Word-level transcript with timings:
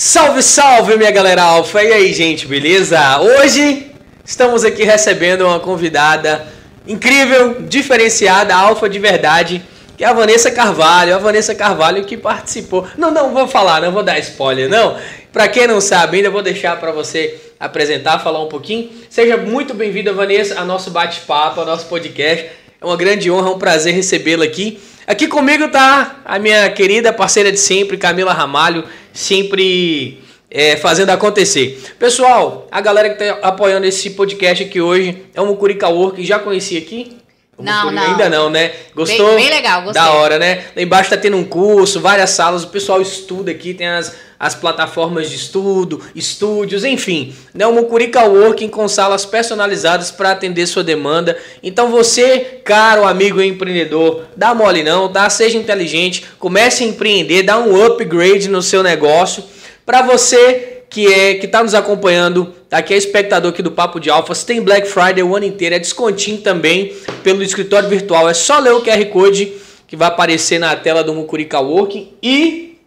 Salve, 0.00 0.44
salve, 0.44 0.96
minha 0.96 1.10
galera 1.10 1.42
alfa! 1.42 1.82
E 1.82 1.92
aí, 1.92 2.12
gente, 2.12 2.46
beleza? 2.46 3.18
Hoje 3.20 3.90
estamos 4.24 4.64
aqui 4.64 4.84
recebendo 4.84 5.44
uma 5.44 5.58
convidada 5.58 6.46
incrível, 6.86 7.62
diferenciada, 7.62 8.54
alfa 8.54 8.88
de 8.88 8.96
verdade, 9.00 9.60
que 9.96 10.04
é 10.04 10.06
a 10.06 10.12
Vanessa 10.12 10.52
Carvalho. 10.52 11.16
A 11.16 11.18
Vanessa 11.18 11.52
Carvalho 11.52 12.04
que 12.04 12.16
participou. 12.16 12.86
Não, 12.96 13.10
não 13.10 13.34
vou 13.34 13.48
falar, 13.48 13.80
não 13.80 13.90
vou 13.90 14.04
dar 14.04 14.20
spoiler, 14.20 14.68
não. 14.68 14.96
Para 15.32 15.48
quem 15.48 15.66
não 15.66 15.80
sabe 15.80 16.18
ainda, 16.18 16.30
vou 16.30 16.42
deixar 16.42 16.78
para 16.78 16.92
você 16.92 17.36
apresentar, 17.58 18.20
falar 18.20 18.40
um 18.40 18.48
pouquinho. 18.48 18.92
Seja 19.10 19.36
muito 19.36 19.74
bem-vinda, 19.74 20.12
Vanessa, 20.12 20.60
a 20.60 20.64
nosso 20.64 20.92
bate-papo, 20.92 21.58
ao 21.58 21.66
nosso 21.66 21.86
podcast. 21.86 22.46
É 22.80 22.84
uma 22.84 22.96
grande 22.96 23.28
honra, 23.32 23.50
um 23.50 23.58
prazer 23.58 23.92
recebê-la 23.94 24.44
aqui. 24.44 24.80
Aqui 25.08 25.26
comigo 25.26 25.68
tá 25.68 26.20
a 26.22 26.38
minha 26.38 26.70
querida 26.70 27.14
parceira 27.14 27.50
de 27.50 27.58
sempre, 27.58 27.96
Camila 27.96 28.34
Ramalho, 28.34 28.84
sempre 29.10 30.22
é, 30.50 30.76
fazendo 30.76 31.08
acontecer. 31.08 31.82
Pessoal, 31.98 32.68
a 32.70 32.78
galera 32.82 33.08
que 33.08 33.24
está 33.24 33.38
apoiando 33.40 33.86
esse 33.86 34.10
podcast 34.10 34.64
aqui 34.64 34.82
hoje 34.82 35.24
é 35.32 35.40
o 35.40 35.46
Mucurica 35.46 35.88
Work, 35.88 36.22
já 36.22 36.38
conheci 36.38 36.76
aqui? 36.76 37.16
Não, 37.58 37.90
não. 37.90 38.02
Ainda 38.02 38.28
não, 38.28 38.48
né? 38.48 38.72
Gostou? 38.94 39.34
Bem, 39.34 39.36
bem 39.36 39.50
legal, 39.50 39.82
gostei. 39.82 40.00
Da 40.00 40.12
hora, 40.12 40.38
né? 40.38 40.64
Lá 40.76 40.82
embaixo 40.82 41.10
tá 41.10 41.16
tendo 41.16 41.36
um 41.36 41.44
curso, 41.44 42.00
várias 42.00 42.30
salas, 42.30 42.62
o 42.62 42.68
pessoal 42.68 43.02
estuda 43.02 43.50
aqui, 43.50 43.74
tem 43.74 43.88
as, 43.88 44.14
as 44.38 44.54
plataformas 44.54 45.28
de 45.28 45.34
estudo, 45.34 46.00
estúdios, 46.14 46.84
enfim. 46.84 47.34
Né? 47.52 47.66
O 47.66 47.72
Mucurica 47.72 48.22
Working 48.22 48.68
com 48.68 48.86
salas 48.86 49.26
personalizadas 49.26 50.12
para 50.12 50.30
atender 50.30 50.66
sua 50.66 50.84
demanda. 50.84 51.36
Então 51.60 51.90
você, 51.90 52.60
caro 52.64 53.04
amigo 53.04 53.42
empreendedor, 53.42 54.26
dá 54.36 54.54
mole 54.54 54.84
não, 54.84 55.12
tá? 55.12 55.28
Seja 55.28 55.58
inteligente, 55.58 56.24
comece 56.38 56.84
a 56.84 56.86
empreender, 56.86 57.42
dá 57.42 57.58
um 57.58 57.84
upgrade 57.84 58.48
no 58.48 58.62
seu 58.62 58.84
negócio. 58.84 59.42
Para 59.84 60.02
você 60.02 60.77
que 60.90 61.06
é 61.12 61.34
que 61.34 61.46
está 61.46 61.62
nos 61.62 61.74
acompanhando, 61.74 62.54
tá 62.68 62.78
aqui 62.78 62.94
é 62.94 62.96
espectador 62.96 63.50
aqui 63.50 63.62
do 63.62 63.70
Papo 63.70 64.00
de 64.00 64.08
Alfa, 64.10 64.34
tem 64.34 64.60
Black 64.60 64.88
Friday 64.88 65.22
o 65.22 65.36
ano 65.36 65.46
inteiro, 65.46 65.74
é 65.74 65.78
descontinho 65.78 66.38
também 66.38 66.94
pelo 67.22 67.42
escritório 67.42 67.88
virtual. 67.88 68.28
É 68.28 68.34
só 68.34 68.58
ler 68.58 68.72
o 68.72 68.82
QR 68.82 69.04
Code 69.06 69.52
que 69.86 69.96
vai 69.96 70.08
aparecer 70.08 70.58
na 70.58 70.76
tela 70.76 71.02
do 71.02 71.14
Mucurica 71.14 71.60
Working 71.60 72.12
e 72.22 72.78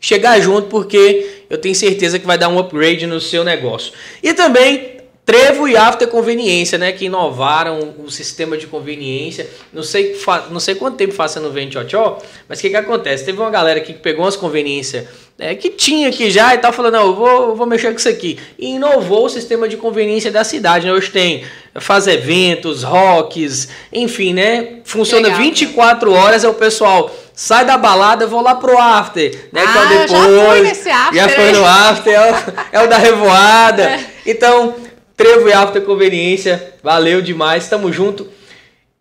chegar 0.00 0.40
junto, 0.40 0.68
porque 0.68 1.44
eu 1.48 1.58
tenho 1.58 1.74
certeza 1.74 2.18
que 2.18 2.26
vai 2.26 2.38
dar 2.38 2.48
um 2.48 2.58
upgrade 2.58 3.06
no 3.06 3.20
seu 3.20 3.42
negócio. 3.42 3.92
E 4.22 4.32
também 4.34 4.94
Trevo 5.24 5.66
e 5.66 5.76
After 5.76 6.06
Conveniência, 6.06 6.76
né? 6.76 6.92
Que 6.92 7.06
inovaram 7.06 7.94
o 7.98 8.10
sistema 8.10 8.58
de 8.58 8.66
conveniência. 8.66 9.48
Não 9.72 9.82
sei, 9.82 10.14
não 10.50 10.60
sei 10.60 10.74
quanto 10.74 10.96
tempo 10.96 11.14
faz 11.14 11.32
você 11.32 11.40
não 11.40 11.50
vem 11.50 11.68
tchau, 11.68 12.22
mas 12.46 12.58
o 12.58 12.62
que, 12.62 12.70
que 12.70 12.76
acontece? 12.76 13.24
Teve 13.24 13.40
uma 13.40 13.50
galera 13.50 13.80
que 13.80 13.94
pegou 13.94 14.24
umas 14.24 14.36
conveniências 14.36 15.06
né, 15.38 15.54
que 15.54 15.70
tinha 15.70 16.08
aqui 16.08 16.30
já 16.30 16.54
e 16.54 16.58
tal, 16.58 16.72
falando, 16.72 16.94
não, 16.94 17.06
eu 17.06 17.14
vou, 17.14 17.48
eu 17.48 17.56
vou 17.56 17.66
mexer 17.66 17.90
com 17.90 17.98
isso 17.98 18.08
aqui. 18.08 18.38
E 18.58 18.74
inovou 18.74 19.26
o 19.26 19.28
sistema 19.28 19.68
de 19.68 19.76
conveniência 19.76 20.30
da 20.30 20.44
cidade. 20.44 20.86
Né? 20.86 20.92
Hoje 20.92 21.10
tem, 21.10 21.44
faz 21.74 22.06
eventos, 22.06 22.82
rocks, 22.82 23.68
enfim, 23.92 24.32
né? 24.32 24.80
Funciona 24.84 25.28
Legal, 25.28 25.42
24 25.42 26.10
né? 26.10 26.18
horas, 26.18 26.44
é 26.44 26.48
o 26.48 26.54
pessoal 26.54 27.10
sai 27.34 27.64
da 27.64 27.76
balada, 27.76 28.28
vou 28.28 28.40
lá 28.40 28.54
pro 28.54 28.78
after, 28.78 29.48
né? 29.52 29.64
Ah, 29.66 29.84
é 29.84 29.98
depois, 29.98 30.10
já 30.10 30.46
foi 30.46 30.60
nesse 30.62 30.88
after. 30.88 31.20
Já 31.20 31.28
foi 31.28 31.52
no 31.52 31.64
after, 31.64 32.12
é 32.14 32.20
o, 32.20 32.34
é 32.72 32.84
o 32.84 32.88
da 32.88 32.96
revoada. 32.96 33.82
É. 33.82 34.00
Então, 34.24 34.76
Trevo 35.16 35.48
e 35.48 35.52
After 35.52 35.82
Conveniência, 35.82 36.74
valeu 36.82 37.20
demais, 37.20 37.68
tamo 37.68 37.92
junto. 37.92 38.28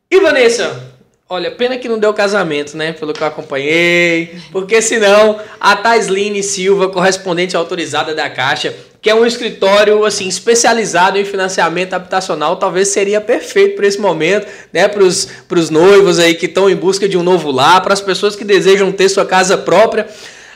E 0.09 0.19
Vanessa, 0.19 0.92
olha, 1.33 1.49
pena 1.49 1.77
que 1.77 1.89
não 1.89 1.97
deu 1.97 2.13
casamento, 2.13 2.77
né? 2.77 2.91
Pelo 2.93 3.11
que 3.11 3.21
eu 3.21 3.27
acompanhei, 3.27 4.37
porque 4.51 4.81
senão 4.83 5.39
a 5.59 5.75
Taisline 5.75 6.43
Silva, 6.43 6.89
correspondente 6.89 7.55
autorizada 7.55 8.13
da 8.13 8.29
Caixa, 8.29 8.73
que 9.01 9.09
é 9.09 9.15
um 9.15 9.25
escritório 9.25 10.05
assim 10.05 10.27
especializado 10.27 11.17
em 11.17 11.25
financiamento 11.25 11.93
habitacional, 11.93 12.57
talvez 12.57 12.89
seria 12.89 13.19
perfeito 13.19 13.75
para 13.75 13.87
esse 13.87 13.99
momento, 13.99 14.45
né? 14.71 14.87
Para 14.87 15.03
os 15.03 15.69
noivos 15.71 16.19
aí 16.19 16.35
que 16.35 16.45
estão 16.45 16.69
em 16.69 16.75
busca 16.75 17.09
de 17.09 17.17
um 17.17 17.23
novo 17.23 17.49
lar, 17.49 17.81
para 17.81 17.93
as 17.93 18.01
pessoas 18.01 18.35
que 18.35 18.45
desejam 18.45 18.91
ter 18.91 19.09
sua 19.09 19.25
casa 19.25 19.57
própria. 19.57 20.07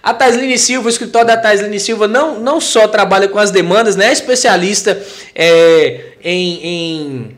A 0.04 0.14
Taisline 0.14 0.58
Silva, 0.60 0.86
o 0.86 0.90
escritório 0.90 1.28
da 1.28 1.38
Taisline 1.38 1.80
Silva, 1.80 2.08
não, 2.08 2.40
não 2.40 2.62
só 2.62 2.88
trabalha 2.88 3.28
com 3.28 3.40
as 3.40 3.50
demandas, 3.50 3.96
né? 3.96 4.10
É 4.10 4.14
especialista 4.14 5.02
é, 5.34 6.02
em, 6.24 6.66
em, 6.66 7.38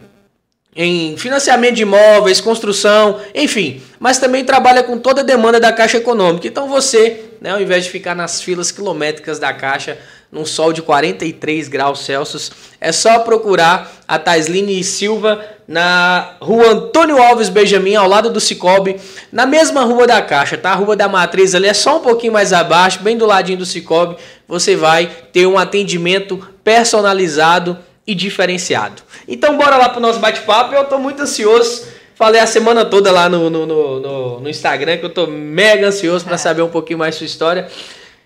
em 0.76 1.18
financiamento 1.18 1.76
de 1.76 1.82
imóveis, 1.82 2.40
construção, 2.40 3.20
enfim, 3.34 3.82
mas 4.00 4.20
também 4.20 4.46
trabalha 4.46 4.84
com 4.84 4.98
toda 4.98 5.22
a 5.22 5.24
demanda 5.24 5.60
da 5.60 5.74
Caixa 5.74 5.98
Econômica. 5.98 6.48
Então 6.48 6.68
você, 6.68 7.26
né, 7.42 7.52
ao 7.52 7.62
invés 7.62 7.86
de 7.86 7.90
ficar 7.90 8.16
nas 8.16 8.42
filas 8.42 8.72
quilométricas 8.72 9.40
da 9.40 9.52
Caixa, 9.52 9.98
num 10.32 10.46
sol 10.46 10.72
de 10.72 10.82
43 10.82 11.68
graus 11.68 12.00
Celsius. 12.00 12.52
É 12.80 12.92
só 12.92 13.20
procurar 13.20 13.92
a 14.08 14.20
Taisline 14.20 14.84
Silva 14.84 15.44
na 15.68 16.36
rua 16.40 16.72
Antônio 16.72 17.22
Alves 17.22 17.50
Benjamin, 17.50 17.96
ao 17.96 18.08
lado 18.08 18.30
do 18.30 18.40
Cicobi, 18.40 19.00
na 19.32 19.46
mesma 19.46 19.84
rua 19.84 20.06
da 20.06 20.22
Caixa, 20.22 20.58
tá? 20.58 20.72
A 20.72 20.76
rua 20.76 20.96
da 20.96 21.08
Matriz 21.08 21.56
ali 21.56 21.68
é 21.68 21.74
só 21.74 21.98
um 21.98 22.02
pouquinho 22.02 22.34
mais 22.34 22.54
abaixo, 22.54 23.02
bem 23.02 23.18
do 23.18 23.26
ladinho 23.26 23.58
do 23.58 23.66
Cicobi. 23.66 24.18
Você 24.48 24.76
vai 24.76 25.10
ter 25.32 25.46
um 25.48 25.58
atendimento 25.58 26.48
personalizado 26.64 27.78
e 28.10 28.16
diferenciado. 28.16 29.04
Então 29.28 29.56
bora 29.56 29.78
lá 29.78 29.88
pro 29.88 30.02
nosso 30.02 30.18
bate-papo. 30.18 30.74
Eu 30.74 30.86
tô 30.86 30.98
muito 30.98 31.22
ansioso. 31.22 31.86
Falei 32.16 32.42
a 32.42 32.48
semana 32.48 32.84
toda 32.84 33.12
lá 33.12 33.30
no, 33.30 33.52
no, 33.52 33.66
no, 33.68 34.40
no 34.40 34.50
Instagram 34.50 34.98
que 34.98 35.06
eu 35.06 35.12
tô 35.12 35.28
mega 35.28 35.88
ansioso 35.88 36.26
para 36.26 36.36
saber 36.36 36.64
um 36.64 36.70
pouquinho 36.70 36.98
mais 36.98 37.14
sua 37.14 37.28
história. 37.28 37.70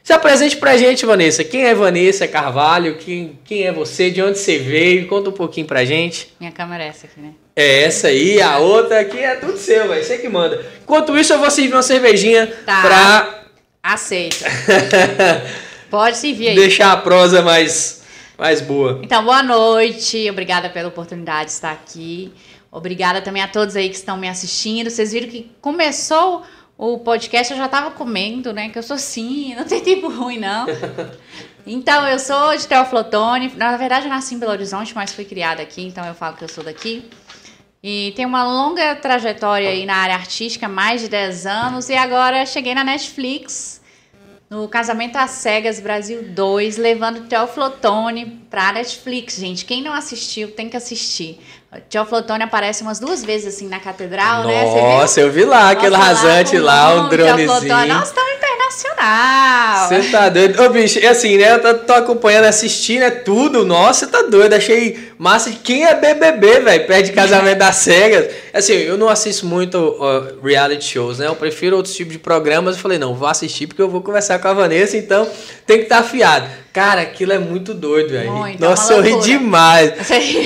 Se 0.02 0.14
apresente 0.14 0.56
pra 0.56 0.78
gente, 0.78 1.06
Vanessa. 1.06 1.44
Quem 1.44 1.66
é 1.66 1.76
Vanessa 1.76 2.26
Carvalho? 2.28 2.96
Quem, 2.96 3.38
quem 3.44 3.64
é 3.64 3.74
você? 3.74 4.10
De 4.10 4.22
onde 4.22 4.40
você 4.40 4.58
veio? 4.58 5.06
Conta 5.08 5.30
um 5.30 5.34
pouquinho 5.34 5.68
pra 5.68 5.84
gente. 5.84 6.34
Minha 6.40 6.52
câmera 6.54 6.86
é 6.86 6.88
essa 6.88 7.06
aqui, 7.06 7.20
né? 7.20 7.32
É 7.54 7.84
essa 7.84 8.08
aí, 8.08 8.42
a 8.42 8.58
outra 8.60 9.02
aqui 9.02 9.20
é 9.20 9.36
tudo 9.36 9.58
seu, 9.58 9.90
velho. 9.90 10.04
Você 10.04 10.18
que 10.18 10.30
manda. 10.30 10.66
Enquanto 10.82 11.18
isso, 11.18 11.34
eu 11.34 11.40
vou 11.40 11.52
servir 11.52 11.74
uma 11.74 11.84
cervejinha 11.84 12.48
tá. 12.66 12.82
pra. 12.82 13.44
Aceita. 13.84 14.46
Pode 15.92 16.18
servir 16.18 16.50
aí. 16.50 16.56
Deixar 16.56 16.94
a 16.94 16.98
prosa 16.98 17.42
mais, 17.42 18.03
mais 18.38 18.62
boa. 18.62 19.00
Então, 19.04 19.24
boa 19.24 19.44
noite. 19.44 20.30
Obrigada 20.30 20.70
pela 20.70 20.90
oportunidade 20.90 21.46
de 21.46 21.52
estar 21.52 21.72
aqui. 21.72 22.34
Obrigada 22.72 23.22
também 23.22 23.42
a 23.42 23.48
todos 23.48 23.76
aí 23.76 23.90
que 23.90 23.96
estão 23.96 24.18
me 24.18 24.28
assistindo. 24.28 24.90
Vocês 24.90 25.12
viram 25.12 25.30
que 25.30 25.52
começou 25.62 26.44
o 26.78 26.98
podcast 26.98 27.54
eu 27.54 27.58
já 27.58 27.66
estava 27.66 27.92
comendo, 27.92 28.52
né? 28.52 28.70
Que 28.70 28.80
eu 28.80 28.84
sou 28.84 28.96
assim, 28.96 29.54
não 29.56 29.64
tem 29.64 29.82
tempo 29.82 30.10
ruim, 30.10 30.40
não. 30.40 30.66
Então, 31.66 32.06
eu 32.08 32.20
sou 32.20 32.58
de 32.58 32.68
Teoflotone. 32.68 33.54
Na 33.56 33.78
verdade, 33.78 34.06
eu 34.06 34.10
nasci 34.10 34.36
em 34.36 34.40
Belo 34.40 34.52
Horizonte, 34.52 34.94
mas 34.94 35.14
fui 35.14 35.24
criada 35.24 35.62
aqui, 35.62 35.86
então 35.86 36.06
eu 36.06 36.14
falo 36.14 36.36
que 36.36 36.44
eu 36.44 36.50
sou 36.50 36.64
daqui. 36.64 37.10
E 37.82 38.14
tenho 38.16 38.30
uma 38.30 38.44
longa 38.44 38.96
trajetória 38.96 39.70
aí 39.70 39.86
na 39.86 39.96
área 39.96 40.16
artística, 40.16 40.68
mais 40.68 41.02
de 41.02 41.10
10 41.10 41.46
anos, 41.46 41.90
e 41.90 41.96
agora 41.96 42.46
cheguei 42.46 42.74
na 42.74 42.84
Netflix, 42.84 43.82
no 44.54 44.68
Casamento 44.68 45.16
às 45.16 45.32
Cegas 45.32 45.80
Brasil 45.80 46.22
2, 46.30 46.78
levando 46.78 47.28
Teoflotone 47.28 48.46
para 48.52 48.74
Netflix, 48.74 49.38
gente. 49.38 49.66
Quem 49.66 49.82
não 49.82 49.92
assistiu, 49.92 50.52
tem 50.52 50.70
que 50.70 50.78
assistir. 50.78 51.40
Teoflotone 51.90 52.44
aparece 52.44 52.84
umas 52.84 53.00
duas 53.00 53.24
vezes 53.24 53.56
assim 53.56 53.68
na 53.68 53.80
catedral, 53.80 54.44
Nossa, 54.44 54.76
né? 54.76 54.82
Nossa, 54.82 55.22
eu 55.22 55.32
vi 55.32 55.44
lá, 55.44 55.72
aquele 55.72 55.96
rasante 55.96 56.58
lá, 56.58 56.94
lá 56.94 57.02
um 57.06 57.10
dronezinho. 57.10 57.88
Nós 57.88 58.08
estamos 58.08 58.34
internacional. 58.74 59.88
Você 59.88 60.12
tá 60.12 60.30
doido? 60.30 60.62
Ô, 60.62 60.70
bicho, 60.70 61.00
é 61.00 61.08
assim, 61.08 61.38
né? 61.38 61.54
Eu 61.54 61.62
tô, 61.62 61.74
tô 61.86 61.94
acompanhando, 61.94 62.46
assistindo, 62.46 63.04
é 63.04 63.12
tudo. 63.12 63.66
Nossa, 63.66 64.08
tá 64.08 64.24
doido. 64.24 64.54
Achei 64.54 65.14
massa. 65.18 65.52
Quem 65.64 65.86
é 65.86 65.96
BBB, 65.96 66.60
velho? 66.60 66.88
Perde 66.88 67.12
casamento 67.12 67.60
das 67.60 67.78
cegas. 67.78 68.34
Assim, 68.54 68.74
eu 68.74 68.98
não 68.98 69.10
assisto 69.10 69.46
muito 69.46 69.78
uh, 69.78 70.40
reality 70.44 70.86
shows, 70.86 71.20
né? 71.20 71.28
Eu 71.28 71.36
prefiro 71.36 71.76
outros 71.76 71.96
tipos 71.96 72.14
de 72.14 72.20
programas. 72.20 72.76
Eu 72.76 72.82
falei, 72.82 72.98
não, 72.98 73.14
vou 73.14 73.28
assistir 73.28 73.68
porque 73.68 73.82
eu 73.82 73.90
vou 73.90 74.02
conversar 74.02 74.40
com 74.40 74.48
a 74.48 74.54
Vanessa, 74.54 74.98
então 74.98 75.28
tem 75.66 75.78
que 75.78 75.84
estar 75.84 75.98
tá 75.98 76.02
afiado. 76.02 76.64
Cara, 76.74 77.02
aquilo 77.02 77.32
é 77.32 77.38
muito 77.38 77.72
doido, 77.72 78.10
velho. 78.10 78.32
Nossa, 78.60 78.94
é 78.94 78.98
eu 78.98 79.02
ri 79.02 79.20
demais. 79.20 79.94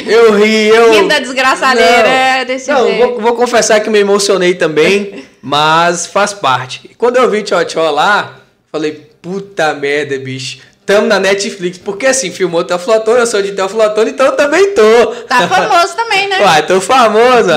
Eu 0.07 0.37
ri, 0.37 0.67
eu. 0.67 0.93
Da 1.19 1.25
desgraçadeira 1.25 2.07
é 2.07 2.45
desse 2.45 2.71
não, 2.71 2.85
jeito. 2.85 3.07
Vou, 3.07 3.21
vou 3.21 3.35
confessar 3.35 3.79
que 3.79 3.89
me 3.89 3.99
emocionei 3.99 4.55
também, 4.55 5.25
mas 5.41 6.05
faz 6.05 6.33
parte. 6.33 6.89
Quando 6.97 7.17
eu 7.17 7.29
vi 7.29 7.43
Tchau 7.43 7.63
Tchau 7.65 7.91
lá, 7.91 8.35
falei, 8.71 9.09
puta 9.21 9.73
merda, 9.73 10.17
bicho. 10.19 10.59
Tamo 10.85 11.07
na 11.07 11.19
Netflix, 11.19 11.77
porque 11.77 12.05
assim, 12.05 12.31
filmou 12.31 12.63
Teoflotone, 12.63 13.19
eu 13.19 13.27
sou 13.27 13.41
de 13.41 13.51
Teoflotone, 13.51 14.11
então 14.11 14.27
eu 14.27 14.31
também 14.37 14.73
tô. 14.73 15.07
Tá 15.27 15.45
famoso 15.49 15.95
também, 15.95 16.29
né? 16.29 16.39
Uai, 16.41 16.65
tô 16.65 16.79
famoso. 16.79 17.49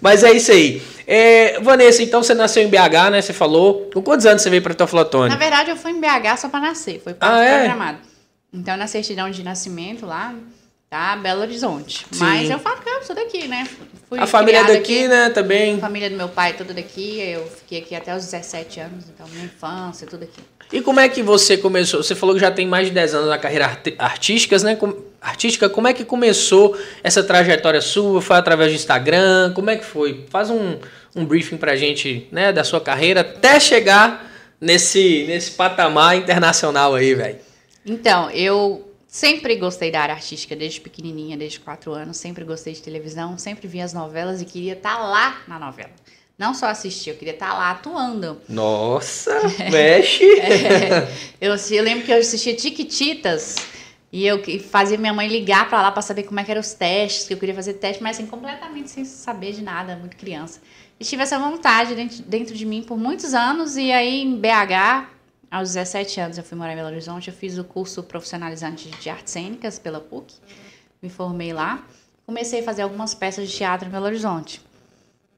Mas 0.00 0.22
é 0.22 0.32
isso 0.32 0.52
aí. 0.52 0.82
É, 1.06 1.58
Vanessa, 1.60 2.02
então 2.02 2.22
você 2.22 2.34
nasceu 2.34 2.62
em 2.62 2.68
BH, 2.68 3.10
né? 3.12 3.22
Você 3.22 3.32
falou. 3.32 3.88
Com 3.94 4.02
quantos 4.02 4.26
anos 4.26 4.42
você 4.42 4.50
veio 4.50 4.60
para 4.60 4.74
Teoflotone? 4.74 5.30
Na 5.30 5.36
verdade, 5.36 5.70
eu 5.70 5.76
fui 5.76 5.92
em 5.92 6.00
BH 6.00 6.36
só 6.38 6.48
para 6.48 6.60
nascer. 6.60 7.00
Foi 7.02 7.14
ah, 7.20 7.42
é? 7.42 7.58
programado. 7.60 7.98
Então, 8.52 8.76
na 8.76 8.86
certidão 8.86 9.30
de 9.30 9.42
nascimento 9.42 10.04
lá, 10.04 10.34
tá? 10.96 11.16
Belo 11.16 11.42
Horizonte. 11.42 12.06
Sim. 12.10 12.18
Mas 12.24 12.48
eu 12.50 12.58
falo 12.58 12.80
que 12.80 12.88
eu 12.88 13.02
sou 13.02 13.14
daqui, 13.14 13.46
né? 13.46 13.66
Fui 14.08 14.18
A 14.18 14.26
família 14.26 14.60
é 14.60 14.64
daqui, 14.64 14.76
aqui. 15.00 15.08
né? 15.08 15.30
Também. 15.30 15.74
A 15.76 15.78
família 15.78 16.08
do 16.08 16.16
meu 16.16 16.28
pai 16.28 16.50
é 16.50 16.52
toda 16.54 16.72
daqui. 16.72 17.20
Eu 17.20 17.46
fiquei 17.48 17.78
aqui 17.80 17.94
até 17.94 18.14
os 18.16 18.24
17 18.24 18.80
anos, 18.80 19.04
então 19.12 19.26
minha 19.28 19.44
infância, 19.44 20.06
tudo 20.06 20.22
aqui. 20.24 20.40
E 20.72 20.80
como 20.80 20.98
é 20.98 21.08
que 21.08 21.22
você 21.22 21.56
começou? 21.56 22.02
Você 22.02 22.14
falou 22.14 22.34
que 22.34 22.40
já 22.40 22.50
tem 22.50 22.66
mais 22.66 22.86
de 22.88 22.92
10 22.94 23.14
anos 23.14 23.28
na 23.28 23.38
carreira 23.38 23.66
arti- 23.66 23.94
artística, 23.98 24.56
né? 24.58 24.74
Com- 24.76 25.04
Artística, 25.20 25.68
como 25.68 25.88
é 25.88 25.92
que 25.92 26.04
começou 26.04 26.76
essa 27.02 27.22
trajetória 27.22 27.80
sua? 27.80 28.22
Foi 28.22 28.36
através 28.36 28.70
do 28.70 28.76
Instagram? 28.76 29.52
Como 29.54 29.68
é 29.70 29.74
que 29.76 29.84
foi? 29.84 30.24
Faz 30.30 30.50
um, 30.50 30.78
um 31.16 31.24
briefing 31.24 31.56
pra 31.56 31.74
gente, 31.74 32.28
né, 32.30 32.52
da 32.52 32.62
sua 32.62 32.80
carreira 32.80 33.22
até 33.22 33.58
chegar 33.58 34.30
nesse, 34.60 35.24
nesse 35.26 35.50
patamar 35.52 36.16
internacional 36.16 36.94
aí, 36.94 37.12
velho. 37.14 37.38
Então, 37.84 38.30
eu 38.30 38.88
sempre 39.06 39.56
gostei 39.56 39.90
da 39.90 40.00
área 40.00 40.14
artística, 40.14 40.54
desde 40.56 40.80
pequenininha, 40.80 41.36
desde 41.36 41.60
4 41.60 41.92
anos. 41.92 42.16
Sempre 42.16 42.44
gostei 42.44 42.72
de 42.72 42.82
televisão, 42.82 43.38
sempre 43.38 43.66
via 43.66 43.84
as 43.84 43.92
novelas 43.92 44.40
e 44.40 44.44
queria 44.44 44.74
estar 44.74 44.98
lá 44.98 45.42
na 45.46 45.58
novela. 45.58 45.90
Não 46.38 46.52
só 46.52 46.66
assistir, 46.66 47.10
eu 47.10 47.16
queria 47.16 47.32
estar 47.32 47.54
lá 47.54 47.70
atuando. 47.70 48.40
Nossa, 48.46 49.32
mexe! 49.72 50.24
É, 50.38 51.08
eu, 51.40 51.54
eu 51.54 51.82
lembro 51.82 52.04
que 52.04 52.12
eu 52.12 52.18
assistia 52.18 52.54
Tiquititas 52.54 53.56
e 54.12 54.26
eu 54.26 54.42
fazia 54.60 54.98
minha 54.98 55.14
mãe 55.14 55.28
ligar 55.28 55.68
pra 55.68 55.80
lá 55.80 55.90
pra 55.90 56.02
saber 56.02 56.24
como 56.24 56.38
é 56.38 56.44
que 56.44 56.50
eram 56.50 56.60
os 56.60 56.74
testes, 56.74 57.26
que 57.26 57.32
eu 57.32 57.38
queria 57.38 57.54
fazer 57.54 57.74
teste, 57.74 58.02
mas 58.02 58.16
assim, 58.16 58.26
completamente 58.26 58.90
sem 58.90 59.04
saber 59.04 59.52
de 59.52 59.62
nada, 59.62 59.96
muito 59.96 60.16
criança. 60.16 60.60
E 61.00 61.04
tive 61.04 61.22
essa 61.22 61.38
vontade 61.38 61.94
dentro, 61.94 62.22
dentro 62.22 62.54
de 62.54 62.64
mim 62.64 62.82
por 62.82 62.98
muitos 62.98 63.34
anos, 63.34 63.76
e 63.76 63.90
aí 63.90 64.22
em 64.22 64.36
BH, 64.36 65.15
aos 65.50 65.74
17 65.74 66.20
anos, 66.20 66.38
eu 66.38 66.44
fui 66.44 66.56
morar 66.56 66.72
em 66.72 66.76
Belo 66.76 66.88
Horizonte, 66.88 67.28
eu 67.28 67.34
fiz 67.34 67.58
o 67.58 67.64
curso 67.64 68.02
profissionalizante 68.02 68.88
de 68.88 69.10
artes 69.10 69.32
cênicas 69.32 69.78
pela 69.78 70.00
PUC, 70.00 70.34
me 71.00 71.08
formei 71.08 71.52
lá, 71.52 71.84
comecei 72.26 72.60
a 72.60 72.62
fazer 72.62 72.82
algumas 72.82 73.14
peças 73.14 73.48
de 73.48 73.56
teatro 73.56 73.88
em 73.88 73.90
Belo 73.90 74.06
Horizonte. 74.06 74.60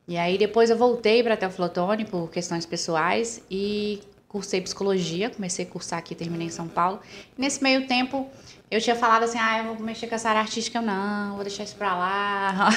E 0.07 0.17
aí 0.17 0.39
depois 0.39 0.71
eu 0.71 0.77
voltei 0.77 1.23
para 1.23 1.37
Teoflotone 1.37 2.07
por 2.07 2.31
questões 2.31 2.65
pessoais 2.65 3.43
e 3.51 4.01
cursei 4.27 4.61
psicologia, 4.61 5.29
comecei 5.29 5.67
a 5.67 5.69
cursar 5.69 5.99
aqui, 5.99 6.15
terminei 6.15 6.47
em 6.47 6.51
São 6.51 6.67
Paulo. 6.67 7.01
E 7.37 7.41
nesse 7.41 7.63
meio 7.63 7.87
tempo 7.87 8.27
eu 8.71 8.81
tinha 8.81 8.97
falado 8.97 9.25
assim, 9.25 9.39
ah, 9.39 9.59
eu 9.59 9.75
vou 9.75 9.85
mexer 9.85 10.07
com 10.07 10.15
essa 10.15 10.31
área 10.31 10.41
artística, 10.41 10.81
não, 10.81 11.35
vou 11.35 11.45
deixar 11.45 11.65
isso 11.65 11.77
pra 11.77 11.95
lá, 11.95 12.71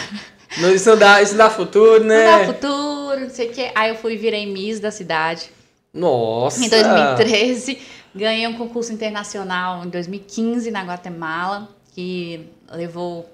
Não, 0.58 0.70
isso, 0.74 0.90
não 0.90 0.98
dá, 0.98 1.22
isso 1.22 1.32
não 1.32 1.38
dá 1.38 1.50
futuro, 1.50 2.02
não 2.02 2.08
né? 2.08 2.46
dá 2.46 2.54
futuro, 2.54 3.22
não 3.22 3.30
sei 3.30 3.50
o 3.50 3.54
quê. 3.54 3.72
Aí 3.74 3.90
eu 3.90 3.96
fui 3.96 4.18
virei 4.18 4.46
Miss 4.46 4.82
da 4.82 4.92
cidade 4.92 5.50
Nossa! 5.94 6.66
em 6.66 6.70
2013, 6.70 7.80
ganhei 8.16 8.48
um 8.48 8.58
concurso 8.58 8.94
internacional 8.94 9.84
em 9.84 9.90
2015 9.90 10.72
na 10.72 10.84
Guatemala, 10.84 11.70
que 11.94 12.48
levou 12.70 13.30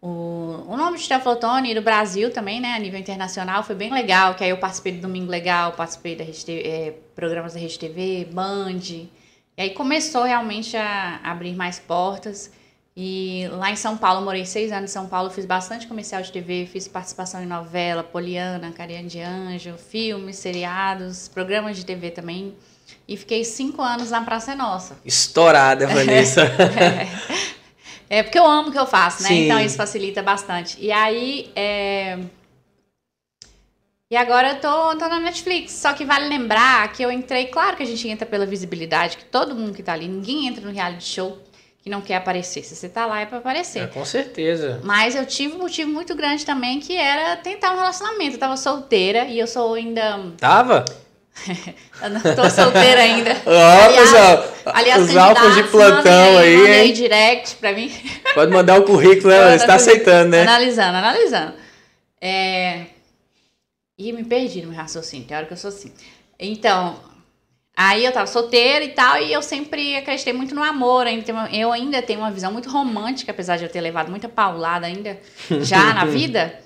o, 0.00 0.64
o 0.68 0.76
nome 0.76 0.98
de 0.98 1.08
Teoflotone 1.08 1.72
e 1.72 1.74
do 1.74 1.82
Brasil 1.82 2.32
também, 2.32 2.60
né, 2.60 2.74
a 2.74 2.78
nível 2.78 2.98
internacional, 2.98 3.62
foi 3.62 3.74
bem 3.74 3.92
legal, 3.92 4.34
que 4.34 4.44
aí 4.44 4.50
eu 4.50 4.58
participei 4.58 4.92
do 4.92 5.00
Domingo 5.00 5.30
Legal, 5.30 5.72
participei 5.72 6.14
da 6.14 6.24
eh, 6.24 6.94
programas 7.16 7.54
da 7.54 7.60
Rede 7.60 7.78
TV, 7.78 8.28
Band, 8.30 8.78
e 8.78 9.10
aí 9.58 9.70
começou 9.70 10.22
realmente 10.22 10.76
a 10.76 11.20
abrir 11.24 11.54
mais 11.56 11.80
portas, 11.80 12.52
e 13.00 13.46
lá 13.52 13.70
em 13.70 13.76
São 13.76 13.96
Paulo, 13.96 14.24
morei 14.24 14.44
seis 14.44 14.72
anos 14.72 14.90
em 14.90 14.92
São 14.92 15.06
Paulo, 15.06 15.30
fiz 15.30 15.46
bastante 15.46 15.86
comercial 15.86 16.20
de 16.20 16.32
TV, 16.32 16.66
fiz 16.66 16.88
participação 16.88 17.40
em 17.40 17.46
novela, 17.46 18.02
Poliana, 18.02 18.72
Cariane 18.72 19.06
de 19.06 19.20
Anjo, 19.20 19.76
filmes, 19.78 20.34
seriados, 20.34 21.28
programas 21.28 21.76
de 21.76 21.86
TV 21.86 22.10
também. 22.10 22.56
E 23.06 23.16
fiquei 23.16 23.44
cinco 23.44 23.82
anos 23.82 24.10
na 24.10 24.22
Praça 24.22 24.50
é 24.50 24.56
Nossa. 24.56 24.98
Estourada, 25.04 25.86
Vanessa. 25.86 26.42
É 28.10 28.22
porque 28.22 28.38
eu 28.38 28.46
amo 28.46 28.70
o 28.70 28.72
que 28.72 28.78
eu 28.78 28.86
faço, 28.86 29.22
né? 29.22 29.28
Sim. 29.28 29.44
Então 29.44 29.60
isso 29.60 29.76
facilita 29.76 30.22
bastante. 30.22 30.78
E 30.80 30.90
aí. 30.90 31.52
é, 31.54 32.18
E 34.10 34.16
agora 34.16 34.52
eu 34.52 34.60
tô, 34.62 34.96
tô 34.96 35.06
na 35.06 35.20
Netflix. 35.20 35.72
Só 35.72 35.92
que 35.92 36.06
vale 36.06 36.26
lembrar 36.26 36.90
que 36.90 37.02
eu 37.02 37.12
entrei. 37.12 37.48
Claro 37.48 37.76
que 37.76 37.82
a 37.82 37.86
gente 37.86 38.08
entra 38.08 38.24
pela 38.24 38.46
visibilidade, 38.46 39.18
que 39.18 39.26
todo 39.26 39.54
mundo 39.54 39.74
que 39.74 39.82
tá 39.82 39.92
ali, 39.92 40.08
ninguém 40.08 40.46
entra 40.46 40.64
no 40.64 40.72
reality 40.72 41.04
show 41.04 41.38
que 41.88 41.90
não 41.90 42.02
quer 42.02 42.16
aparecer. 42.16 42.62
Se 42.62 42.76
você 42.76 42.88
tá 42.88 43.06
lá 43.06 43.22
é 43.22 43.26
pra 43.26 43.38
aparecer. 43.38 43.84
É, 43.84 43.86
com 43.86 44.04
certeza. 44.04 44.80
Mas 44.84 45.16
eu 45.16 45.24
tive 45.24 45.54
um 45.54 45.58
motivo 45.58 45.90
muito 45.90 46.14
grande 46.14 46.44
também, 46.44 46.78
que 46.78 46.94
era 46.94 47.34
tentar 47.36 47.72
um 47.72 47.76
relacionamento. 47.78 48.36
Eu 48.36 48.38
tava 48.38 48.56
solteira 48.58 49.24
e 49.24 49.38
eu 49.38 49.46
sou 49.46 49.72
ainda. 49.74 50.20
Tava? 50.38 50.84
Eu 52.02 52.10
não 52.10 52.20
tô 52.20 52.50
solteira 52.50 53.00
ainda. 53.00 53.30
Ó, 53.46 53.50
Aliás- 53.50 53.96
pessoal, 53.96 54.44
Aliás, 54.66 55.02
os 55.08 55.16
alfos 55.16 55.54
de 55.54 55.62
plantão 55.64 56.32
mandem 56.34 56.66
aí, 56.66 56.86
hein? 56.86 56.92
direct 56.92 57.56
pra 57.56 57.72
mim. 57.72 57.92
Pode 58.34 58.52
mandar 58.52 58.80
o 58.80 58.82
currículo, 58.82 59.32
né? 59.32 59.56
Você 59.56 59.64
tá 59.64 59.74
aceitando, 59.76 60.30
né? 60.30 60.42
Analisando, 60.42 60.96
analisando. 60.96 61.54
É... 62.20 62.86
Ih, 63.96 64.12
me 64.12 64.24
perdi 64.24 64.62
no 64.62 64.68
meu 64.70 64.76
raciocínio, 64.76 65.28
tem 65.28 65.36
hora 65.36 65.46
que 65.46 65.52
eu 65.52 65.56
sou 65.56 65.68
assim. 65.68 65.92
Então, 66.40 66.98
aí 67.80 68.04
eu 68.04 68.10
tava 68.10 68.26
solteira 68.26 68.84
e 68.84 68.88
tal, 68.88 69.22
e 69.22 69.32
eu 69.32 69.40
sempre 69.40 69.96
acreditei 69.96 70.32
muito 70.32 70.52
no 70.52 70.62
amor. 70.64 71.06
Ainda 71.06 71.48
eu 71.52 71.72
ainda 71.72 72.02
tenho 72.02 72.18
uma 72.18 72.30
visão 72.32 72.52
muito 72.52 72.68
romântica, 72.68 73.30
apesar 73.30 73.56
de 73.56 73.62
eu 73.64 73.68
ter 73.70 73.80
levado 73.80 74.10
muita 74.10 74.28
paulada 74.28 74.84
ainda 74.86 75.16
já 75.62 75.94
na 75.94 76.04
vida. 76.04 76.58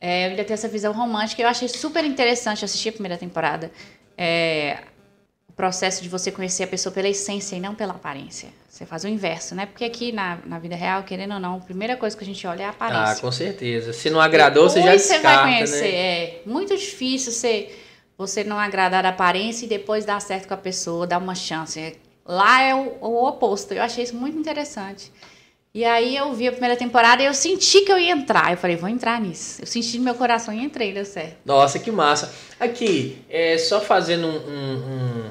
É, 0.00 0.26
eu 0.26 0.30
ainda 0.30 0.44
tenho 0.44 0.54
essa 0.54 0.68
visão 0.68 0.92
romântica. 0.92 1.42
Eu 1.42 1.48
achei 1.48 1.66
super 1.68 2.04
interessante 2.04 2.64
assistir 2.64 2.90
a 2.90 2.92
primeira 2.92 3.18
temporada. 3.18 3.70
É, 4.16 4.78
o 5.48 5.52
processo 5.52 6.02
de 6.02 6.08
você 6.08 6.30
conhecer 6.30 6.62
a 6.62 6.66
pessoa 6.68 6.92
pela 6.92 7.08
essência 7.08 7.56
e 7.56 7.60
não 7.60 7.74
pela 7.74 7.92
aparência. 7.94 8.48
Você 8.68 8.86
faz 8.86 9.04
o 9.04 9.08
inverso, 9.08 9.54
né? 9.54 9.66
Porque 9.66 9.84
aqui 9.84 10.12
na, 10.12 10.38
na 10.46 10.58
vida 10.58 10.74
real, 10.76 11.02
querendo 11.02 11.34
ou 11.34 11.40
não, 11.40 11.56
a 11.56 11.60
primeira 11.60 11.96
coisa 11.96 12.16
que 12.16 12.22
a 12.22 12.26
gente 12.26 12.46
olha 12.46 12.62
é 12.62 12.64
a 12.66 12.68
Ah, 12.68 12.70
aparência. 12.70 13.16
com 13.20 13.30
certeza. 13.32 13.92
Se 13.92 14.08
não 14.08 14.20
agradou, 14.20 14.70
você 14.70 14.78
já 14.78 14.92
Depois 14.92 15.08
descarta, 15.08 15.42
vai 15.42 15.52
conhecer. 15.54 15.82
né? 15.82 15.98
É 15.98 16.42
muito 16.46 16.74
difícil 16.76 17.32
você, 17.32 17.68
você 18.20 18.44
não 18.44 18.58
agradar 18.58 19.06
a 19.06 19.08
aparência 19.08 19.64
e 19.64 19.68
depois 19.68 20.04
dar 20.04 20.20
certo 20.20 20.46
com 20.46 20.52
a 20.52 20.56
pessoa, 20.58 21.06
dar 21.06 21.16
uma 21.16 21.34
chance. 21.34 21.96
Lá 22.26 22.60
é 22.60 22.74
o, 22.74 22.98
o 23.00 23.26
oposto. 23.26 23.72
Eu 23.72 23.82
achei 23.82 24.04
isso 24.04 24.14
muito 24.14 24.36
interessante. 24.38 25.10
E 25.72 25.86
aí 25.86 26.14
eu 26.16 26.30
vi 26.34 26.46
a 26.46 26.52
primeira 26.52 26.76
temporada 26.76 27.22
e 27.22 27.24
eu 27.26 27.32
senti 27.32 27.80
que 27.80 27.90
eu 27.90 27.98
ia 27.98 28.12
entrar. 28.12 28.50
Eu 28.50 28.58
falei, 28.58 28.76
vou 28.76 28.90
entrar 28.90 29.18
nisso. 29.18 29.62
Eu 29.62 29.66
senti 29.66 29.96
no 29.96 30.04
meu 30.04 30.14
coração 30.14 30.52
e 30.52 30.62
entrei, 30.62 30.92
deu 30.92 31.06
certo. 31.06 31.36
Nossa, 31.46 31.78
que 31.78 31.90
massa. 31.90 32.30
Aqui, 32.58 33.16
é, 33.30 33.56
só 33.56 33.80
fazendo 33.80 34.26
um- 34.26 34.48
um- 34.50 34.76
um- 34.76 35.30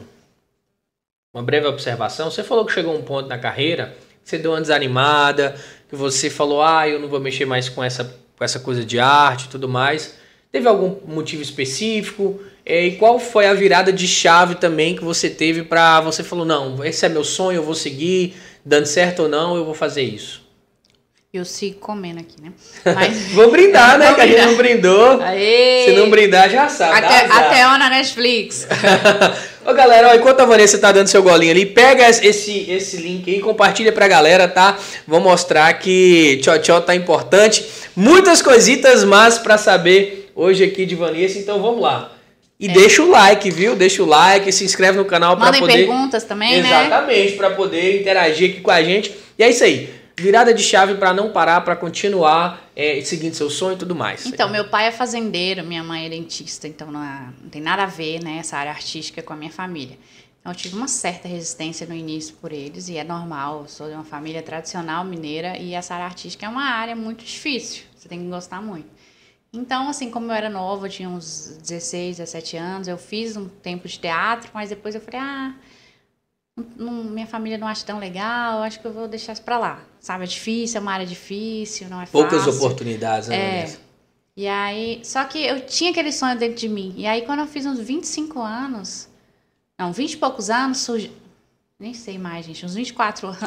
uma 1.31 1.43
breve 1.43 1.67
observação. 1.67 2.31
Você 2.31 2.43
falou 2.43 2.65
que 2.65 2.71
chegou 2.73 2.95
um 2.97 3.03
ponto 3.03 3.29
na 3.29 3.37
carreira 3.37 3.95
que 4.23 4.29
você 4.31 4.39
deu 4.39 4.51
uma 4.51 4.61
desanimada, 4.61 5.55
que 5.87 5.95
você 5.95 6.27
falou, 6.27 6.63
ah, 6.63 6.87
eu 6.87 6.99
não 6.99 7.07
vou 7.07 7.19
mexer 7.19 7.45
mais 7.45 7.69
com 7.69 7.83
essa, 7.83 8.03
com 8.35 8.43
essa 8.43 8.59
coisa 8.59 8.83
de 8.83 8.99
arte 8.99 9.45
e 9.45 9.49
tudo 9.49 9.69
mais. 9.69 10.17
Teve 10.51 10.67
algum 10.67 10.95
motivo 11.05 11.43
específico? 11.43 12.39
É, 12.69 12.85
e 12.85 12.91
qual 12.97 13.17
foi 13.17 13.47
a 13.47 13.53
virada 13.55 13.91
de 13.91 14.07
chave 14.07 14.53
também 14.53 14.95
que 14.95 15.03
você 15.03 15.27
teve 15.27 15.63
pra 15.63 15.99
você 16.01 16.23
falou, 16.23 16.45
não, 16.45 16.85
esse 16.85 17.03
é 17.03 17.09
meu 17.09 17.23
sonho, 17.23 17.57
eu 17.57 17.63
vou 17.63 17.73
seguir, 17.73 18.35
dando 18.63 18.85
certo 18.85 19.23
ou 19.23 19.27
não, 19.27 19.57
eu 19.57 19.65
vou 19.65 19.73
fazer 19.73 20.03
isso. 20.03 20.47
Eu 21.33 21.43
sigo 21.45 21.79
comendo 21.79 22.19
aqui, 22.19 22.35
né? 22.39 22.51
Mas. 22.93 23.31
Vou 23.31 23.49
brindar, 23.49 23.97
né? 23.97 24.07
Vou 24.07 24.15
Que 24.15 24.21
a 24.21 24.27
gente 24.27 24.41
não 24.45 24.55
brindou. 24.55 25.19
Aê! 25.19 25.85
Se 25.85 25.91
não 25.93 26.11
brindar, 26.11 26.47
já 26.47 26.69
sabe. 26.69 26.97
Até, 26.97 27.25
até 27.25 27.67
ó 27.67 27.77
na 27.79 27.89
Netflix. 27.89 28.67
Ô 29.65 29.73
galera, 29.73 30.09
ó, 30.09 30.15
enquanto 30.15 30.41
a 30.41 30.45
Vanessa 30.45 30.77
tá 30.77 30.91
dando 30.91 31.07
seu 31.07 31.23
golinho 31.23 31.51
ali, 31.51 31.65
pega 31.65 32.07
esse, 32.07 32.69
esse 32.69 32.97
link 32.97 33.27
aí 33.27 33.37
e 33.37 33.41
compartilha 33.41 33.91
pra 33.91 34.07
galera, 34.07 34.47
tá? 34.47 34.77
Vou 35.07 35.19
mostrar 35.19 35.73
que 35.73 36.39
tchau 36.43 36.59
tchau 36.59 36.81
tá 36.81 36.93
importante. 36.93 37.65
Muitas 37.95 38.43
coisitas 38.43 39.03
mas 39.03 39.39
pra 39.39 39.57
saber 39.57 40.31
hoje 40.35 40.63
aqui 40.63 40.85
de 40.85 40.93
Vanessa, 40.93 41.39
então 41.39 41.59
vamos 41.61 41.81
lá. 41.81 42.18
E 42.59 42.67
deixa 42.67 43.01
o 43.01 43.09
like, 43.09 43.49
viu? 43.49 43.73
Deixa 43.73 44.03
o 44.03 44.05
like, 44.05 44.51
se 44.51 44.65
inscreve 44.65 44.97
no 44.97 45.05
canal 45.05 45.37
pra 45.37 45.45
Mandem 45.45 45.61
poder 45.61 45.73
perguntas 45.87 46.25
também, 46.25 46.61
né? 46.61 46.87
Exatamente, 46.87 47.33
pra 47.37 47.51
poder 47.51 48.01
interagir 48.01 48.51
aqui 48.51 48.59
com 48.59 48.69
a 48.69 48.83
gente. 48.83 49.15
E 49.37 49.43
é 49.43 49.49
isso 49.49 49.63
aí. 49.63 49.97
Virada 50.17 50.53
de 50.53 50.61
chave 50.61 50.95
pra 50.95 51.13
não 51.13 51.31
parar, 51.31 51.61
pra 51.61 51.73
continuar 51.77 52.69
é, 52.75 52.99
seguindo 52.99 53.33
seu 53.33 53.49
sonho 53.49 53.75
e 53.75 53.77
tudo 53.77 53.95
mais. 53.95 54.25
Então, 54.25 54.49
meu 54.49 54.67
pai 54.67 54.87
é 54.87 54.91
fazendeiro, 54.91 55.63
minha 55.63 55.81
mãe 55.81 56.07
é 56.07 56.09
dentista, 56.09 56.67
então 56.67 56.91
não, 56.91 57.01
é- 57.01 57.29
não 57.41 57.49
tem 57.49 57.61
nada 57.61 57.83
a 57.83 57.85
ver, 57.85 58.21
né, 58.21 58.35
essa 58.41 58.57
área 58.57 58.71
artística 58.73 59.21
com 59.21 59.31
a 59.31 59.37
minha 59.37 59.51
família. 59.51 59.97
Então, 60.41 60.51
eu 60.51 60.55
tive 60.57 60.75
uma 60.75 60.89
certa 60.89 61.29
resistência 61.29 61.87
no 61.87 61.95
início 61.95 62.35
por 62.41 62.51
eles, 62.51 62.89
e 62.89 62.97
é 62.97 63.05
normal, 63.05 63.61
eu 63.61 63.67
sou 63.69 63.87
de 63.87 63.93
uma 63.93 64.03
família 64.03 64.41
tradicional 64.41 65.05
mineira, 65.05 65.57
e 65.57 65.73
essa 65.73 65.93
área 65.93 66.07
artística 66.07 66.45
é 66.45 66.49
uma 66.49 66.65
área 66.69 66.95
muito 66.97 67.23
difícil, 67.23 67.83
você 67.95 68.09
tem 68.09 68.19
que 68.19 68.27
gostar 68.29 68.61
muito. 68.61 68.87
Então, 69.51 69.89
assim, 69.89 70.11
como 70.11 70.27
eu 70.31 70.35
era 70.35 70.49
nova, 70.49 70.85
eu 70.87 70.91
tinha 70.91 71.09
uns 71.09 71.57
16, 71.63 72.17
17 72.17 72.55
anos, 72.57 72.87
eu 72.87 72.97
fiz 72.97 73.35
um 73.35 73.47
tempo 73.47 73.87
de 73.87 73.97
teatro, 73.99 74.51
mas 74.53 74.69
depois 74.69 74.93
eu 74.93 75.01
falei, 75.01 75.19
ah, 75.19 75.55
não- 76.77 77.03
minha 77.05 77.25
família 77.25 77.57
não 77.57 77.67
acha 77.67 77.85
tão 77.85 77.99
legal, 77.99 78.61
acho 78.63 78.79
que 78.79 78.85
eu 78.85 78.93
vou 78.93 79.07
deixar 79.07 79.33
isso 79.33 79.41
pra 79.41 79.57
lá. 79.57 79.81
Sabe, 79.99 80.23
é 80.25 80.27
difícil, 80.27 80.77
é 80.77 80.81
uma 80.81 80.93
área 80.93 81.05
difícil, 81.05 81.89
não 81.89 82.01
é 82.01 82.05
Poucas 82.05 82.43
fácil. 82.45 82.57
oportunidades, 82.63 83.29
né, 83.29 83.61
É. 83.63 83.77
E 84.37 84.47
aí, 84.47 85.01
só 85.03 85.23
que 85.25 85.37
eu 85.39 85.65
tinha 85.65 85.91
aquele 85.91 86.11
sonho 86.13 86.37
dentro 86.37 86.55
de 86.55 86.69
mim. 86.69 86.93
E 86.95 87.05
aí, 87.05 87.23
quando 87.23 87.39
eu 87.39 87.47
fiz 87.47 87.65
uns 87.65 87.77
25 87.79 88.39
anos, 88.41 89.09
não, 89.77 89.91
20 89.91 90.13
e 90.13 90.17
poucos 90.17 90.49
anos, 90.49 90.77
surgiu. 90.77 91.11
nem 91.77 91.93
sei 91.93 92.17
mais, 92.17 92.45
gente, 92.45 92.65
uns 92.65 92.73
24 92.75 93.27
anos. 93.29 93.45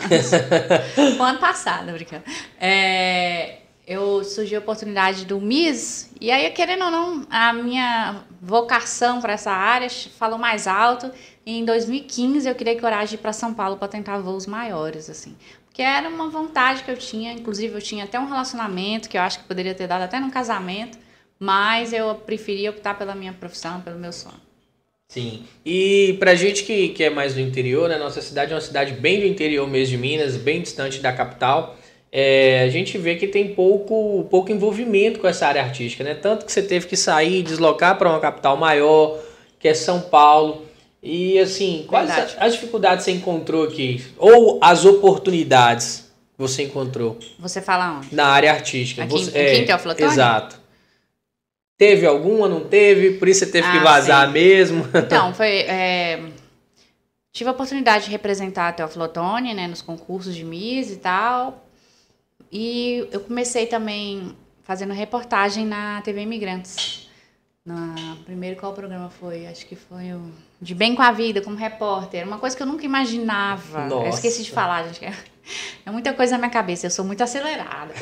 o 1.18 1.22
ano 1.22 1.38
passado, 1.38 1.92
brincando. 1.92 2.24
É, 2.60 3.60
eu 3.86 4.22
surgiu 4.22 4.58
a 4.58 4.62
oportunidade 4.62 5.24
do 5.24 5.40
MIS, 5.40 6.10
e 6.20 6.30
aí, 6.30 6.48
querendo 6.50 6.84
ou 6.84 6.90
não, 6.90 7.26
a 7.28 7.52
minha 7.52 8.22
vocação 8.40 9.20
para 9.20 9.32
essa 9.32 9.50
área 9.50 9.90
falou 9.90 10.38
mais 10.38 10.68
alto. 10.68 11.10
E 11.44 11.58
em 11.58 11.64
2015 11.64 12.48
eu 12.48 12.54
criei 12.54 12.78
coragem 12.78 13.18
para 13.18 13.32
São 13.32 13.52
Paulo 13.52 13.76
para 13.76 13.88
tentar 13.88 14.18
voos 14.18 14.46
maiores, 14.46 15.10
assim. 15.10 15.36
Porque 15.66 15.82
era 15.82 16.08
uma 16.08 16.28
vontade 16.28 16.84
que 16.84 16.90
eu 16.90 16.96
tinha, 16.96 17.32
inclusive 17.32 17.74
eu 17.74 17.82
tinha 17.82 18.04
até 18.04 18.20
um 18.20 18.26
relacionamento 18.26 19.08
que 19.08 19.18
eu 19.18 19.22
acho 19.22 19.40
que 19.40 19.46
poderia 19.46 19.74
ter 19.74 19.88
dado 19.88 20.02
até 20.02 20.20
num 20.20 20.30
casamento, 20.30 20.96
mas 21.38 21.92
eu 21.92 22.14
preferia 22.14 22.70
optar 22.70 22.96
pela 22.96 23.16
minha 23.16 23.32
profissão, 23.32 23.80
pelo 23.80 23.98
meu 23.98 24.12
sonho. 24.12 24.40
Sim. 25.08 25.44
E 25.66 26.16
pra 26.20 26.34
gente 26.34 26.62
que, 26.62 26.90
que 26.90 27.02
é 27.02 27.10
mais 27.10 27.34
do 27.34 27.40
interior, 27.40 27.88
né? 27.88 27.98
Nossa 27.98 28.22
cidade 28.22 28.52
é 28.52 28.54
uma 28.54 28.60
cidade 28.60 28.92
bem 28.92 29.20
do 29.20 29.26
interior 29.26 29.68
mesmo 29.68 29.96
de 29.96 29.98
Minas, 29.98 30.36
bem 30.36 30.62
distante 30.62 31.00
da 31.00 31.12
capital. 31.12 31.76
É, 32.14 32.60
a 32.60 32.68
gente 32.68 32.98
vê 32.98 33.16
que 33.16 33.26
tem 33.26 33.54
pouco, 33.54 34.26
pouco 34.30 34.52
envolvimento 34.52 35.18
com 35.18 35.26
essa 35.26 35.46
área 35.46 35.62
artística, 35.62 36.04
né? 36.04 36.12
Tanto 36.12 36.44
que 36.44 36.52
você 36.52 36.62
teve 36.62 36.86
que 36.86 36.94
sair, 36.94 37.42
deslocar 37.42 37.96
para 37.96 38.10
uma 38.10 38.20
capital 38.20 38.54
maior, 38.54 39.18
que 39.58 39.66
é 39.66 39.72
São 39.72 39.98
Paulo. 39.98 40.66
E 41.02 41.38
assim, 41.38 41.86
quais 41.88 42.10
as, 42.10 42.36
as 42.38 42.52
dificuldades 42.52 43.06
você 43.06 43.12
encontrou 43.12 43.64
aqui? 43.64 44.04
Ou 44.18 44.58
as 44.62 44.84
oportunidades 44.84 46.12
que 46.34 46.38
você 46.38 46.64
encontrou? 46.64 47.18
Você 47.38 47.62
fala 47.62 47.96
onde? 47.96 48.14
Na 48.14 48.26
área 48.26 48.52
artística. 48.52 49.04
Aqui, 49.04 49.12
você, 49.12 49.30
aqui 49.30 49.38
é, 49.38 50.02
em 50.02 50.04
Exato. 50.04 50.60
Teve 51.78 52.06
alguma, 52.06 52.46
não 52.46 52.60
teve? 52.60 53.12
Por 53.12 53.26
isso 53.26 53.40
você 53.40 53.50
teve 53.50 53.66
ah, 53.66 53.72
que 53.72 53.78
vazar 53.78 54.26
sim. 54.26 54.34
mesmo? 54.34 54.86
Então, 54.94 55.32
foi. 55.32 55.60
É, 55.60 56.20
tive 57.32 57.48
a 57.48 57.52
oportunidade 57.54 58.04
de 58.04 58.10
representar 58.10 58.68
a 58.68 58.72
Teoflotone, 58.72 59.54
né, 59.54 59.66
nos 59.66 59.80
concursos 59.80 60.34
de 60.34 60.44
Miss 60.44 60.90
e 60.90 60.96
tal. 60.96 61.71
E 62.52 63.08
eu 63.10 63.20
comecei 63.20 63.66
também 63.66 64.36
fazendo 64.62 64.92
reportagem 64.92 65.64
na 65.64 66.02
TV 66.02 66.20
Imigrantes. 66.20 67.08
Na, 67.64 68.16
primeiro, 68.24 68.60
qual 68.60 68.74
programa 68.74 69.08
foi? 69.08 69.46
Acho 69.46 69.64
que 69.64 69.74
foi 69.74 70.12
o 70.12 70.30
De 70.60 70.74
Bem 70.74 70.94
com 70.94 71.00
a 71.00 71.12
Vida, 71.12 71.40
como 71.40 71.56
repórter. 71.56 72.26
Uma 72.26 72.38
coisa 72.38 72.54
que 72.54 72.62
eu 72.62 72.66
nunca 72.66 72.84
imaginava. 72.84 73.86
Nossa. 73.86 74.06
Eu 74.06 74.10
esqueci 74.10 74.42
de 74.42 74.50
falar, 74.50 74.84
gente. 74.88 75.04
É 75.84 75.90
muita 75.90 76.12
coisa 76.12 76.32
na 76.32 76.38
minha 76.38 76.50
cabeça. 76.50 76.86
Eu 76.86 76.90
sou 76.90 77.04
muito 77.04 77.22
acelerada. 77.22 77.94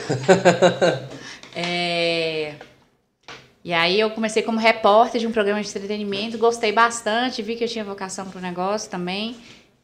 é, 1.54 2.54
e 3.62 3.73
aí 3.75 4.00
eu 4.00 4.11
comecei 4.11 4.42
como 4.42 4.59
repórter 4.59 5.21
de 5.21 5.26
um 5.26 5.33
programa 5.33 5.62
de 5.62 5.69
entretenimento, 5.69 6.38
gostei 6.38 6.73
bastante, 6.73 7.42
vi 7.42 7.57
que 7.57 7.64
eu 7.64 7.69
tinha 7.69 7.85
vocação 7.85 8.26
para 8.26 8.38
o 8.38 8.42
negócio 8.42 8.90
também. 8.90 9.37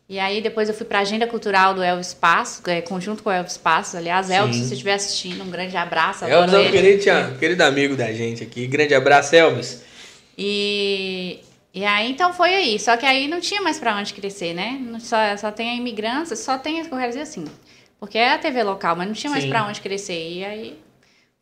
E 0.09 0.21
aí 0.21 0.41
depois 0.41 0.69
eu 0.69 0.75
fui 0.75 0.87
para 0.87 0.99
a 0.99 1.03
agenda 1.03 1.27
cultural 1.27 1.75
do 1.75 1.83
Elvis 1.83 2.15
Passo, 2.15 2.63
é, 2.71 2.81
conjunto 2.81 3.25
com 3.25 3.31
o 3.31 3.33
Elvis 3.33 3.57
Passo. 3.57 3.97
Aliás, 3.97 4.31
Elvis, 4.31 4.57
se 4.57 4.69
você 4.69 4.75
estiver 4.75 4.95
assistindo, 4.95 5.43
um 5.43 5.51
grande 5.51 5.77
abraço. 5.77 6.25
Elvis 6.25 6.55
é 6.55 6.59
um 6.59 6.71
querido, 6.71 7.39
querido 7.39 7.65
amigo 7.65 7.97
da 7.97 8.13
gente 8.13 8.45
aqui. 8.45 8.69
Grande 8.69 8.95
abraço, 8.95 9.35
Elvis. 9.35 9.83
E, 10.39 11.41
e 11.75 11.85
aí 11.85 12.09
então 12.09 12.33
foi 12.33 12.55
aí. 12.55 12.79
Só 12.79 12.97
que 12.97 13.05
aí 13.05 13.27
não 13.27 13.41
tinha 13.41 13.61
mais 13.61 13.81
para 13.81 13.97
onde 13.97 14.15
crescer, 14.15 14.55
né? 14.55 14.81
Só, 15.01 15.17
só 15.37 15.51
tem 15.51 15.71
a 15.71 15.75
imigrantes, 15.75 16.39
só 16.39 16.57
tem, 16.57 16.79
eu 16.79 16.85
quero 16.89 17.09
dizer 17.09 17.23
assim, 17.23 17.45
porque 17.99 18.17
é 18.17 18.33
a 18.33 18.39
TV 18.39 18.63
local, 18.63 18.95
mas 18.95 19.09
não 19.09 19.15
tinha 19.15 19.31
mais 19.31 19.45
para 19.45 19.67
onde 19.67 19.81
crescer. 19.81 20.31
E 20.31 20.45
aí 20.45 20.79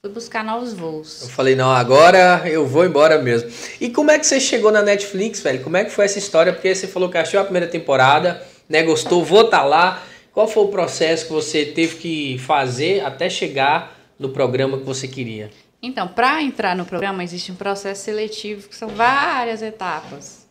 Fui 0.05 0.13
buscar 0.13 0.45
novos 0.45 0.75
voos. 0.75 1.23
Eu 1.23 1.29
falei, 1.31 1.57
não, 1.57 1.71
agora 1.71 2.43
eu 2.45 2.67
vou 2.67 2.85
embora 2.85 3.17
mesmo. 3.23 3.51
E 3.81 3.89
como 3.89 4.11
é 4.11 4.19
que 4.19 4.27
você 4.27 4.39
chegou 4.39 4.71
na 4.71 4.83
Netflix, 4.83 5.41
velho? 5.41 5.63
Como 5.63 5.79
é 5.79 5.85
que 5.85 5.91
foi 5.91 6.05
essa 6.05 6.19
história? 6.19 6.53
Porque 6.53 6.75
você 6.75 6.87
falou 6.87 7.09
que 7.09 7.17
achou 7.17 7.41
a 7.41 7.45
primeira 7.45 7.67
temporada, 7.67 8.47
né? 8.75 8.83
Gostou, 8.83 9.25
vou 9.25 9.43
estar 9.43 9.61
tá 9.61 9.65
lá. 9.65 10.03
Qual 10.33 10.49
foi 10.49 10.65
o 10.65 10.69
processo 10.69 11.27
que 11.27 11.33
você 11.33 11.65
teve 11.65 11.97
que 11.97 12.39
fazer 12.39 13.05
até 13.05 13.31
chegar 13.31 13.97
no 14.19 14.31
programa 14.31 14.79
que 14.79 14.85
você 14.85 15.07
queria? 15.07 15.49
Então, 15.81 16.09
para 16.09 16.43
entrar 16.43 16.75
no 16.75 16.85
programa 16.85 17.23
existe 17.23 17.53
um 17.53 17.55
processo 17.55 18.03
seletivo 18.03 18.69
que 18.69 18.75
são 18.75 18.89
várias 18.89 19.63
etapas. 19.63 20.49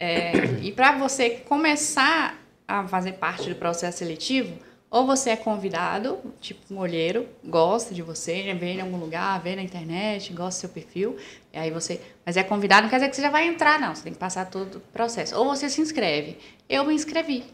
É, 0.00 0.32
e 0.60 0.72
para 0.72 0.98
você 0.98 1.30
começar 1.30 2.36
a 2.66 2.86
fazer 2.88 3.12
parte 3.12 3.48
do 3.48 3.54
processo 3.54 3.98
seletivo, 3.98 4.58
ou 4.96 5.06
você 5.06 5.30
é 5.30 5.36
convidado, 5.36 6.18
tipo 6.40 6.72
um 6.72 6.78
olheiro, 6.78 7.28
gosta 7.44 7.94
de 7.94 8.02
você, 8.02 8.54
vê 8.54 8.72
em 8.72 8.80
algum 8.80 8.96
lugar, 8.96 9.40
vê 9.42 9.54
na 9.54 9.62
internet, 9.62 10.32
gosta 10.32 10.58
do 10.58 10.60
seu 10.60 10.68
perfil, 10.70 11.16
e 11.52 11.58
aí 11.58 11.70
você. 11.70 12.00
Mas 12.24 12.36
é 12.36 12.42
convidado, 12.42 12.82
não 12.82 12.88
quer 12.88 12.96
dizer 12.96 13.10
que 13.10 13.16
você 13.16 13.22
já 13.22 13.30
vai 13.30 13.46
entrar, 13.46 13.78
não. 13.78 13.94
Você 13.94 14.04
tem 14.04 14.12
que 14.12 14.18
passar 14.18 14.46
todo 14.46 14.76
o 14.76 14.80
processo. 14.80 15.36
Ou 15.36 15.44
você 15.44 15.68
se 15.68 15.80
inscreve. 15.80 16.38
Eu 16.68 16.84
me 16.84 16.94
inscrevi. 16.94 17.44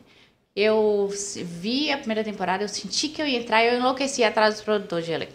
Eu 0.54 1.10
vi 1.10 1.90
a 1.90 1.98
primeira 1.98 2.22
temporada, 2.22 2.62
eu 2.62 2.68
senti 2.68 3.08
que 3.08 3.20
eu 3.20 3.26
ia 3.26 3.38
entrar 3.38 3.64
e 3.64 3.68
eu 3.68 3.78
enlouqueci 3.78 4.22
atrás 4.22 4.54
dos 4.54 4.62
produtores 4.62 5.06
de 5.06 5.12
elenco. 5.12 5.32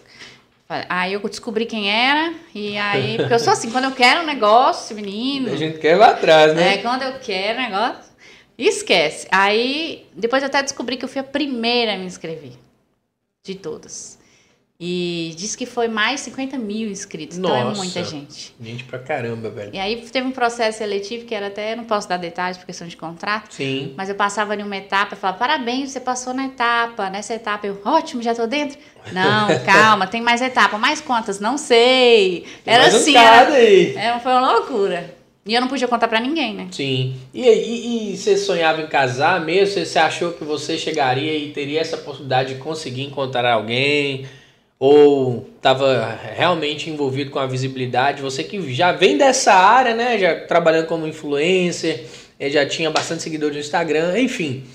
Aí 0.89 1.13
eu 1.13 1.21
descobri 1.21 1.65
quem 1.65 1.89
era, 1.89 2.33
e 2.53 2.77
aí. 2.77 3.17
Porque 3.17 3.33
eu 3.33 3.39
sou 3.39 3.53
assim, 3.53 3.71
quando 3.71 3.85
eu 3.85 3.91
quero 3.91 4.21
um 4.21 4.25
negócio, 4.25 4.95
menino. 4.95 5.51
A 5.51 5.55
gente 5.55 5.79
quer 5.79 5.97
ir 5.97 6.01
atrás, 6.01 6.53
né? 6.53 6.75
É, 6.75 6.77
quando 6.79 7.03
eu 7.03 7.19
quero 7.19 7.59
um 7.59 7.61
negócio. 7.63 8.06
Esquece. 8.57 9.27
Aí, 9.31 10.05
depois 10.15 10.41
eu 10.41 10.47
até 10.47 10.63
descobri 10.63 10.97
que 10.97 11.05
eu 11.05 11.09
fui 11.09 11.21
a 11.21 11.23
primeira 11.23 11.93
a 11.93 11.97
me 11.97 12.05
inscrever. 12.05 12.53
De 13.43 13.55
todas. 13.55 14.17
E 14.79 15.33
disse 15.35 15.57
que 15.57 15.65
foi 15.65 15.87
mais 15.87 16.21
50 16.21 16.55
mil 16.59 16.87
inscritos. 16.87 17.39
Nossa, 17.39 17.57
então 17.57 17.71
é 17.71 17.75
muita 17.75 18.03
gente. 18.03 18.53
Gente 18.61 18.83
pra 18.83 18.99
caramba, 18.99 19.49
velho. 19.49 19.71
E 19.73 19.79
aí 19.79 19.95
teve 20.11 20.27
um 20.27 20.31
processo 20.31 20.77
seletivo 20.77 21.25
que 21.25 21.33
era 21.33 21.47
até, 21.47 21.75
não 21.75 21.83
posso 21.83 22.07
dar 22.07 22.17
detalhes 22.17 22.57
por 22.57 22.65
questão 22.67 22.87
de 22.87 22.95
contrato. 22.95 23.55
Sim. 23.55 23.95
Mas 23.97 24.07
eu 24.07 24.13
passava 24.13 24.55
em 24.55 24.61
uma 24.61 24.77
etapa 24.77 25.15
e 25.15 25.17
falava, 25.17 25.39
parabéns, 25.39 25.89
você 25.89 25.99
passou 25.99 26.31
na 26.31 26.45
etapa. 26.45 27.09
Nessa 27.09 27.33
etapa 27.33 27.65
eu, 27.65 27.81
ótimo, 27.83 28.21
já 28.21 28.35
tô 28.35 28.45
dentro. 28.45 28.77
Não, 29.11 29.47
calma, 29.65 30.05
tem 30.05 30.21
mais 30.21 30.43
etapa. 30.43 30.77
Mais 30.77 31.01
quantas? 31.01 31.39
Não 31.39 31.57
sei. 31.57 32.45
Tem 32.63 32.75
era 32.75 32.85
assim. 32.85 33.17
Era, 33.17 33.53
aí. 33.53 33.95
Era, 33.95 34.19
foi 34.19 34.31
uma 34.31 34.51
loucura. 34.51 35.16
E 35.47 35.53
eu 35.53 35.61
não 35.61 35.69
podia 35.69 35.87
contar 35.87 36.09
para 36.09 36.19
ninguém, 36.19 36.53
né? 36.53 36.67
Sim. 36.71 37.15
E, 37.33 37.41
e, 37.41 38.11
e, 38.11 38.17
você 38.17 38.35
sonhava 38.37 38.81
em 38.81 38.87
casar 38.87 39.39
mesmo? 39.39 39.85
Você 39.85 39.97
achou 39.97 40.33
que 40.33 40.43
você 40.43 40.77
chegaria 40.77 41.37
e 41.37 41.53
teria 41.53 41.79
essa 41.79 41.95
possibilidade 41.95 42.55
de 42.55 42.59
conseguir 42.59 43.03
encontrar 43.03 43.53
alguém? 43.53 44.27
Ou 44.77 45.49
estava 45.55 46.19
realmente 46.35 46.89
envolvido 46.89 47.31
com 47.31 47.39
a 47.39 47.47
visibilidade? 47.47 48.21
Você 48.21 48.43
que 48.43 48.73
já 48.73 48.91
vem 48.91 49.17
dessa 49.17 49.53
área, 49.53 49.95
né? 49.95 50.17
Já 50.19 50.45
trabalhando 50.45 50.85
como 50.87 51.07
influencer, 51.07 52.05
eh, 52.37 52.49
já 52.49 52.65
tinha 52.67 52.91
bastante 52.91 53.23
seguidores 53.23 53.55
no 53.55 53.61
Instagram, 53.61 54.19
enfim. 54.19 54.65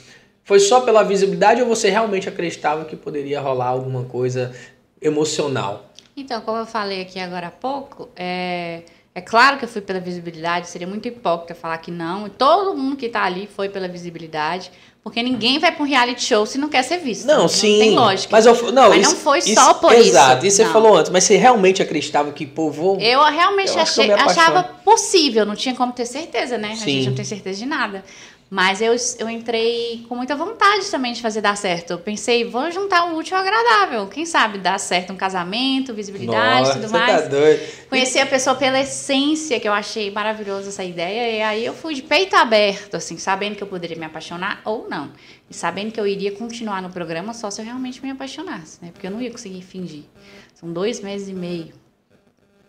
Foi 0.42 0.58
só 0.58 0.80
pela 0.80 1.02
visibilidade 1.02 1.60
ou 1.60 1.68
você 1.68 1.90
realmente 1.90 2.30
acreditava 2.30 2.86
que 2.86 2.96
poderia 2.96 3.40
rolar 3.40 3.68
alguma 3.68 4.04
coisa 4.04 4.52
emocional? 5.00 5.90
Então, 6.16 6.40
como 6.40 6.58
eu 6.58 6.66
falei 6.66 7.02
aqui 7.02 7.18
agora 7.18 7.48
há 7.48 7.50
pouco, 7.50 8.08
é 8.16 8.82
é 9.14 9.20
claro 9.20 9.58
que 9.58 9.64
eu 9.64 9.68
fui 9.68 9.82
pela 9.82 10.00
visibilidade, 10.00 10.68
seria 10.68 10.86
muito 10.86 11.06
hipócrita 11.06 11.54
falar 11.54 11.76
que 11.78 11.90
não. 11.90 12.26
E 12.26 12.30
todo 12.30 12.74
mundo 12.74 12.96
que 12.96 13.06
está 13.06 13.24
ali 13.24 13.46
foi 13.46 13.68
pela 13.68 13.86
visibilidade. 13.86 14.70
Porque 15.04 15.20
ninguém 15.20 15.58
vai 15.58 15.72
para 15.72 15.82
um 15.82 15.86
reality 15.86 16.22
show 16.22 16.46
se 16.46 16.56
não 16.56 16.68
quer 16.68 16.82
ser 16.84 16.98
visto. 16.98 17.26
Não, 17.26 17.40
não 17.40 17.48
sim. 17.48 17.78
Tem 17.78 17.90
lógica. 17.90 18.28
Mas, 18.30 18.46
eu, 18.46 18.72
não, 18.72 18.88
mas 18.88 19.00
isso, 19.00 19.10
não 19.10 19.20
foi 19.20 19.38
isso, 19.38 19.54
só 19.54 19.74
por 19.74 19.92
exato, 19.92 20.00
isso. 20.00 20.10
Exato, 20.10 20.46
isso 20.46 20.56
você 20.58 20.64
falou 20.66 20.96
antes. 20.96 21.10
Mas 21.10 21.24
você 21.24 21.36
realmente 21.36 21.82
acreditava 21.82 22.30
que, 22.30 22.46
pô, 22.46 22.70
vou... 22.70 23.00
Eu 23.00 23.22
realmente 23.24 23.72
eu 23.72 23.80
achei, 23.80 24.12
achava 24.12 24.62
possível. 24.62 25.44
Não 25.44 25.56
tinha 25.56 25.74
como 25.74 25.92
ter 25.92 26.06
certeza, 26.06 26.56
né? 26.56 26.76
Sim. 26.76 26.82
A 26.82 26.86
gente 26.86 27.08
não 27.08 27.16
tem 27.16 27.24
certeza 27.24 27.58
de 27.58 27.66
nada. 27.66 28.04
Mas 28.52 28.82
eu, 28.82 28.94
eu 29.18 29.30
entrei 29.30 30.04
com 30.06 30.14
muita 30.14 30.36
vontade 30.36 30.84
também 30.90 31.14
de 31.14 31.22
fazer 31.22 31.40
dar 31.40 31.56
certo. 31.56 31.92
Eu 31.92 31.98
pensei, 31.98 32.44
vou 32.44 32.70
juntar 32.70 33.06
o 33.06 33.16
útil 33.16 33.34
ao 33.34 33.42
agradável. 33.42 34.06
Quem 34.08 34.26
sabe 34.26 34.58
dar 34.58 34.78
certo 34.78 35.10
um 35.10 35.16
casamento, 35.16 35.94
visibilidade 35.94 36.68
e 36.68 36.72
tudo 36.74 36.82
tá 36.82 36.98
mais. 36.98 37.22
Tá 37.22 37.28
doido. 37.28 37.62
Conheci 37.88 38.18
a 38.18 38.26
pessoa 38.26 38.54
pela 38.54 38.78
essência, 38.78 39.58
que 39.58 39.66
eu 39.66 39.72
achei 39.72 40.10
maravilhosa 40.10 40.68
essa 40.68 40.84
ideia. 40.84 41.38
E 41.38 41.40
aí 41.40 41.64
eu 41.64 41.72
fui 41.72 41.94
de 41.94 42.02
peito 42.02 42.36
aberto, 42.36 42.94
assim, 42.94 43.16
sabendo 43.16 43.56
que 43.56 43.62
eu 43.62 43.66
poderia 43.66 43.96
me 43.96 44.04
apaixonar 44.04 44.60
ou 44.66 44.86
não. 44.86 45.10
E 45.48 45.54
sabendo 45.54 45.90
que 45.90 45.98
eu 45.98 46.06
iria 46.06 46.32
continuar 46.32 46.82
no 46.82 46.90
programa 46.90 47.32
só 47.32 47.50
se 47.50 47.58
eu 47.58 47.64
realmente 47.64 48.02
me 48.02 48.10
apaixonasse, 48.10 48.78
né? 48.82 48.90
Porque 48.92 49.06
eu 49.06 49.10
não 49.10 49.22
ia 49.22 49.30
conseguir 49.30 49.62
fingir. 49.62 50.02
São 50.52 50.70
dois 50.70 51.00
meses 51.00 51.26
e 51.26 51.32
meio 51.32 51.81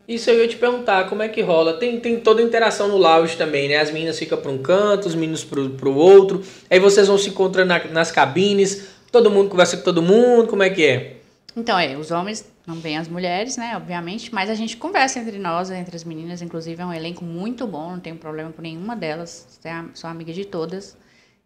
isso 0.07 0.29
eu 0.29 0.39
ia 0.39 0.47
te 0.47 0.57
perguntar, 0.57 1.07
como 1.09 1.21
é 1.23 1.29
que 1.29 1.41
rola? 1.41 1.73
Tem, 1.73 1.99
tem 1.99 2.19
toda 2.19 2.41
a 2.41 2.45
interação 2.45 2.87
no 2.87 2.97
lounge 2.97 3.37
também, 3.37 3.69
né? 3.69 3.77
As 3.77 3.91
meninas 3.91 4.19
ficam 4.19 4.37
para 4.37 4.51
um 4.51 4.57
canto, 4.57 5.07
os 5.07 5.15
meninos 5.15 5.43
para 5.43 5.59
o 5.59 5.95
outro. 5.95 6.43
Aí 6.69 6.79
vocês 6.79 7.07
vão 7.07 7.17
se 7.17 7.29
encontrando 7.29 7.69
na, 7.69 7.83
nas 7.85 8.11
cabines, 8.11 8.89
todo 9.11 9.31
mundo 9.31 9.49
conversa 9.49 9.77
com 9.77 9.83
todo 9.83 10.01
mundo, 10.01 10.47
como 10.47 10.63
é 10.63 10.69
que 10.69 10.85
é? 10.85 11.17
Então, 11.55 11.77
é, 11.77 11.95
os 11.95 12.11
homens 12.11 12.51
não 12.65 12.75
vêm 12.75 12.97
as 12.97 13.07
mulheres, 13.07 13.57
né, 13.57 13.73
obviamente, 13.75 14.33
mas 14.33 14.49
a 14.49 14.55
gente 14.55 14.75
conversa 14.77 15.19
entre 15.19 15.37
nós, 15.37 15.69
entre 15.69 15.95
as 15.95 16.03
meninas, 16.03 16.41
inclusive 16.41 16.81
é 16.81 16.85
um 16.85 16.93
elenco 16.93 17.23
muito 17.23 17.67
bom, 17.67 17.91
não 17.91 17.99
tenho 17.99 18.15
problema 18.15 18.51
com 18.51 18.61
nenhuma 18.61 18.95
delas, 18.95 19.59
sou 19.93 20.09
amiga 20.09 20.33
de 20.33 20.45
todas. 20.45 20.97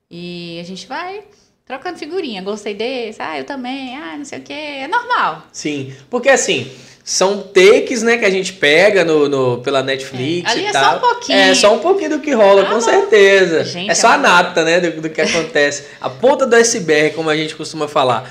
E 0.10 0.58
a 0.62 0.64
gente 0.64 0.88
vai 0.88 1.24
trocando 1.66 1.98
figurinha, 1.98 2.42
gostei 2.42 2.74
desse, 2.74 3.22
ah, 3.22 3.38
eu 3.38 3.44
também, 3.44 3.98
ah, 3.98 4.16
não 4.18 4.24
sei 4.24 4.40
o 4.40 4.42
quê, 4.42 4.54
é 4.54 4.88
normal. 4.88 5.44
Sim, 5.52 5.94
porque 6.10 6.30
assim, 6.30 6.72
são 7.10 7.38
takes, 7.42 8.04
né, 8.04 8.18
que 8.18 8.26
a 8.26 8.30
gente 8.30 8.52
pega 8.52 9.06
no, 9.06 9.30
no 9.30 9.58
pela 9.60 9.82
Netflix 9.82 10.50
É. 10.50 10.52
Ali 10.52 10.64
e 10.64 10.66
é 10.66 10.72
tal. 10.74 10.84
só 10.84 10.98
um 10.98 11.00
pouquinho. 11.00 11.40
É, 11.40 11.56
só 11.56 11.74
um 11.74 11.80
pouquinho 11.80 12.10
do 12.10 12.20
que 12.20 12.34
rola, 12.34 12.64
Ah, 12.64 12.66
com 12.66 12.82
certeza. 12.82 13.64
Gente, 13.64 13.90
é 13.90 13.96
só 13.96 14.12
é 14.12 14.16
a 14.16 14.18
nata, 14.18 14.66
né, 14.66 14.82
do, 14.82 15.02
do 15.02 15.10
que 15.10 15.22
acontece. 15.22 15.86
A 16.02 16.10
ponta 16.10 16.46
do 16.46 16.54
iceberg, 16.58 17.16
como 17.16 17.30
a 17.30 17.36
gente 17.38 17.56
costuma 17.56 17.88
falar. 17.88 18.30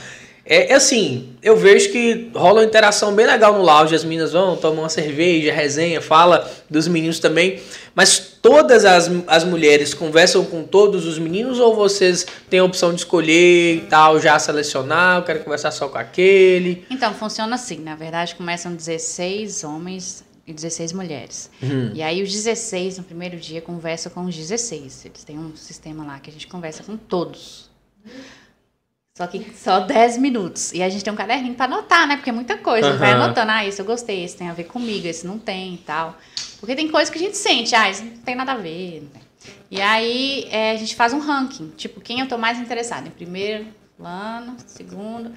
É, 0.49 0.73
é 0.73 0.75
assim, 0.75 1.35
eu 1.43 1.57
vejo 1.57 1.91
que 1.91 2.31
rola 2.33 2.61
uma 2.61 2.67
interação 2.67 3.13
bem 3.13 3.27
legal 3.27 3.53
no 3.53 3.63
lounge. 3.63 3.95
As 3.95 4.05
meninas 4.05 4.33
vão, 4.33 4.57
tomam 4.57 4.85
uma 4.85 4.89
cerveja, 4.89 5.53
resenha, 5.53 6.01
fala 6.01 6.49
dos 6.71 6.87
meninos 6.87 7.19
também. 7.19 7.61
Mas 7.95 8.19
todas 8.41 8.85
as, 8.85 9.11
as 9.27 9.43
mulheres 9.43 9.93
conversam 9.93 10.45
com 10.45 10.63
todos 10.63 11.05
os 11.05 11.19
meninos 11.19 11.59
ou 11.59 11.75
vocês 11.75 12.25
têm 12.49 12.61
a 12.61 12.65
opção 12.65 12.91
de 12.91 13.01
escolher 13.01 13.77
e 13.77 13.81
tal, 13.91 14.21
já 14.21 14.39
selecionar, 14.39 15.19
eu 15.19 15.23
quero 15.25 15.41
conversar 15.41 15.73
só 15.73 15.89
com 15.89 15.99
aquele? 15.99 16.87
Então, 16.89 17.13
funciona 17.13 17.57
assim. 17.57 17.79
Na 17.79 17.97
verdade, 17.97 18.37
começam 18.37 18.73
16 18.73 19.65
homens 19.65 20.25
e 20.47 20.53
16 20.53 20.93
mulheres. 20.93 21.51
Uhum. 21.61 21.91
E 21.93 22.03
aí, 22.03 22.23
os 22.23 22.33
16, 22.33 22.99
no 22.99 23.05
primeiro 23.05 23.37
dia, 23.37 23.61
conversam 23.61 24.13
com 24.13 24.25
os 24.25 24.37
16. 24.37 25.07
Eles 25.07 25.25
têm 25.25 25.39
um 25.39 25.57
sistema 25.57 26.05
lá 26.05 26.21
que 26.21 26.31
a 26.31 26.33
gente 26.33 26.47
conversa 26.47 26.85
com 26.85 26.97
todos. 26.97 27.69
Só 29.17 29.27
que 29.27 29.51
só 29.57 29.81
10 29.81 30.19
minutos. 30.19 30.75
E 30.75 30.83
a 30.83 30.91
gente 30.91 31.03
tem 31.03 31.11
um 31.11 31.17
caderninho 31.17 31.55
para 31.55 31.65
anotar, 31.65 32.07
né? 32.07 32.17
Porque 32.17 32.29
é 32.29 32.33
muita 32.35 32.59
coisa. 32.59 32.99
Vai 32.99 33.13
Aham. 33.13 33.25
anotando, 33.25 33.51
ah, 33.51 33.65
esse 33.65 33.81
eu 33.81 33.87
gostei, 33.87 34.23
esse 34.23 34.37
tem 34.37 34.51
a 34.51 34.53
ver 34.53 34.65
comigo, 34.65 35.07
esse 35.07 35.27
não 35.27 35.39
tem 35.39 35.73
e 35.75 35.79
tal. 35.79 36.19
Porque 36.61 36.77
tem 36.77 36.87
coisa 36.87 37.11
que 37.11 37.17
a 37.17 37.21
gente 37.21 37.37
sente, 37.37 37.75
ah, 37.75 37.89
isso 37.89 38.05
não 38.05 38.19
tem 38.19 38.35
nada 38.35 38.53
a 38.53 38.57
ver. 38.57 39.09
E 39.71 39.81
aí 39.81 40.47
é, 40.51 40.73
a 40.73 40.77
gente 40.77 40.95
faz 40.95 41.15
um 41.15 41.19
ranking, 41.19 41.73
tipo, 41.79 41.99
quem 41.99 42.21
eu 42.21 42.29
tô 42.29 42.37
mais 42.37 42.59
interessada? 42.59 43.09
Em 43.09 43.11
primeiro, 43.11 43.67
plano, 43.97 44.55
segundo, 44.67 45.33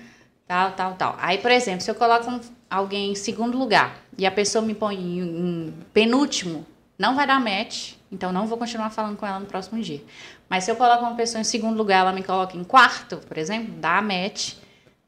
tal, 0.46 0.72
tal, 0.74 0.96
tal. 0.96 1.16
Aí, 1.22 1.38
por 1.38 1.50
exemplo, 1.50 1.80
se 1.80 1.90
eu 1.90 1.96
coloco 1.96 2.30
um- 2.30 2.42
alguém 2.70 3.14
em 3.14 3.16
segundo 3.16 3.58
lugar 3.58 3.96
e 4.18 4.26
a 4.26 4.32
pessoa 4.32 4.62
me 4.62 4.76
põe 4.76 4.96
em, 4.98 5.20
em 5.22 5.74
penúltimo, 5.94 6.66
não 6.98 7.16
vai 7.16 7.26
dar 7.26 7.40
match, 7.40 7.94
então 8.12 8.34
não 8.34 8.46
vou 8.46 8.58
continuar 8.58 8.90
falando 8.90 9.16
com 9.16 9.26
ela 9.26 9.40
no 9.40 9.46
próximo 9.46 9.82
dia. 9.82 10.02
Mas 10.50 10.64
se 10.64 10.72
eu 10.72 10.76
coloco 10.76 11.04
uma 11.04 11.16
pessoa 11.16 11.40
em 11.40 11.44
segundo 11.44 11.78
lugar, 11.78 12.00
ela 12.00 12.12
me 12.12 12.24
coloca 12.24 12.58
em 12.58 12.64
quarto, 12.64 13.18
por 13.18 13.38
exemplo, 13.38 13.74
dá 13.78 14.02
match. 14.02 14.54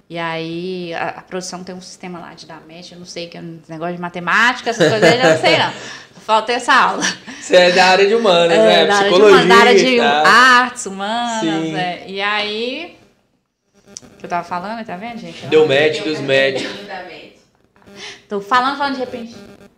E 0.07 0.17
aí 0.17 0.93
a, 0.93 1.10
a 1.10 1.21
produção 1.21 1.63
tem 1.63 1.74
um 1.74 1.81
sistema 1.81 2.19
lá 2.19 2.33
de 2.33 2.45
dar 2.45 2.62
match, 2.67 2.91
eu 2.91 3.00
não 3.00 3.05
sei 3.05 3.27
que 3.27 3.38
é 3.38 3.41
um 3.41 3.60
negócio 3.67 3.95
de 3.95 4.01
matemática, 4.01 4.69
essas 4.69 4.89
coisas 4.89 5.10
eu 5.10 5.17
já 5.17 5.33
não 5.33 5.41
sei 5.41 5.57
não. 5.57 5.74
Falta 6.21 6.51
essa 6.51 6.74
aula. 6.74 7.03
Você 7.39 7.55
é 7.55 7.71
da 7.71 7.86
área 7.86 8.07
de 8.07 8.13
humanas, 8.13 8.57
né? 8.57 8.83
É, 8.83 8.86
da 8.86 8.95
área 8.95 9.10
de 9.10 9.15
Psicologia. 9.15 9.48
da 9.48 9.55
área 9.55 9.75
de 9.75 9.98
tal. 9.98 10.25
artes 10.25 10.86
humanas, 10.86 11.69
né? 11.71 12.03
E 12.07 12.21
aí. 12.21 12.98
que 14.19 14.25
eu 14.25 14.29
tava 14.29 14.43
falando, 14.43 14.86
tá 14.86 14.95
vendo, 14.98 15.17
gente? 15.17 15.45
Deu 15.48 15.67
match 15.67 16.03
dos 16.03 16.19
match. 16.19 16.63
Tô 18.29 18.39
falando, 18.39 18.77
falando 18.77 18.93
de 18.93 19.00
repente. 19.00 19.36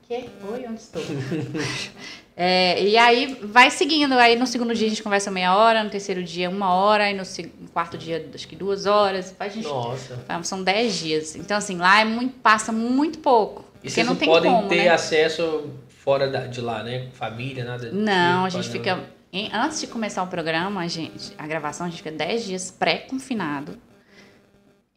Quê? 0.08 0.26
Oi, 0.52 0.66
onde 0.68 0.82
estou? 0.82 1.02
É, 2.36 2.84
e 2.84 2.98
aí 2.98 3.38
vai 3.44 3.70
seguindo. 3.70 4.14
Aí 4.14 4.36
no 4.36 4.48
segundo 4.48 4.74
dia 4.74 4.88
a 4.88 4.90
gente 4.90 5.04
conversa 5.04 5.30
meia 5.30 5.56
hora, 5.56 5.84
no 5.84 5.90
terceiro 5.90 6.24
dia 6.24 6.50
uma 6.50 6.74
hora, 6.74 7.10
e 7.10 7.14
no, 7.14 7.24
quarto 7.72 7.98
dia 7.98 8.28
acho 8.34 8.48
que 8.48 8.56
duas 8.56 8.86
horas. 8.86 9.36
A 9.40 9.48
gente, 9.48 9.68
Nossa. 9.68 10.20
são 10.44 10.64
dez 10.64 10.96
dias. 10.96 11.36
Então, 11.36 11.56
assim, 11.58 11.78
lá 11.78 12.02
é 12.02 12.06
muito, 12.06 12.36
passa 12.40 12.72
muito 12.72 13.20
pouco. 13.20 13.64
E 13.84 13.90
vocês 13.90 14.08
não 14.08 14.16
não 14.16 14.20
podem 14.26 14.52
como, 14.52 14.68
ter 14.70 14.84
né? 14.86 14.90
acesso 14.90 15.70
fora 15.90 16.28
da- 16.30 16.48
de 16.48 16.62
lá, 16.62 16.84
né? 16.84 17.10
Família, 17.14 17.64
nada 17.64 17.92
Não, 17.92 18.46
a 18.46 18.50
gente 18.50 18.70
fica. 18.70 19.00
em- 19.32 19.50
antes 19.54 19.80
de 19.80 19.88
começar 19.88 20.24
o 20.24 20.28
programa, 20.28 20.82
a, 20.82 20.88
gente, 20.88 21.34
a 21.38 21.46
gravação, 21.46 21.86
a 21.86 21.90
gente 21.90 21.98
fica 21.98 22.12
10 22.12 22.46
dias 22.46 22.72
pré-confinado. 22.72 23.78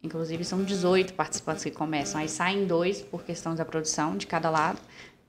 Inclusive, 0.01 0.43
são 0.45 0.63
18 0.63 1.13
participantes 1.13 1.63
que 1.63 1.71
começam. 1.71 2.21
Aí 2.21 2.29
saem 2.29 2.65
dois 2.65 3.01
por 3.01 3.23
questão 3.23 3.55
da 3.55 3.65
produção 3.65 4.15
de 4.15 4.25
cada 4.27 4.49
lado. 4.49 4.79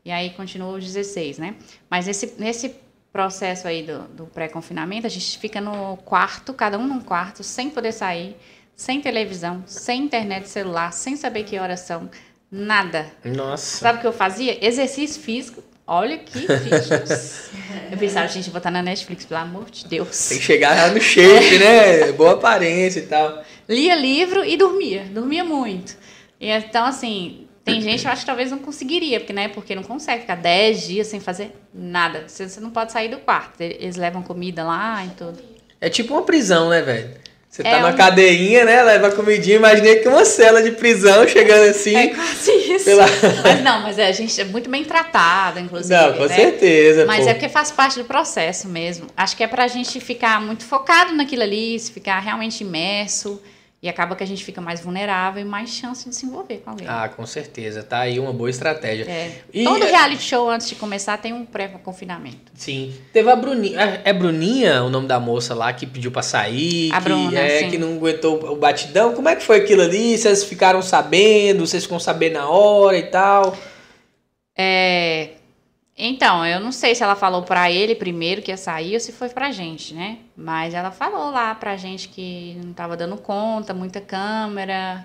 E 0.08 0.10
aí 0.10 0.30
continua 0.30 0.78
os 0.78 0.86
16, 0.86 1.36
né? 1.36 1.54
Mas 1.90 2.06
nesse, 2.06 2.32
nesse 2.38 2.74
processo 3.12 3.68
aí 3.68 3.82
do, 3.82 4.04
do 4.08 4.24
pré-confinamento, 4.24 5.06
a 5.06 5.10
gente 5.10 5.38
fica 5.38 5.60
no 5.60 5.98
quarto, 5.98 6.54
cada 6.54 6.78
um 6.78 6.86
num 6.86 6.98
quarto, 6.98 7.44
sem 7.44 7.68
poder 7.68 7.92
sair, 7.92 8.34
sem 8.74 9.02
televisão, 9.02 9.62
sem 9.66 10.04
internet 10.04 10.48
celular, 10.48 10.94
sem 10.94 11.14
saber 11.14 11.44
que 11.44 11.58
horas 11.58 11.80
são, 11.80 12.08
nada. 12.50 13.12
Nossa. 13.22 13.80
Sabe 13.80 13.98
o 13.98 14.00
que 14.00 14.06
eu 14.06 14.12
fazia? 14.14 14.66
Exercício 14.66 15.20
físico. 15.20 15.62
Olha 15.86 16.16
que 16.16 16.38
fitness. 16.38 17.50
eu 17.92 17.98
pensava, 17.98 18.28
gente, 18.28 18.48
botar 18.48 18.70
na 18.70 18.80
Netflix, 18.80 19.26
pelo 19.26 19.40
amor 19.40 19.68
de 19.70 19.86
Deus. 19.88 20.30
Tem 20.30 20.38
que 20.38 20.44
chegar 20.44 20.74
lá 20.74 20.88
no 20.88 21.02
shape, 21.02 21.58
né? 21.58 22.12
Boa 22.16 22.32
aparência 22.32 23.00
e 23.00 23.06
tal. 23.06 23.44
Lia 23.68 23.94
livro 23.94 24.42
e 24.42 24.56
dormia. 24.56 25.04
Dormia 25.04 25.44
muito. 25.44 25.98
E 26.40 26.48
então, 26.48 26.86
assim, 26.86 27.47
tem 27.72 27.80
gente 27.80 28.00
que 28.02 28.06
eu 28.08 28.12
acho 28.12 28.20
que 28.22 28.26
talvez 28.26 28.50
não 28.50 28.58
conseguiria, 28.58 29.20
porque, 29.20 29.32
né? 29.32 29.48
Porque 29.48 29.74
não 29.74 29.82
consegue 29.82 30.22
ficar 30.22 30.36
10 30.36 30.86
dias 30.86 31.06
sem 31.06 31.20
fazer 31.20 31.52
nada. 31.72 32.24
Você, 32.26 32.48
você 32.48 32.60
não 32.60 32.70
pode 32.70 32.92
sair 32.92 33.08
do 33.08 33.18
quarto. 33.18 33.60
Eles 33.60 33.96
levam 33.96 34.22
comida 34.22 34.64
lá 34.64 35.04
e 35.04 35.10
tudo. 35.10 35.38
É 35.80 35.88
tipo 35.88 36.14
uma 36.14 36.22
prisão, 36.22 36.68
né, 36.70 36.82
velho? 36.82 37.10
Você 37.48 37.62
tá 37.62 37.70
É 37.70 37.80
numa 37.80 37.94
um- 37.94 37.96
cadeirinha, 37.96 38.64
né? 38.64 38.82
Leva 38.82 39.10
comidinha. 39.10 39.56
Imaginei 39.56 39.96
que 39.96 40.08
uma 40.08 40.24
cela 40.24 40.62
de 40.62 40.72
prisão 40.72 41.26
chegando 41.26 41.70
assim. 41.70 41.96
É 41.96 42.08
quase 42.08 42.50
isso. 42.52 42.84
pela... 42.84 43.06
Mas 43.42 43.62
não, 43.62 43.80
mas 43.80 43.98
a 43.98 44.12
gente 44.12 44.38
é 44.38 44.44
muito 44.44 44.68
bem 44.68 44.84
tratada, 44.84 45.58
inclusive. 45.58 45.94
Não, 45.98 46.12
com 46.12 46.26
né? 46.26 46.34
certeza. 46.36 47.06
Mas 47.06 47.24
pô. 47.24 47.30
é 47.30 47.34
porque 47.34 47.48
faz 47.48 47.70
parte 47.70 47.98
do 47.98 48.04
processo 48.04 48.68
mesmo. 48.68 49.06
Acho 49.16 49.34
que 49.36 49.42
é 49.42 49.46
pra 49.46 49.66
gente 49.66 49.98
ficar 49.98 50.40
muito 50.42 50.64
focado 50.64 51.14
naquilo 51.14 51.42
ali, 51.42 51.78
se 51.80 51.90
ficar 51.90 52.18
realmente 52.20 52.62
imerso. 52.62 53.40
E 53.80 53.88
acaba 53.88 54.16
que 54.16 54.24
a 54.24 54.26
gente 54.26 54.44
fica 54.44 54.60
mais 54.60 54.80
vulnerável 54.80 55.40
e 55.40 55.44
mais 55.44 55.70
chance 55.70 56.08
de 56.08 56.12
se 56.12 56.26
envolver 56.26 56.56
com 56.64 56.70
alguém. 56.70 56.84
Ah, 56.88 57.08
com 57.08 57.24
certeza. 57.24 57.80
Tá 57.80 58.00
aí 58.00 58.18
uma 58.18 58.32
boa 58.32 58.50
estratégia. 58.50 59.04
É. 59.08 59.30
E- 59.54 59.62
Todo 59.62 59.84
reality 59.84 60.20
show, 60.20 60.50
antes 60.50 60.68
de 60.68 60.74
começar, 60.74 61.16
tem 61.18 61.32
um 61.32 61.44
pré-confinamento. 61.46 62.50
Sim. 62.54 62.92
Teve 63.12 63.30
a 63.30 63.36
Bruninha. 63.36 63.80
É 64.04 64.10
é 64.10 64.12
Bruninha 64.12 64.82
o 64.82 64.90
nome 64.90 65.06
da 65.06 65.20
moça 65.20 65.54
lá 65.54 65.72
que 65.72 65.86
pediu 65.86 66.10
pra 66.10 66.22
sair? 66.22 66.90
A 66.92 66.98
que, 66.98 67.04
Bruna, 67.04 67.38
é, 67.38 67.58
sim. 67.60 67.70
que 67.70 67.78
não 67.78 67.94
aguentou 67.94 68.50
o 68.52 68.56
batidão. 68.56 69.14
Como 69.14 69.28
é 69.28 69.36
que 69.36 69.44
foi 69.44 69.58
aquilo 69.58 69.82
ali? 69.82 70.18
Vocês 70.18 70.42
ficaram 70.42 70.82
sabendo? 70.82 71.64
Vocês 71.64 71.84
ficam 71.84 72.00
sabendo 72.00 72.32
na 72.32 72.48
hora 72.48 72.98
e 72.98 73.04
tal? 73.04 73.56
É, 74.56 75.30
Então, 76.00 76.46
eu 76.46 76.60
não 76.60 76.70
sei 76.70 76.94
se 76.94 77.02
ela 77.02 77.16
falou 77.16 77.42
pra 77.42 77.70
ele 77.72 77.94
primeiro 77.94 78.40
que 78.40 78.52
ia 78.52 78.56
sair 78.56 78.94
ou 78.94 79.00
se 79.00 79.10
foi 79.10 79.28
pra 79.28 79.50
gente, 79.50 79.92
né? 79.94 80.18
Mas 80.36 80.72
ela 80.72 80.92
falou 80.92 81.30
lá 81.32 81.54
pra 81.56 81.76
gente 81.76 82.08
que 82.08 82.56
não 82.64 82.72
tava 82.72 82.96
dando 82.96 83.16
conta, 83.16 83.74
muita 83.74 84.00
câmera, 84.00 85.04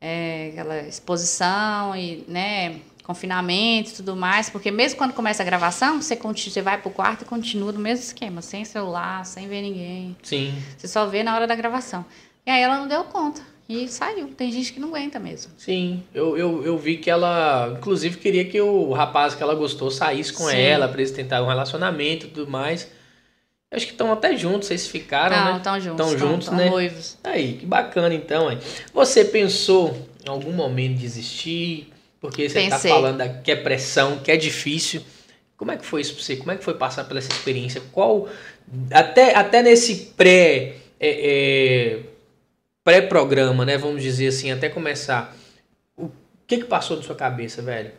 é, 0.00 0.48
aquela 0.52 0.80
exposição 0.82 1.94
e, 1.94 2.24
né, 2.26 2.80
confinamento 3.04 3.90
e 3.90 3.94
tudo 3.94 4.16
mais, 4.16 4.50
porque 4.50 4.72
mesmo 4.72 4.98
quando 4.98 5.12
começa 5.12 5.42
a 5.42 5.46
gravação, 5.46 6.02
você, 6.02 6.16
conti- 6.16 6.50
você 6.50 6.60
vai 6.60 6.78
pro 6.80 6.90
quarto 6.90 7.22
e 7.22 7.24
continua 7.26 7.70
do 7.72 7.78
mesmo 7.78 8.02
esquema, 8.04 8.42
sem 8.42 8.64
celular, 8.64 9.24
sem 9.24 9.46
ver 9.46 9.62
ninguém. 9.62 10.16
Sim. 10.22 10.52
Você 10.76 10.88
só 10.88 11.06
vê 11.06 11.22
na 11.22 11.34
hora 11.36 11.46
da 11.46 11.54
gravação. 11.54 12.04
E 12.44 12.50
aí 12.50 12.60
ela 12.60 12.76
não 12.78 12.88
deu 12.88 13.04
conta 13.04 13.40
e 13.68 13.88
saiu. 13.88 14.28
Tem 14.28 14.50
gente 14.52 14.72
que 14.72 14.80
não 14.80 14.88
aguenta 14.88 15.18
mesmo. 15.18 15.52
Sim, 15.56 16.02
eu, 16.14 16.36
eu, 16.36 16.64
eu 16.64 16.78
vi 16.78 16.96
que 16.98 17.08
ela, 17.10 17.74
inclusive, 17.78 18.18
queria 18.18 18.44
que 18.44 18.60
o 18.60 18.92
rapaz 18.92 19.34
que 19.34 19.42
ela 19.42 19.54
gostou 19.54 19.90
saísse 19.90 20.32
com 20.32 20.48
Sim. 20.48 20.56
ela 20.56 20.86
pra 20.88 20.98
eles 21.00 21.10
tentarem 21.12 21.44
um 21.44 21.48
relacionamento 21.48 22.26
e 22.26 22.28
tudo 22.30 22.50
mais. 22.50 22.88
Eu 23.70 23.76
acho 23.76 23.86
que 23.86 23.92
estão 23.92 24.12
até 24.12 24.36
juntos, 24.36 24.68
vocês 24.68 24.86
ficaram, 24.86 25.36
Não, 25.36 25.52
né? 25.52 25.56
estão 25.58 25.80
juntos. 25.80 26.06
Tão 26.06 26.18
juntos, 26.18 26.48
tão 26.48 26.56
né? 26.56 26.70
noivos. 26.70 27.18
Aí, 27.24 27.54
que 27.54 27.66
bacana 27.66 28.14
então, 28.14 28.50
hein? 28.52 28.58
Você 28.92 29.24
pensou 29.24 29.96
em 30.24 30.28
algum 30.28 30.52
momento 30.52 30.98
desistir? 30.98 31.92
Porque 32.20 32.48
você 32.48 32.68
tá 32.68 32.76
Pensei. 32.76 32.90
falando 32.90 33.42
que 33.42 33.50
é 33.50 33.56
pressão, 33.56 34.18
que 34.18 34.30
é 34.30 34.36
difícil. 34.36 35.02
Como 35.56 35.72
é 35.72 35.76
que 35.76 35.84
foi 35.84 36.00
isso 36.02 36.14
pra 36.14 36.22
você? 36.22 36.36
Como 36.36 36.50
é 36.52 36.56
que 36.56 36.64
foi 36.64 36.74
passar 36.74 37.04
por 37.04 37.16
essa 37.16 37.32
experiência? 37.32 37.82
Qual. 37.92 38.28
Até, 38.90 39.34
até 39.34 39.62
nesse 39.62 40.12
pré. 40.16 40.76
é, 41.00 41.08
é, 41.08 41.98
pré-programa, 42.84 43.64
né? 43.64 43.78
Vamos 43.78 44.02
dizer 44.02 44.28
assim, 44.28 44.52
até 44.52 44.68
começar. 44.68 45.34
O 45.96 46.10
que 46.46 46.58
que 46.58 46.64
passou 46.64 46.96
na 46.96 47.02
sua 47.02 47.16
cabeça, 47.16 47.62
velho? 47.62 47.90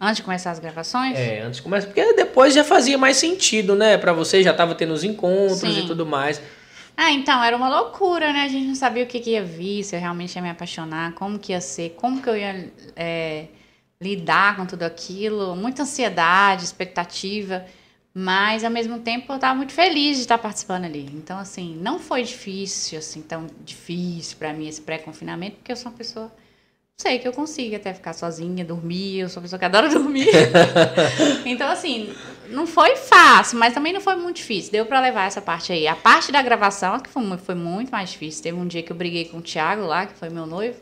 Antes 0.00 0.16
de 0.16 0.22
começar 0.22 0.50
as 0.50 0.58
gravações? 0.58 1.16
É, 1.16 1.40
antes 1.40 1.58
de 1.58 1.62
começar. 1.62 1.86
Porque 1.86 2.12
depois 2.12 2.52
já 2.52 2.64
fazia 2.64 2.98
mais 2.98 3.16
sentido, 3.16 3.74
né? 3.74 3.96
Pra 3.96 4.12
você 4.12 4.42
já 4.42 4.52
tava 4.52 4.74
tendo 4.74 4.92
os 4.92 5.04
encontros 5.04 5.60
Sim. 5.60 5.84
e 5.84 5.86
tudo 5.86 6.04
mais. 6.04 6.42
Ah, 6.96 7.10
então, 7.10 7.42
era 7.42 7.56
uma 7.56 7.68
loucura, 7.68 8.32
né? 8.32 8.42
A 8.42 8.48
gente 8.48 8.66
não 8.66 8.74
sabia 8.74 9.02
o 9.02 9.06
que, 9.06 9.18
que 9.18 9.30
ia 9.30 9.42
vir, 9.42 9.82
se 9.82 9.96
eu 9.96 10.00
realmente 10.00 10.34
ia 10.36 10.42
me 10.42 10.50
apaixonar, 10.50 11.12
como 11.14 11.38
que 11.38 11.52
ia 11.52 11.60
ser, 11.60 11.90
como 11.96 12.22
que 12.22 12.28
eu 12.28 12.36
ia 12.36 12.72
é, 12.94 13.46
lidar 14.00 14.56
com 14.56 14.66
tudo 14.66 14.84
aquilo. 14.84 15.56
Muita 15.56 15.82
ansiedade, 15.82 16.64
expectativa. 16.64 17.64
Mas, 18.16 18.62
ao 18.62 18.70
mesmo 18.70 19.00
tempo, 19.00 19.32
eu 19.32 19.34
estava 19.34 19.56
muito 19.56 19.72
feliz 19.72 20.16
de 20.16 20.22
estar 20.22 20.38
participando 20.38 20.84
ali. 20.84 21.10
Então, 21.14 21.36
assim, 21.36 21.76
não 21.80 21.98
foi 21.98 22.22
difícil, 22.22 23.00
assim, 23.00 23.20
tão 23.20 23.48
difícil 23.64 24.36
para 24.38 24.52
mim 24.52 24.68
esse 24.68 24.80
pré-confinamento, 24.80 25.56
porque 25.56 25.72
eu 25.72 25.76
sou 25.76 25.90
uma 25.90 25.98
pessoa... 25.98 26.32
Sei 26.96 27.18
que 27.18 27.26
eu 27.26 27.32
consigo 27.32 27.74
até 27.74 27.92
ficar 27.92 28.12
sozinha, 28.12 28.64
dormir. 28.64 29.18
Eu 29.18 29.28
sou 29.28 29.40
uma 29.40 29.42
pessoa 29.42 29.58
que 29.58 29.64
adora 29.64 29.88
dormir. 29.92 30.28
então, 31.44 31.68
assim, 31.68 32.14
não 32.50 32.68
foi 32.68 32.94
fácil, 32.94 33.58
mas 33.58 33.74
também 33.74 33.92
não 33.92 34.00
foi 34.00 34.14
muito 34.14 34.36
difícil. 34.36 34.70
Deu 34.70 34.86
pra 34.86 35.00
levar 35.00 35.26
essa 35.26 35.42
parte 35.42 35.72
aí. 35.72 35.88
A 35.88 35.96
parte 35.96 36.30
da 36.30 36.40
gravação 36.40 37.00
que 37.00 37.10
foi, 37.10 37.36
foi 37.38 37.56
muito 37.56 37.90
mais 37.90 38.10
difícil. 38.10 38.44
Teve 38.44 38.56
um 38.56 38.66
dia 38.68 38.80
que 38.80 38.92
eu 38.92 38.96
briguei 38.96 39.24
com 39.24 39.38
o 39.38 39.42
Thiago 39.42 39.82
lá, 39.82 40.06
que 40.06 40.14
foi 40.14 40.30
meu 40.30 40.46
noivo. 40.46 40.80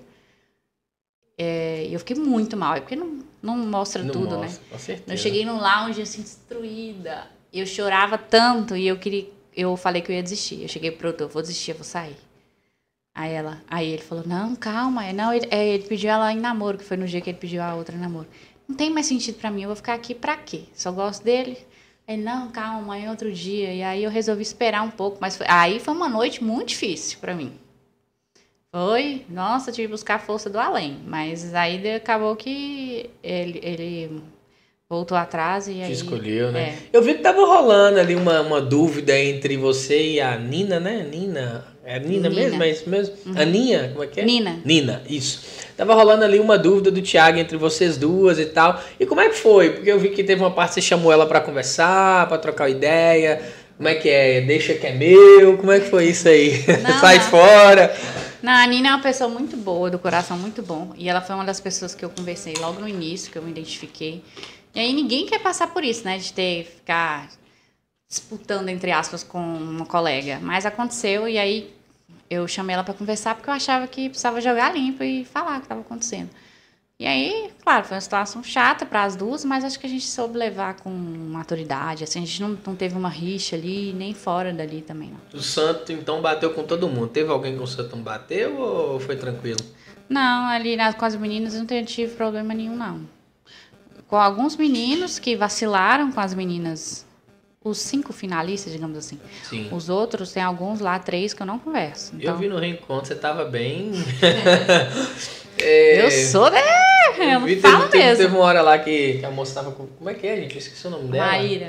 É, 1.43 1.89
eu 1.91 1.99
fiquei 1.99 2.17
muito 2.17 2.57
mal, 2.57 2.75
é 2.77 2.81
porque 2.81 2.95
não, 2.95 3.19
não 3.43 3.57
mostra 3.59 4.03
Não 4.05 4.13
tudo, 4.13 4.37
mostra, 4.37 4.61
né? 4.61 4.67
Com 4.71 4.79
certeza. 4.79 5.13
Eu 5.13 5.17
cheguei 5.17 5.45
no 5.45 5.61
lounge 5.61 6.01
assim, 6.01 6.23
destruída. 6.23 7.27
Eu 7.53 7.67
chorava 7.67 8.17
tanto 8.17 8.77
e 8.77 8.87
eu 8.87 8.97
queria. 8.97 9.27
Eu 9.57 9.77
falei 9.77 10.01
que 10.01 10.11
eu 10.11 10.17
ia 10.17 10.23
desistir. 10.23 10.63
Eu 10.63 10.69
cheguei 10.69 10.91
pro 10.91 11.09
doutor, 11.09 11.29
vou 11.29 11.43
desistir, 11.43 11.73
eu 11.73 11.77
vou 11.77 11.85
sair. 11.85 12.17
Aí 13.15 13.33
ela, 13.33 13.61
aí 13.69 13.89
ele 13.91 14.03
falou, 14.03 14.25
não, 14.27 14.55
calma. 14.57 15.05
É, 15.05 15.13
Não, 15.13 15.35
ele, 15.35 15.47
é, 15.51 15.69
ele 15.75 15.85
pediu 15.85 16.09
ela 16.11 16.33
em 16.33 16.39
namoro, 16.41 16.79
que 16.79 16.85
foi 16.85 16.97
no 16.97 17.07
dia 17.07 17.21
que 17.21 17.29
ele 17.29 17.39
pediu 17.39 17.63
a 17.63 17.75
outra 17.75 17.95
em 17.95 17.99
namoro. 17.99 18.27
Não 18.67 18.75
tem 18.77 18.89
mais 18.89 19.07
sentido 19.07 19.35
pra 19.39 19.51
mim, 19.51 19.63
eu 19.63 19.69
vou 19.69 19.77
ficar 19.77 19.95
aqui 19.95 20.15
pra 20.15 20.37
quê? 20.37 20.63
Só 20.75 20.91
gosto 20.93 21.23
dele. 21.23 21.59
Aí, 22.09 22.17
não, 22.17 22.51
calma, 22.51 22.99
é 22.99 23.11
outro 23.11 23.31
dia. 23.33 23.75
E 23.75 23.83
aí 23.83 24.03
eu 24.05 24.11
resolvi 24.11 24.43
esperar 24.43 24.83
um 24.83 24.91
pouco, 24.91 25.19
mas 25.21 25.37
foi- 25.37 25.47
aí 25.49 25.79
foi 25.79 25.93
uma 25.93 26.09
noite 26.09 26.43
muito 26.43 26.69
difícil 26.69 27.19
pra 27.21 27.35
mim. 27.35 27.53
Foi, 28.75 29.23
nossa, 29.29 29.71
tive 29.71 29.87
que 29.89 29.93
buscar 29.93 30.15
a 30.15 30.19
força 30.19 30.49
do 30.49 30.59
além. 30.59 30.97
Mas 31.07 31.55
aí 31.55 31.95
acabou 31.95 32.35
que 32.35 33.11
ele, 33.23 33.61
ele 33.63 34.23
voltou 34.89 35.17
atrás 35.17 35.69
e 35.69 35.75
Te 35.75 35.83
aí. 35.83 35.93
escolheu, 35.93 36.51
né? 36.51 36.79
É. 36.93 36.97
Eu 36.97 37.03
vi 37.03 37.13
que 37.15 37.21
tava 37.21 37.45
rolando 37.45 38.01
ali 38.01 38.15
uma, 38.15 38.41
uma 38.41 38.63
dúvida 38.63 39.19
entre 39.19 39.59
você 39.59 40.13
e 40.13 40.21
a 40.23 40.37
Nina, 40.39 40.81
né? 40.81 41.07
Nina. 41.11 41.67
É 41.85 41.99
Nina, 41.99 42.29
Nina. 42.29 42.29
Uhum. 42.31 42.35
mesmo? 42.51 42.63
É 42.63 42.71
isso 42.71 42.89
mesmo? 42.89 43.15
Aninha? 43.37 43.91
Como 43.93 44.05
é 44.05 44.07
que 44.07 44.21
é? 44.21 44.25
Nina. 44.25 44.61
Nina, 44.65 45.03
isso. 45.07 45.43
Tava 45.77 45.93
rolando 45.95 46.25
ali 46.25 46.39
uma 46.41 46.57
dúvida 46.57 46.91
do 46.91 47.03
Thiago 47.03 47.39
entre 47.39 47.59
vocês 47.59 47.99
duas 47.99 48.39
e 48.39 48.47
tal. 48.47 48.81
E 48.99 49.05
como 49.05 49.21
é 49.21 49.29
que 49.29 49.35
foi? 49.37 49.71
Porque 49.71 49.91
eu 49.93 49.99
vi 49.99 50.11
que 50.11 50.25
teve 50.25 50.41
uma 50.41 50.51
parte 50.51 50.71
que 50.71 50.75
você 50.77 50.81
chamou 50.83 51.13
ela 51.13 51.27
pra 51.27 51.41
conversar, 51.43 52.27
pra 52.27 52.39
trocar 52.39 52.71
ideia. 52.71 53.43
Como 53.77 53.89
é 53.89 53.97
que 53.97 54.09
é? 54.09 54.41
Deixa 54.41 54.73
que 54.75 54.87
é 54.87 54.93
meu? 54.95 55.59
Como 55.59 55.73
é 55.73 55.81
que 55.81 55.91
foi 55.91 56.07
isso 56.07 56.27
aí? 56.29 56.65
Não, 56.83 56.93
Sai 57.01 57.17
não. 57.17 57.25
fora. 57.25 57.95
Não, 58.43 58.53
a 58.53 58.67
Nina 58.67 58.89
é 58.89 58.91
uma 58.91 59.01
pessoa 59.01 59.31
muito 59.31 59.57
boa, 59.57 59.89
do 59.89 60.01
coração 60.01 60.37
muito 60.37 60.63
bom. 60.63 60.93
E 60.97 61.09
ela 61.09 61.21
foi 61.21 61.37
uma 61.37 61.45
das 61.45 61.61
pessoas 61.61 61.95
que 61.95 62.05
eu 62.05 62.11
conversei 62.11 62.55
logo 62.55 62.81
no 62.81 62.89
início, 62.89 63.31
que 63.31 63.39
eu 63.39 63.43
me 63.43 63.53
identifiquei. 63.53 64.25
E 64.75 64.81
aí 64.81 64.93
ninguém 64.93 65.27
quer 65.27 65.39
passar 65.39 65.69
por 65.69 65.85
isso, 65.85 66.05
né? 66.05 66.19
De 66.19 66.33
ter, 66.33 66.65
ficar 66.65 67.29
disputando, 68.09 68.69
entre 68.69 68.91
aspas, 68.91 69.23
com 69.23 69.39
uma 69.39 69.87
colega. 69.87 70.41
Mas 70.43 70.67
aconteceu 70.67 71.29
e 71.29 71.39
aí 71.39 71.73
eu 72.29 72.49
chamei 72.49 72.75
ela 72.75 72.83
para 72.83 72.95
conversar 72.95 73.37
porque 73.37 73.49
eu 73.49 73.55
achava 73.55 73.87
que 73.87 74.09
precisava 74.09 74.41
jogar 74.41 74.75
limpo 74.75 75.05
e 75.05 75.25
falar 75.25 75.53
o 75.53 75.59
que 75.61 75.67
estava 75.67 75.81
acontecendo. 75.83 76.31
E 77.03 77.07
aí, 77.07 77.51
claro, 77.65 77.85
foi 77.85 77.97
uma 77.97 78.01
situação 78.01 78.45
chata 78.45 78.87
para 78.87 79.03
as 79.03 79.17
duas, 79.17 79.45
mas 79.45 79.65
acho 79.65 79.77
que 79.77 79.85
a 79.89 79.91
gente 79.91 80.07
soube 80.07 80.39
levar 80.39 80.75
com 80.77 80.89
maturidade. 80.89 82.05
Assim, 82.05 82.23
a 82.23 82.25
gente 82.25 82.41
não, 82.41 82.57
não 82.65 82.77
teve 82.77 82.97
uma 82.97 83.09
rixa 83.09 83.57
ali, 83.57 83.93
nem 83.93 84.15
fora 84.15 84.53
dali 84.53 84.83
também. 84.83 85.11
Não. 85.11 85.41
O 85.41 85.43
Santo 85.43 85.91
então 85.91 86.23
bateu 86.23 86.55
com 86.55 86.63
todo 86.63 86.87
mundo. 86.89 87.09
Teve 87.09 87.29
alguém 87.33 87.57
que 87.57 87.61
o 87.61 87.67
Santo 87.67 87.97
não 87.97 88.05
bateu 88.05 88.57
ou 88.57 89.01
foi 89.01 89.17
tranquilo? 89.17 89.59
Não, 90.09 90.47
ali 90.47 90.77
com 90.97 91.05
as 91.05 91.17
meninas 91.17 91.55
eu 91.55 91.59
não 91.59 91.67
tive- 91.67 91.85
tive 91.87 92.15
problema 92.15 92.55
nenhum, 92.55 92.77
não. 92.77 93.01
Com 94.07 94.15
alguns 94.17 94.57
meninos 94.57 95.19
que 95.19 95.35
vacilaram 95.35 96.13
com 96.13 96.21
as 96.21 96.33
meninas, 96.35 97.05
os 97.65 97.79
cinco 97.79 98.13
finalistas, 98.13 98.73
digamos 98.73 98.97
assim. 98.97 99.19
Sim. 99.43 99.69
Os 99.73 99.89
outros, 99.89 100.31
tem 100.31 100.41
alguns 100.45 100.79
lá, 100.79 101.01
três, 101.01 101.35
que 101.35 101.43
eu 101.43 101.47
não 101.47 101.59
converso. 101.59 102.13
Então, 102.15 102.35
Eu 102.35 102.39
vi 102.39 102.47
no 102.47 102.59
reencontro, 102.61 103.09
você 103.09 103.17
tava 103.17 103.45
bem. 103.45 103.91
É, 105.65 106.05
eu 106.05 106.11
sou, 106.11 106.51
né? 106.51 106.61
Eu 107.23 107.41
vi, 107.41 107.57
não 107.63 107.89
teve, 107.89 108.05
mesmo. 108.05 108.17
teve 108.25 108.37
uma 108.37 108.45
hora 108.45 108.63
lá 108.63 108.79
que, 108.79 109.19
que 109.19 109.27
a 109.27 109.31
moça 109.31 109.55
tava 109.55 109.73
com. 109.73 109.87
Como 109.87 110.11
é 110.11 110.15
que 110.15 110.27
é, 110.27 110.37
gente? 110.37 110.55
Eu 110.55 110.59
esqueci 110.59 110.87
o 110.87 110.91
nome 110.91 111.09
dela. 111.09 111.27
Maíra. 111.27 111.69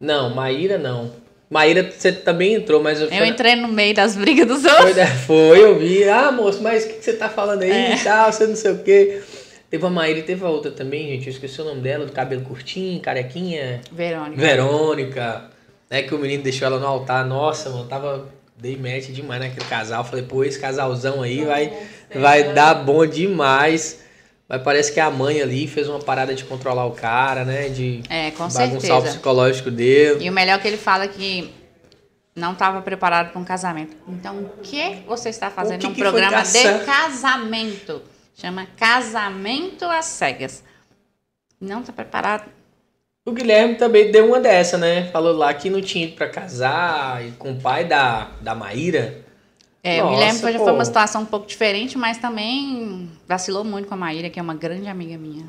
Não, 0.00 0.34
Maíra 0.34 0.78
não. 0.78 1.10
Maíra, 1.50 1.90
você 1.90 2.12
também 2.12 2.54
entrou, 2.54 2.82
mas 2.82 3.00
eu 3.00 3.08
Eu 3.08 3.24
entrei 3.24 3.56
no 3.56 3.68
meio 3.68 3.94
das 3.94 4.14
brigas 4.16 4.46
dos 4.46 4.64
outros. 4.64 4.94
Foi? 4.94 5.56
Foi, 5.56 5.62
eu 5.64 5.78
vi. 5.78 6.04
Ah, 6.08 6.30
moço, 6.30 6.62
mas 6.62 6.84
o 6.84 6.88
que, 6.88 6.94
que 6.94 7.04
você 7.04 7.14
tá 7.14 7.28
falando 7.28 7.62
aí 7.62 7.70
É. 7.70 7.96
tal, 7.96 8.30
você 8.30 8.46
não 8.46 8.54
sei 8.56 8.72
o 8.72 8.78
quê. 8.82 9.22
Teve 9.70 9.84
a 9.84 9.90
Maíra 9.90 10.18
e 10.18 10.22
teve 10.22 10.44
a 10.44 10.48
outra 10.48 10.70
também, 10.70 11.08
gente. 11.08 11.26
Eu 11.26 11.32
esqueci 11.32 11.60
o 11.60 11.64
nome 11.64 11.80
dela, 11.80 12.04
do 12.06 12.12
cabelo 12.12 12.42
curtinho, 12.42 13.00
carequinha. 13.00 13.80
Verônica. 13.90 14.40
Verônica. 14.40 15.44
Né, 15.90 16.02
que 16.02 16.14
o 16.14 16.18
menino 16.18 16.42
deixou 16.42 16.66
ela 16.66 16.78
no 16.78 16.86
altar. 16.86 17.26
Nossa, 17.26 17.70
mano, 17.70 17.84
tava. 17.84 18.28
Dei 18.60 18.76
match 18.76 19.06
demais 19.10 19.40
naquele 19.40 19.64
casal. 19.66 20.04
Falei, 20.04 20.24
pô, 20.24 20.42
esse 20.42 20.58
casalzão 20.58 21.22
aí 21.22 21.44
vai, 21.44 21.72
vai 22.14 22.52
dar 22.52 22.74
bom 22.74 23.06
demais. 23.06 24.00
Mas 24.48 24.62
parece 24.62 24.90
que 24.92 24.98
a 24.98 25.10
mãe 25.10 25.42
ali 25.42 25.66
fez 25.68 25.88
uma 25.88 25.98
parada 25.98 26.34
de 26.34 26.42
controlar 26.44 26.86
o 26.86 26.92
cara, 26.92 27.44
né? 27.44 27.68
De 27.68 28.02
É, 28.08 28.30
com 28.30 28.44
bagunçar 28.44 28.66
o 28.68 28.80
certeza. 28.80 29.00
psicológico 29.02 29.70
dele. 29.70 30.24
E 30.24 30.30
o 30.30 30.32
melhor 30.32 30.54
é 30.54 30.58
que 30.58 30.68
ele 30.68 30.78
fala 30.78 31.06
que 31.06 31.52
não 32.34 32.52
estava 32.52 32.80
preparado 32.80 33.30
para 33.30 33.40
um 33.40 33.44
casamento. 33.44 33.94
Então, 34.08 34.38
o 34.38 34.48
que 34.62 35.02
você 35.06 35.28
está 35.28 35.50
fazendo 35.50 35.80
que 35.80 35.86
foi 35.88 35.94
programa 35.94 36.42
de 36.42 36.52
casamento? 36.86 38.02
Chama 38.34 38.66
Casamento 38.76 39.84
às 39.84 40.06
Cegas. 40.06 40.62
Não 41.60 41.80
está 41.80 41.92
preparado. 41.92 42.48
O 43.26 43.32
Guilherme 43.32 43.74
também 43.74 44.10
deu 44.10 44.28
uma 44.28 44.40
dessa, 44.40 44.78
né? 44.78 45.10
Falou 45.12 45.36
lá 45.36 45.52
que 45.52 45.68
não 45.68 45.82
tinha 45.82 46.06
ido 46.06 46.14
pra 46.14 46.28
casar 46.28 47.22
e 47.26 47.32
com 47.32 47.52
o 47.52 47.60
pai 47.60 47.84
da, 47.84 48.30
da 48.40 48.54
Maíra. 48.54 49.26
É, 49.96 50.00
o 50.02 50.04
Nossa, 50.06 50.14
Guilherme 50.16 50.38
foi, 50.40 50.52
já 50.52 50.58
foi 50.58 50.72
uma 50.72 50.84
situação 50.84 51.22
um 51.22 51.26
pouco 51.26 51.46
diferente, 51.46 51.96
mas 51.96 52.18
também 52.18 53.08
vacilou 53.28 53.64
muito 53.64 53.88
com 53.88 53.94
a 53.94 53.96
Maíra, 53.96 54.28
que 54.30 54.38
é 54.38 54.42
uma 54.42 54.54
grande 54.54 54.88
amiga 54.88 55.16
minha. 55.16 55.44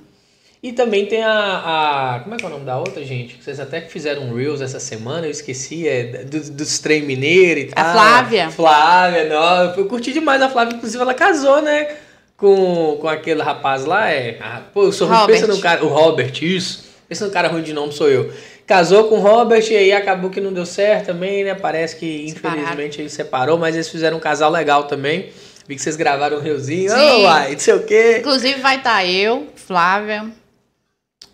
E 0.61 0.73
também 0.73 1.05
tem 1.05 1.23
a, 1.23 1.31
a- 1.31 2.19
Como 2.21 2.35
é 2.35 2.37
que 2.37 2.43
é 2.43 2.47
o 2.47 2.51
nome 2.51 2.65
da 2.65 2.77
outra, 2.77 3.03
gente? 3.05 3.35
Que 3.35 3.43
Vocês 3.43 3.59
até 3.61 3.79
fizeram 3.81 4.23
um 4.23 4.35
Reels 4.35 4.59
essa 4.61 4.79
semana, 4.79 5.25
eu 5.25 5.31
esqueci, 5.31 5.87
é 5.87 6.23
do- 6.25 6.51
dos 6.51 6.79
trem 6.79 7.01
mineiro 7.03 7.61
e 7.61 7.69
A 7.73 7.83
tal. 7.83 7.93
Flávia. 7.93 8.49
Flávia, 8.49 9.29
não, 9.29 9.73
eu 9.75 9.85
curti 9.85 10.11
demais 10.11 10.41
a 10.41 10.49
Flávia, 10.49 10.75
inclusive 10.75 11.01
ela 11.01 11.13
casou, 11.13 11.61
né? 11.61 11.95
Com, 12.35 12.97
com 13.01 13.07
aquele 13.07 13.41
rapaz 13.41 13.83
lá, 13.85 14.09
é. 14.11 14.37
ah, 14.41 14.61
pô, 14.73 14.83
eu 14.83 14.91
sou 14.93 15.07
ruim, 15.07 15.17
pensa 15.27 15.47
no 15.47 15.59
cara. 15.61 15.83
O 15.83 15.87
Robert, 15.89 16.31
isso. 16.41 16.85
Pensa 17.07 17.25
no 17.25 17.31
cara 17.31 17.47
ruim 17.47 17.63
de 17.63 17.73
nome, 17.73 17.91
sou 17.91 18.09
eu. 18.09 18.31
Casou 18.69 19.05
com 19.05 19.15
o 19.15 19.19
Robert 19.19 19.65
e 19.67 19.75
aí 19.75 19.91
acabou 19.91 20.29
que 20.29 20.39
não 20.39 20.53
deu 20.53 20.63
certo 20.63 21.07
também, 21.07 21.43
né? 21.43 21.55
Parece 21.55 21.95
que 21.95 22.29
Separaram. 22.29 22.61
infelizmente 22.61 23.01
ele 23.01 23.09
separou, 23.09 23.57
mas 23.57 23.73
eles 23.73 23.89
fizeram 23.89 24.17
um 24.17 24.19
casal 24.19 24.51
legal 24.51 24.83
também. 24.83 25.31
Vi 25.67 25.73
que 25.73 25.81
vocês 25.81 25.95
gravaram 25.95 26.37
um 26.37 26.39
riozinho, 26.39 26.91
oh, 26.93 27.21
uai, 27.23 27.53
não 27.53 27.59
sei 27.59 27.73
o 27.73 27.83
quê. 27.83 28.17
Inclusive 28.19 28.61
vai 28.61 28.77
estar 28.77 29.03
eu, 29.03 29.47
Flávia, 29.55 30.29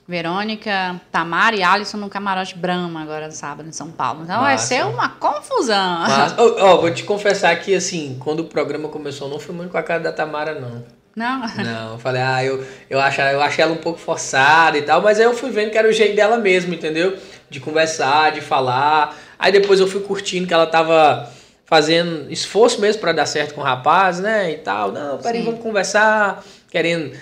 Verônica, 0.08 1.02
Tamara 1.12 1.58
e 1.58 1.62
Alisson 1.62 1.98
no 1.98 2.08
camarote 2.08 2.58
Brahma 2.58 3.02
agora 3.02 3.26
no 3.26 3.34
sábado 3.34 3.68
em 3.68 3.74
São 3.74 3.92
Paulo. 3.92 4.22
Então 4.24 4.40
vai 4.40 4.54
Massa. 4.54 4.68
ser 4.68 4.86
uma 4.86 5.10
confusão. 5.10 6.00
Mas, 6.08 6.36
ó, 6.38 6.56
ó, 6.58 6.78
vou 6.78 6.94
te 6.94 7.04
confessar 7.04 7.54
que, 7.60 7.76
assim, 7.76 8.16
quando 8.18 8.40
o 8.40 8.46
programa 8.46 8.88
começou, 8.88 9.28
não 9.28 9.40
fui 9.40 9.54
muito 9.54 9.72
com 9.72 9.78
a 9.78 9.84
cara 9.84 10.00
da 10.00 10.14
Tamara, 10.14 10.58
não. 10.58 10.86
Não? 11.16 11.40
Não, 11.64 11.94
eu 11.94 12.00
falei, 12.00 12.22
ah, 12.22 12.44
eu, 12.44 12.64
eu, 12.90 13.00
achei, 13.00 13.24
eu 13.24 13.42
achei 13.42 13.64
ela 13.64 13.74
um 13.74 13.78
pouco 13.78 13.98
forçada 14.00 14.78
e 14.78 14.82
tal, 14.82 15.02
mas 15.02 15.18
aí 15.18 15.26
eu 15.26 15.34
fui 15.34 15.50
vendo 15.50 15.72
que 15.72 15.78
era 15.78 15.88
o 15.88 15.92
jeito 15.94 16.16
dela 16.16 16.38
mesmo, 16.38 16.74
entendeu? 16.74 17.16
De 17.50 17.60
conversar, 17.60 18.34
de 18.34 18.42
falar. 18.42 19.16
Aí 19.40 19.52
depois 19.52 19.80
eu 19.80 19.88
fui 19.88 20.02
curtindo 20.02 20.46
que 20.46 20.54
ela 20.54 20.68
tava 20.68 21.30
fazendo 21.66 22.30
esforço 22.32 22.82
mesmo 22.82 23.00
pra 23.02 23.12
dar 23.14 23.26
certo 23.26 23.54
com 23.54 23.62
o 23.62 23.64
rapaz, 23.64 24.20
né? 24.20 24.52
E 24.52 24.58
tal. 24.58 24.92
Não, 24.92 25.18
peraí, 25.18 25.40
Sim. 25.40 25.46
vamos 25.46 25.62
conversar, 25.62 26.44
querendo 26.70 27.16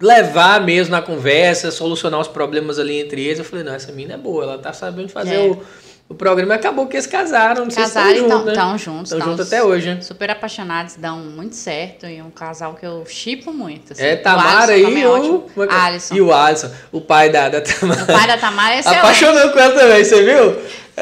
levar 0.00 0.60
mesmo 0.64 0.92
na 0.92 1.02
conversa, 1.02 1.70
solucionar 1.72 2.20
os 2.20 2.28
problemas 2.28 2.78
ali 2.78 3.00
entre 3.00 3.20
eles. 3.24 3.40
Eu 3.40 3.44
falei, 3.44 3.64
não, 3.64 3.74
essa 3.74 3.90
menina 3.90 4.14
é 4.14 4.16
boa, 4.16 4.44
ela 4.44 4.58
tá 4.58 4.72
sabendo 4.72 5.08
fazer 5.08 5.34
É. 5.34 5.40
o, 5.40 5.60
o 6.08 6.14
programa. 6.14 6.54
Acabou 6.54 6.86
que 6.86 6.96
eles 6.96 7.06
casaram, 7.06 7.64
não 7.64 7.70
sei 7.70 7.84
se 7.84 7.92
Casaram 7.92 8.12
estão 8.12 8.26
e 8.26 8.30
juntos, 8.30 8.44
né? 8.46 8.52
estão 8.52 8.78
juntos. 8.78 9.12
Estão 9.12 9.18
tão 9.18 9.28
juntos 9.28 9.46
até 9.46 9.62
hoje, 9.62 9.94
né? 9.94 10.00
Super 10.00 10.30
apaixonados, 10.30 10.96
dão 10.96 11.18
muito 11.18 11.54
certo. 11.54 12.06
E 12.06 12.16
é 12.16 12.24
um 12.24 12.30
casal 12.30 12.74
que 12.74 12.86
eu 12.86 13.04
chipo 13.06 13.52
muito. 13.52 13.92
assim. 13.92 14.02
É, 14.02 14.16
Tamara 14.16 14.72
aí 14.72 14.82
e 14.82 15.02
é 15.02 15.06
o... 15.06 15.12
ótimo. 15.12 15.46
como 15.54 15.70
é 15.70 15.74
é? 15.74 15.78
Alisson. 15.78 16.14
E 16.14 16.20
o 16.20 16.32
Alisson, 16.32 16.70
o 16.90 17.00
pai 17.00 17.30
da, 17.30 17.48
da 17.48 17.60
Tamara. 17.60 18.02
O 18.02 18.06
pai 18.06 18.26
da 18.26 18.38
Tamara 18.38 18.74
é 18.74 18.78
excelente. 18.78 18.98
Apaixonou 19.00 19.50
com 19.50 19.58
ela 19.58 19.74
também, 19.74 20.04
você 20.04 20.22
viu? 20.22 20.56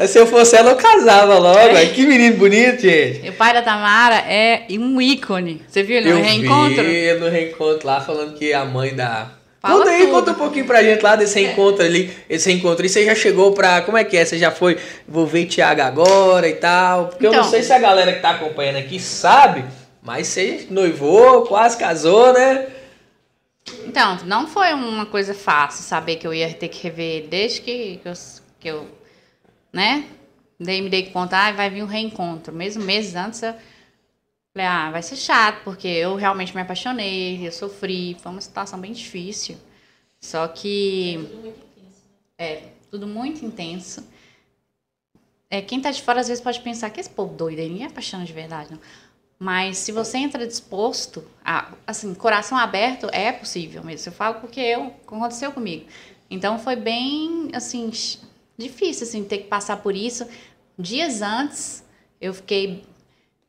Se 0.07 0.19
eu 0.19 0.27
fosse 0.27 0.55
ela, 0.55 0.71
eu 0.71 0.75
casava 0.75 1.39
logo. 1.39 1.57
Ai, 1.57 1.87
Que 1.87 2.05
menino 2.05 2.37
bonito, 2.37 2.81
gente. 2.81 3.25
E 3.25 3.29
o 3.29 3.33
pai 3.33 3.53
da 3.53 3.63
Tamara 3.63 4.17
é 4.17 4.65
um 4.71 5.01
ícone. 5.01 5.61
Você 5.67 5.81
viu 5.81 5.97
ele 5.97 6.11
no 6.11 6.19
eu 6.19 6.23
reencontro? 6.23 6.83
vi 6.83 7.13
no 7.13 7.29
reencontro 7.29 7.87
lá, 7.87 7.99
falando 7.99 8.35
que 8.35 8.53
a 8.53 8.63
mãe 8.63 8.93
da... 8.93 9.36
Fala 9.59 9.79
conta 9.79 9.89
aí, 9.89 10.01
tudo. 10.01 10.11
conta 10.11 10.31
um 10.31 10.35
pouquinho 10.35 10.65
pra 10.65 10.83
gente 10.83 11.01
lá 11.01 11.15
desse 11.15 11.39
reencontro 11.39 11.83
ali. 11.83 12.15
Esse 12.29 12.49
reencontro. 12.51 12.85
E 12.85 12.89
você 12.89 13.03
já 13.05 13.15
chegou 13.15 13.53
pra... 13.53 13.81
Como 13.81 13.97
é 13.97 14.03
que 14.03 14.15
é? 14.15 14.23
Você 14.23 14.37
já 14.37 14.51
foi... 14.51 14.77
Vou 15.07 15.25
ver 15.25 15.45
Thiago 15.47 15.81
agora 15.81 16.47
e 16.47 16.53
tal. 16.55 17.07
Porque 17.07 17.25
eu 17.25 17.31
não 17.31 17.39
Então. 17.39 17.49
sei 17.49 17.63
se 17.63 17.73
a 17.73 17.79
galera 17.79 18.13
que 18.13 18.19
tá 18.21 18.31
acompanhando 18.31 18.77
aqui 18.77 18.99
sabe, 18.99 19.65
mas 20.01 20.27
você 20.27 20.67
noivou, 20.69 21.43
quase 21.47 21.75
casou, 21.77 22.33
né? 22.33 22.67
Então, 23.85 24.17
não 24.25 24.47
foi 24.47 24.73
uma 24.73 25.05
coisa 25.05 25.33
fácil 25.33 25.83
saber 25.83 26.15
que 26.17 26.25
eu 26.27 26.33
ia 26.33 26.53
ter 26.53 26.67
que 26.69 26.83
rever 26.83 27.27
desde 27.27 27.61
que, 27.61 27.99
que, 28.01 28.07
eu, 28.07 28.13
que 28.59 28.67
eu, 28.69 28.87
né? 29.73 30.05
Daí 30.59 30.81
me 30.81 30.89
dei 30.89 31.03
conta, 31.07 31.37
ah, 31.37 31.51
vai 31.51 31.69
vir 31.69 31.83
um 31.83 31.87
reencontro. 31.87 32.53
Mesmo 32.53 32.83
meses 32.83 33.15
antes, 33.15 33.41
eu 33.43 33.53
falei, 34.57 34.65
ah, 34.65 34.91
vai 34.91 35.03
ser 35.03 35.15
chato, 35.15 35.63
porque 35.63 35.87
eu 35.87 36.15
realmente 36.15 36.55
me 36.55 36.61
apaixonei, 36.61 37.45
eu 37.45 37.51
sofri, 37.51 38.17
foi 38.19 38.31
uma 38.31 38.41
situação 38.41 38.79
bem 38.79 38.91
difícil. 38.91 39.55
Só 40.19 40.47
que. 40.47 41.53
É, 42.37 42.69
tudo 42.89 43.05
muito 43.05 43.45
intenso. 43.45 44.03
É, 45.49 45.61
quem 45.61 45.79
tá 45.79 45.91
de 45.91 46.01
fora 46.01 46.19
às 46.19 46.27
vezes 46.27 46.43
pode 46.43 46.59
pensar 46.61 46.89
que 46.89 46.99
esse 46.99 47.09
povo 47.09 47.33
doido 47.35 47.59
aí 47.59 47.69
ninguém 47.69 47.85
é 47.85 47.89
apaixona 47.89 48.25
de 48.25 48.33
verdade, 48.33 48.71
não. 48.71 48.79
Mas 49.39 49.77
se 49.77 49.91
você 49.91 50.17
entra 50.17 50.47
disposto, 50.47 51.23
a, 51.45 51.71
assim, 51.85 52.13
coração 52.15 52.57
aberto, 52.57 53.07
é 53.11 53.31
possível 53.31 53.83
mesmo. 53.83 54.09
Eu 54.09 54.15
falo 54.15 54.39
porque 54.39 54.59
eu, 54.59 54.87
aconteceu 55.05 55.51
comigo. 55.51 55.85
Então 56.29 56.57
foi 56.57 56.75
bem, 56.75 57.49
assim, 57.53 57.91
difícil, 58.57 59.07
assim, 59.07 59.23
ter 59.23 59.37
que 59.39 59.47
passar 59.47 59.77
por 59.77 59.95
isso. 59.95 60.27
Dias 60.77 61.21
antes, 61.21 61.83
eu 62.19 62.33
fiquei 62.33 62.83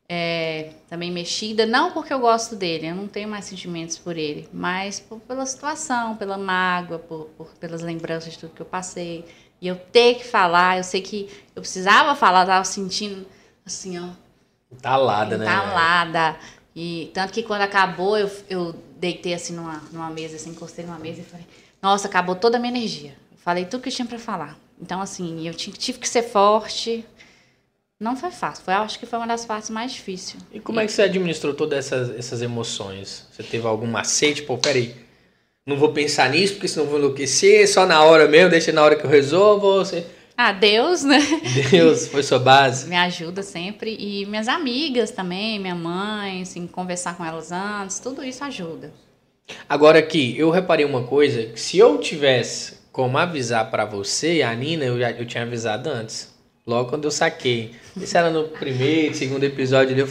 é, 0.09 0.71
também 0.89 1.11
mexida, 1.11 1.67
não 1.67 1.93
porque 1.93 2.13
eu 2.13 2.19
gosto 2.19 2.57
dele, 2.57 2.87
eu 2.89 2.95
não 2.95 3.07
tenho 3.07 3.29
mais 3.29 3.45
sentimentos 3.45 3.99
por 3.99 4.17
ele, 4.17 4.49
mas 4.53 4.99
por, 5.01 5.21
pela 5.21 5.45
situação, 5.45 6.17
pela 6.17 6.39
mágoa, 6.39 6.99
por, 6.99 7.27
por, 7.37 7.49
pelas 7.61 7.83
lembranças 7.83 8.33
de 8.33 8.39
tudo 8.39 8.55
que 8.55 8.63
eu 8.63 8.67
passei. 8.67 9.25
E 9.61 9.67
eu 9.67 9.77
ter 9.77 10.15
que 10.15 10.25
falar, 10.25 10.79
eu 10.79 10.85
sei 10.85 11.03
que 11.03 11.29
eu 11.55 11.61
precisava 11.61 12.15
falar, 12.15 12.43
eu 12.43 12.47
tava 12.47 12.65
sentindo 12.65 13.27
assim, 13.67 13.99
ó 13.99 14.09
Entalada, 14.71 15.39
né? 15.39 15.45
Entalada. 15.45 16.37
E 16.77 17.11
tanto 17.15 17.33
que 17.33 17.43
quando 17.43 17.63
acabou, 17.63 18.17
eu, 18.17 18.31
eu 18.49 18.75
deitei 18.97 19.35
assim 19.35 19.55
numa, 19.55 19.83
numa 19.91 20.11
mesa, 20.11 20.37
assim, 20.37 20.51
encostei 20.51 20.85
numa 20.85 20.99
mesa 20.99 21.21
e 21.21 21.25
falei, 21.25 21.47
nossa, 21.83 22.07
acabou 22.07 22.37
toda 22.37 22.57
a 22.57 22.61
minha 22.61 22.73
energia. 22.73 23.17
Falei 23.39 23.65
tudo 23.65 23.83
que 23.83 23.89
eu 23.89 23.93
tinha 23.93 24.07
para 24.07 24.19
falar. 24.19 24.59
Então, 24.81 25.01
assim, 25.01 25.47
eu 25.47 25.55
tive 25.55 25.99
que 25.99 26.09
ser 26.09 26.23
forte. 26.23 27.05
Não 28.01 28.17
foi 28.17 28.31
fácil. 28.31 28.65
Foi, 28.65 28.75
acho 28.75 28.99
que 28.99 29.07
foi 29.07 29.19
uma 29.19 29.27
das 29.27 29.45
partes 29.45 29.71
mais 29.71 29.93
difíceis. 29.93 30.43
E 30.53 30.61
como 30.61 30.81
e... 30.81 30.85
é 30.85 30.87
que 30.87 30.93
você 30.93 31.03
administrou 31.03 31.55
todas 31.55 31.87
essas, 31.87 32.17
essas 32.17 32.43
emoções? 32.43 33.27
Você 33.33 33.43
teve 33.43 33.67
algum 33.67 33.87
macete? 33.87 34.43
Pô, 34.43 34.57
peraí. 34.57 34.95
Não 35.67 35.77
vou 35.77 35.93
pensar 35.93 36.31
nisso, 36.31 36.55
porque 36.55 36.69
senão 36.69 36.87
vou 36.87 36.99
enlouquecer. 36.99 37.69
Só 37.69 37.87
na 37.87 38.03
hora 38.03 38.29
mesmo, 38.29 38.51
deixa 38.51 38.73
na 38.73 38.83
hora 38.83 38.97
que 38.97 39.05
eu 39.05 39.11
resolvo. 39.11 39.79
Você 39.79 40.07
ah, 40.41 40.53
Deus, 40.53 41.03
né? 41.03 41.19
Deus 41.69 42.07
foi 42.07 42.23
sua 42.23 42.39
base. 42.39 42.89
Me 42.89 42.95
ajuda 42.95 43.43
sempre. 43.43 43.97
E 43.99 44.25
minhas 44.27 44.47
amigas 44.47 45.11
também, 45.11 45.59
minha 45.59 45.75
mãe, 45.75 46.43
assim, 46.43 46.65
conversar 46.69 47.17
com 47.17 47.25
elas 47.25 47.51
antes, 47.51 47.99
tudo 47.99 48.25
isso 48.25 48.45
ajuda. 48.45 48.93
Agora 49.69 49.99
aqui, 49.99 50.39
eu 50.39 50.49
reparei 50.51 50.87
uma 50.87 51.03
coisa, 51.03 51.47
que 51.47 51.59
se 51.59 51.77
eu 51.77 51.99
tivesse 51.99 52.79
como 52.93 53.19
avisar 53.19 53.69
para 53.69 53.85
você 53.85 54.43
a 54.43 54.55
Nina, 54.55 54.85
eu, 54.85 55.01
já, 55.01 55.11
eu 55.11 55.27
tinha 55.27 55.43
avisado 55.43 55.91
antes. 55.91 56.33
Logo 56.69 56.91
quando 56.91 57.07
eu 57.07 57.11
saquei. 57.11 57.71
Isso 57.97 58.19
era 58.19 58.29
no 58.29 58.45
primeiro, 58.45 59.15
segundo 59.15 59.43
episódio. 59.43 59.97
Eu... 59.97 60.09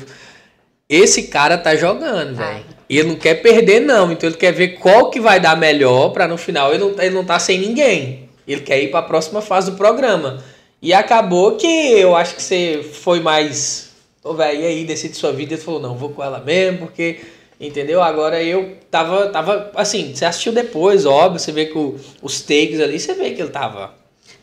Esse 0.89 1.23
cara 1.27 1.55
tá 1.55 1.75
jogando, 1.75 2.35
velho. 2.35 2.65
E 2.89 2.97
ele 2.97 3.09
não 3.09 3.15
quer 3.15 3.35
perder, 3.35 3.79
não. 3.79 4.11
Então 4.11 4.27
ele 4.27 4.37
quer 4.37 4.51
ver 4.51 4.69
qual 4.69 5.11
que 5.11 5.19
vai 5.19 5.39
dar 5.39 5.55
melhor 5.55 6.09
para 6.09 6.27
no 6.27 6.35
final 6.35 6.73
ele 6.73 6.83
não, 6.83 6.99
ele 6.99 7.13
não 7.13 7.23
tá 7.23 7.37
sem 7.37 7.59
ninguém. 7.59 8.27
Ele 8.47 8.61
quer 8.61 8.81
ir 8.81 8.89
para 8.89 9.01
a 9.01 9.03
próxima 9.03 9.39
fase 9.39 9.69
do 9.69 9.77
programa. 9.77 10.43
E 10.81 10.93
acabou 10.93 11.57
que 11.57 11.67
eu 11.67 12.15
acho 12.15 12.35
que 12.35 12.41
você 12.41 12.83
foi 12.91 13.19
mais. 13.19 13.91
Ô, 14.23 14.33
velho, 14.33 14.59
e 14.59 14.65
aí, 14.65 14.83
decide 14.83 15.15
sua 15.15 15.31
vida. 15.31 15.53
Ele 15.53 15.61
falou: 15.61 15.79
não, 15.79 15.95
vou 15.95 16.09
com 16.09 16.23
ela 16.23 16.39
mesmo, 16.39 16.79
porque. 16.79 17.19
Entendeu? 17.59 18.01
Agora 18.01 18.41
eu 18.41 18.77
tava. 18.89 19.27
tava 19.27 19.71
assim, 19.75 20.15
você 20.15 20.25
assistiu 20.25 20.53
depois, 20.53 21.05
óbvio. 21.05 21.39
Você 21.39 21.51
vê 21.51 21.67
que 21.67 21.77
o, 21.77 21.99
os 22.21 22.41
takes 22.41 22.79
ali, 22.79 22.99
você 22.99 23.13
vê 23.13 23.31
que 23.31 23.41
ele 23.41 23.51
tava. 23.51 23.93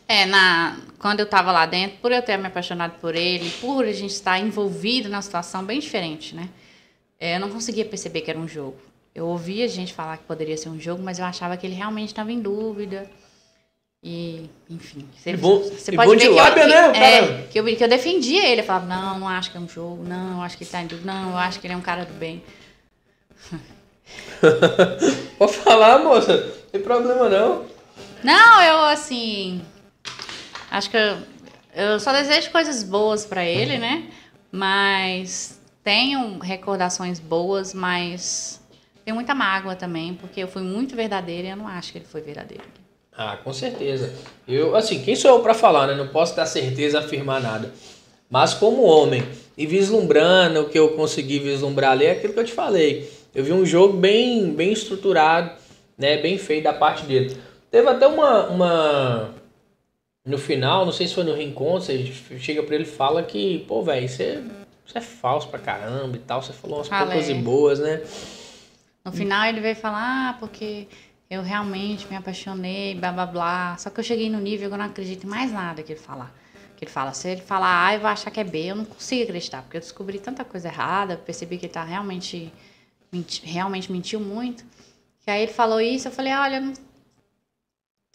É, 0.07 0.25
na, 0.25 0.77
quando 1.05 1.19
eu 1.19 1.27
tava 1.27 1.51
lá 1.51 1.67
dentro, 1.67 1.99
por 2.01 2.11
eu 2.11 2.19
ter 2.19 2.35
me 2.35 2.47
apaixonado 2.47 2.93
por 2.99 3.13
ele, 3.15 3.47
por 3.61 3.85
a 3.85 3.91
gente 3.91 4.09
estar 4.09 4.39
envolvido 4.39 5.07
na 5.07 5.21
situação 5.21 5.63
bem 5.63 5.79
diferente, 5.79 6.33
né? 6.33 6.49
É, 7.19 7.35
eu 7.35 7.39
não 7.39 7.51
conseguia 7.51 7.85
perceber 7.85 8.21
que 8.21 8.31
era 8.31 8.39
um 8.39 8.47
jogo. 8.47 8.75
Eu 9.13 9.27
ouvia 9.27 9.67
gente 9.67 9.93
falar 9.93 10.17
que 10.17 10.23
poderia 10.23 10.57
ser 10.57 10.69
um 10.69 10.79
jogo, 10.79 11.03
mas 11.03 11.19
eu 11.19 11.25
achava 11.25 11.55
que 11.57 11.67
ele 11.67 11.75
realmente 11.75 12.07
estava 12.07 12.31
em 12.31 12.39
dúvida. 12.39 13.07
E, 14.01 14.49
enfim. 14.67 15.07
Você, 15.15 15.29
e 15.29 15.37
bom, 15.37 15.59
você 15.59 15.91
e 15.91 15.95
pode 15.95 16.07
bom 16.07 16.17
ver 16.17 16.21
de 16.21 16.27
que, 16.27 16.33
lábia, 16.33 16.63
eu, 16.63 16.69
né, 16.69 16.91
que, 16.91 16.97
é, 16.97 17.47
que, 17.51 17.59
eu, 17.59 17.65
que 17.77 17.83
eu 17.83 17.87
defendia 17.87 18.43
ele. 18.43 18.61
Eu 18.61 18.65
falava, 18.65 18.87
não, 18.87 19.19
não 19.19 19.29
acho 19.29 19.51
que 19.51 19.57
é 19.57 19.59
um 19.59 19.69
jogo, 19.69 20.03
não, 20.03 20.41
acho 20.41 20.57
que 20.57 20.63
ele 20.63 20.71
tá 20.71 20.81
indo, 20.81 20.99
não, 21.05 21.29
eu 21.29 21.37
acho 21.37 21.59
que 21.59 21.67
ele 21.67 21.75
é 21.75 21.77
um 21.77 21.81
cara 21.81 22.03
do 22.03 22.15
bem. 22.15 22.41
pode 25.37 25.53
falar, 25.53 25.99
moça, 25.99 26.35
não 26.35 26.69
tem 26.71 26.81
problema 26.81 27.29
não. 27.29 27.63
Não, 28.23 28.63
eu 28.63 28.85
assim. 28.85 29.61
Acho 30.75 30.89
que 30.89 30.97
eu, 30.97 31.17
eu 31.73 31.99
só 32.01 32.11
desejo 32.11 32.51
coisas 32.51 32.83
boas 32.83 33.25
para 33.25 33.45
ele, 33.45 33.77
né? 33.77 34.09
Mas 34.51 35.57
tenho 35.81 36.37
recordações 36.39 37.17
boas, 37.17 37.73
mas 37.73 38.61
tem 39.05 39.13
muita 39.13 39.33
mágoa 39.33 39.73
também, 39.73 40.15
porque 40.15 40.43
eu 40.43 40.49
fui 40.49 40.61
muito 40.61 40.93
verdadeira 40.93 41.47
e 41.47 41.51
eu 41.51 41.55
não 41.55 41.65
acho 41.65 41.93
que 41.93 41.99
ele 41.99 42.05
foi 42.05 42.19
verdadeiro. 42.19 42.65
Ah, 43.17 43.37
com 43.41 43.53
certeza. 43.53 44.13
Eu, 44.45 44.75
assim, 44.75 45.01
quem 45.01 45.15
sou 45.15 45.37
eu 45.37 45.39
para 45.39 45.53
falar, 45.53 45.87
né? 45.87 45.95
Não 45.95 46.09
posso 46.09 46.35
dar 46.35 46.45
certeza, 46.45 46.99
afirmar 46.99 47.41
nada. 47.41 47.71
Mas 48.29 48.53
como 48.53 48.83
homem, 48.83 49.25
e 49.57 49.65
vislumbrando 49.65 50.59
o 50.59 50.69
que 50.69 50.77
eu 50.77 50.89
consegui 50.89 51.39
vislumbrar 51.39 51.93
ali, 51.93 52.03
é 52.03 52.11
aquilo 52.11 52.33
que 52.33 52.39
eu 52.41 52.45
te 52.45 52.51
falei. 52.51 53.09
Eu 53.33 53.45
vi 53.45 53.53
um 53.53 53.65
jogo 53.65 53.95
bem, 53.95 54.51
bem 54.51 54.73
estruturado, 54.73 55.51
né? 55.97 56.17
Bem 56.17 56.37
feito 56.37 56.65
da 56.65 56.73
parte 56.73 57.05
dele. 57.05 57.37
Teve 57.71 57.87
até 57.87 58.05
uma, 58.05 58.47
uma 58.47 59.35
no 60.25 60.39
final, 60.39 60.85
não 60.85 60.91
sei 60.91 61.07
se 61.07 61.13
foi 61.13 61.23
no 61.23 61.35
reencontro, 61.35 61.81
você 61.81 62.39
chega 62.39 62.63
para 62.63 62.75
ele 62.75 62.83
e 62.83 62.87
fala 62.87 63.21
que, 63.21 63.59
pô, 63.67 63.83
velho, 63.83 64.09
você, 64.09 64.43
você 64.85 64.97
é 64.97 65.01
falso 65.01 65.47
pra 65.49 65.59
caramba 65.59 66.17
e 66.17 66.19
tal. 66.19 66.41
Você 66.41 66.51
falou 66.51 66.77
umas 66.77 66.87
Falei. 66.87 67.05
poucas 67.05 67.29
e 67.29 67.33
boas, 67.35 67.79
né? 67.79 68.01
No 69.03 69.11
final 69.11 69.45
ele 69.47 69.61
veio 69.61 69.75
falar, 69.75 70.29
ah, 70.31 70.37
porque 70.39 70.87
eu 71.29 71.43
realmente 71.43 72.07
me 72.07 72.15
apaixonei, 72.15 72.95
blá 72.95 73.11
blá 73.11 73.25
blá. 73.27 73.77
Só 73.77 73.91
que 73.91 73.99
eu 73.99 74.03
cheguei 74.03 74.27
no 74.27 74.39
nível 74.39 74.67
que 74.67 74.73
eu 74.73 74.79
não 74.79 74.85
acredito 74.85 75.25
em 75.27 75.29
mais 75.29 75.51
nada 75.51 75.83
que 75.83 75.91
ele 75.93 75.99
falar. 75.99 76.33
Que 76.75 76.85
ele 76.85 76.91
fala, 76.91 77.13
se 77.13 77.29
ele 77.29 77.41
falar 77.41 77.85
A, 77.85 77.93
eu 77.93 77.99
vou 77.99 78.09
achar 78.09 78.31
que 78.31 78.39
é 78.39 78.43
B, 78.43 78.65
eu 78.65 78.75
não 78.75 78.83
consigo 78.83 79.23
acreditar, 79.23 79.61
porque 79.61 79.77
eu 79.77 79.81
descobri 79.81 80.17
tanta 80.19 80.43
coisa 80.43 80.67
errada, 80.67 81.15
percebi 81.17 81.59
que 81.59 81.67
ele 81.67 81.73
tá 81.73 81.83
realmente, 81.83 82.51
realmente 83.43 83.91
mentiu 83.91 84.19
muito. 84.19 84.65
Que 85.21 85.29
aí 85.29 85.43
ele 85.43 85.53
falou 85.53 85.79
isso, 85.79 86.07
eu 86.07 86.11
falei, 86.11 86.33
olha, 86.33 86.59
não, 86.59 86.73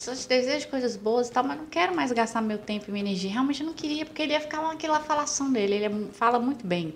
só 0.01 0.15
te 0.15 0.27
desejo 0.27 0.67
coisas 0.69 0.97
boas 0.97 1.29
e 1.29 1.33
tal, 1.33 1.45
mas 1.45 1.59
não 1.59 1.67
quero 1.67 1.95
mais 1.95 2.11
gastar 2.11 2.41
meu 2.41 2.57
tempo 2.57 2.87
e 2.89 2.91
minha 2.91 3.05
energia. 3.05 3.31
Realmente 3.31 3.61
eu 3.61 3.67
não 3.67 3.75
queria, 3.75 4.07
porque 4.07 4.23
ele 4.23 4.33
ia 4.33 4.41
ficar 4.41 4.63
naquela 4.63 4.99
falação 4.99 5.53
dele. 5.53 5.75
Ele 5.75 5.85
é, 5.85 5.93
fala 6.13 6.39
muito 6.39 6.67
bem. 6.67 6.95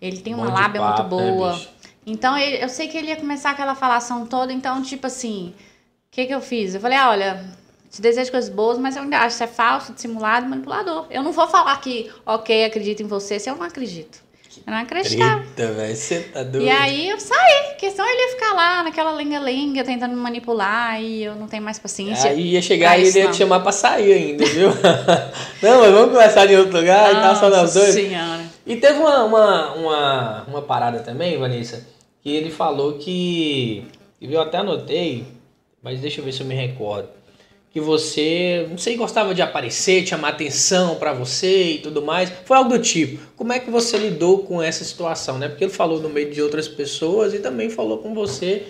Ele 0.00 0.18
tem 0.18 0.34
uma 0.34 0.52
lábia 0.52 0.78
papo, 0.78 1.02
muito 1.04 1.16
né, 1.16 1.32
boa. 1.32 1.56
Né, 1.56 1.66
então, 2.06 2.36
ele, 2.36 2.62
eu 2.62 2.68
sei 2.68 2.86
que 2.86 2.98
ele 2.98 3.08
ia 3.08 3.16
começar 3.16 3.50
aquela 3.50 3.74
falação 3.74 4.26
toda, 4.26 4.52
então, 4.52 4.82
tipo 4.82 5.06
assim, 5.06 5.54
o 5.56 6.10
que, 6.10 6.26
que 6.26 6.34
eu 6.34 6.40
fiz? 6.42 6.74
Eu 6.74 6.82
falei, 6.82 6.98
ah, 6.98 7.08
olha, 7.08 7.44
te 7.90 8.02
desejo 8.02 8.30
coisas 8.30 8.50
boas, 8.50 8.76
mas 8.76 8.94
eu 8.94 9.04
ainda 9.04 9.20
acho 9.20 9.28
que 9.28 9.32
você 9.38 9.44
é 9.44 9.46
falso, 9.46 9.94
dissimulado, 9.94 10.46
manipulador. 10.46 11.06
Eu 11.08 11.22
não 11.22 11.32
vou 11.32 11.48
falar 11.48 11.80
que, 11.80 12.12
ok, 12.26 12.66
acredito 12.66 13.02
em 13.02 13.06
você, 13.06 13.40
se 13.40 13.48
eu 13.48 13.56
não 13.56 13.64
acredito. 13.64 14.22
Eu 14.66 14.72
não 14.72 14.80
acreditava. 14.80 15.42
Eita, 15.42 15.72
velho, 15.72 15.94
você 15.94 16.20
tá 16.20 16.42
doido. 16.42 16.64
E 16.64 16.70
aí 16.70 17.10
eu 17.10 17.20
saí, 17.20 17.64
porque 17.68 17.90
senão 17.90 18.08
ele 18.08 18.22
ia 18.22 18.28
ficar 18.30 18.54
lá 18.54 18.82
naquela 18.82 19.12
lenga-lenga 19.12 19.84
tentando 19.84 20.12
me 20.12 20.20
manipular 20.20 21.02
e 21.02 21.24
eu 21.24 21.34
não 21.34 21.46
tenho 21.46 21.62
mais 21.62 21.78
paciência. 21.78 22.30
Aí 22.30 22.52
ia 22.52 22.62
chegar 22.62 22.98
e 22.98 23.06
ele 23.06 23.18
ia 23.18 23.30
te 23.30 23.36
chamar 23.36 23.60
pra 23.60 23.72
sair 23.72 24.12
ainda, 24.12 24.46
viu? 24.46 24.70
não, 25.62 25.80
mas 25.80 25.92
vamos 25.92 26.12
conversar 26.12 26.50
em 26.50 26.56
outro 26.56 26.78
lugar 26.78 27.12
Nossa 27.12 27.18
e 27.18 27.22
tal, 27.22 27.36
só 27.36 27.50
nós 27.50 27.74
dois. 27.74 27.94
Senhora. 27.94 28.42
E 28.66 28.76
teve 28.76 28.98
uma, 28.98 29.24
uma, 29.24 29.74
uma, 29.74 30.44
uma 30.48 30.62
parada 30.62 31.00
também, 31.00 31.38
Vanessa, 31.38 31.86
que 32.22 32.34
ele 32.34 32.50
falou 32.50 32.94
que. 32.94 33.86
Eu 34.18 34.40
até 34.40 34.56
anotei, 34.56 35.26
mas 35.82 36.00
deixa 36.00 36.22
eu 36.22 36.24
ver 36.24 36.32
se 36.32 36.40
eu 36.40 36.46
me 36.46 36.54
recordo. 36.54 37.10
Que 37.74 37.80
você, 37.80 38.66
não 38.70 38.78
sei, 38.78 38.96
gostava 38.96 39.34
de 39.34 39.42
aparecer, 39.42 40.06
chamar 40.06 40.28
atenção 40.28 40.94
para 40.94 41.12
você 41.12 41.72
e 41.72 41.78
tudo 41.78 42.00
mais. 42.00 42.32
Foi 42.46 42.56
algo 42.56 42.70
do 42.70 42.78
tipo. 42.78 43.20
Como 43.36 43.52
é 43.52 43.58
que 43.58 43.68
você 43.70 43.98
lidou 43.98 44.44
com 44.44 44.62
essa 44.62 44.82
situação, 44.84 45.38
né? 45.38 45.48
Porque 45.48 45.64
ele 45.64 45.72
falou 45.72 46.00
no 46.00 46.08
meio 46.08 46.30
de 46.30 46.40
outras 46.40 46.68
pessoas 46.68 47.34
e 47.34 47.40
também 47.40 47.68
falou 47.68 47.98
com 47.98 48.14
você 48.14 48.64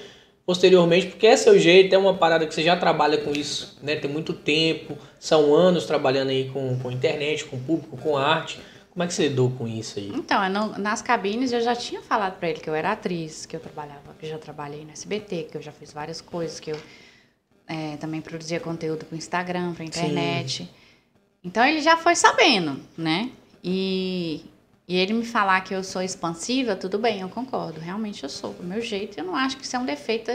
posteriormente, 0.47 1.07
porque 1.07 1.27
é 1.27 1.37
seu 1.37 1.59
jeito, 1.59 1.95
é 1.95 1.99
uma 1.99 2.15
parada 2.15 2.47
que 2.47 2.55
você 2.55 2.63
já 2.63 2.77
trabalha 2.77 3.19
com 3.19 3.33
isso, 3.33 3.79
né? 3.83 3.97
Tem 3.97 4.11
muito 4.11 4.33
tempo, 4.33 4.97
são 5.19 5.55
anos 5.55 5.87
trabalhando 5.87 6.31
aí 6.31 6.51
com, 6.51 6.79
com 6.79 6.91
internet, 6.91 7.45
com 7.45 7.59
público, 7.59 7.97
com 7.97 8.17
arte. 8.17 8.61
Como 8.91 9.03
é 9.03 9.07
que 9.07 9.15
você 9.15 9.29
lidou 9.29 9.51
com 9.51 9.67
isso 9.67 9.99
aí? 9.99 10.13
Então, 10.15 10.41
nas 10.79 11.03
cabines 11.03 11.53
eu 11.53 11.61
já 11.61 11.75
tinha 11.75 12.01
falado 12.01 12.39
para 12.39 12.49
ele 12.49 12.61
que 12.61 12.71
eu 12.71 12.75
era 12.75 12.93
atriz, 12.93 13.45
que 13.45 13.57
eu 13.57 13.61
trabalhava, 13.61 14.15
que 14.19 14.27
eu 14.27 14.31
já 14.31 14.39
trabalhei 14.39 14.85
no 14.85 14.93
SBT, 14.93 15.49
que 15.51 15.57
eu 15.57 15.63
já 15.63 15.73
fiz 15.73 15.93
várias 15.93 16.21
coisas, 16.21 16.61
que 16.61 16.71
eu 16.71 16.77
é, 17.67 17.97
também 17.97 18.21
produzia 18.21 18.61
conteúdo 18.61 19.05
para 19.05 19.15
o 19.15 19.19
Instagram, 19.19 19.75
para 19.75 19.85
internet. 19.85 20.65
Sim. 20.65 20.69
Então 21.43 21.65
ele 21.65 21.81
já 21.81 21.97
foi 21.97 22.15
sabendo, 22.17 22.81
né? 22.97 23.31
E, 23.63 24.45
e 24.89 24.97
ele 24.97 25.13
me 25.13 25.25
falar 25.25 25.61
que 25.63 25.75
eu 25.75 25.85
sou 25.85 26.03
expansiva, 26.03 26.75
tudo 26.77 26.99
bem, 26.99 27.21
eu 27.21 27.29
concordo. 27.29 27.81
Realmente 27.81 28.23
eu 28.23 28.29
sou, 28.29 28.53
do 28.53 28.63
meu 28.63 28.81
jeito. 28.81 29.19
Eu 29.19 29.25
não 29.25 29.37
acho 29.37 29.57
que 29.57 29.65
isso 29.65 29.77
é 29.77 29.79
um 29.79 29.85
defeito 29.85 30.31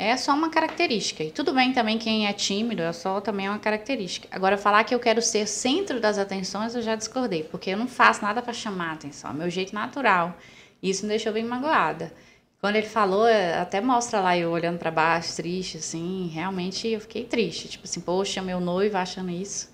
é 0.00 0.16
só 0.16 0.32
uma 0.32 0.48
característica. 0.48 1.22
E 1.22 1.30
tudo 1.30 1.52
bem 1.52 1.74
também 1.74 1.98
quem 1.98 2.26
é 2.26 2.32
tímido, 2.32 2.80
é 2.80 2.90
só 2.90 3.20
também 3.20 3.46
uma 3.50 3.58
característica. 3.58 4.26
Agora, 4.30 4.56
falar 4.56 4.82
que 4.84 4.94
eu 4.94 4.98
quero 4.98 5.20
ser 5.20 5.46
centro 5.46 6.00
das 6.00 6.16
atenções, 6.16 6.74
eu 6.74 6.80
já 6.80 6.96
discordei, 6.96 7.42
porque 7.42 7.68
eu 7.68 7.76
não 7.76 7.86
faço 7.86 8.22
nada 8.22 8.40
para 8.40 8.54
chamar 8.54 8.88
a 8.88 8.92
atenção, 8.94 9.30
é 9.30 9.34
meu 9.34 9.50
jeito 9.50 9.74
natural. 9.74 10.34
Isso 10.82 11.02
me 11.02 11.10
deixou 11.10 11.34
bem 11.34 11.44
magoada. 11.44 12.10
Quando 12.60 12.76
ele 12.76 12.86
falou, 12.86 13.26
é, 13.26 13.58
até 13.58 13.80
mostra 13.80 14.20
lá 14.20 14.36
eu 14.36 14.50
olhando 14.50 14.78
para 14.78 14.90
baixo, 14.90 15.34
triste, 15.36 15.78
assim, 15.78 16.28
realmente 16.32 16.86
eu 16.88 17.00
fiquei 17.00 17.24
triste. 17.24 17.68
Tipo 17.68 17.84
assim, 17.84 18.00
poxa, 18.00 18.42
meu 18.42 18.60
noivo 18.60 18.96
achando 18.98 19.30
isso. 19.30 19.70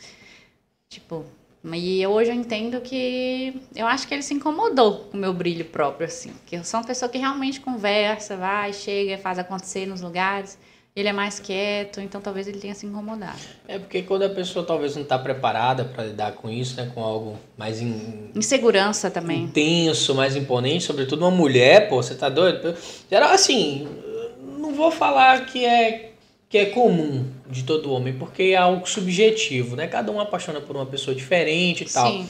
Tipo, 0.88 1.24
E 1.74 2.06
hoje 2.06 2.30
eu 2.30 2.34
entendo 2.34 2.80
que 2.80 3.60
eu 3.74 3.86
acho 3.86 4.06
que 4.06 4.14
ele 4.14 4.22
se 4.22 4.34
incomodou 4.34 5.06
com 5.06 5.16
o 5.16 5.20
meu 5.20 5.32
brilho 5.34 5.64
próprio, 5.64 6.06
assim. 6.06 6.32
Que 6.46 6.56
eu 6.56 6.64
sou 6.64 6.80
uma 6.80 6.86
pessoa 6.86 7.08
que 7.08 7.18
realmente 7.18 7.60
conversa, 7.60 8.36
vai, 8.36 8.72
chega, 8.72 9.18
faz 9.18 9.38
acontecer 9.38 9.86
nos 9.86 10.00
lugares. 10.00 10.56
Ele 10.96 11.08
é 11.08 11.12
mais 11.12 11.38
quieto, 11.38 12.00
então 12.00 12.22
talvez 12.22 12.48
ele 12.48 12.58
tenha 12.58 12.74
se 12.74 12.86
incomodado. 12.86 13.38
É 13.68 13.78
porque 13.78 14.00
quando 14.00 14.22
a 14.22 14.30
pessoa 14.30 14.64
talvez 14.64 14.94
não 14.96 15.02
está 15.02 15.18
preparada 15.18 15.84
para 15.84 16.04
lidar 16.04 16.32
com 16.32 16.48
isso, 16.48 16.74
né, 16.76 16.90
com 16.94 17.02
algo 17.02 17.38
mais 17.54 17.82
in... 17.82 18.30
insegurança 18.34 19.10
também, 19.10 19.42
intenso, 19.42 20.14
mais 20.14 20.34
imponente, 20.34 20.84
sobretudo 20.84 21.20
uma 21.20 21.30
mulher, 21.30 21.90
pô, 21.90 22.02
você 22.02 22.14
tá 22.14 22.30
doido? 22.30 22.74
Geral 23.10 23.30
assim, 23.30 23.86
não 24.58 24.72
vou 24.72 24.90
falar 24.90 25.44
que 25.44 25.66
é 25.66 26.12
que 26.48 26.56
é 26.56 26.66
comum 26.66 27.26
de 27.50 27.64
todo 27.64 27.92
homem, 27.92 28.14
porque 28.14 28.44
é 28.44 28.56
algo 28.56 28.88
subjetivo, 28.88 29.76
né? 29.76 29.86
Cada 29.88 30.10
um 30.10 30.18
apaixona 30.18 30.60
por 30.60 30.76
uma 30.76 30.86
pessoa 30.86 31.14
diferente 31.14 31.84
e 31.84 31.92
tal. 31.92 32.10
Sim. 32.10 32.28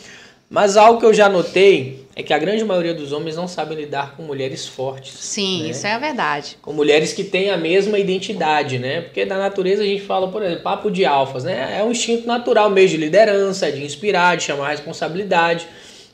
Mas 0.51 0.77
algo 0.77 0.99
que 0.99 1.07
eu 1.07 1.15
já 1.15 1.29
notei 1.29 2.06
é 2.19 2.23
que 2.23 2.33
a 2.33 2.39
grande 2.39 2.65
maioria 2.65 2.95
dos 2.95 3.13
homens 3.13 3.37
não 3.37 3.47
sabem 3.47 3.77
lidar 3.77 4.17
com 4.17 4.23
mulheres 4.23 4.67
fortes. 4.67 5.13
Sim, 5.13 5.65
né? 5.65 5.69
isso 5.69 5.87
é 5.87 5.93
a 5.93 5.99
verdade. 5.99 6.57
Com 6.63 6.73
mulheres 6.73 7.13
que 7.13 7.23
têm 7.23 7.51
a 7.51 7.59
mesma 7.59 7.99
identidade, 7.99 8.79
né? 8.79 9.03
Porque 9.03 9.27
da 9.27 9.37
natureza 9.37 9.83
a 9.83 9.87
gente 9.87 10.03
fala, 10.03 10.27
por 10.29 10.43
exemplo, 10.43 10.63
papo 10.63 10.91
de 10.91 11.05
alfas, 11.05 11.45
né? 11.45 11.77
É 11.79 11.85
um 11.85 11.91
instinto 11.91 12.27
natural 12.27 12.71
mesmo 12.71 12.97
de 12.97 13.05
liderança, 13.05 13.71
de 13.71 13.85
inspirar, 13.85 14.35
de 14.39 14.45
chamar 14.45 14.69
a 14.69 14.71
responsabilidade. 14.71 15.69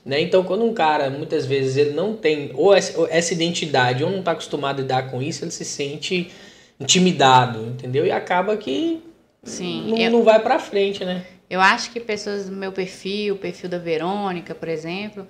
Né? 0.04 0.20
Então, 0.20 0.42
quando 0.42 0.64
um 0.64 0.74
cara, 0.74 1.08
muitas 1.08 1.46
vezes, 1.46 1.76
ele 1.76 1.92
não 1.92 2.16
tem 2.16 2.50
ou 2.54 2.74
essa 2.74 3.32
identidade 3.32 4.02
ou 4.02 4.10
não 4.10 4.18
está 4.18 4.32
acostumado 4.32 4.80
a 4.80 4.82
lidar 4.82 5.08
com 5.08 5.22
isso, 5.22 5.44
ele 5.44 5.52
se 5.52 5.64
sente 5.64 6.32
intimidado, 6.80 7.60
entendeu? 7.64 8.04
E 8.04 8.10
acaba 8.10 8.56
que 8.56 9.00
Sim, 9.44 9.90
não, 9.90 9.96
eu, 9.96 10.10
não 10.10 10.24
vai 10.24 10.40
para 10.40 10.58
frente, 10.58 11.04
né? 11.04 11.24
Eu 11.48 11.60
acho 11.60 11.92
que 11.92 12.00
pessoas 12.00 12.46
do 12.46 12.56
meu 12.56 12.72
perfil, 12.72 13.36
o 13.36 13.38
perfil 13.38 13.70
da 13.70 13.78
Verônica, 13.78 14.52
por 14.52 14.68
exemplo, 14.68 15.24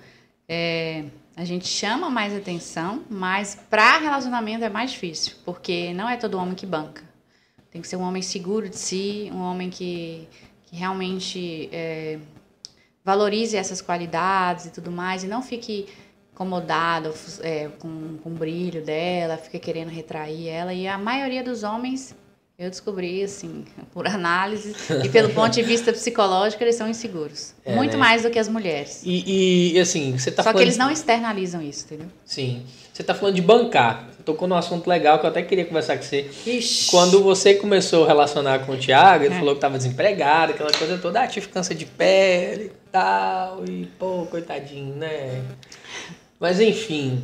é, 0.47 1.05
a 1.35 1.43
gente 1.45 1.67
chama 1.67 2.09
mais 2.09 2.35
atenção, 2.35 3.03
mas 3.09 3.55
para 3.69 3.97
relacionamento 3.97 4.63
é 4.63 4.69
mais 4.69 4.91
difícil, 4.91 5.35
porque 5.43 5.93
não 5.93 6.07
é 6.07 6.17
todo 6.17 6.37
homem 6.37 6.53
que 6.53 6.65
banca. 6.65 7.03
Tem 7.71 7.81
que 7.81 7.87
ser 7.87 7.95
um 7.95 8.03
homem 8.03 8.21
seguro 8.21 8.69
de 8.69 8.77
si, 8.77 9.31
um 9.33 9.41
homem 9.41 9.69
que, 9.69 10.27
que 10.65 10.75
realmente 10.75 11.69
é, 11.71 12.19
valorize 13.03 13.57
essas 13.57 13.81
qualidades 13.81 14.67
e 14.67 14.71
tudo 14.71 14.91
mais, 14.91 15.23
e 15.23 15.27
não 15.27 15.41
fique 15.41 15.87
incomodado 16.31 17.13
é, 17.41 17.69
com, 17.79 18.17
com 18.17 18.29
o 18.29 18.33
brilho 18.33 18.83
dela, 18.83 19.37
fica 19.37 19.57
querendo 19.57 19.89
retrair 19.89 20.47
ela. 20.47 20.73
E 20.73 20.87
a 20.87 20.97
maioria 20.97 21.43
dos 21.43 21.63
homens, 21.63 22.15
eu 22.57 22.69
descobri, 22.69 23.23
assim, 23.23 23.65
por 23.91 24.07
análise 24.07 24.75
e 25.03 25.09
pelo 25.09 25.29
ponto 25.33 25.51
de 25.51 25.63
vista 25.63 25.91
psicológico, 25.91 26.63
eles 26.63 26.75
são 26.75 26.87
inseguros. 26.87 27.55
É, 27.65 27.75
Muito 27.75 27.93
né? 27.93 27.97
mais 27.97 28.21
do 28.21 28.29
que 28.29 28.37
as 28.37 28.47
mulheres. 28.47 29.01
E, 29.03 29.73
e 29.73 29.79
assim, 29.79 30.17
você 30.17 30.29
tá 30.29 30.43
Só 30.43 30.49
falando... 30.49 30.57
que 30.57 30.63
eles 30.63 30.77
não 30.77 30.91
externalizam 30.91 31.61
isso, 31.61 31.85
entendeu? 31.85 32.07
Sim. 32.23 32.63
Você 32.93 33.03
tá 33.03 33.15
falando 33.15 33.35
de 33.35 33.41
bancar. 33.41 34.07
Tocou 34.23 34.47
num 34.47 34.55
assunto 34.55 34.87
legal 34.87 35.19
que 35.19 35.25
eu 35.25 35.31
até 35.31 35.41
queria 35.41 35.65
conversar 35.65 35.97
com 35.97 36.03
você. 36.03 36.29
Ixi. 36.45 36.91
Quando 36.91 37.23
você 37.23 37.55
começou 37.55 38.05
a 38.05 38.07
relacionar 38.07 38.59
com 38.59 38.73
o 38.73 38.77
Thiago, 38.77 39.25
ele 39.25 39.33
é. 39.33 39.37
falou 39.37 39.55
que 39.55 39.61
tava 39.61 39.77
desempregado, 39.77 40.53
aquela 40.53 40.71
coisa 40.71 40.97
toda, 40.99 41.21
ah, 41.21 41.27
tive 41.27 41.47
câncer 41.47 41.73
de 41.73 41.87
pele 41.87 42.65
e 42.65 42.71
tal, 42.91 43.65
e 43.67 43.87
pô, 43.97 44.27
coitadinho, 44.29 44.95
né? 44.95 45.41
Mas 46.39 46.59
enfim. 46.59 47.23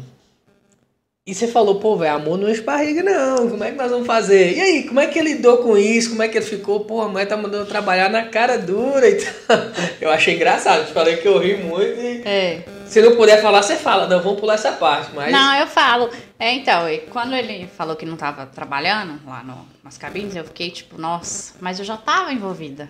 E 1.29 1.35
você 1.35 1.47
falou, 1.47 1.75
pô, 1.75 1.95
velho, 1.95 2.15
amor 2.15 2.39
não 2.39 2.49
enche 2.49 2.61
barriga, 2.61 3.03
não. 3.03 3.51
Como 3.51 3.63
é 3.63 3.69
que 3.69 3.77
nós 3.77 3.91
vamos 3.91 4.07
fazer? 4.07 4.57
E 4.57 4.59
aí, 4.59 4.83
como 4.87 4.99
é 4.99 5.05
que 5.05 5.19
ele 5.19 5.33
lidou 5.33 5.57
com 5.57 5.77
isso? 5.77 6.09
Como 6.09 6.23
é 6.23 6.27
que 6.27 6.35
ele 6.39 6.45
ficou? 6.45 6.79
Pô, 6.79 7.03
a 7.03 7.07
mãe 7.07 7.23
tá 7.23 7.37
mandando 7.37 7.67
trabalhar 7.67 8.09
na 8.09 8.23
cara 8.23 8.57
dura 8.57 9.07
e 9.07 9.13
tal. 9.13 9.57
Eu 10.01 10.09
achei 10.09 10.35
engraçado. 10.35 10.87
Te 10.87 10.91
falei 10.91 11.17
que 11.17 11.27
eu 11.27 11.37
ri 11.37 11.55
muito 11.57 12.01
e. 12.01 12.23
É. 12.25 12.63
Se 12.87 12.99
não 12.99 13.15
puder 13.15 13.39
falar, 13.43 13.61
você 13.61 13.75
fala. 13.75 14.07
Não, 14.07 14.23
vamos 14.23 14.39
pular 14.39 14.55
essa 14.55 14.71
parte. 14.71 15.11
Mas... 15.13 15.31
Não, 15.31 15.53
eu 15.59 15.67
falo. 15.67 16.09
É, 16.39 16.51
então, 16.53 16.85
quando 17.11 17.35
ele 17.35 17.67
falou 17.77 17.95
que 17.95 18.07
não 18.07 18.15
tava 18.15 18.47
trabalhando 18.47 19.19
lá 19.27 19.43
no, 19.43 19.67
nas 19.83 19.99
cabines, 19.99 20.35
eu 20.35 20.43
fiquei 20.45 20.71
tipo, 20.71 20.99
nossa, 20.99 21.53
mas 21.59 21.77
eu 21.77 21.85
já 21.85 21.95
tava 21.95 22.33
envolvida. 22.33 22.89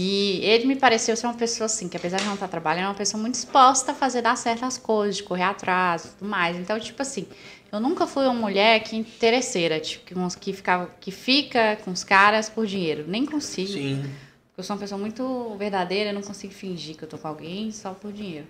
E 0.00 0.38
ele 0.44 0.64
me 0.64 0.76
pareceu 0.76 1.16
ser 1.16 1.26
uma 1.26 1.34
pessoa 1.34 1.66
assim, 1.66 1.88
que 1.88 1.96
apesar 1.96 2.18
de 2.18 2.24
não 2.24 2.34
estar 2.34 2.46
trabalhando, 2.46 2.84
é 2.84 2.88
uma 2.90 2.94
pessoa 2.94 3.20
muito 3.20 3.34
disposta 3.34 3.90
a 3.90 3.94
fazer 3.96 4.22
dar 4.22 4.36
certas 4.36 4.78
coisas, 4.78 5.16
de 5.16 5.24
correr 5.24 5.42
atrás 5.42 6.04
e 6.04 6.08
tudo 6.10 6.28
mais. 6.28 6.56
Então, 6.56 6.78
tipo 6.78 7.02
assim, 7.02 7.26
eu 7.72 7.80
nunca 7.80 8.06
fui 8.06 8.22
uma 8.22 8.32
mulher 8.32 8.78
que 8.84 8.94
interesseira, 8.94 9.80
tipo, 9.80 10.04
que, 10.38 10.52
ficava, 10.52 10.88
que 11.00 11.10
fica 11.10 11.74
com 11.84 11.90
os 11.90 12.04
caras 12.04 12.48
por 12.48 12.64
dinheiro. 12.64 13.06
Nem 13.08 13.26
consigo. 13.26 13.72
Sim. 13.72 14.02
Porque 14.02 14.60
eu 14.60 14.62
sou 14.62 14.76
uma 14.76 14.80
pessoa 14.80 15.00
muito 15.00 15.56
verdadeira, 15.58 16.10
eu 16.10 16.14
não 16.14 16.22
consigo 16.22 16.54
fingir 16.54 16.96
que 16.96 17.02
eu 17.02 17.08
tô 17.08 17.18
com 17.18 17.26
alguém 17.26 17.72
só 17.72 17.90
por 17.92 18.12
dinheiro. 18.12 18.46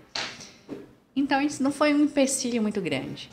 Então, 1.16 1.40
isso 1.40 1.62
não 1.62 1.72
foi 1.72 1.94
um 1.94 2.04
empecilho 2.04 2.60
muito 2.60 2.82
grande. 2.82 3.30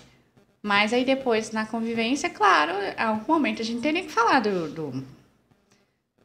Mas 0.64 0.94
aí 0.94 1.04
depois, 1.04 1.52
na 1.52 1.66
convivência, 1.66 2.30
claro, 2.30 2.72
a 2.96 3.10
algum 3.10 3.34
momento 3.34 3.62
a 3.62 3.66
gente 3.66 3.82
teria 3.82 4.04
que 4.04 4.10
falar 4.10 4.40
do, 4.40 4.70
do 4.70 5.04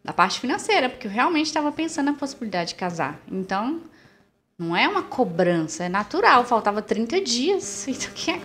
da 0.02 0.12
parte 0.12 0.40
financeira, 0.40 0.88
porque 0.88 1.06
eu 1.06 1.10
realmente 1.10 1.46
estava 1.46 1.70
pensando 1.70 2.06
na 2.06 2.14
possibilidade 2.14 2.70
de 2.70 2.74
casar. 2.76 3.20
Então, 3.30 3.80
não 4.58 4.76
é 4.76 4.86
uma 4.88 5.02
cobrança, 5.02 5.84
é 5.84 5.88
natural. 5.88 6.44
Faltava 6.44 6.82
30 6.82 7.20
dias. 7.20 7.86
Então, 7.88 8.10
que, 8.14 8.30
é, 8.30 8.38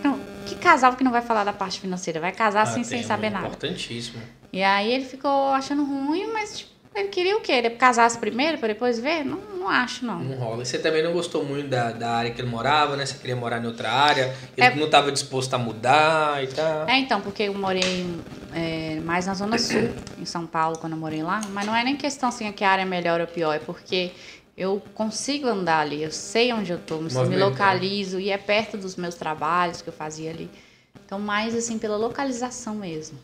que 0.46 0.54
casal 0.56 0.94
que 0.94 1.04
não 1.04 1.10
vai 1.10 1.22
falar 1.22 1.44
da 1.44 1.52
parte 1.52 1.80
financeira? 1.80 2.20
Vai 2.20 2.32
casar 2.32 2.62
assim 2.62 2.84
sem 2.84 3.02
saber 3.02 3.30
nada. 3.30 3.48
Importantíssimo. 3.48 4.22
E 4.52 4.62
aí 4.62 4.90
ele 4.92 5.04
ficou 5.04 5.48
achando 5.48 5.84
ruim, 5.84 6.32
mas 6.32 6.60
tipo, 6.60 6.70
ele 6.98 7.08
queria 7.08 7.36
o 7.36 7.40
quê? 7.40 7.52
Ele 7.52 7.70
casasse 7.70 8.18
primeiro 8.18 8.58
para 8.58 8.68
depois 8.68 8.98
ver? 8.98 9.24
Não, 9.24 9.38
não 9.38 9.68
acho, 9.68 10.04
não. 10.04 10.18
Não 10.18 10.36
rola. 10.36 10.64
Você 10.64 10.78
também 10.78 11.02
não 11.02 11.12
gostou 11.12 11.44
muito 11.44 11.68
da, 11.68 11.92
da 11.92 12.10
área 12.10 12.30
que 12.30 12.40
ele 12.40 12.48
morava, 12.48 12.96
né? 12.96 13.04
Você 13.04 13.18
queria 13.18 13.36
morar 13.36 13.62
em 13.62 13.66
outra 13.66 13.90
área. 13.90 14.34
Ele 14.56 14.66
é... 14.66 14.74
não 14.74 14.86
estava 14.86 15.12
disposto 15.12 15.52
a 15.54 15.58
mudar 15.58 16.42
e 16.42 16.48
tal. 16.48 16.88
É, 16.88 16.98
então, 16.98 17.20
porque 17.20 17.44
eu 17.44 17.54
morei 17.54 18.06
é, 18.54 19.00
mais 19.00 19.26
na 19.26 19.34
Zona 19.34 19.58
Sul, 19.58 19.90
em 20.18 20.24
São 20.24 20.46
Paulo, 20.46 20.78
quando 20.78 20.92
eu 20.92 20.98
morei 20.98 21.22
lá. 21.22 21.40
Mas 21.50 21.66
não 21.66 21.76
é 21.76 21.84
nem 21.84 21.96
questão 21.96 22.28
assim 22.28 22.50
que 22.52 22.64
a 22.64 22.70
área 22.70 22.82
é 22.82 22.86
melhor 22.86 23.20
ou 23.20 23.26
pior, 23.26 23.54
é 23.54 23.58
porque 23.58 24.12
eu 24.56 24.82
consigo 24.94 25.46
andar 25.46 25.80
ali, 25.80 26.02
eu 26.02 26.10
sei 26.10 26.52
onde 26.52 26.72
eu 26.72 26.78
estou, 26.78 27.02
me 27.02 27.36
localizo 27.36 28.18
e 28.18 28.30
é 28.30 28.38
perto 28.38 28.78
dos 28.78 28.96
meus 28.96 29.14
trabalhos 29.14 29.82
que 29.82 29.88
eu 29.88 29.92
fazia 29.92 30.30
ali. 30.30 30.50
Então, 31.04 31.20
mais 31.20 31.54
assim, 31.54 31.78
pela 31.78 31.96
localização 31.96 32.74
mesmo. 32.74 33.18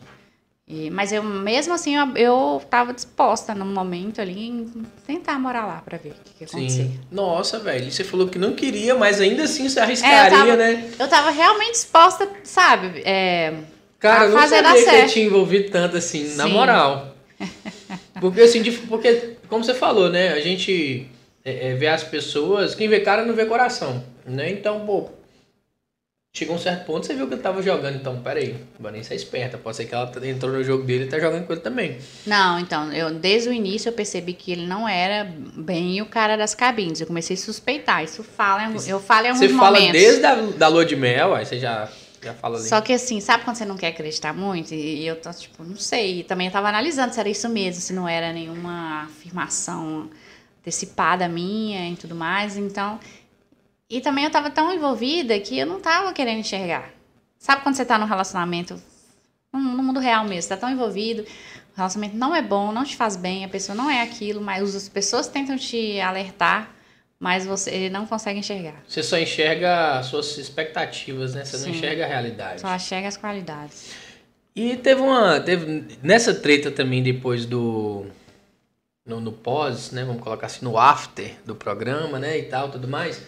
E, 0.73 0.89
mas 0.89 1.11
eu 1.11 1.21
mesmo 1.21 1.71
assim 1.71 1.93
eu 2.15 2.59
estava 2.63 2.91
disposta 2.91 3.53
no 3.53 3.63
momento 3.63 4.19
ali 4.19 4.47
em 4.47 4.71
tentar 5.05 5.37
morar 5.37 5.67
lá 5.67 5.83
para 5.85 5.99
ver 5.99 6.09
o 6.09 6.13
que, 6.13 6.33
que 6.33 6.43
ia 6.43 6.47
acontecer. 6.47 6.83
Sim. 6.83 6.99
Nossa, 7.11 7.59
velho, 7.59 7.91
você 7.91 8.03
falou 8.03 8.27
que 8.27 8.39
não 8.39 8.53
queria, 8.53 8.95
mas 8.95 9.21
ainda 9.21 9.43
assim 9.43 9.69
você 9.69 9.79
arriscaria, 9.79 10.17
é, 10.17 10.25
eu 10.25 10.31
tava, 10.31 10.55
né? 10.55 10.91
Eu 10.97 11.07
tava 11.07 11.29
realmente 11.29 11.73
disposta, 11.73 12.27
sabe? 12.43 13.03
É, 13.05 13.53
Cara, 13.99 14.25
eu 14.25 14.31
não 14.31 14.47
sabia 14.47 14.83
que 14.83 14.95
eu 14.95 15.07
tinha 15.07 15.25
envolvido 15.27 15.69
tanto 15.69 15.95
assim, 15.95 16.25
Sim. 16.25 16.37
na 16.37 16.47
moral. 16.47 17.15
Porque 18.19 18.41
assim, 18.41 18.63
porque, 18.87 19.35
como 19.49 19.63
você 19.63 19.73
falou, 19.73 20.09
né? 20.09 20.29
A 20.29 20.39
gente 20.39 21.07
é, 21.43 21.71
é, 21.71 21.75
vê 21.75 21.87
as 21.87 22.03
pessoas, 22.03 22.73
quem 22.73 22.87
vê 22.87 23.01
cara 23.01 23.25
não 23.25 23.33
vê 23.33 23.45
coração, 23.45 24.03
né? 24.25 24.49
Então, 24.49 24.85
pô, 24.85 25.09
Chegou 26.35 26.55
um 26.55 26.59
certo 26.59 26.87
ponto, 26.87 27.05
você 27.05 27.13
viu 27.13 27.27
que 27.27 27.35
ele 27.35 27.43
tava 27.43 27.61
jogando, 27.61 27.95
então, 27.95 28.19
peraí, 28.19 28.55
Vanessa 28.79 29.13
é 29.13 29.15
esperta, 29.15 29.55
pode 29.55 29.77
ser 29.77 29.85
que 29.85 29.93
ela 29.93 30.11
entrou 30.23 30.51
no 30.51 30.63
jogo 30.63 30.83
dele 30.83 31.03
e 31.03 31.07
tá 31.07 31.19
jogando 31.19 31.45
com 31.45 31.53
ele 31.53 31.61
também. 31.61 31.99
Não, 32.25 32.57
então, 32.57 32.91
eu 32.91 33.13
desde 33.13 33.49
o 33.49 33.53
início 33.53 33.89
eu 33.89 33.93
percebi 33.93 34.33
que 34.33 34.51
ele 34.51 34.65
não 34.65 34.89
era 34.89 35.31
bem 35.55 36.01
o 36.01 36.07
cara 36.07 36.35
das 36.35 36.55
cabines, 36.55 36.99
eu 36.99 37.05
comecei 37.05 37.35
a 37.35 37.37
suspeitar, 37.37 38.03
isso 38.03 38.23
fala, 38.23 38.63
eu 38.63 38.99
falo 38.99 39.27
em 39.27 39.29
alguns 39.29 39.43
você 39.43 39.53
momentos. 39.53 40.01
Você 40.01 40.21
fala 40.21 40.35
desde 40.39 40.55
a 40.55 40.57
da 40.57 40.67
lua 40.69 40.83
de 40.83 40.95
mel, 40.95 41.35
aí 41.35 41.45
você 41.45 41.59
já, 41.59 41.87
já 42.19 42.33
fala 42.33 42.57
ali. 42.57 42.67
Só 42.67 42.81
que 42.81 42.93
assim, 42.93 43.21
sabe 43.21 43.43
quando 43.43 43.57
você 43.57 43.65
não 43.65 43.77
quer 43.77 43.89
acreditar 43.89 44.33
muito? 44.33 44.73
E 44.73 45.05
eu 45.05 45.17
tô, 45.17 45.31
tipo, 45.31 45.63
não 45.63 45.77
sei, 45.77 46.21
e 46.21 46.23
também 46.23 46.47
eu 46.47 46.51
tava 46.51 46.67
analisando 46.67 47.13
se 47.13 47.19
era 47.19 47.29
isso 47.29 47.47
mesmo, 47.47 47.79
se 47.79 47.93
não 47.93 48.09
era 48.09 48.33
nenhuma 48.33 49.03
afirmação 49.03 50.09
antecipada 50.61 51.27
minha 51.27 51.91
e 51.91 51.95
tudo 51.95 52.15
mais, 52.15 52.57
então... 52.57 52.99
E 53.93 54.01
também 54.01 54.23
eu 54.23 54.31
tava 54.31 54.49
tão 54.49 54.73
envolvida 54.73 55.39
que 55.39 55.55
eu 55.55 55.67
não 55.67 55.79
tava 55.79 56.11
querendo 56.13 56.39
enxergar. 56.39 56.89
Sabe 57.37 57.61
quando 57.61 57.75
você 57.75 57.85
tá 57.85 57.95
num 57.95 58.07
relacionamento, 58.07 58.81
no 59.53 59.59
mundo 59.59 59.99
real 59.99 60.23
mesmo, 60.23 60.41
você 60.41 60.49
tá 60.49 60.57
tão 60.57 60.71
envolvido, 60.71 61.21
o 61.21 61.77
relacionamento 61.77 62.17
não 62.17 62.35
é 62.35 62.41
bom, 62.41 62.71
não 62.71 62.83
te 62.83 62.95
faz 62.95 63.15
bem, 63.15 63.45
a 63.45 63.47
pessoa 63.47 63.75
não 63.75 63.91
é 63.91 64.01
aquilo, 64.01 64.41
mas 64.41 64.75
as 64.75 64.89
pessoas 64.89 65.27
tentam 65.27 65.55
te 65.57 65.99
alertar, 65.99 66.73
mas 67.19 67.45
você 67.45 67.69
ele 67.69 67.91
não 67.91 68.07
consegue 68.07 68.39
enxergar. 68.39 68.81
Você 68.87 69.03
só 69.03 69.15
enxerga 69.15 69.99
as 69.99 70.07
suas 70.07 70.39
expectativas, 70.39 71.35
né? 71.35 71.45
Você 71.45 71.59
Sim. 71.59 71.69
não 71.69 71.75
enxerga 71.75 72.03
a 72.03 72.07
realidade. 72.07 72.61
Só 72.61 72.75
enxerga 72.75 73.07
as 73.07 73.15
qualidades. 73.15 73.91
E 74.55 74.75
teve 74.75 75.01
uma. 75.01 75.39
Teve, 75.39 75.99
nessa 76.01 76.33
treta 76.33 76.71
também 76.71 77.03
depois 77.03 77.45
do. 77.45 78.07
No, 79.05 79.19
no 79.19 79.31
pós, 79.31 79.91
né? 79.91 80.03
Vamos 80.03 80.23
colocar 80.23 80.47
assim, 80.47 80.65
no 80.65 80.79
after 80.79 81.35
do 81.45 81.53
programa, 81.53 82.17
né? 82.17 82.39
E 82.39 82.43
tal, 82.43 82.71
tudo 82.71 82.87
mais 82.87 83.21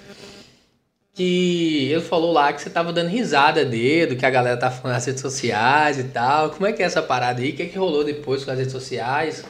que 1.16 1.90
ele 1.90 2.02
falou 2.02 2.34
lá 2.34 2.52
que 2.52 2.62
você 2.62 2.70
tava 2.70 2.92
dando 2.92 3.08
risada 3.08 3.64
dele, 3.64 4.18
que 4.18 4.26
a 4.26 4.30
galera 4.30 4.58
tá 4.58 4.70
falando 4.70 4.96
nas 4.96 5.06
redes 5.06 5.22
sociais 5.22 5.98
e 5.98 6.04
tal. 6.04 6.50
Como 6.50 6.68
é 6.68 6.74
que 6.74 6.84
é 6.84 6.86
essa 6.86 7.02
parada 7.02 7.42
aí? 7.42 7.52
O 7.52 7.56
que, 7.56 7.64
é 7.64 7.66
que 7.68 7.78
rolou 7.78 8.04
depois 8.04 8.44
com 8.44 8.52
as 8.52 8.58
redes 8.58 8.74
sociais? 8.74 9.46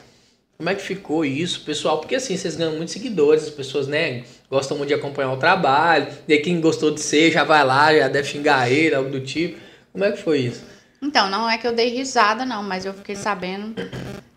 Como 0.58 0.70
é 0.70 0.76
que 0.76 0.82
ficou 0.82 1.26
isso, 1.26 1.66
pessoal? 1.66 1.98
Porque 1.98 2.16
assim, 2.16 2.38
vocês 2.38 2.56
ganham 2.56 2.76
muitos 2.76 2.94
seguidores, 2.94 3.44
as 3.44 3.50
pessoas, 3.50 3.88
né, 3.88 4.24
gostam 4.50 4.78
muito 4.78 4.90
de 4.90 4.94
acompanhar 4.94 5.34
o 5.34 5.38
trabalho. 5.38 6.08
E 6.28 6.38
quem 6.38 6.62
gostou 6.62 6.92
de 6.92 7.02
ser 7.02 7.32
já 7.32 7.44
vai 7.44 7.66
lá, 7.66 7.94
já 7.94 8.08
deve 8.08 8.28
xingar 8.28 8.72
ele, 8.72 8.94
algo 8.94 9.10
do 9.10 9.20
tipo. 9.20 9.60
Como 9.92 10.06
é 10.06 10.12
que 10.12 10.20
foi 10.20 10.42
isso? 10.42 10.64
Então, 11.02 11.30
não 11.32 11.50
é 11.50 11.58
que 11.58 11.66
eu 11.66 11.74
dei 11.74 11.90
risada, 11.90 12.46
não, 12.46 12.62
mas 12.62 12.86
eu 12.86 12.94
fiquei 12.94 13.16
sabendo. 13.16 13.74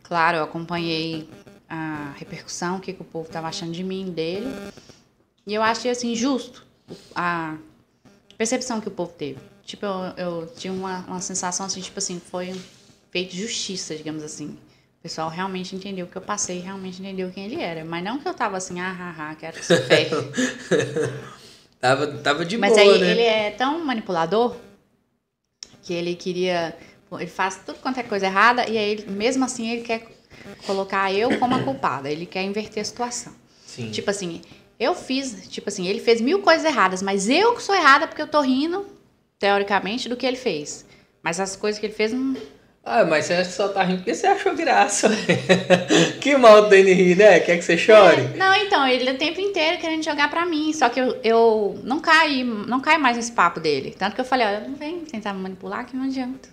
Claro, 0.03 0.39
eu 0.39 0.45
acompanhei 0.45 1.29
a 1.69 2.15
repercussão, 2.17 2.77
o 2.77 2.81
que, 2.81 2.95
que 2.95 3.03
o 3.03 3.05
povo 3.05 3.29
tava 3.29 3.49
achando 3.49 3.73
de 3.73 3.85
mim, 3.85 4.11
dele. 4.11 4.49
E 5.47 5.55
eu 5.55 5.63
achei, 5.63 5.91
assim, 5.91 6.15
justo 6.15 6.68
a 7.15 7.57
percepção 8.37 8.81
que 8.81 8.89
o 8.89 8.91
povo 8.91 9.13
teve. 9.13 9.39
Tipo, 9.65 9.85
eu, 9.87 10.15
eu 10.17 10.47
tinha 10.57 10.73
uma, 10.73 11.01
uma 11.01 11.21
sensação, 11.21 11.67
assim, 11.67 11.81
tipo 11.81 11.99
assim, 11.99 12.21
foi 12.21 12.59
feito 13.11 13.35
justiça, 13.35 13.95
digamos 13.95 14.23
assim. 14.23 14.57
O 14.99 15.03
pessoal 15.03 15.29
realmente 15.29 15.77
entendeu 15.77 16.07
o 16.07 16.09
que 16.09 16.17
eu 16.17 16.23
passei, 16.23 16.59
realmente 16.61 17.01
entendeu 17.01 17.31
quem 17.31 17.45
ele 17.45 17.61
era. 17.61 17.85
Mas 17.85 18.03
não 18.03 18.19
que 18.19 18.27
eu 18.27 18.35
tava 18.35 18.57
assim, 18.57 18.81
ah, 18.81 18.97
ah, 18.99 19.31
ah 19.31 19.35
quero 19.35 19.59
que 19.59 19.65
se 19.65 19.77
ferre. 19.83 20.11
tava, 21.81 22.07
tava 22.19 22.45
de 22.45 22.59
Mas 22.59 22.73
boa, 22.73 22.83
aí 22.83 22.99
né? 22.99 23.11
ele 23.11 23.23
é 23.23 23.51
tão 23.51 23.85
manipulador 23.85 24.57
que 25.83 25.93
ele 25.93 26.15
queria. 26.15 26.77
Ele 27.13 27.27
faz 27.27 27.63
tudo 27.65 27.79
quanto 27.79 28.01
é 28.01 28.03
coisa 28.03 28.27
errada 28.27 28.69
e 28.69 28.77
aí, 28.77 28.91
ele, 28.91 29.11
mesmo 29.11 29.45
assim, 29.45 29.71
ele 29.71 29.83
quer 29.83 30.07
colocar 30.67 31.13
eu 31.13 31.39
como 31.39 31.55
a 31.55 31.63
culpada. 31.63 32.11
Ele 32.11 32.27
quer 32.27 32.43
inverter 32.43 32.83
a 32.83 32.85
situação. 32.85 33.33
Sim. 33.67 33.91
Tipo 33.91 34.11
assim, 34.11 34.43
eu 34.79 34.95
fiz, 34.95 35.49
tipo 35.49 35.69
assim, 35.69 35.87
ele 35.87 36.01
fez 36.01 36.21
mil 36.21 36.41
coisas 36.41 36.65
erradas, 36.65 37.03
mas 37.03 37.29
eu 37.29 37.55
que 37.55 37.63
sou 37.63 37.75
errada 37.75 38.07
porque 38.07 38.23
eu 38.23 38.29
tô 38.29 38.41
rindo, 38.41 38.87
teoricamente, 39.39 40.09
do 40.09 40.17
que 40.17 40.27
ele 40.27 40.37
fez. 40.37 40.87
Mas 41.23 41.41
as 41.41 41.57
coisas 41.57 41.81
que 41.81 41.87
ele 41.87 41.95
fez 41.95 42.13
não. 42.13 42.37
Ah, 42.85 43.05
mas 43.05 43.27
você 43.27 43.45
só 43.45 43.69
tá 43.69 43.83
rindo 43.83 43.99
porque 43.99 44.15
você 44.15 44.27
achou 44.27 44.55
graça. 44.55 45.11
que 46.23 46.37
mal 46.37 46.69
tem 46.69 46.85
de 46.85 46.93
rir, 46.93 47.17
né? 47.17 47.41
Quer 47.41 47.59
que 47.59 47.63
você 47.63 47.77
chore? 47.77 48.23
Não, 48.37 48.55
então, 48.55 48.87
ele 48.87 49.11
o 49.11 49.19
tempo 49.19 49.41
inteiro 49.41 49.79
querendo 49.79 50.03
jogar 50.03 50.31
pra 50.31 50.47
mim. 50.47 50.73
Só 50.73 50.89
que 50.89 50.99
eu, 51.01 51.19
eu 51.23 51.79
não 51.83 52.01
caí, 52.01 52.43
não 52.45 52.81
caio 52.81 53.01
mais 53.01 53.17
nesse 53.17 53.33
papo 53.33 53.61
dele. 53.61 53.95
Tanto 53.99 54.15
que 54.15 54.21
eu 54.21 54.25
falei, 54.25 54.47
olha, 54.47 54.61
não 54.61 54.75
vem 54.75 55.01
tentar 55.01 55.35
me 55.35 55.43
manipular 55.43 55.85
que 55.85 55.97
não 55.97 56.05
adianta. 56.05 56.49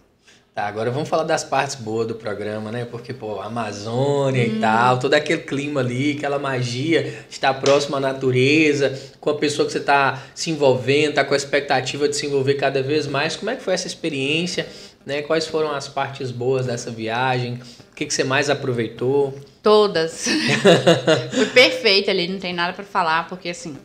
Tá, 0.55 0.67
agora 0.67 0.89
vamos 0.89 1.09
falar 1.09 1.23
das 1.23 1.43
partes 1.43 1.75
boas 1.75 2.07
do 2.07 2.15
programa, 2.15 2.71
né? 2.71 2.85
Porque, 2.85 3.13
pô, 3.13 3.41
Amazônia 3.41 4.45
e 4.45 4.57
tal, 4.57 4.97
todo 4.97 5.13
aquele 5.13 5.41
clima 5.41 5.81
ali, 5.81 6.13
aquela 6.13 6.39
magia 6.39 7.03
de 7.03 7.35
estar 7.35 7.53
próximo 7.55 7.97
à 7.97 7.99
natureza, 7.99 8.97
com 9.19 9.29
a 9.31 9.35
pessoa 9.35 9.65
que 9.65 9.73
você 9.73 9.81
tá 9.81 10.23
se 10.33 10.51
envolvendo, 10.51 11.15
tá 11.15 11.25
com 11.25 11.33
a 11.33 11.37
expectativa 11.37 12.07
de 12.07 12.15
se 12.15 12.25
envolver 12.25 12.53
cada 12.53 12.81
vez 12.81 13.05
mais. 13.05 13.35
Como 13.35 13.51
é 13.51 13.57
que 13.57 13.63
foi 13.63 13.73
essa 13.73 13.85
experiência? 13.85 14.65
Né? 15.05 15.23
Quais 15.23 15.45
foram 15.45 15.73
as 15.73 15.89
partes 15.89 16.31
boas 16.31 16.67
dessa 16.67 16.89
viagem? 16.89 17.55
O 17.91 17.93
que, 17.93 18.05
que 18.05 18.13
você 18.13 18.23
mais 18.23 18.49
aproveitou? 18.49 19.37
Todas. 19.61 20.25
foi 21.35 21.47
perfeito 21.47 22.09
ali, 22.09 22.29
não 22.29 22.39
tem 22.39 22.53
nada 22.53 22.71
pra 22.71 22.85
falar, 22.85 23.27
porque 23.27 23.49
assim, 23.49 23.75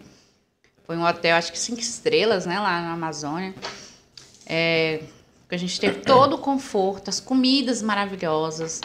foi 0.87 0.97
um 0.97 1.05
hotel, 1.05 1.35
acho 1.35 1.51
que 1.51 1.59
cinco 1.59 1.81
estrelas, 1.81 2.47
né, 2.47 2.61
lá 2.61 2.81
na 2.81 2.93
Amazônia. 2.93 3.53
É, 4.47 5.01
que 5.51 5.55
a 5.57 5.59
gente 5.59 5.79
teve 5.81 6.01
todo 6.01 6.37
o 6.37 6.39
conforto, 6.39 7.11
as 7.11 7.19
comidas 7.19 7.83
maravilhosas. 7.83 8.81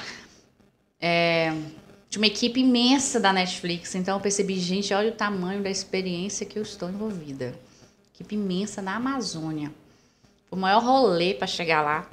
É, 0.99 1.53
de 2.09 2.17
uma 2.17 2.27
equipe 2.27 2.59
imensa 2.59 3.19
da 3.19 3.31
Netflix. 3.31 3.93
Então 3.93 4.15
eu 4.15 4.21
percebi, 4.21 4.59
gente, 4.59 4.93
olha 4.93 5.09
o 5.09 5.15
tamanho 5.15 5.61
da 5.61 5.69
experiência 5.69 6.45
que 6.45 6.57
eu 6.57 6.63
estou 6.63 6.89
envolvida. 6.89 7.53
Equipe 8.13 8.35
imensa 8.35 8.81
na 8.81 8.95
Amazônia. 8.95 9.71
O 10.49 10.55
maior 10.55 10.83
rolê 10.83 11.33
para 11.33 11.45
chegar 11.45 11.81
lá. 11.81 12.09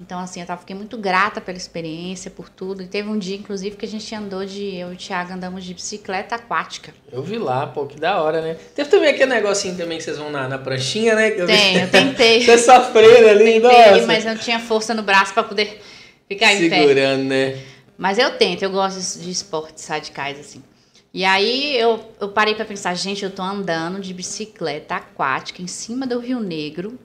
Então, 0.00 0.18
assim, 0.18 0.40
eu 0.40 0.46
tava, 0.46 0.60
fiquei 0.60 0.74
muito 0.74 0.98
grata 0.98 1.40
pela 1.40 1.56
experiência, 1.56 2.28
por 2.28 2.48
tudo. 2.48 2.82
E 2.82 2.86
teve 2.86 3.08
um 3.08 3.16
dia, 3.16 3.36
inclusive, 3.36 3.76
que 3.76 3.86
a 3.86 3.88
gente 3.88 4.12
andou 4.12 4.44
de. 4.44 4.74
Eu 4.74 4.90
e 4.90 4.94
o 4.94 4.98
Thiago 4.98 5.32
andamos 5.32 5.64
de 5.64 5.72
bicicleta 5.72 6.34
aquática. 6.34 6.92
Eu 7.12 7.22
vi 7.22 7.38
lá, 7.38 7.68
pô, 7.68 7.86
que 7.86 7.98
da 7.98 8.20
hora, 8.20 8.42
né? 8.42 8.56
Teve 8.74 8.90
também 8.90 9.10
aquele 9.10 9.32
negocinho 9.32 9.76
também 9.76 9.98
que 9.98 10.02
vocês 10.04 10.18
vão 10.18 10.30
na, 10.30 10.48
na 10.48 10.58
pranchinha, 10.58 11.14
né? 11.14 11.28
Eu 11.40 11.46
vi- 11.46 11.52
Tem, 11.52 11.80
eu 11.80 11.90
tentei. 11.90 12.40
Você 12.44 12.58
sofrendo 12.58 13.28
ali, 13.28 13.60
Tentei, 13.60 13.90
nossa. 13.92 14.06
mas 14.06 14.24
não 14.24 14.36
tinha 14.36 14.58
força 14.58 14.92
no 14.94 15.02
braço 15.04 15.32
para 15.32 15.44
poder 15.44 15.80
ficar 16.28 16.52
em 16.52 16.68
pé. 16.68 16.80
Segurando, 16.80 17.24
né? 17.24 17.60
Mas 17.96 18.18
eu 18.18 18.36
tento, 18.36 18.64
eu 18.64 18.70
gosto 18.70 18.98
de, 19.18 19.24
de 19.24 19.30
esportes 19.30 19.86
radicais, 19.86 20.40
assim. 20.40 20.60
E 21.12 21.24
aí 21.24 21.76
eu, 21.78 22.12
eu 22.20 22.30
parei 22.30 22.56
para 22.56 22.64
pensar, 22.64 22.92
gente, 22.94 23.22
eu 23.24 23.30
tô 23.30 23.42
andando 23.42 24.00
de 24.00 24.12
bicicleta 24.12 24.96
aquática 24.96 25.62
em 25.62 25.68
cima 25.68 26.04
do 26.04 26.18
Rio 26.18 26.40
Negro. 26.40 26.98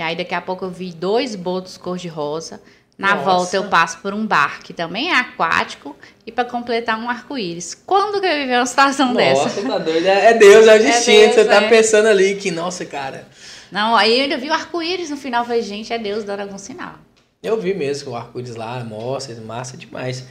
E 0.00 0.02
aí 0.02 0.16
daqui 0.16 0.34
a 0.34 0.40
pouco 0.40 0.64
eu 0.64 0.70
vi 0.70 0.92
dois 0.92 1.36
botos 1.36 1.76
cor-de-rosa. 1.76 2.58
Na 2.96 3.16
Nossa. 3.16 3.24
volta 3.24 3.56
eu 3.56 3.64
passo 3.64 3.98
por 3.98 4.14
um 4.14 4.26
bar 4.26 4.62
que 4.62 4.72
também 4.72 5.10
é 5.10 5.14
aquático 5.14 5.94
e 6.26 6.32
para 6.32 6.46
completar 6.46 6.98
um 6.98 7.08
arco-íris. 7.08 7.74
Quando 7.74 8.18
que 8.18 8.26
eu 8.26 8.34
vivi 8.34 8.54
uma 8.54 8.64
situação 8.64 9.12
dessa? 9.12 9.42
Nossa, 9.42 9.60
tá 9.62 9.76
doido. 9.84 10.06
É 10.06 10.30
é 10.30 10.34
Deus, 10.34 10.66
é 10.66 10.76
o 10.76 10.78
destino. 10.78 11.20
Deus, 11.20 11.34
você 11.34 11.44
tá 11.44 11.62
é. 11.62 11.68
pensando 11.68 12.08
ali 12.08 12.34
que, 12.36 12.50
nossa, 12.50 12.86
cara. 12.86 13.28
Não, 13.70 13.94
aí 13.94 14.16
eu 14.16 14.22
ainda 14.22 14.38
vi 14.38 14.48
o 14.48 14.54
arco-íris 14.54 15.10
no 15.10 15.18
final, 15.18 15.44
falei, 15.44 15.60
gente, 15.60 15.92
é 15.92 15.98
Deus 15.98 16.24
dando 16.24 16.40
algum 16.40 16.56
sinal. 16.56 16.94
Eu 17.42 17.60
vi 17.60 17.74
mesmo 17.74 18.12
o 18.12 18.16
arco-íris 18.16 18.56
lá, 18.56 18.82
mostra, 18.82 19.38
massa 19.42 19.76
demais. 19.76 20.24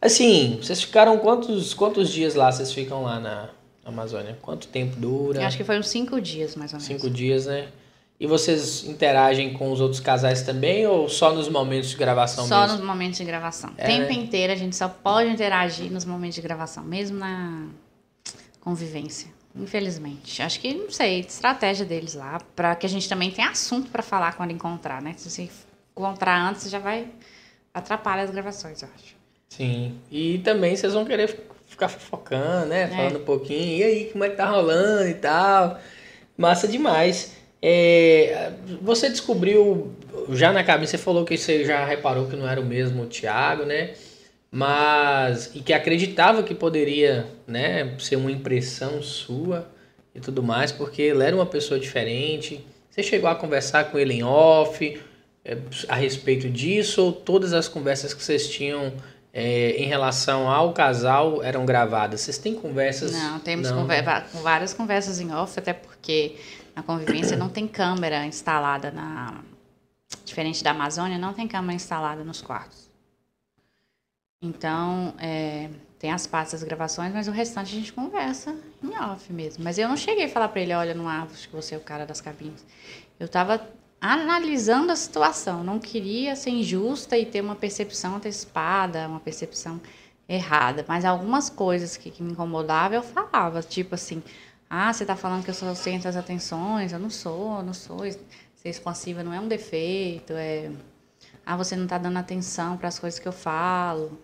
Assim, 0.00 0.58
vocês 0.62 0.82
ficaram 0.82 1.18
quantos, 1.18 1.74
quantos 1.74 2.08
dias 2.10 2.34
lá 2.34 2.50
vocês 2.50 2.72
ficam 2.72 3.02
lá 3.02 3.20
na 3.20 3.50
Amazônia? 3.84 4.38
Quanto 4.40 4.66
tempo 4.68 4.96
dura? 4.96 5.42
Eu 5.42 5.46
acho 5.46 5.58
que 5.58 5.64
foi 5.64 5.78
uns 5.78 5.90
cinco 5.90 6.18
dias, 6.22 6.56
mais 6.56 6.72
ou 6.72 6.80
menos. 6.80 6.86
Cinco 6.86 7.10
dias, 7.10 7.44
né? 7.44 7.68
E 8.20 8.26
vocês 8.26 8.84
interagem 8.84 9.54
com 9.54 9.72
os 9.72 9.80
outros 9.80 9.98
casais 9.98 10.42
também 10.42 10.86
ou 10.86 11.08
só 11.08 11.32
nos 11.32 11.48
momentos 11.48 11.88
de 11.88 11.96
gravação 11.96 12.46
Só 12.46 12.60
mesmo? 12.60 12.76
nos 12.76 12.86
momentos 12.86 13.16
de 13.16 13.24
gravação. 13.24 13.70
É, 13.78 13.84
O 13.84 13.86
tempo 13.86 14.08
né? 14.08 14.12
inteiro 14.12 14.52
a 14.52 14.56
gente 14.56 14.76
só 14.76 14.88
pode 14.88 15.30
interagir 15.30 15.90
nos 15.90 16.04
momentos 16.04 16.34
de 16.34 16.42
gravação, 16.42 16.84
mesmo 16.84 17.18
na 17.18 17.66
convivência. 18.60 19.28
Infelizmente. 19.56 20.42
Acho 20.42 20.60
que, 20.60 20.72
não 20.74 20.90
sei, 20.90 21.20
estratégia 21.20 21.84
deles 21.84 22.14
lá, 22.14 22.40
para 22.54 22.76
que 22.76 22.86
a 22.86 22.88
gente 22.88 23.08
também 23.08 23.30
tenha 23.30 23.48
assunto 23.48 23.90
para 23.90 24.02
falar 24.02 24.34
quando 24.36 24.52
encontrar, 24.52 25.02
né? 25.02 25.14
Se 25.16 25.28
você 25.28 25.48
encontrar 25.96 26.40
antes, 26.48 26.70
já 26.70 26.78
vai 26.78 27.06
atrapalhar 27.74 28.22
as 28.24 28.30
gravações, 28.30 28.82
eu 28.82 28.88
acho. 28.94 29.16
Sim. 29.48 29.98
E 30.10 30.38
também 30.44 30.76
vocês 30.76 30.92
vão 30.94 31.04
querer 31.04 31.26
fi- 31.26 31.40
ficar 31.66 31.88
fofocando, 31.88 32.66
né? 32.66 32.82
É. 32.84 32.88
Falando 32.88 33.18
um 33.18 33.24
pouquinho. 33.24 33.78
E 33.78 33.82
aí, 33.82 34.04
como 34.12 34.22
é 34.24 34.28
que 34.30 34.36
tá 34.36 34.48
rolando 34.48 35.08
e 35.08 35.14
tal. 35.14 35.80
Massa 36.38 36.68
demais. 36.68 37.32
É, 37.62 38.52
você 38.80 39.08
descobriu, 39.10 39.92
já 40.30 40.52
na 40.52 40.64
cabeça, 40.64 40.92
você 40.92 40.98
falou 40.98 41.24
que 41.24 41.36
você 41.36 41.64
já 41.64 41.84
reparou 41.84 42.26
que 42.26 42.36
não 42.36 42.48
era 42.48 42.60
o 42.60 42.64
mesmo 42.64 43.06
Thiago, 43.06 43.64
né? 43.64 43.90
Mas. 44.50 45.50
E 45.54 45.60
que 45.60 45.72
acreditava 45.72 46.42
que 46.42 46.54
poderia, 46.54 47.26
né? 47.46 47.94
Ser 47.98 48.16
uma 48.16 48.30
impressão 48.32 49.02
sua 49.02 49.68
e 50.14 50.20
tudo 50.20 50.42
mais, 50.42 50.72
porque 50.72 51.02
ele 51.02 51.22
era 51.22 51.36
uma 51.36 51.46
pessoa 51.46 51.78
diferente. 51.78 52.64
Você 52.90 53.02
chegou 53.02 53.30
a 53.30 53.34
conversar 53.34 53.84
com 53.90 53.98
ele 53.98 54.14
em 54.14 54.24
off 54.24 55.00
é, 55.44 55.56
a 55.88 55.94
respeito 55.94 56.48
disso 56.50 57.02
ou 57.04 57.12
todas 57.12 57.52
as 57.52 57.68
conversas 57.68 58.12
que 58.12 58.22
vocês 58.22 58.48
tinham 58.48 58.92
é, 59.32 59.70
em 59.76 59.84
relação 59.86 60.48
ao 60.50 60.72
casal 60.72 61.40
eram 61.44 61.64
gravadas? 61.64 62.22
Vocês 62.22 62.36
têm 62.36 62.54
conversas? 62.54 63.12
Não, 63.12 63.38
temos 63.38 63.70
Não. 63.70 63.82
conver- 63.82 64.02
va- 64.02 64.22
com 64.22 64.38
várias 64.40 64.74
conversas 64.74 65.20
em 65.20 65.32
off, 65.32 65.56
até 65.56 65.72
porque 65.72 66.34
na 66.74 66.82
convivência 66.82 67.36
não 67.36 67.48
tem 67.48 67.66
câmera 67.66 68.26
instalada 68.26 68.90
na. 68.90 69.42
Diferente 70.24 70.62
da 70.64 70.72
Amazônia, 70.72 71.18
não 71.18 71.32
tem 71.32 71.46
câmera 71.46 71.74
instalada 71.74 72.24
nos 72.24 72.42
quartos. 72.42 72.90
Então, 74.42 75.14
é, 75.18 75.70
tem 75.98 76.10
as 76.10 76.26
partes 76.26 76.52
das 76.52 76.62
gravações, 76.62 77.12
mas 77.12 77.28
o 77.28 77.30
restante 77.30 77.76
a 77.76 77.78
gente 77.78 77.92
conversa 77.92 78.56
em 78.82 78.88
off 78.98 79.30
mesmo. 79.32 79.62
Mas 79.62 79.76
eu 79.76 79.86
não 79.86 79.96
cheguei 79.96 80.24
a 80.24 80.28
falar 80.28 80.48
pra 80.48 80.62
ele, 80.62 80.72
olha, 80.72 80.94
não 80.94 81.06
acho 81.06 81.48
que 81.48 81.54
você 81.54 81.74
é 81.74 81.78
o 81.78 81.82
cara 81.82 82.06
das 82.06 82.20
cabines. 82.20 82.64
Eu 83.20 83.28
tava 83.28 83.68
analisando 84.00 84.90
a 84.90 84.96
situação, 84.96 85.62
não 85.62 85.78
queria 85.78 86.34
ser 86.34 86.50
injusta 86.50 87.18
e 87.18 87.26
ter 87.26 87.42
uma 87.42 87.54
percepção 87.54 88.16
antecipada, 88.16 89.06
uma 89.06 89.20
percepção 89.20 89.78
errada. 90.26 90.86
Mas 90.88 91.04
algumas 91.04 91.50
coisas 91.50 91.98
que, 91.98 92.10
que 92.10 92.22
me 92.22 92.32
incomodavam, 92.32 92.96
eu 92.96 93.02
falava, 93.02 93.62
tipo 93.62 93.94
assim, 93.94 94.22
ah, 94.70 94.92
você 94.92 95.04
tá 95.04 95.16
falando 95.16 95.42
que 95.42 95.50
eu 95.50 95.54
sou 95.54 95.74
centro 95.74 96.04
das 96.04 96.14
atenções, 96.16 96.92
eu 96.92 96.98
não 97.00 97.10
sou, 97.10 97.56
eu 97.58 97.62
não 97.64 97.74
sou. 97.74 98.04
Ser 98.08 98.68
expansiva 98.68 99.24
não 99.24 99.34
é 99.34 99.40
um 99.40 99.48
defeito, 99.48 100.32
é... 100.34 100.70
Ah, 101.44 101.56
você 101.56 101.74
não 101.74 101.88
tá 101.88 101.98
dando 101.98 102.18
atenção 102.18 102.76
para 102.76 102.86
as 102.86 102.96
coisas 102.98 103.18
que 103.18 103.26
eu 103.26 103.32
falo. 103.32 104.20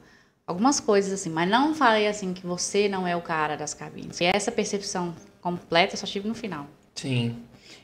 Algumas 0.47 0.78
coisas 0.78 1.12
assim, 1.12 1.30
mas 1.30 1.51
não 1.51 1.74
falei 1.74 2.07
assim 2.07 2.32
que 2.32 2.47
você 2.47 2.88
não 2.88 3.05
é 3.05 3.16
o 3.16 3.20
cara 3.20 3.57
das 3.57 3.74
cabines. 3.74 4.20
E 4.20 4.24
essa 4.26 4.53
percepção 4.53 5.12
completa 5.42 5.94
eu 5.94 5.99
só 5.99 6.07
tive 6.07 6.28
no 6.28 6.34
final. 6.34 6.66
Sim. 6.94 7.36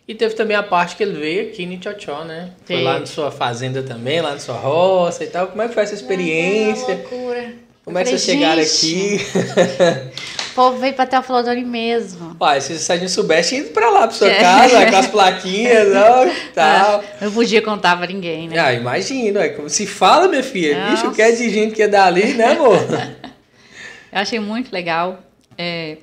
E 0.06 0.14
teve 0.14 0.34
também 0.34 0.56
a 0.56 0.62
parte 0.62 0.94
que 0.94 1.02
ele 1.02 1.18
veio 1.18 1.48
aqui 1.48 1.64
em 1.64 1.76
Tchotchó, 1.78 2.22
né? 2.22 2.52
Foi 2.64 2.80
lá 2.82 3.00
na 3.00 3.06
sua 3.06 3.32
fazenda 3.32 3.82
também, 3.82 4.20
lá 4.20 4.32
na 4.32 4.38
sua 4.38 4.56
roça 4.56 5.24
e 5.24 5.26
tal. 5.28 5.48
Como 5.48 5.62
é 5.62 5.66
que 5.68 5.74
foi 5.74 5.82
essa 5.82 5.94
experiência? 5.94 6.92
É 6.92 6.96
loucura. 6.96 7.54
Como 7.84 7.98
é 7.98 8.04
que 8.04 8.10
vocês 8.10 8.24
falei, 8.24 8.40
chegaram 8.40 8.62
"Gente, 8.62 9.16
aqui? 9.16 10.32
O 10.53 10.55
povo 10.55 10.78
veio 10.78 10.92
pra 10.92 11.07
Teoflodone 11.07 11.64
mesmo. 11.64 12.34
Pai, 12.34 12.61
se 12.61 12.92
a 12.92 12.96
gente 12.96 13.11
soubesse, 13.11 13.48
tinha 13.50 13.61
ido 13.62 13.70
pra 13.70 13.88
lá, 13.88 14.00
pra 14.03 14.11
sua 14.11 14.30
É. 14.30 14.38
casa, 14.40 14.84
com 14.90 14.96
as 14.96 15.07
plaquinhas 15.07 15.88
ó, 15.96 16.26
tal. 16.55 17.00
Ah, 17.00 17.05
Não 17.22 17.32
podia 17.32 17.62
contar 17.62 17.96
pra 17.96 18.07
ninguém, 18.07 18.48
né? 18.48 18.59
Ah, 18.59 18.72
imagina, 18.74 19.40
é 19.40 19.48
como 19.48 19.70
se 19.70 19.86
fala, 19.86 20.28
minha 20.28 20.42
filha. 20.42 20.90
Bicho, 20.90 21.05
Nossa. 21.05 21.16
quer 21.16 21.32
de 21.32 21.48
gente 21.48 21.74
que 21.74 21.82
é 21.82 21.88
dali, 21.88 22.34
né, 22.34 22.53
amor? 22.53 22.76
Eu 24.12 24.18
achei 24.18 24.38
muito 24.38 24.70
legal. 24.70 25.20
É, 25.57 25.96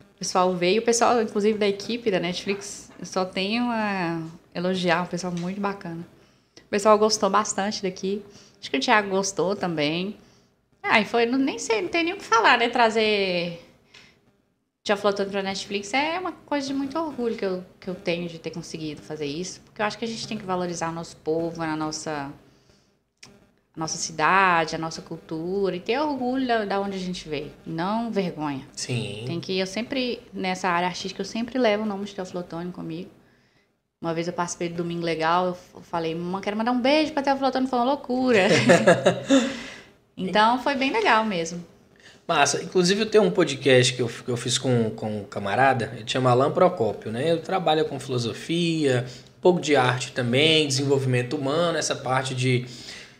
o 0.00 0.18
pessoal 0.20 0.54
veio, 0.54 0.80
o 0.80 0.84
pessoal, 0.84 1.20
inclusive 1.20 1.58
da 1.58 1.66
equipe 1.66 2.08
da 2.08 2.20
Netflix, 2.20 2.88
eu 3.00 3.04
só 3.06 3.24
tenho 3.24 3.64
a 3.68 4.20
elogiar, 4.54 5.02
um 5.02 5.06
pessoal 5.06 5.32
muito 5.36 5.60
bacana. 5.60 6.06
O 6.56 6.68
pessoal 6.70 6.96
gostou 6.96 7.28
bastante 7.28 7.82
daqui. 7.82 8.22
Acho 8.60 8.70
que 8.70 8.76
o 8.76 8.80
Thiago 8.80 9.08
gostou 9.10 9.56
também. 9.56 10.16
Ah, 10.80 11.00
e 11.00 11.04
foi, 11.04 11.26
não, 11.26 11.36
nem 11.36 11.58
sei, 11.58 11.82
não 11.82 11.88
tem 11.88 12.04
nem 12.04 12.12
o 12.12 12.16
que 12.16 12.24
falar, 12.24 12.56
né? 12.58 12.68
Trazer 12.68 13.60
Tia 14.84 14.96
Flotando 14.96 15.30
pra 15.30 15.42
Netflix 15.42 15.94
é 15.94 16.18
uma 16.18 16.32
coisa 16.32 16.66
de 16.66 16.74
muito 16.74 16.98
orgulho 16.98 17.36
que 17.36 17.44
eu, 17.44 17.64
que 17.78 17.88
eu 17.88 17.94
tenho 17.94 18.28
de 18.28 18.40
ter 18.40 18.50
conseguido 18.50 19.00
fazer 19.00 19.26
isso. 19.26 19.60
Porque 19.60 19.80
eu 19.80 19.86
acho 19.86 19.96
que 19.96 20.04
a 20.04 20.08
gente 20.08 20.26
tem 20.26 20.36
que 20.36 20.44
valorizar 20.44 20.90
o 20.90 20.92
nosso 20.92 21.16
povo, 21.18 21.62
a 21.62 21.76
nossa, 21.76 22.32
a 23.22 23.78
nossa 23.78 23.96
cidade, 23.96 24.74
a 24.74 24.78
nossa 24.78 25.00
cultura 25.00 25.76
e 25.76 25.80
ter 25.80 26.00
orgulho 26.00 26.48
da, 26.48 26.64
da 26.64 26.80
onde 26.80 26.96
a 26.96 27.00
gente 27.00 27.28
veio. 27.28 27.52
Não 27.64 28.10
vergonha. 28.10 28.66
Sim. 28.74 29.22
Tem 29.24 29.38
que, 29.38 29.56
eu 29.56 29.68
sempre, 29.68 30.20
nessa 30.32 30.68
área 30.68 30.88
artística, 30.88 31.20
eu 31.20 31.26
sempre 31.26 31.60
levo 31.60 31.84
o 31.84 31.86
nome 31.86 32.04
de 32.04 32.16
Teoflotone 32.16 32.72
comigo. 32.72 33.10
Uma 34.00 34.12
vez 34.12 34.26
eu 34.26 34.32
participei 34.32 34.68
do 34.68 34.78
Domingo 34.78 35.04
Legal, 35.04 35.56
eu 35.74 35.80
falei, 35.82 36.12
mamãe, 36.12 36.42
quero 36.42 36.56
mandar 36.56 36.72
um 36.72 36.80
beijo 36.80 37.12
pra 37.12 37.22
Teoflotone, 37.22 37.68
foi 37.68 37.78
uma 37.78 37.84
loucura. 37.84 38.48
então 40.18 40.60
foi 40.60 40.74
bem 40.74 40.90
legal 40.90 41.24
mesmo. 41.24 41.64
Massa. 42.26 42.62
Inclusive, 42.62 43.00
eu 43.02 43.06
tenho 43.06 43.24
um 43.24 43.30
podcast 43.30 43.94
que 43.94 44.00
eu, 44.00 44.08
que 44.08 44.28
eu 44.28 44.36
fiz 44.36 44.56
com, 44.56 44.90
com 44.90 45.18
um 45.18 45.24
camarada, 45.24 45.92
ele 45.96 46.04
chama 46.06 46.30
Alan 46.30 46.52
Procópio, 46.52 47.10
né? 47.10 47.32
Eu 47.32 47.40
trabalho 47.40 47.84
com 47.84 47.98
filosofia, 47.98 49.04
um 49.38 49.40
pouco 49.40 49.60
de 49.60 49.74
arte 49.74 50.12
também, 50.12 50.68
desenvolvimento 50.68 51.36
humano, 51.36 51.76
essa 51.76 51.96
parte 51.96 52.32
de, 52.34 52.64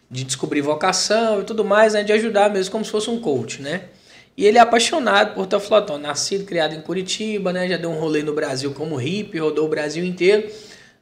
de 0.09 0.23
descobrir 0.23 0.61
vocação 0.61 1.41
e 1.41 1.45
tudo 1.45 1.65
mais, 1.65 1.95
né? 1.95 2.05
De 2.05 2.13
ajudar 2.13 2.49
mesmo, 2.49 2.71
como 2.71 2.85
se 2.85 2.93
fosse 2.93 3.11
um 3.11 3.21
coach, 3.21 3.61
né? 3.61 3.83
E 4.37 4.47
ele 4.47 4.57
é 4.57 4.61
apaixonado 4.61 5.35
por 5.35 5.47
Teoflotão, 5.47 5.99
nascido, 5.99 6.45
criado 6.45 6.75
em 6.75 6.81
Curitiba, 6.81 7.53
né? 7.53 7.69
Já 7.69 7.77
deu 7.77 7.91
um 7.91 7.99
rolê 7.99 8.23
no 8.23 8.33
Brasil 8.33 8.73
como 8.73 8.95
hippie, 8.95 9.39
rodou 9.39 9.67
o 9.67 9.69
Brasil 9.69 10.05
inteiro, 10.05 10.49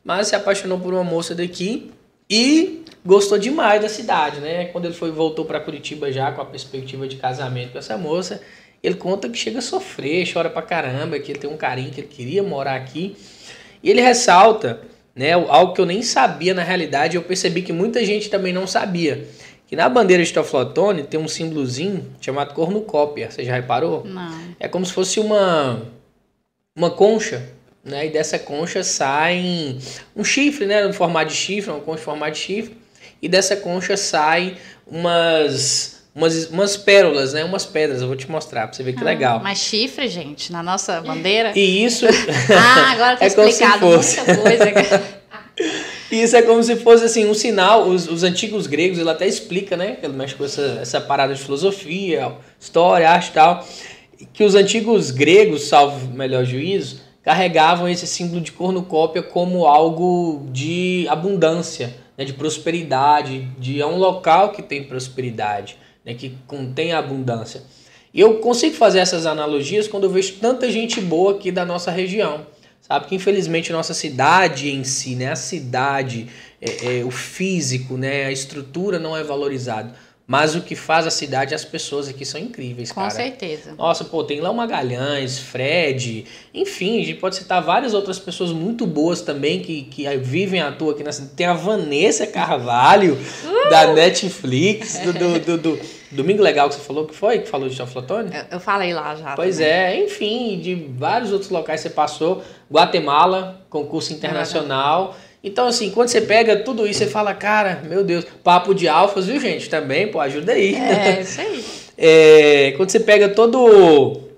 mas 0.03 0.29
se 0.29 0.35
apaixonou 0.35 0.81
por 0.81 0.95
uma 0.95 1.05
moça 1.05 1.35
daqui 1.35 1.93
e 2.31 2.85
gostou 3.05 3.37
demais 3.37 3.83
da 3.83 3.89
cidade, 3.89 4.39
né? 4.41 4.67
Quando 4.67 4.85
ele 4.85 4.95
foi 4.95 5.11
voltou 5.11 5.45
para 5.45 5.59
Curitiba 5.59 6.13
já 6.13 6.31
com 6.31 6.41
a 6.41 6.45
perspectiva 6.45 7.09
de 7.09 7.17
casamento 7.17 7.73
com 7.73 7.79
essa 7.79 7.99
moça, 7.99 8.41
ele 8.83 8.95
conta 8.95 9.29
que 9.29 9.37
chega 9.37 9.59
a 9.59 9.63
sofrer, 9.63 10.31
chora 10.33 10.49
pra 10.49 10.63
caramba, 10.63 11.19
que 11.19 11.33
ele 11.33 11.39
tem 11.41 11.51
um 11.51 11.57
carinho, 11.57 11.91
que 11.91 12.01
ele 12.01 12.09
queria 12.09 12.43
morar 12.43 12.77
aqui. 12.77 13.17
E 13.83 13.91
ele 13.91 14.01
ressalta, 14.01 14.81
né, 15.15 15.33
algo 15.33 15.73
que 15.73 15.81
eu 15.81 15.87
nem 15.87 16.03
sabia 16.03 16.55
na 16.55 16.63
realidade, 16.63 17.17
eu 17.17 17.23
percebi 17.23 17.63
que 17.63 17.73
muita 17.73 18.05
gente 18.05 18.31
também 18.31 18.53
não 18.53 18.67
sabia, 18.67 19.27
que 19.67 19.75
na 19.75 19.89
bandeira 19.89 20.23
de 20.23 20.33
Teoflotone 20.33 21.03
tem 21.03 21.19
um 21.19 21.29
símbolozinho 21.29 22.07
chamado 22.21 22.55
cornucópia. 22.55 23.31
Você 23.31 23.45
já 23.45 23.55
reparou? 23.55 24.05
Não. 24.05 24.55
É 24.59 24.69
como 24.69 24.85
se 24.85 24.93
fosse 24.93 25.21
uma 25.21 25.83
uma 26.75 26.91
concha, 26.91 27.49
né? 27.85 28.07
E 28.07 28.11
dessa 28.11 28.39
concha 28.39 28.83
sai 28.83 29.77
um 30.15 30.25
chifre, 30.25 30.67
né? 30.67 30.87
No 30.87 30.93
formato 30.93 31.31
de 31.31 31.37
chifre, 31.37 31.71
uma 31.71 31.81
concha 31.81 32.01
em 32.01 32.05
formato 32.05 32.33
de 32.33 32.39
chifre 32.39 32.77
e 33.23 33.29
dessa 33.29 33.57
concha 33.57 33.97
saem 33.97 34.57
umas, 34.87 36.03
umas, 36.15 36.47
umas 36.47 36.77
pérolas, 36.77 37.33
né? 37.33 37.45
Umas 37.45 37.67
pedras. 37.67 38.01
Eu 38.01 38.09
vou 38.09 38.17
te 38.17 38.31
mostrar 38.31 38.67
pra 38.67 38.73
você 38.77 38.83
ver 38.83 38.95
que 38.95 39.03
Ah, 39.03 39.07
legal. 39.07 39.41
Mas 39.41 39.59
chifre, 39.59 40.09
gente, 40.09 40.51
na 40.53 40.63
nossa 40.63 41.01
bandeira. 41.01 41.53
E 41.55 41.85
isso. 41.85 42.07
Ah, 42.51 42.93
agora 42.93 43.17
tá 43.17 43.25
É 43.25 43.29
explicado 43.29 43.87
muita 43.87 44.37
coisa. 44.37 45.21
Isso 46.11 46.35
é 46.35 46.43
como 46.43 46.61
se 46.63 46.75
fosse 46.77 47.05
assim 47.05 47.27
um 47.27 47.35
sinal. 47.35 47.87
Os, 47.87 48.09
os 48.09 48.25
antigos 48.25 48.67
gregos, 48.67 48.99
ele 48.99 49.11
até 49.11 49.29
explica, 49.29 49.77
né? 49.77 49.99
Ele 50.03 50.13
mexe 50.15 50.35
com 50.35 50.45
essa, 50.45 50.79
essa 50.81 51.01
parada 51.01 51.35
de 51.35 51.41
filosofia, 51.41 52.33
história, 52.59 53.09
arte 53.09 53.29
e 53.29 53.33
tal. 53.33 53.69
Que 54.33 54.43
os 54.43 54.55
antigos 54.57 55.13
gregos, 55.13 55.69
salvo 55.69 56.13
melhor 56.13 56.45
juízo, 56.45 57.01
carregavam 57.23 57.89
esse 57.89 58.07
símbolo 58.07 58.41
de 58.41 58.53
cornucópia 58.53 59.23
como 59.23 59.67
algo 59.67 60.47
de 60.51 61.07
abundância, 61.09 61.95
né? 62.17 62.25
de 62.25 62.33
prosperidade, 62.33 63.49
de 63.59 63.81
é 63.81 63.87
um 63.87 63.97
local 63.97 64.53
que 64.53 64.63
tem 64.63 64.85
prosperidade, 64.85 65.77
né? 66.05 66.15
que 66.15 66.35
contém 66.47 66.93
abundância. 66.93 67.63
E 68.13 68.21
eu 68.21 68.39
consigo 68.39 68.75
fazer 68.75 68.99
essas 68.99 69.27
analogias 69.27 69.87
quando 69.87 70.05
eu 70.05 70.11
vejo 70.11 70.35
tanta 70.41 70.71
gente 70.71 71.01
boa 71.01 71.33
aqui 71.33 71.53
da 71.53 71.65
nossa 71.65 71.91
região. 71.91 72.47
Sabe 72.81 73.07
que 73.07 73.15
infelizmente 73.15 73.71
nossa 73.71 73.95
cidade 73.95 74.69
em 74.69 74.83
si, 74.83 75.15
né, 75.15 75.31
a 75.31 75.37
cidade, 75.37 76.27
é, 76.61 76.99
é, 76.99 77.05
o 77.05 77.11
físico, 77.11 77.97
né, 77.97 78.25
a 78.25 78.33
estrutura 78.33 78.99
não 78.99 79.17
é 79.17 79.23
valorizado. 79.23 79.93
Mas 80.31 80.55
o 80.55 80.61
que 80.61 80.77
faz 80.77 81.09
a 81.09 81.11
cidade, 81.11 81.57
as 81.57 81.65
pessoas 81.65 82.09
aqui 82.09 82.25
são 82.25 82.41
incríveis, 82.41 82.93
Com 82.93 83.01
cara. 83.01 83.11
certeza. 83.11 83.75
Nossa, 83.77 84.05
pô, 84.05 84.23
tem 84.23 84.41
lá 84.41 84.49
o 84.49 84.55
Magalhães, 84.55 85.41
Fred, 85.41 86.25
enfim, 86.55 87.01
a 87.03 87.05
gente 87.05 87.19
pode 87.19 87.35
citar 87.35 87.61
várias 87.61 87.95
outras 87.95 88.17
pessoas 88.17 88.53
muito 88.53 88.87
boas 88.87 89.23
também 89.23 89.59
que, 89.59 89.83
que 89.83 90.07
vivem 90.19 90.61
à 90.61 90.71
toa 90.71 90.93
aqui 90.93 91.03
na 91.03 91.11
cidade. 91.11 91.35
Tem 91.35 91.47
a 91.47 91.53
Vanessa 91.53 92.29
Carvalho, 92.29 93.19
da 93.71 93.93
Netflix, 93.93 95.01
do, 95.01 95.13
do, 95.13 95.41
do, 95.41 95.59
do 95.59 95.81
Domingo 96.13 96.45
Legal 96.45 96.69
que 96.69 96.77
você 96.77 96.81
falou, 96.81 97.07
que 97.07 97.15
foi? 97.17 97.41
Que 97.41 97.49
falou 97.49 97.69
de 97.69 97.77
Teoflotone? 97.77 98.31
Eu, 98.33 98.45
eu 98.53 98.61
falei 98.61 98.95
lá 98.95 99.17
já. 99.17 99.35
Pois 99.35 99.57
também. 99.57 99.73
é, 99.73 100.05
enfim, 100.05 100.61
de 100.61 100.77
vários 100.97 101.33
outros 101.33 101.51
locais 101.51 101.81
você 101.81 101.91
passou. 101.91 102.41
Guatemala, 102.71 103.67
concurso 103.69 104.13
internacional. 104.13 105.17
Então, 105.43 105.67
assim, 105.67 105.91
quando 105.91 106.09
você 106.09 106.21
pega 106.21 106.57
tudo 106.57 106.87
isso, 106.87 106.99
você 106.99 107.07
fala, 107.07 107.33
cara, 107.33 107.83
meu 107.89 108.05
Deus, 108.05 108.27
papo 108.45 108.75
de 108.75 108.87
alfas, 108.87 109.27
viu, 109.27 109.41
gente? 109.41 109.71
Também, 109.71 110.09
pô, 110.09 110.21
ajuda 110.21 110.53
aí. 110.53 110.75
É, 110.75 111.21
isso 111.21 111.41
aí. 111.41 111.65
É, 112.03 112.73
quando 112.79 112.89
você 112.89 112.99
pega 112.99 113.29
todo 113.29 114.31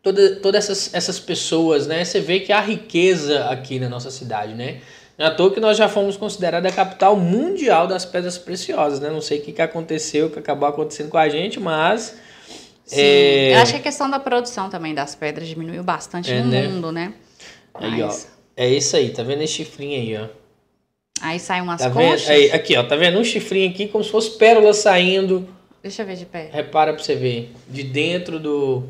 toda, 0.00 0.36
todas 0.36 0.64
essas, 0.64 0.94
essas 0.94 1.18
pessoas, 1.18 1.86
né? 1.86 2.04
Você 2.04 2.20
vê 2.20 2.38
que 2.40 2.52
há 2.52 2.60
riqueza 2.60 3.46
aqui 3.46 3.78
na 3.78 3.88
nossa 3.88 4.08
cidade, 4.08 4.54
né? 4.54 4.80
Não 5.18 5.26
é 5.26 5.28
à 5.28 5.34
toa 5.34 5.52
que 5.52 5.60
nós 5.60 5.76
já 5.76 5.88
fomos 5.88 6.16
considerados 6.16 6.70
a 6.70 6.74
capital 6.74 7.16
mundial 7.16 7.86
das 7.86 8.04
pedras 8.04 8.38
preciosas, 8.38 9.00
né? 9.00 9.10
Não 9.10 9.20
sei 9.20 9.38
o 9.38 9.42
que, 9.42 9.52
que 9.52 9.62
aconteceu, 9.62 10.26
o 10.26 10.30
que 10.30 10.38
acabou 10.38 10.68
acontecendo 10.68 11.08
com 11.08 11.18
a 11.18 11.28
gente, 11.28 11.60
mas... 11.60 12.16
Sim. 12.84 13.00
é, 13.00 13.54
Eu 13.54 13.58
acho 13.58 13.72
que 13.72 13.78
a 13.78 13.82
questão 13.82 14.10
da 14.10 14.18
produção 14.18 14.68
também 14.68 14.94
das 14.94 15.14
pedras 15.14 15.46
diminuiu 15.46 15.82
bastante 15.82 16.32
É, 16.32 16.40
no 16.40 16.50
né? 16.50 16.68
mundo, 16.68 16.90
né? 16.90 17.14
Aí, 17.74 18.02
ó. 18.02 18.12
É 18.56 18.68
isso 18.68 18.96
aí, 18.96 19.10
tá 19.10 19.22
vendo 19.22 19.42
esse 19.42 19.54
chifrinho 19.54 20.00
aí, 20.00 20.16
ó? 20.16 20.28
Aí 21.20 21.38
sai 21.38 21.60
umas 21.60 21.80
Tá 21.80 21.90
conchas. 21.90 22.28
Aí, 22.28 22.50
aqui, 22.50 22.76
ó, 22.76 22.82
tá 22.82 22.96
vendo? 22.96 23.18
Um 23.18 23.24
chifrinho 23.24 23.70
aqui 23.70 23.88
como 23.88 24.02
se 24.02 24.10
fosse 24.10 24.30
pérola 24.38 24.74
saindo. 24.74 25.48
Deixa 25.82 26.02
eu 26.02 26.06
ver 26.06 26.16
de 26.16 26.26
pé. 26.26 26.48
Repara 26.52 26.92
pra 26.92 27.02
você 27.02 27.14
ver. 27.14 27.50
De 27.68 27.82
dentro 27.82 28.38
do. 28.38 28.84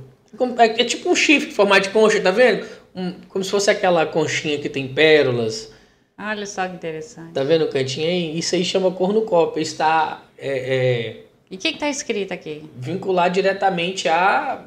É, 0.58 0.82
é 0.82 0.84
tipo 0.84 1.10
um 1.10 1.14
chifre 1.16 1.50
em 1.50 1.52
formato 1.52 1.82
de 1.82 1.90
concha, 1.90 2.20
tá 2.20 2.30
vendo? 2.30 2.66
Um- 2.94 3.12
como 3.28 3.44
se 3.44 3.50
fosse 3.50 3.70
aquela 3.70 4.04
conchinha 4.06 4.58
que 4.58 4.68
tem 4.68 4.88
pérolas. 4.88 5.72
Olha 6.18 6.46
só 6.46 6.66
que 6.68 6.74
interessante. 6.74 7.32
Tá 7.32 7.42
vendo 7.42 7.64
o 7.64 7.68
cantinho 7.68 8.06
aí? 8.08 8.38
Isso 8.38 8.54
aí 8.54 8.64
chama 8.64 8.90
cornucópia. 8.90 9.60
Está 9.60 10.22
é, 10.38 10.48
é, 10.48 11.16
E 11.50 11.56
o 11.56 11.58
que, 11.58 11.72
que 11.72 11.78
tá 11.78 11.88
escrito 11.88 12.32
aqui? 12.32 12.62
vinculado 12.76 13.34
diretamente 13.34 14.08
à, 14.08 14.66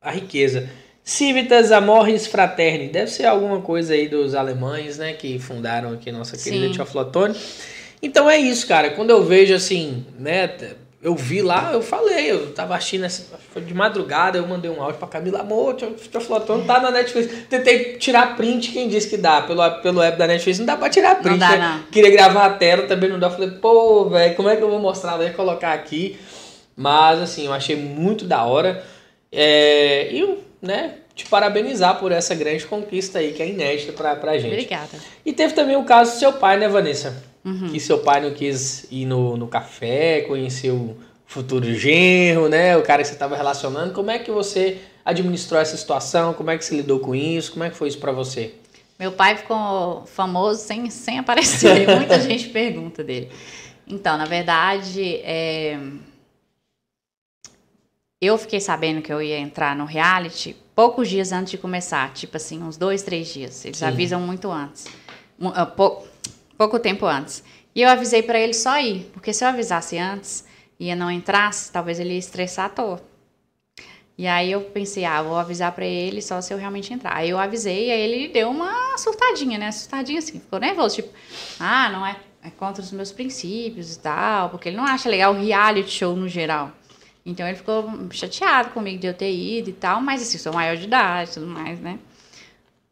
à 0.00 0.10
riqueza. 0.10 0.68
Civitas 1.04 1.72
Amoris 1.72 2.26
Fraterni. 2.26 2.88
Deve 2.88 3.10
ser 3.10 3.26
alguma 3.26 3.60
coisa 3.60 3.94
aí 3.94 4.08
dos 4.08 4.34
alemães, 4.34 4.98
né? 4.98 5.12
Que 5.12 5.38
fundaram 5.38 5.92
aqui 5.92 6.12
nossa 6.12 6.36
querida 6.36 6.66
Sim. 6.66 6.72
Tia 6.72 6.84
Flotone. 6.84 7.36
Então 8.00 8.30
é 8.30 8.38
isso, 8.38 8.66
cara. 8.66 8.90
Quando 8.90 9.10
eu 9.10 9.24
vejo 9.24 9.54
assim, 9.54 10.04
né? 10.18 10.50
Eu 11.02 11.16
vi 11.16 11.42
lá, 11.42 11.70
eu 11.72 11.82
falei, 11.82 12.30
eu 12.30 12.52
tava 12.52 12.76
assistindo, 12.76 13.08
foi 13.52 13.62
de 13.62 13.74
madrugada, 13.74 14.38
eu 14.38 14.46
mandei 14.46 14.70
um 14.70 14.80
áudio 14.80 15.00
pra 15.00 15.08
Camila, 15.08 15.40
amor, 15.40 15.74
Tia 15.74 15.90
Tia 15.90 16.20
Flotone 16.20 16.64
tá 16.64 16.78
na 16.78 16.92
Netflix. 16.92 17.48
Tentei 17.50 17.96
tirar 17.96 18.36
print, 18.36 18.70
quem 18.70 18.88
disse 18.88 19.10
que 19.10 19.16
dá, 19.16 19.42
pelo, 19.42 19.68
pelo 19.80 20.00
app 20.00 20.16
da 20.16 20.28
Netflix, 20.28 20.60
não 20.60 20.66
dá 20.66 20.76
pra 20.76 20.88
tirar 20.88 21.16
print. 21.16 21.38
dá, 21.38 21.50
né? 21.50 21.58
não. 21.58 21.82
Queria 21.90 22.08
gravar 22.08 22.46
a 22.46 22.50
tela, 22.50 22.84
também 22.86 23.10
não 23.10 23.18
dá. 23.18 23.28
Falei, 23.28 23.50
pô, 23.50 24.08
velho, 24.10 24.36
como 24.36 24.48
é 24.48 24.54
que 24.54 24.62
eu 24.62 24.70
vou 24.70 24.78
mostrar? 24.78 25.16
Vou 25.16 25.28
colocar 25.30 25.72
aqui. 25.72 26.16
Mas, 26.76 27.20
assim, 27.20 27.46
eu 27.46 27.52
achei 27.52 27.74
muito 27.74 28.24
da 28.24 28.44
hora. 28.44 28.84
É, 29.32 30.08
e, 30.12 30.20
eu, 30.20 30.38
né, 30.62 30.94
te 31.14 31.26
parabenizar 31.26 31.98
por 31.98 32.12
essa 32.12 32.34
grande 32.34 32.64
conquista 32.66 33.18
aí, 33.18 33.32
que 33.32 33.42
é 33.42 33.48
inédita 33.48 33.92
pra, 33.92 34.14
pra 34.14 34.38
gente. 34.38 34.52
Obrigada. 34.52 34.96
E 35.26 35.32
teve 35.32 35.54
também 35.54 35.76
o 35.76 35.84
caso 35.84 36.12
do 36.12 36.18
seu 36.18 36.32
pai, 36.32 36.56
né, 36.56 36.68
Vanessa? 36.68 37.22
Uhum. 37.44 37.68
Que 37.70 37.80
seu 37.80 37.98
pai 37.98 38.20
não 38.20 38.30
quis 38.30 38.86
ir 38.90 39.04
no, 39.04 39.36
no 39.36 39.48
café, 39.48 40.20
conhecer 40.22 40.70
o 40.70 40.96
futuro 41.26 41.74
genro, 41.74 42.48
né? 42.48 42.76
O 42.76 42.82
cara 42.82 43.02
que 43.02 43.08
você 43.08 43.14
estava 43.14 43.36
relacionando. 43.36 43.92
Como 43.92 44.10
é 44.10 44.18
que 44.18 44.30
você 44.30 44.78
administrou 45.04 45.60
essa 45.60 45.76
situação? 45.76 46.32
Como 46.34 46.50
é 46.50 46.56
que 46.56 46.64
você 46.64 46.76
lidou 46.76 47.00
com 47.00 47.14
isso? 47.14 47.50
Como 47.52 47.64
é 47.64 47.70
que 47.70 47.76
foi 47.76 47.88
isso 47.88 47.98
pra 47.98 48.12
você? 48.12 48.54
Meu 48.98 49.10
pai 49.10 49.36
ficou 49.36 50.04
famoso 50.06 50.60
sem, 50.60 50.88
sem 50.88 51.18
aparecer. 51.18 51.88
Muita 51.96 52.20
gente 52.20 52.48
pergunta 52.50 53.02
dele. 53.02 53.28
Então, 53.88 54.16
na 54.16 54.26
verdade, 54.26 55.16
é, 55.24 55.76
eu 58.24 58.38
fiquei 58.38 58.60
sabendo 58.60 59.02
que 59.02 59.12
eu 59.12 59.20
ia 59.20 59.38
entrar 59.38 59.74
no 59.74 59.84
reality 59.84 60.54
poucos 60.74 61.08
dias 61.08 61.32
antes 61.32 61.50
de 61.50 61.58
começar. 61.58 62.12
Tipo 62.12 62.36
assim, 62.36 62.62
uns 62.62 62.76
dois, 62.76 63.02
três 63.02 63.28
dias. 63.32 63.64
Eles 63.64 63.78
Sim. 63.78 63.84
avisam 63.84 64.20
muito 64.20 64.50
antes. 64.50 64.86
Ah, 65.54 65.66
pou- 65.66 66.06
pouco 66.56 66.78
tempo 66.78 67.04
antes. 67.04 67.42
E 67.74 67.82
eu 67.82 67.88
avisei 67.88 68.22
pra 68.22 68.38
ele 68.38 68.54
só 68.54 68.78
ir. 68.80 69.10
Porque 69.12 69.32
se 69.32 69.44
eu 69.44 69.48
avisasse 69.48 69.98
antes 69.98 70.44
e 70.78 70.88
eu 70.88 70.96
não 70.96 71.10
entrasse, 71.10 71.72
talvez 71.72 71.98
ele 71.98 72.12
ia 72.12 72.18
estressar 72.18 72.66
à 72.66 72.68
toa. 72.68 73.02
E 74.16 74.26
aí 74.26 74.52
eu 74.52 74.60
pensei, 74.60 75.04
ah, 75.04 75.20
vou 75.22 75.36
avisar 75.36 75.72
pra 75.72 75.84
ele 75.86 76.20
só 76.22 76.40
se 76.40 76.52
eu 76.54 76.58
realmente 76.58 76.92
entrar. 76.92 77.16
Aí 77.16 77.30
eu 77.30 77.38
avisei, 77.38 77.90
aí 77.90 78.00
ele 78.00 78.28
deu 78.28 78.50
uma 78.50 78.96
surtadinha, 78.98 79.58
né? 79.58 79.72
Surtadinha 79.72 80.18
assim, 80.18 80.38
ficou 80.38 80.60
nervoso, 80.60 80.96
tipo, 80.96 81.08
ah, 81.58 81.88
não 81.90 82.06
é, 82.06 82.16
é 82.44 82.50
contra 82.50 82.82
os 82.82 82.92
meus 82.92 83.10
princípios 83.10 83.96
e 83.96 83.98
tal, 83.98 84.50
porque 84.50 84.68
ele 84.68 84.76
não 84.76 84.84
acha 84.84 85.08
legal 85.08 85.32
o 85.34 85.42
reality 85.42 85.90
show 85.90 86.14
no 86.14 86.28
geral. 86.28 86.70
Então 87.24 87.46
ele 87.46 87.56
ficou 87.56 87.88
chateado 88.10 88.70
comigo 88.70 88.98
de 88.98 89.06
eu 89.06 89.14
ter 89.14 89.32
ido 89.32 89.70
e 89.70 89.72
tal, 89.72 90.00
mas 90.00 90.22
assim, 90.22 90.38
sou 90.38 90.52
maior 90.52 90.76
de 90.76 90.84
idade 90.84 91.30
e 91.30 91.34
tudo 91.34 91.46
mais, 91.46 91.78
né? 91.78 91.98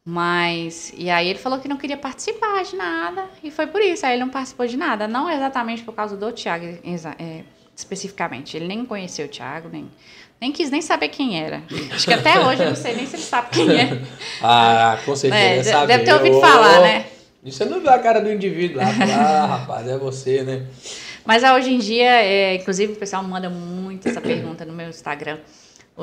Mas, 0.04 0.92
e 0.96 1.10
aí 1.10 1.28
ele 1.28 1.38
falou 1.38 1.58
que 1.58 1.68
não 1.68 1.76
queria 1.76 1.96
participar 1.96 2.62
de 2.64 2.74
nada, 2.74 3.26
e 3.44 3.50
foi 3.50 3.66
por 3.66 3.82
isso, 3.82 4.06
aí 4.06 4.14
ele 4.14 4.20
não 4.20 4.30
participou 4.30 4.66
de 4.66 4.76
nada. 4.76 5.06
Não 5.06 5.30
exatamente 5.30 5.82
por 5.82 5.94
causa 5.94 6.16
do 6.16 6.32
Thiago, 6.32 6.64
é, 6.64 7.42
especificamente. 7.76 8.56
Ele 8.56 8.66
nem 8.66 8.84
conheceu 8.84 9.26
o 9.26 9.28
Thiago, 9.28 9.68
nem, 9.68 9.90
nem 10.40 10.52
quis 10.52 10.70
nem 10.70 10.80
saber 10.80 11.08
quem 11.08 11.40
era. 11.40 11.62
Acho 11.92 12.06
que 12.06 12.14
até 12.14 12.40
hoje 12.40 12.62
eu 12.62 12.68
não 12.70 12.76
sei 12.76 12.94
nem 12.94 13.06
se 13.06 13.16
ele 13.16 13.22
sabe 13.22 13.50
quem 13.50 13.78
é. 13.78 14.02
ah, 14.42 14.98
com 15.04 15.14
certeza. 15.14 15.70
É, 15.70 15.86
deve 15.86 16.04
ter 16.04 16.14
ouvido 16.14 16.40
falar, 16.40 16.80
né? 16.80 17.06
Você 17.44 17.64
não 17.64 17.80
viu 17.80 17.90
a 17.90 17.98
cara 17.98 18.20
do 18.20 18.30
indivíduo 18.30 18.78
lá, 18.78 18.88
ah, 18.88 19.46
rapaz, 19.46 19.86
é 19.86 19.96
você, 19.96 20.42
né? 20.42 20.66
Mas 21.24 21.44
ah, 21.44 21.54
hoje 21.54 21.72
em 21.72 21.78
dia, 21.78 22.22
é, 22.22 22.54
inclusive 22.54 22.92
o 22.92 22.96
pessoal 22.96 23.22
manda 23.22 23.48
muito 23.48 24.08
essa 24.08 24.20
pergunta 24.20 24.64
no 24.64 24.72
meu 24.72 24.88
Instagram, 24.88 25.38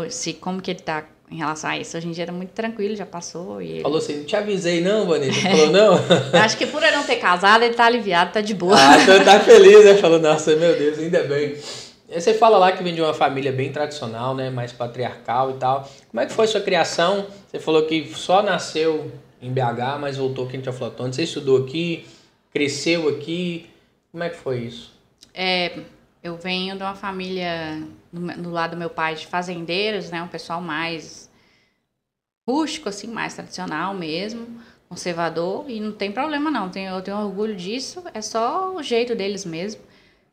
se 0.09 0.33
como 0.33 0.61
que 0.61 0.71
ele 0.71 0.79
tá 0.79 1.05
em 1.29 1.37
relação 1.37 1.69
a 1.69 1.77
isso. 1.77 1.97
Hoje 1.97 2.07
em 2.07 2.11
dia 2.11 2.23
era 2.23 2.31
muito 2.31 2.51
tranquilo, 2.51 2.95
já 2.95 3.05
passou. 3.05 3.61
E 3.61 3.71
ele... 3.71 3.81
Falou 3.81 3.97
assim, 3.97 4.17
não 4.17 4.23
te 4.23 4.35
avisei 4.35 4.81
não, 4.81 5.05
Vanessa. 5.05 5.41
Falou, 5.41 5.71
não? 5.71 5.99
Acho 6.41 6.57
que 6.57 6.65
por 6.65 6.81
ele 6.81 6.95
não 6.95 7.03
ter 7.03 7.17
casado, 7.17 7.63
ele 7.63 7.73
tá 7.73 7.85
aliviado, 7.85 8.31
tá 8.31 8.41
de 8.41 8.53
boa. 8.53 8.75
Ah, 8.77 9.01
então 9.01 9.23
tá 9.23 9.39
feliz, 9.39 9.83
né? 9.83 9.95
Falou, 9.95 10.19
nossa, 10.19 10.55
meu 10.55 10.77
Deus, 10.77 10.97
ainda 10.99 11.23
bem. 11.23 11.55
Você 12.09 12.33
fala 12.33 12.57
lá 12.57 12.71
que 12.71 12.81
vem 12.81 12.95
de 12.95 13.01
uma 13.01 13.13
família 13.13 13.51
bem 13.51 13.71
tradicional, 13.71 14.33
né? 14.33 14.49
Mais 14.49 14.71
patriarcal 14.71 15.51
e 15.51 15.53
tal. 15.55 15.89
Como 16.09 16.21
é 16.21 16.25
que 16.25 16.31
foi 16.31 16.47
sua 16.47 16.61
criação? 16.61 17.25
Você 17.51 17.59
falou 17.59 17.85
que 17.85 18.09
só 18.15 18.41
nasceu 18.41 19.11
em 19.41 19.51
BH, 19.51 19.99
mas 19.99 20.15
voltou 20.15 20.45
aqui 20.45 20.55
em 20.55 20.61
Teoflotone. 20.61 21.13
Você 21.13 21.23
estudou 21.23 21.57
aqui, 21.57 22.05
cresceu 22.53 23.09
aqui. 23.09 23.69
Como 24.09 24.23
é 24.23 24.29
que 24.29 24.37
foi 24.37 24.59
isso? 24.59 24.96
É, 25.37 25.71
eu 26.23 26.35
venho 26.35 26.75
de 26.75 26.81
uma 26.81 26.95
família, 26.95 27.79
do 28.11 28.49
lado 28.49 28.71
do 28.71 28.77
meu 28.77 28.89
pai, 28.89 29.13
de 29.13 29.27
fazendeiros, 29.27 30.09
né? 30.09 30.23
Um 30.23 30.27
pessoal 30.27 30.59
mais 30.59 31.29
rústico, 32.49 32.89
assim, 32.89 33.07
mais 33.07 33.35
tradicional 33.35 33.93
mesmo, 33.93 34.47
conservador. 34.89 35.65
E 35.67 35.79
não 35.79 35.91
tem 35.91 36.11
problema, 36.11 36.49
não. 36.49 36.71
Eu 36.73 37.01
tenho 37.01 37.17
orgulho 37.17 37.55
disso. 37.55 38.03
É 38.15 38.21
só 38.21 38.73
o 38.73 38.81
jeito 38.81 39.13
deles 39.13 39.45
mesmo. 39.45 39.81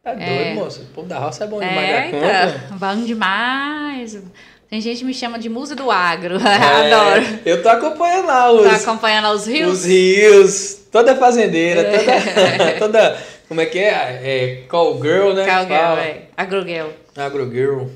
Tá 0.02 0.14
doido, 0.14 0.30
é, 0.30 0.54
moça. 0.54 0.80
O 0.80 0.86
povo 0.86 1.06
da 1.06 1.18
roça 1.18 1.44
é 1.44 1.46
bom 1.46 1.60
demais 1.60 1.78
é, 1.78 2.10
da 2.10 2.52
conta. 2.52 2.74
bom 2.76 3.04
demais. 3.04 4.22
Tem 4.70 4.80
gente 4.80 4.98
que 4.98 5.04
me 5.04 5.14
chama 5.14 5.38
de 5.38 5.50
musa 5.50 5.76
do 5.76 5.90
agro. 5.90 6.36
É, 6.44 6.92
Adoro. 6.92 7.40
Eu 7.44 7.62
tô 7.62 7.68
acompanhando 7.68 8.26
lá 8.26 8.50
os... 8.50 8.68
Tá 8.68 8.76
acompanhando 8.76 9.28
os 9.28 9.46
rios? 9.46 9.72
Os 9.72 9.84
rios. 9.84 10.74
Toda 10.90 11.14
fazendeira, 11.16 11.84
toda... 11.84 12.72
toda 12.78 13.33
como 13.48 13.60
é 13.60 13.66
que 13.66 13.78
é? 13.78 13.90
É 14.22 14.56
call 14.66 15.00
girl, 15.02 15.32
né? 15.32 15.46
Call 15.46 15.64
girl, 15.64 15.98
é. 15.98 16.28
Agrogirl. 16.36 16.90
Agrogirl. 17.16 17.88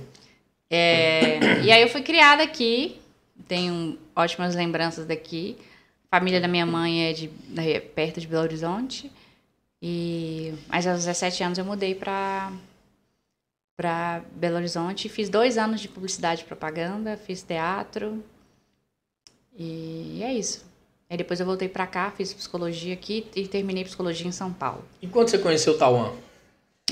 É, 0.71 1.39
e 1.65 1.73
aí 1.73 1.83
eu 1.83 1.89
fui 1.89 2.03
criada 2.03 2.43
aqui. 2.43 3.01
Tenho 3.47 3.99
ótimas 4.15 4.55
lembranças 4.55 5.07
daqui. 5.07 5.57
A 6.11 6.19
família 6.19 6.41
da 6.41 6.49
minha 6.49 6.67
mãe 6.67 7.09
é 7.09 7.13
de, 7.13 7.31
é 7.57 7.81
perto 7.81 8.21
de 8.21 8.27
Belo 8.27 8.43
Horizonte. 8.43 9.11
E, 9.81 10.55
mas 10.69 10.87
aos 10.87 11.05
17 11.05 11.43
anos 11.45 11.59
eu 11.59 11.65
mudei 11.65 11.95
para 11.95 12.53
para 13.77 14.23
Belo 14.33 14.57
Horizonte. 14.57 15.09
Fiz 15.09 15.29
dois 15.29 15.57
anos 15.57 15.81
de 15.81 15.89
publicidade 15.89 16.43
e 16.43 16.45
propaganda, 16.45 17.17
fiz 17.17 17.43
teatro. 17.43 18.25
E 19.57 20.21
é 20.23 20.35
isso. 20.35 20.68
Aí 21.11 21.17
depois 21.17 21.41
eu 21.41 21.47
voltei 21.47 21.69
para 21.69 21.87
cá, 21.87 22.13
fiz 22.15 22.35
psicologia 22.35 22.93
aqui 22.93 23.27
e 23.35 23.47
terminei 23.47 23.83
psicologia 23.83 24.27
em 24.27 24.33
São 24.33 24.53
Paulo. 24.53 24.85
E 25.01 25.07
quando 25.07 25.29
você 25.29 25.39
conheceu 25.39 25.73
o 25.73 25.79
Tauan? 25.79 26.13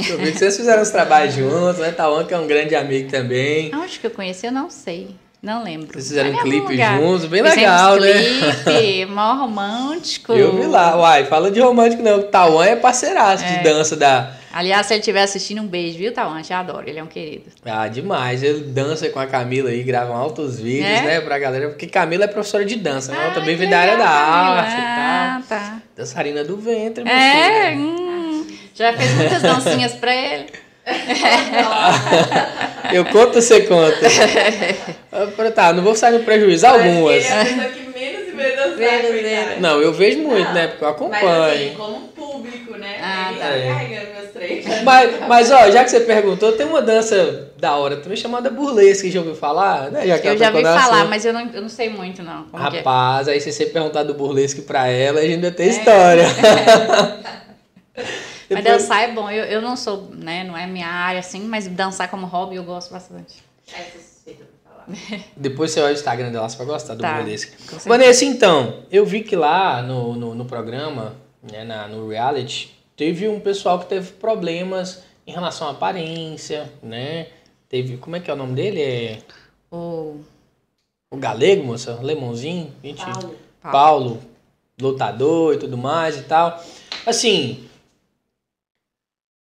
Eu 0.09 0.19
vi 0.19 0.33
que 0.33 0.39
vocês 0.39 0.57
fizeram 0.57 0.83
os 0.83 0.91
trabalhos 0.91 1.35
juntos, 1.35 1.79
né? 1.79 1.93
Tauan, 1.93 2.25
que 2.25 2.33
é 2.33 2.39
um 2.39 2.47
grande 2.47 2.75
amigo 2.75 3.11
também. 3.11 3.75
Onde 3.75 3.99
que 3.99 4.07
eu 4.07 4.11
conheci, 4.11 4.47
eu 4.47 4.53
não 4.53 4.71
sei. 4.71 5.15
Não 5.43 5.63
lembro. 5.63 5.93
Vocês 5.93 6.09
fizeram 6.09 6.31
um 6.31 6.43
clipe 6.43 6.77
juntos, 6.77 7.27
bem 7.27 7.43
legal, 7.43 8.01
né? 8.01 8.13
clipe, 8.65 9.07
mó 9.07 9.35
romântico. 9.35 10.33
Eu 10.33 10.57
vi 10.57 10.67
lá. 10.67 10.97
Uai, 10.97 11.25
fala 11.27 11.51
de 11.51 11.61
romântico 11.61 12.03
não. 12.03 12.23
Tauan 12.23 12.65
é 12.65 12.77
parceiraço 12.77 13.45
é. 13.45 13.59
de 13.59 13.65
dança 13.65 13.97
da... 13.97 14.35
Aliás, 14.53 14.87
se 14.87 14.95
ele 14.95 15.01
estiver 15.01 15.23
assistindo, 15.23 15.63
um 15.63 15.67
beijo, 15.67 15.99
viu, 15.99 16.13
Tauan? 16.13 16.43
Te 16.43 16.53
adoro, 16.53 16.89
ele 16.89 16.99
é 16.99 17.03
um 17.03 17.07
querido. 17.07 17.45
Ah, 17.65 17.89
demais. 17.89 18.43
Ele 18.43 18.61
dança 18.61 19.09
com 19.11 19.19
a 19.19 19.27
Camila 19.27 19.71
aí, 19.71 19.83
grava 19.83 20.15
altos 20.15 20.61
vídeos, 20.61 20.87
é? 20.87 21.03
né, 21.03 21.21
pra 21.21 21.39
galera. 21.39 21.69
Porque 21.69 21.87
Camila 21.87 22.25
é 22.25 22.29
professora 22.29 22.65
de 22.65 22.77
dança, 22.77 23.13
né? 23.13 23.19
Ela 23.23 23.35
também 23.35 23.57
vem 23.57 23.69
da 23.69 23.79
área 23.79 23.97
da 23.97 24.09
arte 24.09 24.75
ah, 24.77 25.41
e 25.41 25.49
tal. 25.49 25.59
tá. 25.59 25.79
Dançarina 25.97 26.45
do 26.45 26.57
ventre, 26.57 27.09
É, 27.09 27.73
hum, 27.75 28.47
já 28.75 28.93
fez 28.93 29.15
muitas 29.15 29.43
dancinhas 29.43 29.95
pra 29.95 30.15
ele. 30.15 30.47
Eu 32.93 33.05
conto, 33.07 33.41
você 33.41 33.63
conta. 33.63 33.97
tá, 35.55 35.73
não 35.73 35.83
vou 35.83 35.95
sair 35.95 36.13
no 36.13 36.25
prejuízo. 36.25 36.67
Algumas. 36.67 37.25
Não, 39.61 39.81
eu 39.81 39.93
vejo 39.93 40.19
muito, 40.19 40.53
né? 40.53 40.69
Porque 40.69 40.85
eu 40.85 40.89
acompanho. 40.89 41.27
Mas 41.27 41.53
assim, 41.53 41.75
como 41.77 42.01
público, 42.09 42.77
né? 42.77 42.99
Ah, 43.03 43.35
tá. 43.39 43.47
É. 43.47 43.69
carregando 43.69 44.13
meus 44.13 44.31
três. 44.31 44.83
Mas, 44.83 45.29
mas, 45.29 45.51
ó, 45.51 45.71
já 45.71 45.85
que 45.85 45.91
você 45.91 46.01
perguntou, 46.01 46.53
tem 46.53 46.67
uma 46.67 46.83
dança 46.83 47.51
da 47.59 47.77
hora 47.77 47.97
também 47.97 48.17
chamada 48.17 48.51
burlesque, 48.51 49.11
já 49.11 49.21
ouviu 49.21 49.35
falar? 49.35 49.91
Né? 49.91 50.07
Já 50.07 50.17
eu 50.19 50.39
já 50.39 50.51
ouvi 50.51 50.63
falar, 50.63 51.05
mas 51.07 51.25
eu 51.25 51.33
não, 51.33 51.51
eu 51.53 51.63
não 51.63 51.69
sei 51.69 51.89
muito, 51.89 52.23
não. 52.23 52.45
Como 52.45 52.63
é? 52.63 52.79
Rapaz, 52.79 53.29
é? 53.29 53.33
aí 53.33 53.41
se 53.41 53.53
você 53.53 53.67
perguntar 53.67 54.03
do 54.03 54.15
burlesque 54.15 54.63
pra 54.63 54.89
ela, 54.89 55.21
a 55.21 55.25
gente 55.25 55.41
vai 55.41 55.51
ter 55.51 55.65
é. 55.65 55.67
história. 55.67 56.25
Mas 58.51 58.65
dançar 58.65 59.03
é 59.03 59.13
bom. 59.13 59.31
Eu, 59.31 59.45
eu 59.45 59.61
não 59.61 59.77
sou, 59.77 60.11
né? 60.15 60.45
Não 60.45 60.57
é 60.57 60.67
minha 60.67 60.89
área 60.89 61.21
assim, 61.21 61.41
mas 61.41 61.67
dançar 61.67 62.09
como 62.09 62.27
hobby 62.27 62.57
eu 62.57 62.65
gosto 62.65 62.93
bastante. 62.93 63.43
É. 63.73 64.06
Depois 65.37 65.71
você 65.71 65.81
olha 65.81 65.91
o 65.91 65.95
Instagram 65.95 66.31
dela, 66.31 66.49
você 66.49 66.57
vai 66.57 66.67
gostar 66.67 66.95
do 66.95 67.01
tá, 67.01 67.19
Vanessa. 67.19 67.49
Vanessa, 67.87 68.25
então, 68.25 68.83
eu 68.91 69.05
vi 69.05 69.23
que 69.23 69.37
lá 69.37 69.83
no, 69.83 70.15
no, 70.15 70.35
no 70.35 70.45
programa, 70.45 71.15
né, 71.43 71.65
na, 71.65 71.89
no 71.89 72.09
reality, 72.09 72.77
teve 72.97 73.29
um 73.29 73.41
pessoal 73.41 73.79
que 73.79 73.87
teve 73.87 74.13
problemas 74.13 75.03
em 75.27 75.33
relação 75.33 75.69
à 75.69 75.73
aparência, 75.73 76.73
né? 76.83 77.29
Teve. 77.69 77.97
Como 77.97 78.17
é 78.17 78.21
que 78.21 78.31
é 78.31 78.35
o 78.35 78.37
nome 78.37 78.55
dele? 78.55 78.81
É. 78.81 79.19
O. 79.71 80.21
O 81.11 81.17
galego, 81.17 81.65
moça? 81.65 81.99
Lemãozinho? 82.03 82.73
Gente, 82.83 83.05
Paulo. 83.05 83.35
Paulo, 83.63 84.23
lutador 84.81 85.55
e 85.55 85.59
tudo 85.59 85.77
mais 85.77 86.17
e 86.17 86.23
tal. 86.23 86.63
Assim, 87.07 87.69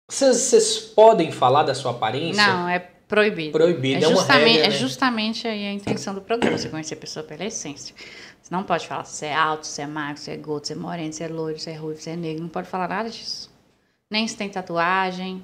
vocês, 0.10 0.78
podem 0.96 1.32
falar 1.32 1.64
da 1.64 1.76
sua 1.76 1.92
aparência? 1.92 2.46
Não, 2.46 2.70
é 2.70 2.80
proibido. 3.08 3.52
Proibido, 3.52 4.06
é, 4.06 4.08
é 4.08 4.10
justamente, 4.10 4.46
regra, 4.46 4.66
é 4.66 4.70
né? 4.70 4.76
É 4.76 4.80
justamente 4.80 5.48
aí 5.48 5.66
a 5.66 5.74
intenção 5.74 6.14
do 6.14 6.22
programa, 6.22 6.58
você 6.58 6.70
conhecer 6.70 6.94
a 6.94 6.98
pessoa 6.98 7.24
pela 7.24 7.46
essência. 7.46 7.96
Você 8.42 8.54
não 8.54 8.64
pode 8.64 8.88
falar 8.88 9.04
se 9.04 9.26
é 9.26 9.34
alto, 9.34 9.68
se 9.68 9.82
é 9.82 9.88
magro, 9.88 10.22
se 10.22 10.32
é 10.32 10.38
gordo, 10.38 10.68
se 10.68 10.74
é 10.74 10.76
moreno, 10.76 11.12
se 11.12 11.24
é 11.24 11.28
loiro, 11.28 11.60
se 11.60 11.70
é 11.70 11.76
ruivo, 11.76 12.00
se 12.00 12.10
é 12.10 12.16
negro. 12.16 12.44
Não 12.44 12.50
pode 12.50 12.68
falar 12.68 12.88
nada 12.88 13.10
disso. 13.10 13.52
Nem 14.10 14.28
se 14.28 14.38
tem 14.38 14.48
tatuagem, 14.48 15.44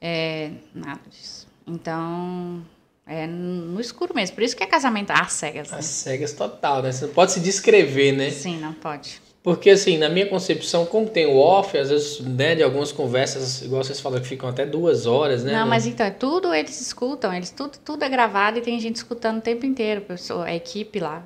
é, 0.00 0.50
nada 0.74 1.00
disso. 1.08 1.46
Então, 1.66 2.64
é 3.06 3.26
no 3.26 3.80
escuro 3.80 4.14
mesmo. 4.14 4.34
Por 4.34 4.42
isso 4.42 4.56
que 4.56 4.62
é 4.64 4.66
casamento 4.66 5.10
às 5.10 5.32
cegas. 5.32 5.70
Né? 5.70 5.78
Às 5.78 5.84
cegas 5.84 6.32
total, 6.32 6.82
né? 6.82 6.90
Você 6.90 7.06
não 7.06 7.12
pode 7.12 7.32
se 7.32 7.40
descrever, 7.40 8.12
né? 8.12 8.30
Sim, 8.30 8.58
não 8.58 8.72
pode. 8.72 9.19
Porque, 9.42 9.70
assim, 9.70 9.96
na 9.96 10.08
minha 10.10 10.26
concepção, 10.26 10.84
como 10.84 11.08
tem 11.08 11.26
o 11.26 11.38
off, 11.38 11.76
às 11.76 11.88
vezes, 11.88 12.20
né, 12.20 12.54
de 12.54 12.62
algumas 12.62 12.92
conversas, 12.92 13.62
igual 13.62 13.82
vocês 13.82 13.98
falam, 13.98 14.20
que 14.20 14.26
ficam 14.28 14.48
até 14.48 14.66
duas 14.66 15.06
horas, 15.06 15.42
né? 15.42 15.52
Não, 15.52 15.66
mas 15.66 15.86
então, 15.86 16.04
é 16.04 16.10
tudo 16.10 16.52
eles 16.52 16.78
escutam, 16.78 17.32
eles 17.32 17.50
tudo, 17.50 17.78
tudo 17.78 18.04
é 18.04 18.08
gravado 18.08 18.58
e 18.58 18.60
tem 18.60 18.78
gente 18.78 18.96
escutando 18.96 19.38
o 19.38 19.40
tempo 19.40 19.64
inteiro, 19.64 20.04
a 20.44 20.54
equipe 20.54 21.00
lá, 21.00 21.24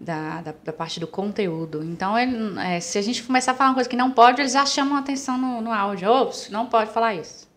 da, 0.00 0.42
da, 0.42 0.54
da 0.64 0.72
parte 0.72 0.98
do 0.98 1.06
conteúdo. 1.06 1.84
Então, 1.84 2.18
ele, 2.18 2.58
é, 2.58 2.80
se 2.80 2.98
a 2.98 3.02
gente 3.02 3.22
começar 3.22 3.52
a 3.52 3.54
falar 3.54 3.70
uma 3.70 3.74
coisa 3.74 3.88
que 3.88 3.96
não 3.96 4.10
pode, 4.10 4.40
eles 4.40 4.52
já 4.52 4.66
chamam 4.66 4.96
a 4.96 5.00
atenção 5.00 5.38
no, 5.38 5.60
no 5.60 5.72
áudio. 5.72 6.10
Ops, 6.10 6.50
não 6.50 6.66
pode 6.66 6.90
falar 6.90 7.14
isso. 7.14 7.48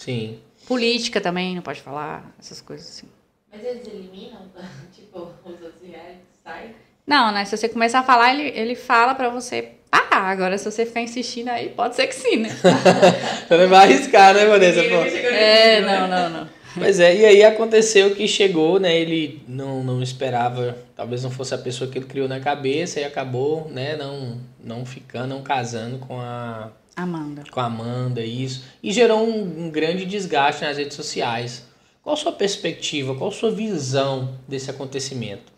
Sim. 0.00 0.40
Política 0.66 1.20
também, 1.20 1.54
não 1.54 1.62
pode 1.62 1.80
falar, 1.80 2.34
essas 2.36 2.60
coisas 2.60 2.88
assim. 2.88 3.08
Mas 3.50 3.64
eles 3.64 3.86
eliminam, 3.86 4.42
tipo, 4.92 5.28
os 5.44 5.62
outros 5.62 5.82
reais, 5.82 6.18
sai? 6.42 6.74
Não, 7.08 7.32
né? 7.32 7.46
Se 7.46 7.56
você 7.56 7.70
começar 7.70 8.00
a 8.00 8.02
falar, 8.02 8.34
ele, 8.34 8.52
ele 8.54 8.74
fala 8.74 9.14
para 9.14 9.30
você 9.30 9.70
Ah, 9.90 10.30
Agora, 10.30 10.58
se 10.58 10.70
você 10.70 10.84
ficar 10.84 11.00
insistindo 11.00 11.48
aí, 11.48 11.70
pode 11.70 11.96
ser 11.96 12.06
que 12.06 12.14
sim, 12.14 12.36
né? 12.36 12.50
você 13.48 13.56
não 13.56 13.68
vai 13.68 13.86
arriscar, 13.86 14.34
né, 14.34 14.44
Vanessa? 14.44 14.80
É, 14.80 15.80
não, 15.80 16.06
não, 16.06 16.28
não. 16.28 16.48
Pois 16.74 17.00
é, 17.00 17.16
e 17.16 17.24
aí 17.24 17.42
aconteceu 17.42 18.14
que 18.14 18.28
chegou, 18.28 18.78
né? 18.78 18.94
Ele 18.94 19.42
não, 19.48 19.82
não 19.82 20.02
esperava, 20.02 20.76
talvez 20.94 21.22
não 21.22 21.30
fosse 21.30 21.54
a 21.54 21.58
pessoa 21.58 21.90
que 21.90 21.96
ele 21.96 22.04
criou 22.04 22.28
na 22.28 22.40
cabeça 22.40 23.00
e 23.00 23.04
acabou, 23.04 23.70
né, 23.70 23.96
não, 23.96 24.38
não 24.62 24.84
ficando, 24.84 25.28
não 25.28 25.42
casando 25.42 25.98
com 25.98 26.20
a. 26.20 26.70
Amanda. 26.94 27.44
Com 27.50 27.60
a 27.60 27.64
Amanda, 27.64 28.20
isso. 28.20 28.64
E 28.82 28.92
gerou 28.92 29.26
um, 29.26 29.66
um 29.66 29.70
grande 29.70 30.04
desgaste 30.04 30.62
nas 30.62 30.76
redes 30.76 30.94
sociais. 30.94 31.64
Qual 32.02 32.14
a 32.14 32.16
sua 32.16 32.32
perspectiva, 32.32 33.14
qual 33.14 33.30
a 33.30 33.32
sua 33.32 33.50
visão 33.50 34.34
desse 34.46 34.70
acontecimento? 34.70 35.57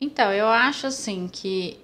Então, 0.00 0.32
eu 0.32 0.48
acho 0.48 0.86
assim 0.86 1.28
que 1.28 1.78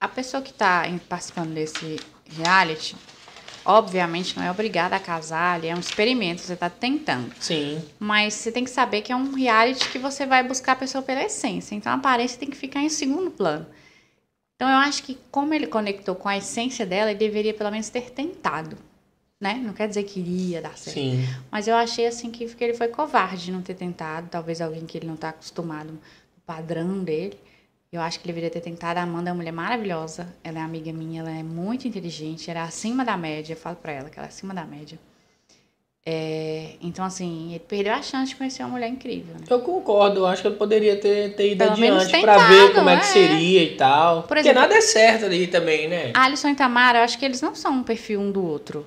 a 0.00 0.08
pessoa 0.08 0.42
que 0.42 0.50
está 0.50 0.84
participando 1.08 1.52
desse 1.52 1.98
reality, 2.36 2.94
obviamente 3.64 4.36
não 4.36 4.44
é 4.44 4.50
obrigada 4.50 4.94
a 4.94 5.00
casar, 5.00 5.58
ele 5.58 5.68
é 5.68 5.74
um 5.74 5.80
experimento, 5.80 6.42
você 6.42 6.52
está 6.52 6.70
tentando. 6.70 7.32
Sim. 7.40 7.82
Mas 7.98 8.34
você 8.34 8.52
tem 8.52 8.64
que 8.64 8.70
saber 8.70 9.02
que 9.02 9.12
é 9.12 9.16
um 9.16 9.34
reality 9.34 9.88
que 9.90 9.98
você 9.98 10.24
vai 10.24 10.42
buscar 10.42 10.72
a 10.72 10.76
pessoa 10.76 11.02
pela 11.02 11.24
essência. 11.24 11.74
Então 11.74 11.90
a 11.92 11.96
aparência 11.96 12.38
tem 12.38 12.48
que 12.48 12.56
ficar 12.56 12.80
em 12.80 12.88
segundo 12.88 13.30
plano. 13.30 13.66
Então 14.54 14.68
eu 14.68 14.76
acho 14.76 15.02
que 15.02 15.18
como 15.30 15.52
ele 15.52 15.66
conectou 15.66 16.14
com 16.14 16.28
a 16.28 16.36
essência 16.36 16.86
dela, 16.86 17.10
ele 17.10 17.18
deveria 17.18 17.52
pelo 17.52 17.70
menos 17.70 17.88
ter 17.88 18.10
tentado. 18.10 18.76
Né? 19.38 19.60
Não 19.62 19.74
quer 19.74 19.86
dizer 19.86 20.04
que 20.04 20.18
iria 20.18 20.62
dar 20.62 20.78
certo. 20.78 20.94
Sim. 20.94 21.26
Mas 21.50 21.68
eu 21.68 21.76
achei 21.76 22.06
assim 22.06 22.30
que, 22.30 22.46
que 22.46 22.64
ele 22.64 22.72
foi 22.72 22.88
covarde 22.88 23.44
de 23.44 23.52
não 23.52 23.60
ter 23.60 23.74
tentado. 23.74 24.28
Talvez 24.30 24.62
alguém 24.62 24.86
que 24.86 24.96
ele 24.96 25.06
não 25.06 25.14
está 25.14 25.28
acostumado, 25.28 25.98
padrão 26.46 27.02
dele. 27.02 27.38
Eu 27.92 28.00
acho 28.00 28.18
que 28.20 28.26
ele 28.26 28.32
deveria 28.34 28.50
ter 28.50 28.60
tentado. 28.60 28.98
A 28.98 29.02
Amanda 29.02 29.30
é 29.30 29.32
uma 29.32 29.38
mulher 29.38 29.52
maravilhosa. 29.52 30.28
Ela 30.44 30.58
é 30.58 30.62
amiga 30.62 30.92
minha, 30.92 31.20
ela 31.20 31.30
é 31.30 31.42
muito 31.42 31.86
inteligente, 31.88 32.50
era 32.50 32.62
acima 32.64 33.04
da 33.04 33.16
média. 33.16 33.52
Eu 33.54 33.56
falo 33.56 33.76
pra 33.76 33.92
ela 33.92 34.10
que 34.10 34.18
ela 34.18 34.26
é 34.26 34.30
acima 34.30 34.54
da 34.54 34.64
média. 34.64 34.98
É, 36.08 36.74
então, 36.80 37.04
assim, 37.04 37.50
ele 37.50 37.58
perdeu 37.66 37.92
a 37.92 38.00
chance 38.00 38.28
de 38.30 38.36
conhecer 38.36 38.62
uma 38.62 38.68
mulher 38.70 38.88
incrível. 38.88 39.34
Né? 39.34 39.40
Eu 39.50 39.58
concordo, 39.60 40.20
eu 40.20 40.26
acho 40.26 40.40
que 40.40 40.46
ele 40.46 40.54
poderia 40.56 40.96
ter, 41.00 41.34
ter 41.34 41.50
ido 41.50 41.58
Pelo 41.64 41.72
adiante 41.72 42.20
pra 42.20 42.34
tentado, 42.34 42.48
ver 42.54 42.74
como 42.74 42.88
é 42.90 42.96
que 42.96 43.02
é. 43.02 43.06
seria 43.06 43.62
e 43.64 43.76
tal. 43.76 44.22
Por 44.22 44.28
Porque 44.28 44.40
exemplo- 44.42 44.60
nada 44.60 44.74
é 44.76 44.80
certo 44.80 45.24
ali 45.24 45.48
também, 45.48 45.88
né? 45.88 46.12
Alisson 46.14 46.50
e 46.50 46.54
Tamara, 46.54 47.00
eu 47.00 47.02
acho 47.02 47.18
que 47.18 47.24
eles 47.24 47.40
não 47.42 47.56
são 47.56 47.72
um 47.72 47.82
perfil 47.82 48.20
um 48.20 48.30
do 48.30 48.44
outro. 48.46 48.86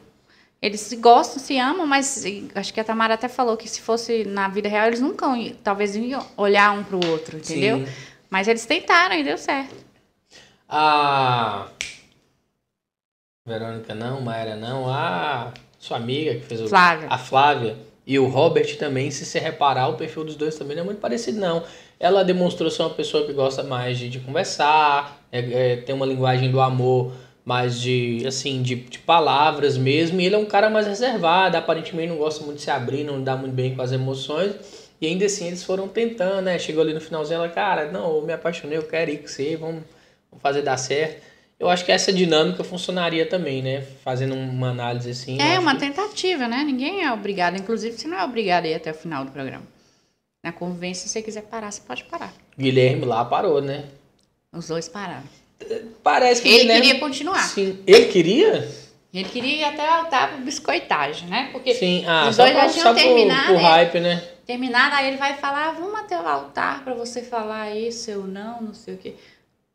Eles 0.61 0.81
se 0.81 0.97
gostam, 0.97 1.41
se 1.41 1.57
amam, 1.57 1.87
mas 1.87 2.23
acho 2.53 2.73
que 2.73 2.79
a 2.79 2.83
Tamara 2.83 3.13
até 3.13 3.29
falou 3.29 3.55
que 3.55 3.67
se 3.69 3.79
fosse 3.79 4.25
na 4.25 4.49
vida 4.49 4.67
real, 4.67 4.87
eles 4.87 4.99
nunca 4.99 5.25
talvez 5.63 5.95
iam 5.95 6.25
olhar 6.35 6.71
um 6.77 6.83
pro 6.83 6.99
outro, 7.07 7.37
entendeu? 7.37 7.77
Sim. 7.85 7.87
Mas 8.29 8.47
eles 8.47 8.65
tentaram 8.65 9.15
e 9.15 9.23
deu 9.23 9.37
certo. 9.37 9.73
A 10.67 11.67
Verônica 13.47 13.95
não, 13.95 14.21
Mayra 14.21 14.55
não, 14.55 14.87
a 14.89 15.51
sua 15.79 15.97
amiga 15.97 16.35
que 16.35 16.45
fez 16.45 16.61
o. 16.61 16.67
Flávia. 16.67 17.07
A 17.09 17.17
Flávia 17.17 17.77
e 18.05 18.19
o 18.19 18.27
Robert 18.27 18.77
também, 18.77 19.09
se 19.11 19.25
você 19.25 19.39
reparar, 19.39 19.87
o 19.87 19.95
perfil 19.95 20.23
dos 20.23 20.35
dois 20.35 20.55
também 20.57 20.75
não 20.75 20.83
é 20.83 20.85
muito 20.85 20.99
parecido, 20.99 21.39
não. 21.39 21.63
Ela 21.99 22.23
demonstrou 22.23 22.69
ser 22.69 22.81
uma 22.83 22.89
pessoa 22.91 23.25
que 23.25 23.33
gosta 23.33 23.63
mais 23.63 23.97
de, 23.97 24.09
de 24.09 24.19
conversar, 24.19 25.19
é- 25.31 25.73
é, 25.73 25.75
tem 25.77 25.95
uma 25.95 26.05
linguagem 26.05 26.51
do 26.51 26.59
amor 26.59 27.11
mais 27.49 27.81
de, 27.81 28.23
assim, 28.27 28.61
de, 28.61 28.75
de 28.75 28.99
palavras 28.99 29.75
mesmo, 29.75 30.21
e 30.21 30.25
ele 30.27 30.35
é 30.35 30.37
um 30.37 30.45
cara 30.45 30.69
mais 30.69 30.85
reservado, 30.85 31.57
aparentemente 31.57 32.09
não 32.09 32.17
gosta 32.17 32.43
muito 32.45 32.57
de 32.57 32.61
se 32.63 32.69
abrir, 32.69 33.03
não 33.03 33.23
dá 33.23 33.35
muito 33.35 33.53
bem 33.53 33.75
com 33.75 33.81
as 33.81 33.91
emoções, 33.91 34.53
e 35.01 35.07
ainda 35.07 35.25
assim 35.25 35.47
eles 35.47 35.63
foram 35.63 35.87
tentando, 35.87 36.43
né? 36.43 36.59
Chegou 36.59 36.83
ali 36.83 36.93
no 36.93 37.01
finalzinho, 37.01 37.37
ela, 37.37 37.49
cara, 37.49 37.91
não, 37.91 38.17
eu 38.17 38.21
me 38.21 38.31
apaixonei, 38.33 38.77
eu 38.77 38.83
quero 38.83 39.09
ir 39.09 39.17
com 39.17 39.27
você, 39.27 39.55
vamos, 39.57 39.81
vamos 40.29 40.43
fazer 40.43 40.61
dar 40.61 40.77
certo. 40.77 41.23
Eu 41.59 41.67
acho 41.69 41.83
que 41.83 41.91
essa 41.91 42.13
dinâmica 42.13 42.63
funcionaria 42.63 43.25
também, 43.25 43.63
né? 43.63 43.81
Fazendo 44.03 44.35
uma 44.35 44.69
análise 44.69 45.09
assim. 45.09 45.41
É 45.41 45.57
uma 45.57 45.73
que- 45.73 45.79
tentativa, 45.79 46.47
né? 46.47 46.63
Ninguém 46.63 47.03
é 47.03 47.11
obrigado. 47.11 47.57
Inclusive, 47.57 47.97
você 47.97 48.07
não 48.07 48.17
é 48.17 48.23
obrigado 48.23 48.65
a 48.65 48.67
ir 48.69 48.75
até 48.75 48.91
o 48.91 48.93
final 48.93 49.25
do 49.25 49.31
programa. 49.31 49.63
Na 50.45 50.53
convivência, 50.53 51.03
se 51.07 51.09
você 51.13 51.21
quiser 51.21 51.41
parar, 51.43 51.69
você 51.71 51.81
pode 51.81 52.03
parar. 52.05 52.31
Guilherme 52.57 53.03
lá 53.05 53.25
parou, 53.25 53.59
né? 53.59 53.85
Os 54.53 54.67
dois 54.67 54.87
pararam. 54.87 55.23
Parece 56.03 56.41
que 56.41 56.47
Ele 56.49 56.59
Guilherme... 56.61 56.81
queria 56.85 56.99
continuar. 56.99 57.43
Sim. 57.43 57.79
Ele 57.85 58.05
queria? 58.05 58.67
Ele 59.13 59.27
queria 59.27 59.55
ir 59.55 59.63
até 59.63 59.83
o 59.89 59.93
altar 59.93 60.29
pro 60.33 60.41
biscoitagem, 60.45 61.27
né? 61.27 61.49
Porque 61.51 61.73
Sim. 61.73 62.05
Ah, 62.07 62.27
os 62.29 62.37
dois 62.37 62.53
já 62.53 62.69
tinham 62.69 62.83
só 62.83 62.93
por- 62.93 63.01
terminado, 63.01 63.47
Por 63.47 63.55
né? 63.57 63.61
hype, 63.69 63.99
né? 63.99 64.23
terminado, 64.45 64.95
aí 64.95 65.07
ele 65.09 65.17
vai 65.17 65.35
falar, 65.37 65.67
"Ah, 65.69 65.71
vamos 65.73 65.99
até 65.99 66.19
o 66.19 66.27
altar 66.27 66.83
pra 66.83 66.95
você 66.95 67.21
falar 67.21 67.69
isso, 67.75 68.09
eu 68.09 68.23
não, 68.23 68.59
não 68.61 68.73
sei 68.73 68.95
o 68.95 68.97
quê. 68.97 69.13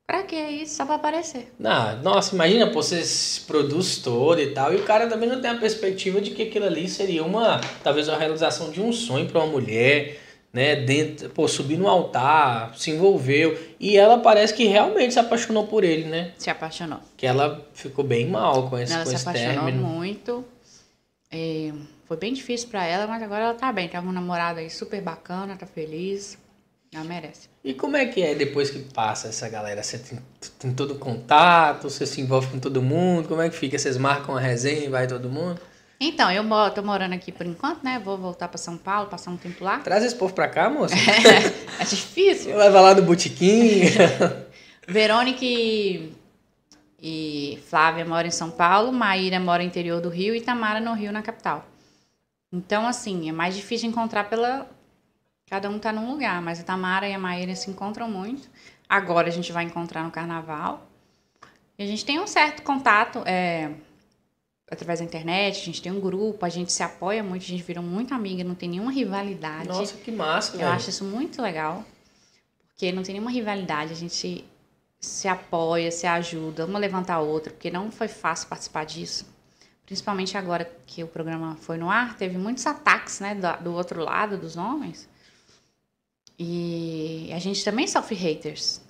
Pra 0.06 0.24
que 0.24 0.34
isso? 0.36 0.74
Só 0.76 0.84
pra 0.84 0.96
aparecer. 0.96 1.52
Não, 1.58 1.96
nossa, 2.02 2.34
imagina, 2.34 2.66
pô, 2.66 2.82
você 2.82 3.02
se 3.04 3.40
produz 3.42 3.98
todo 3.98 4.40
e 4.40 4.48
tal, 4.52 4.72
e 4.72 4.76
o 4.76 4.82
cara 4.82 5.06
também 5.06 5.28
não 5.28 5.40
tem 5.40 5.50
a 5.50 5.54
perspectiva 5.56 6.20
de 6.20 6.32
que 6.32 6.42
aquilo 6.42 6.66
ali 6.66 6.88
seria 6.88 7.22
uma, 7.24 7.60
talvez 7.84 8.08
uma 8.08 8.18
realização 8.18 8.70
de 8.70 8.80
um 8.80 8.92
sonho 8.92 9.26
pra 9.26 9.40
uma 9.40 9.46
mulher, 9.52 10.20
né, 10.54 10.76
dentro, 10.76 11.28
pô, 11.30 11.46
subir 11.48 11.76
no 11.76 11.88
altar, 11.88 12.74
se 12.78 12.92
envolveu, 12.92 13.58
e 13.80 13.96
ela 13.96 14.18
parece 14.18 14.54
que 14.54 14.64
realmente 14.64 15.12
se 15.12 15.18
apaixonou 15.18 15.66
por 15.66 15.82
ele, 15.82 16.04
né, 16.04 16.32
Se 16.38 16.48
apaixonou. 16.48 17.00
que 17.16 17.26
ela 17.26 17.66
ficou 17.74 18.04
bem 18.04 18.28
mal 18.30 18.70
com 18.70 18.78
esse, 18.78 18.92
ela 18.92 19.02
com 19.02 19.10
se 19.10 19.16
esse 19.16 19.28
apaixonou 19.28 19.64
término. 19.64 19.82
muito. 19.86 20.44
É, 21.30 21.72
foi 22.06 22.16
bem 22.16 22.32
difícil 22.32 22.68
pra 22.68 22.86
ela, 22.86 23.06
mas 23.08 23.20
agora 23.22 23.44
ela 23.44 23.54
tá 23.54 23.72
bem. 23.72 23.88
Tá 23.88 24.00
com 24.00 24.08
um 24.08 24.12
namorado 24.12 24.60
aí 24.60 24.70
super 24.70 25.00
bacana, 25.02 25.56
tá 25.56 25.66
feliz. 25.66 26.38
Ela 26.94 27.02
merece. 27.02 27.48
E 27.64 27.74
como 27.74 27.96
é 27.96 28.06
que 28.06 28.22
é 28.22 28.36
depois 28.36 28.70
que 28.70 28.78
passa 28.78 29.26
essa 29.26 29.48
galera? 29.48 29.82
Você 29.82 29.98
tem, 29.98 30.18
tem 30.60 30.72
todo 30.72 30.94
contato, 30.94 31.90
você 31.90 32.06
se 32.06 32.20
envolve 32.20 32.46
com 32.46 32.60
todo 32.60 32.80
mundo, 32.80 33.26
como 33.26 33.42
é 33.42 33.50
que 33.50 33.56
fica? 33.56 33.76
Vocês 33.76 33.96
marcam 33.96 34.36
a 34.36 34.40
resenha 34.40 34.84
e 34.84 34.88
vai 34.88 35.08
todo 35.08 35.28
mundo? 35.28 35.60
Então, 36.00 36.30
eu 36.30 36.44
tô 36.70 36.82
morando 36.82 37.14
aqui 37.14 37.30
por 37.30 37.46
enquanto, 37.46 37.82
né? 37.82 38.00
Vou 38.04 38.18
voltar 38.18 38.48
pra 38.48 38.58
São 38.58 38.76
Paulo, 38.76 39.08
passar 39.08 39.30
um 39.30 39.36
tempo 39.36 39.64
lá. 39.64 39.78
Traz 39.78 40.04
esse 40.04 40.16
povo 40.16 40.34
pra 40.34 40.48
cá, 40.48 40.68
moça. 40.68 40.94
é 41.78 41.84
difícil. 41.84 42.56
Leva 42.56 42.80
lá 42.80 42.94
no 42.94 43.02
botiquim. 43.02 43.82
Verônica 44.86 45.44
e, 45.44 46.12
e 47.00 47.58
Flávia 47.68 48.04
moram 48.04 48.28
em 48.28 48.32
São 48.32 48.50
Paulo, 48.50 48.92
Maíra 48.92 49.40
mora 49.40 49.62
no 49.62 49.68
interior 49.68 50.00
do 50.00 50.08
Rio 50.08 50.34
e 50.34 50.40
Tamara 50.40 50.80
no 50.80 50.92
Rio, 50.92 51.12
na 51.12 51.22
capital. 51.22 51.66
Então, 52.52 52.86
assim, 52.86 53.28
é 53.28 53.32
mais 53.32 53.56
difícil 53.56 53.88
encontrar 53.88 54.24
pela. 54.24 54.68
Cada 55.48 55.68
um 55.68 55.78
tá 55.78 55.92
num 55.92 56.10
lugar, 56.10 56.40
mas 56.40 56.60
a 56.60 56.62
Tamara 56.62 57.08
e 57.08 57.12
a 57.12 57.18
Maíra 57.18 57.54
se 57.54 57.70
encontram 57.70 58.08
muito. 58.08 58.48
Agora 58.88 59.28
a 59.28 59.30
gente 59.30 59.52
vai 59.52 59.64
encontrar 59.64 60.02
no 60.02 60.10
carnaval. 60.10 60.86
E 61.78 61.82
a 61.82 61.86
gente 61.86 62.04
tem 62.04 62.20
um 62.20 62.26
certo 62.26 62.62
contato 62.62 63.22
é, 63.26 63.72
através 64.70 65.00
da 65.00 65.04
internet, 65.04 65.60
a 65.60 65.64
gente 65.64 65.82
tem 65.82 65.92
um 65.92 66.00
grupo, 66.00 66.44
a 66.44 66.48
gente 66.48 66.72
se 66.72 66.82
apoia 66.82 67.22
muito, 67.22 67.42
a 67.42 67.46
gente 67.46 67.62
virou 67.62 67.82
muito 67.82 68.14
amiga, 68.14 68.42
não 68.42 68.54
tem 68.54 68.68
nenhuma 68.68 68.90
rivalidade. 68.90 69.68
Nossa, 69.68 69.96
que 69.96 70.10
massa, 70.10 70.54
Eu 70.54 70.60
velho. 70.60 70.72
acho 70.72 70.90
isso 70.90 71.04
muito 71.04 71.40
legal, 71.42 71.84
porque 72.68 72.90
não 72.92 73.02
tem 73.02 73.14
nenhuma 73.14 73.30
rivalidade, 73.30 73.92
a 73.92 73.96
gente 73.96 74.44
se 74.98 75.28
apoia, 75.28 75.90
se 75.90 76.06
ajuda, 76.06 76.64
uma 76.64 76.78
levanta 76.78 77.12
a 77.12 77.20
outra, 77.20 77.52
porque 77.52 77.70
não 77.70 77.90
foi 77.90 78.08
fácil 78.08 78.48
participar 78.48 78.84
disso. 78.84 79.26
Principalmente 79.84 80.36
agora 80.38 80.64
que 80.86 81.04
o 81.04 81.06
programa 81.06 81.56
foi 81.56 81.76
no 81.76 81.90
ar, 81.90 82.16
teve 82.16 82.38
muitos 82.38 82.66
ataques, 82.66 83.20
né, 83.20 83.34
do, 83.34 83.64
do 83.64 83.74
outro 83.74 84.02
lado 84.02 84.38
dos 84.38 84.56
homens. 84.56 85.06
E 86.38 87.30
a 87.32 87.38
gente 87.38 87.62
também 87.62 87.86
sofre 87.86 88.14
haters. 88.14 88.80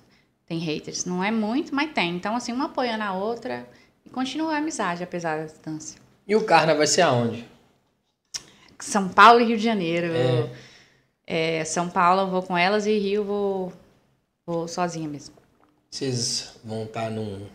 Tem 0.45 0.57
haters, 0.59 1.05
não 1.05 1.23
é 1.23 1.31
muito, 1.31 1.75
mas 1.75 1.91
tem. 1.91 2.15
Então, 2.15 2.35
assim, 2.35 2.53
uma 2.53 2.65
apoiando 2.65 3.03
a 3.03 3.13
outra 3.13 3.67
e 4.05 4.09
continua 4.09 4.53
a 4.53 4.57
amizade, 4.57 5.03
apesar 5.03 5.39
da 5.39 5.45
distância. 5.45 5.99
E 6.27 6.35
o 6.35 6.45
Carna 6.45 6.75
vai 6.75 6.87
ser 6.87 7.01
aonde? 7.01 7.47
São 8.79 9.09
Paulo 9.09 9.39
e 9.39 9.45
Rio 9.45 9.57
de 9.57 9.63
Janeiro. 9.63 10.07
É, 11.25 11.63
São 11.65 11.89
Paulo 11.89 12.21
eu 12.21 12.27
vou 12.27 12.43
com 12.43 12.57
elas 12.57 12.85
e 12.85 12.97
Rio 12.97 13.21
eu 13.21 13.25
vou, 13.25 13.73
vou 14.45 14.67
sozinha 14.67 15.07
mesmo. 15.07 15.35
Vocês 15.89 16.59
vão 16.63 16.83
estar 16.83 17.09
num. 17.09 17.47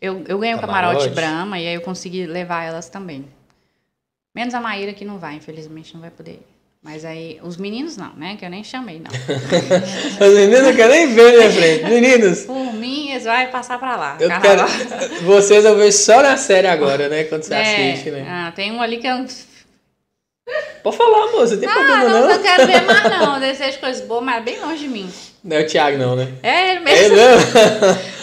Eu, 0.00 0.24
eu 0.26 0.38
ganhei 0.38 0.54
o 0.54 0.60
Camarote? 0.60 0.98
camarote 0.98 1.14
Brahma 1.14 1.58
e 1.58 1.66
aí 1.66 1.74
eu 1.74 1.82
consegui 1.82 2.26
levar 2.26 2.64
elas 2.64 2.88
também. 2.88 3.28
Menos 4.34 4.54
a 4.54 4.60
Maíra 4.60 4.94
que 4.94 5.04
não 5.04 5.18
vai, 5.18 5.34
infelizmente 5.34 5.92
não 5.92 6.00
vai 6.00 6.10
poder 6.10 6.34
ir. 6.34 6.46
Mas 6.82 7.04
aí, 7.04 7.38
os 7.42 7.58
meninos 7.58 7.98
não, 7.98 8.14
né? 8.16 8.36
Que 8.38 8.46
eu 8.46 8.48
nem 8.48 8.64
chamei, 8.64 9.00
não. 9.00 9.10
Os 10.26 10.34
meninos 10.34 10.62
não 10.62 10.74
querem 10.74 11.06
nem 11.08 11.14
ver 11.14 11.36
na 11.36 11.50
frente. 11.50 11.84
Meninos, 11.84 12.40
Por 12.48 12.72
mim, 12.72 13.10
eles 13.10 13.24
vão 13.24 13.46
passar 13.48 13.78
pra 13.78 13.96
lá. 13.96 14.16
eu 14.18 14.30
quero. 14.40 14.64
Vocês 15.26 15.62
eu 15.66 15.76
vejo 15.76 15.98
só 15.98 16.22
na 16.22 16.38
série 16.38 16.66
agora, 16.66 17.10
né? 17.10 17.24
Quando 17.24 17.42
você 17.42 17.52
É, 17.52 17.92
assiste, 17.92 18.10
né? 18.10 18.26
ah, 18.26 18.50
tem 18.56 18.72
um 18.72 18.80
ali 18.80 18.96
que 18.96 19.06
eu 19.06 19.18
não, 19.18 19.26
Pode 20.82 20.96
falar, 20.96 21.30
moça, 21.32 21.52
não 21.54 21.60
tem 21.60 21.68
ah, 21.68 21.72
problema 21.72 22.08
não, 22.08 22.20
não. 22.22 22.28
não 22.30 22.42
quero 22.42 22.66
ver 22.66 22.80
mais, 22.82 23.04
não. 23.10 23.34
Eu 23.34 23.40
desejo 23.40 23.78
coisas 23.78 24.06
boas, 24.06 24.24
mas 24.24 24.42
bem 24.42 24.58
longe 24.60 24.78
de 24.78 24.88
mim. 24.88 25.12
Não 25.44 25.56
é 25.58 25.60
o 25.60 25.66
Thiago, 25.66 25.98
não, 25.98 26.16
né? 26.16 26.28
É 26.42 26.70
ele 26.70 26.78
É 26.78 26.80
mesmo. 26.80 27.16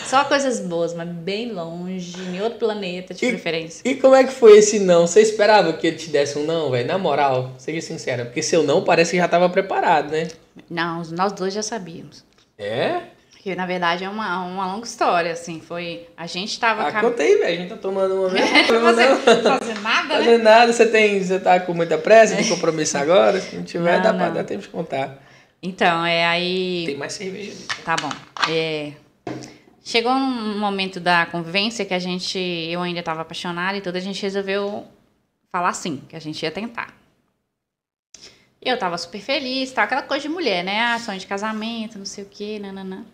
Só 0.08 0.24
coisas 0.24 0.60
boas, 0.62 0.94
mas 0.94 1.08
bem 1.08 1.52
longe, 1.52 2.16
em 2.22 2.42
outro 2.42 2.60
planeta, 2.60 3.14
de 3.14 3.26
E- 3.26 3.30
preferência. 3.30 3.82
E 3.86 3.96
como 3.96 4.16
é 4.16 4.24
que 4.24 4.32
foi 4.32 4.58
esse 4.58 4.80
não? 4.80 5.06
Você 5.06 5.22
esperava 5.22 5.74
que 5.74 5.86
ele 5.88 5.98
te 5.98 6.10
desse 6.10 6.38
um 6.40 6.46
não, 6.46 6.72
velho? 6.72 6.88
Na 6.88 6.98
moral, 6.98 7.52
seja 7.58 7.82
sincera. 7.82 8.26
Porque 8.26 8.42
seu 8.42 8.64
não 8.64 8.84
parece 8.84 9.12
que 9.12 9.18
já 9.18 9.28
tava 9.28 9.50
preparado, 9.50 10.12
né? 10.12 10.28
Não, 10.70 11.02
nós 11.12 11.32
dois 11.34 11.54
já 11.54 11.62
sabíamos. 11.62 12.24
É? 12.58 13.02
Que 13.44 13.56
na 13.56 13.66
verdade 13.66 14.04
é 14.04 14.10
uma, 14.10 14.44
uma 14.46 14.74
longa 14.74 14.86
história, 14.86 15.32
assim. 15.32 15.62
Foi. 15.62 16.08
A 16.18 16.26
gente 16.28 16.60
tava. 16.60 16.84
Ah, 16.88 16.92
cam- 16.92 17.02
conta 17.02 17.24
aí, 17.24 17.36
velho. 17.38 17.54
A 17.54 17.62
gente 17.62 17.70
tá 17.70 17.78
tomando 17.78 18.16
uma 18.16 18.30
tem 18.34 18.66
Você 18.66 18.72
não 18.74 19.60
fazer 19.60 19.80
nada, 19.82 20.08
né? 20.08 20.16
Fazendo 20.18 20.44
nada, 20.44 20.74
você 20.74 20.86
tem. 20.86 21.24
Você 21.24 21.40
tá 21.40 21.60
com 21.60 21.74
muita 21.74 21.98
pressa, 21.98 22.36
tem 22.36 22.48
compromisso 22.50 22.98
agora? 22.98 23.40
Se 23.40 23.56
não 23.56 23.64
tiver, 23.64 23.98
Não, 23.98 24.04
dá 24.04 24.14
pra 24.14 24.26
não. 24.28 24.34
dar 24.34 24.44
tempo 24.44 24.64
de 24.64 24.68
contar. 24.70 25.18
Então, 25.64 26.06
é 26.06 26.26
aí. 26.26 26.84
Tem 26.88 26.98
mais 26.98 27.14
cerveja. 27.14 27.54
Tá 27.86 27.96
bom. 27.96 28.10
É, 28.52 28.92
Chegou 29.88 30.12
um 30.12 30.60
momento 30.60 31.00
da 31.00 31.26
convivência 31.28 31.86
que 31.86 31.94
a 31.94 32.00
gente. 32.00 32.38
Eu 32.38 32.82
ainda 32.82 33.02
tava 33.02 33.22
apaixonada 33.22 33.78
e 33.78 33.82
tudo, 33.82 33.96
a 33.96 34.02
gente 34.02 34.22
resolveu 34.22 34.86
falar 35.50 35.72
sim, 35.72 36.04
que 36.10 36.14
a 36.14 36.20
gente 36.20 36.44
ia 36.44 36.52
tentar. 36.52 36.94
Eu 38.62 38.78
tava 38.78 38.98
super 38.98 39.22
feliz, 39.22 39.72
tá? 39.72 39.84
aquela 39.84 40.02
coisa 40.02 40.24
de 40.24 40.28
mulher, 40.28 40.62
né? 40.62 40.82
Ah, 40.82 41.00
sonho 41.00 41.18
de 41.18 41.26
casamento, 41.26 41.98
não 41.98 42.06
sei 42.06 42.26
o 42.26 42.28
quê, 42.28 42.60
nananã. 42.60 43.06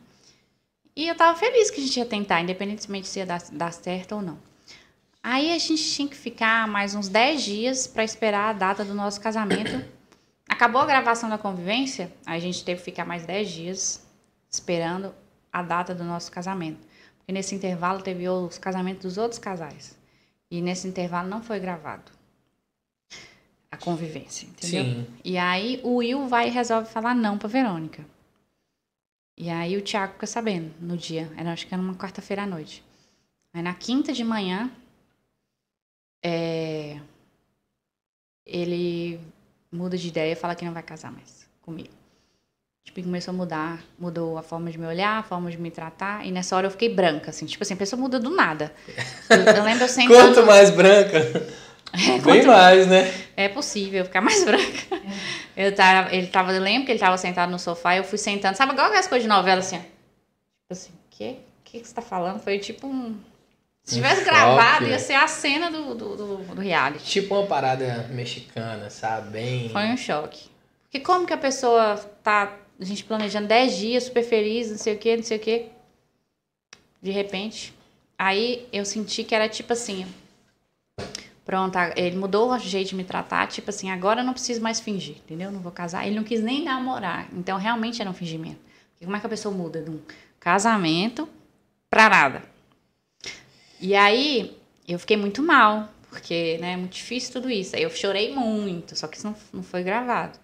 E 0.95 1.07
eu 1.07 1.13
tava 1.13 1.37
feliz 1.37 1.69
que 1.69 1.79
a 1.79 1.83
gente 1.83 1.95
ia 1.95 2.07
tentar, 2.07 2.41
independentemente 2.41 3.07
se 3.07 3.19
ia 3.19 3.25
dar, 3.27 3.43
dar 3.51 3.71
certo 3.71 4.15
ou 4.15 4.23
não. 4.23 4.39
Aí 5.21 5.53
a 5.53 5.59
gente 5.59 5.91
tinha 5.91 6.07
que 6.07 6.17
ficar 6.17 6.67
mais 6.67 6.95
uns 6.95 7.07
10 7.07 7.43
dias 7.43 7.85
para 7.85 8.03
esperar 8.03 8.49
a 8.49 8.53
data 8.53 8.83
do 8.83 8.95
nosso 8.95 9.21
casamento. 9.21 9.85
Acabou 10.49 10.81
a 10.81 10.87
gravação 10.87 11.29
da 11.29 11.37
convivência, 11.37 12.11
a 12.25 12.39
gente 12.39 12.65
teve 12.65 12.79
que 12.79 12.85
ficar 12.85 13.05
mais 13.05 13.27
10 13.27 13.51
dias 13.51 14.07
esperando 14.49 15.13
a 15.53 15.61
data 15.61 15.93
do 15.93 16.03
nosso 16.03 16.31
casamento. 16.31 16.79
Porque 17.19 17.31
nesse 17.31 17.53
intervalo 17.53 18.01
teve 18.01 18.27
os 18.27 18.57
casamentos 18.57 19.03
dos 19.03 19.17
outros 19.19 19.39
casais. 19.39 19.95
E 20.49 20.61
nesse 20.61 20.87
intervalo 20.87 21.29
não 21.29 21.41
foi 21.41 21.59
gravado 21.59 22.11
a 23.71 23.77
convivência, 23.77 24.45
entendeu? 24.45 24.83
Sim. 24.83 25.07
E 25.23 25.37
aí 25.37 25.79
o 25.83 25.95
Will 25.95 26.27
vai 26.27 26.47
e 26.47 26.51
resolve 26.51 26.89
falar 26.89 27.15
não 27.15 27.37
pra 27.37 27.47
Verônica. 27.47 28.05
E 29.35 29.49
aí 29.49 29.75
o 29.75 29.81
Thiago 29.81 30.13
fica 30.13 30.27
sabendo 30.27 30.71
no 30.79 30.95
dia. 30.95 31.31
Era, 31.35 31.53
acho 31.53 31.65
que 31.65 31.73
era 31.73 31.81
uma 31.81 31.95
quarta-feira 31.95 32.43
à 32.43 32.45
noite. 32.45 32.83
Aí 33.51 33.63
na 33.63 33.73
quinta 33.73 34.13
de 34.13 34.23
manhã, 34.23 34.71
é, 36.23 36.99
ele 38.45 39.19
muda 39.71 39.97
de 39.97 40.07
ideia 40.07 40.33
e 40.33 40.35
fala 40.35 40.55
que 40.55 40.65
não 40.65 40.73
vai 40.73 40.83
casar 40.83 41.11
mais 41.11 41.49
comigo. 41.61 42.02
Tipo, 42.83 43.01
começou 43.01 43.33
a 43.33 43.37
mudar, 43.37 43.79
mudou 43.97 44.37
a 44.37 44.43
forma 44.43 44.69
de 44.69 44.77
me 44.77 44.85
olhar, 44.85 45.19
a 45.19 45.23
forma 45.23 45.49
de 45.49 45.57
me 45.57 45.71
tratar, 45.71 46.25
e 46.25 46.31
nessa 46.31 46.55
hora 46.55 46.67
eu 46.67 46.71
fiquei 46.71 46.93
branca, 46.93 47.29
assim, 47.29 47.45
tipo 47.45 47.63
assim, 47.63 47.73
a 47.73 47.77
pessoa 47.77 47.99
muda 47.99 48.19
do 48.19 48.29
nada. 48.29 48.73
Eu, 49.29 49.37
eu 49.37 49.63
lembro 49.63 49.85
eu 49.85 49.87
sentando... 49.89 50.15
Quanto 50.35 50.45
mais 50.45 50.69
branca, 50.69 51.19
É, 51.93 52.17
bem 52.19 52.43
mais, 52.43 52.87
né? 52.87 53.13
é 53.37 53.47
possível 53.47 54.03
ficar 54.03 54.19
mais 54.19 54.43
branca. 54.43 54.99
Eu 55.55 55.75
tava, 55.75 56.11
ele 56.13 56.25
tava, 56.25 56.51
eu 56.51 56.59
lembro 56.59 56.87
que 56.87 56.91
ele 56.91 56.99
tava 56.99 57.15
sentado 57.19 57.51
no 57.51 57.59
sofá, 57.59 57.95
eu 57.95 58.03
fui 58.03 58.17
sentando, 58.17 58.55
sabe 58.57 58.71
igual 58.73 58.87
aquelas 58.87 59.05
coisas 59.07 59.23
de 59.23 59.29
novela, 59.29 59.59
assim. 59.59 59.77
Tipo 59.77 60.71
assim, 60.71 60.89
o 60.89 60.95
quê? 61.11 61.35
O 61.59 61.63
que 61.63 61.79
que 61.81 61.87
você 61.87 61.93
tá 61.93 62.01
falando? 62.01 62.39
Foi 62.39 62.57
tipo 62.57 62.87
um... 62.87 63.15
Se 63.83 63.95
tivesse 63.95 64.21
Um 64.21 64.25
gravado, 64.25 64.79
choque. 64.79 64.89
ia 64.91 64.97
ser 64.99 65.13
a 65.13 65.27
cena 65.27 65.69
do, 65.69 65.93
do, 65.93 66.15
do, 66.15 66.37
do 66.55 66.61
reality. 66.61 67.03
Tipo 67.05 67.35
uma 67.35 67.45
parada 67.45 68.07
mexicana, 68.09 68.89
sabe? 68.89 69.29
Bem. 69.29 69.69
Foi 69.69 69.83
um 69.85 69.97
choque. 69.97 70.49
Porque 70.85 70.99
como 70.99 71.27
que 71.27 71.33
a 71.33 71.37
pessoa 71.37 71.97
tá, 72.23 72.53
a 72.83 72.87
gente 72.87 73.03
planejando 73.03 73.47
10 73.47 73.77
dias, 73.77 74.03
super 74.03 74.23
feliz, 74.23 74.69
não 74.69 74.77
sei 74.77 74.95
o 74.95 74.97
quê, 74.97 75.15
não 75.15 75.23
sei 75.23 75.37
o 75.37 75.39
quê. 75.39 75.67
De 77.01 77.11
repente, 77.11 77.73
aí 78.17 78.67
eu 78.71 78.85
senti 78.85 79.23
que 79.23 79.33
era 79.33 79.49
tipo 79.49 79.73
assim, 79.73 80.05
pronto, 81.45 81.77
ele 81.95 82.15
mudou 82.15 82.51
o 82.51 82.59
jeito 82.59 82.89
de 82.89 82.95
me 82.95 83.03
tratar, 83.03 83.47
tipo 83.47 83.69
assim, 83.69 83.89
agora 83.89 84.21
eu 84.21 84.25
não 84.25 84.33
preciso 84.33 84.61
mais 84.61 84.79
fingir, 84.79 85.17
entendeu? 85.17 85.51
Não 85.51 85.59
vou 85.59 85.71
casar. 85.71 86.05
Ele 86.05 86.15
não 86.15 86.23
quis 86.23 86.41
nem 86.41 86.63
namorar, 86.63 87.27
então 87.33 87.57
realmente 87.57 88.01
era 88.01 88.09
um 88.09 88.13
fingimento. 88.13 88.59
Porque 88.91 89.05
como 89.05 89.15
é 89.15 89.19
que 89.19 89.25
a 89.25 89.29
pessoa 89.29 89.53
muda 89.53 89.81
de 89.81 89.89
um 89.89 89.99
casamento 90.39 91.27
pra 91.89 92.09
nada? 92.09 92.43
E 93.79 93.95
aí, 93.95 94.57
eu 94.87 94.97
fiquei 94.99 95.17
muito 95.17 95.43
mal, 95.43 95.89
porque, 96.09 96.57
né, 96.59 96.73
é 96.73 96.77
muito 96.77 96.93
difícil 96.93 97.33
tudo 97.33 97.49
isso. 97.49 97.75
Aí 97.75 97.83
eu 97.83 97.89
chorei 97.89 98.33
muito, 98.33 98.95
só 98.95 99.07
que 99.07 99.17
isso 99.17 99.27
não, 99.27 99.35
não 99.51 99.63
foi 99.63 99.83
gravado. 99.83 100.37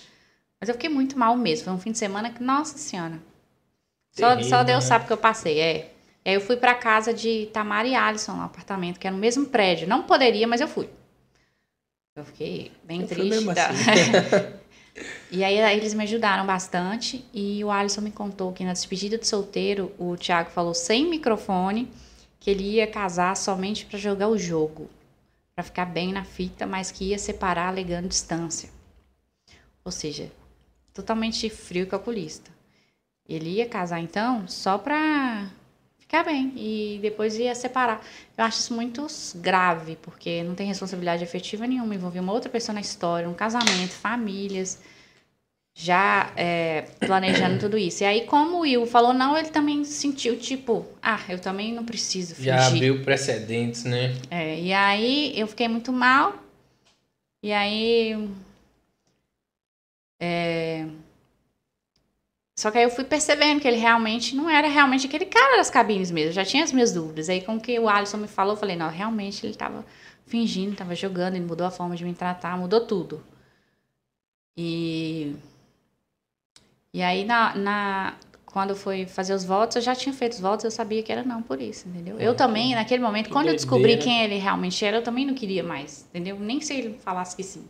Mas 0.60 0.68
eu 0.70 0.76
fiquei 0.76 0.90
muito 0.90 1.18
mal 1.18 1.36
mesmo. 1.38 1.66
Foi 1.66 1.74
um 1.74 1.80
fim 1.80 1.92
de 1.92 1.98
semana 1.98 2.30
que, 2.30 2.44
nossa 2.44 2.78
senhora. 2.78 3.20
Só, 4.12 4.30
Terrível, 4.32 4.50
só 4.50 4.64
Deus 4.64 4.84
né? 4.84 4.88
sabe 4.88 5.04
o 5.06 5.08
que 5.08 5.14
eu 5.14 5.18
passei, 5.18 5.60
é. 5.60 5.92
Aí 6.26 6.34
eu 6.34 6.42
fui 6.42 6.58
pra 6.58 6.76
casa 6.76 7.14
de 7.14 7.50
Tamara 7.54 7.88
e 7.88 7.96
Alisson, 7.96 8.34
no 8.34 8.44
apartamento, 8.44 9.00
que 9.00 9.08
era 9.08 9.16
no 9.16 9.22
mesmo 9.22 9.46
prédio. 9.46 9.88
Não 9.88 10.04
poderia, 10.04 10.48
mas 10.48 10.62
eu 10.62 10.68
fui. 10.68 10.90
Eu 12.16 12.26
fiquei 12.26 12.72
bem 12.84 13.02
Eu 13.02 13.08
triste. 13.08 13.46
tá? 13.54 13.70
assim. 13.70 14.60
e 15.32 15.44
aí, 15.44 15.58
eles 15.78 15.94
me 15.94 16.04
ajudaram 16.04 16.46
bastante. 16.46 17.24
E 17.34 17.64
o 17.64 17.72
Alisson 17.72 18.02
me 18.02 18.12
contou 18.12 18.52
que 18.52 18.66
na 18.66 18.74
despedida 18.74 19.18
de 19.18 19.26
solteiro, 19.26 19.94
o 19.98 20.18
Thiago 20.18 20.50
falou 20.50 20.74
sem 20.74 21.10
microfone 21.10 21.90
que 22.40 22.50
ele 22.50 22.64
ia 22.64 22.88
casar 22.88 23.36
somente 23.38 23.86
pra 23.86 23.98
jogar 23.98 24.28
o 24.28 24.38
jogo. 24.38 24.90
Pra 25.56 25.64
ficar 25.64 25.86
bem 25.86 26.12
na 26.12 26.24
fita, 26.24 26.66
mas 26.68 26.92
que 26.92 27.06
ia 27.06 27.20
separar 27.20 27.68
alegando 27.68 28.08
distância. 28.08 28.70
Ou 29.84 29.92
seja, 29.92 30.32
totalmente 31.02 31.50
frio 31.50 31.84
e 31.84 31.88
calculista. 31.88 32.52
Ele 33.28 33.50
ia 33.50 33.68
casar, 33.68 34.00
então, 34.00 34.48
só 34.48 34.78
pra 34.78 35.48
ficar 36.00 36.24
bem. 36.24 36.52
E 36.56 37.00
depois 37.02 37.38
ia 37.38 37.54
separar. 37.54 38.04
Eu 38.36 38.44
acho 38.44 38.60
isso 38.60 38.74
muito 38.74 39.06
grave, 39.36 39.96
porque 40.02 40.44
não 40.44 40.56
tem 40.56 40.68
responsabilidade 40.68 41.24
afetiva 41.24 41.68
nenhuma. 41.68 41.94
Envolver 41.94 42.20
uma 42.20 42.34
outra 42.34 42.50
pessoa 42.50 42.74
na 42.74 42.82
história, 42.82 43.30
um 43.30 43.34
casamento, 43.34 43.92
famílias. 43.92 44.80
Já 45.76 46.34
é, 46.36 46.88
planejando 47.00 47.60
tudo 47.60 47.78
isso. 47.78 48.04
E 48.04 48.06
aí, 48.06 48.26
como 48.26 48.58
o 48.58 48.60
Will 48.62 48.86
falou 48.86 49.14
não, 49.14 49.38
ele 49.38 49.50
também 49.50 49.86
sentiu, 49.86 50.38
tipo, 50.38 50.86
ah, 51.02 51.22
eu 51.30 51.40
também 51.40 51.72
não 51.72 51.86
preciso 51.86 52.36
fingir. 52.36 52.54
Já 52.54 52.68
abriu 52.68 53.04
precedentes, 53.04 53.86
né? 53.86 54.14
É, 54.30 54.60
e 54.60 54.74
aí 54.74 55.40
eu 55.40 55.48
fiquei 55.48 55.68
muito 55.68 55.94
mal. 55.94 56.34
E 57.42 57.54
aí. 57.54 58.28
É, 60.20 60.88
Só 62.56 62.70
que 62.70 62.78
aí 62.78 62.84
eu 62.84 62.90
fui 62.92 63.04
percebendo 63.06 63.60
que 63.60 63.68
ele 63.68 63.78
realmente 63.78 64.36
não 64.36 64.48
era 64.50 64.68
realmente 64.68 65.08
aquele 65.08 65.26
cara 65.26 65.58
das 65.58 65.70
cabines 65.72 66.12
mesmo. 66.12 66.30
Eu 66.30 66.34
já 66.34 66.46
tinha 66.46 66.64
as 66.64 66.72
minhas 66.72 66.92
dúvidas. 66.94 67.28
Aí 67.30 67.42
com 67.42 67.56
o 67.56 67.60
que 67.60 67.80
o 67.80 67.88
Alisson 67.90 68.18
me 68.18 68.28
falou, 68.28 68.54
eu 68.54 68.58
falei, 68.60 68.76
não, 68.76 68.90
realmente 68.90 69.46
ele 69.46 69.56
tava 69.56 69.84
fingindo, 70.28 70.76
tava 70.76 70.94
jogando, 70.94 71.36
ele 71.36 71.46
mudou 71.46 71.66
a 71.66 71.72
forma 71.72 71.96
de 71.96 72.04
me 72.06 72.14
tratar, 72.14 72.56
mudou 72.58 72.86
tudo. 72.86 73.24
E. 74.56 75.36
E 76.94 77.02
aí 77.02 77.24
na, 77.24 77.56
na, 77.56 78.18
quando 78.46 78.72
eu 78.72 78.76
fui 78.76 79.06
fazer 79.06 79.34
os 79.34 79.44
votos, 79.46 79.76
eu 79.76 79.82
já 79.82 79.96
tinha 79.96 80.14
feito 80.14 80.34
os 80.34 80.40
votos, 80.40 80.66
eu 80.66 80.72
sabia 80.72 81.04
que 81.04 81.12
era 81.12 81.24
não 81.24 81.42
por 81.42 81.62
isso, 81.62 81.88
entendeu? 81.88 82.20
Eu 82.20 82.34
Ah, 82.34 82.36
também, 82.36 82.74
naquele 82.76 83.02
momento, 83.04 83.30
quando 83.30 83.48
eu 83.50 83.54
descobri 83.56 83.96
doideira. 83.96 84.04
quem 84.04 84.24
ele 84.24 84.38
realmente 84.38 84.84
era, 84.84 84.98
eu 84.98 85.04
também 85.04 85.26
não 85.26 85.34
queria 85.36 85.64
mais, 85.64 86.06
entendeu? 86.10 86.40
Nem 86.40 86.60
se 86.62 86.74
ele 86.74 86.98
falasse 87.00 87.36
que 87.36 87.44
sim. 87.44 87.68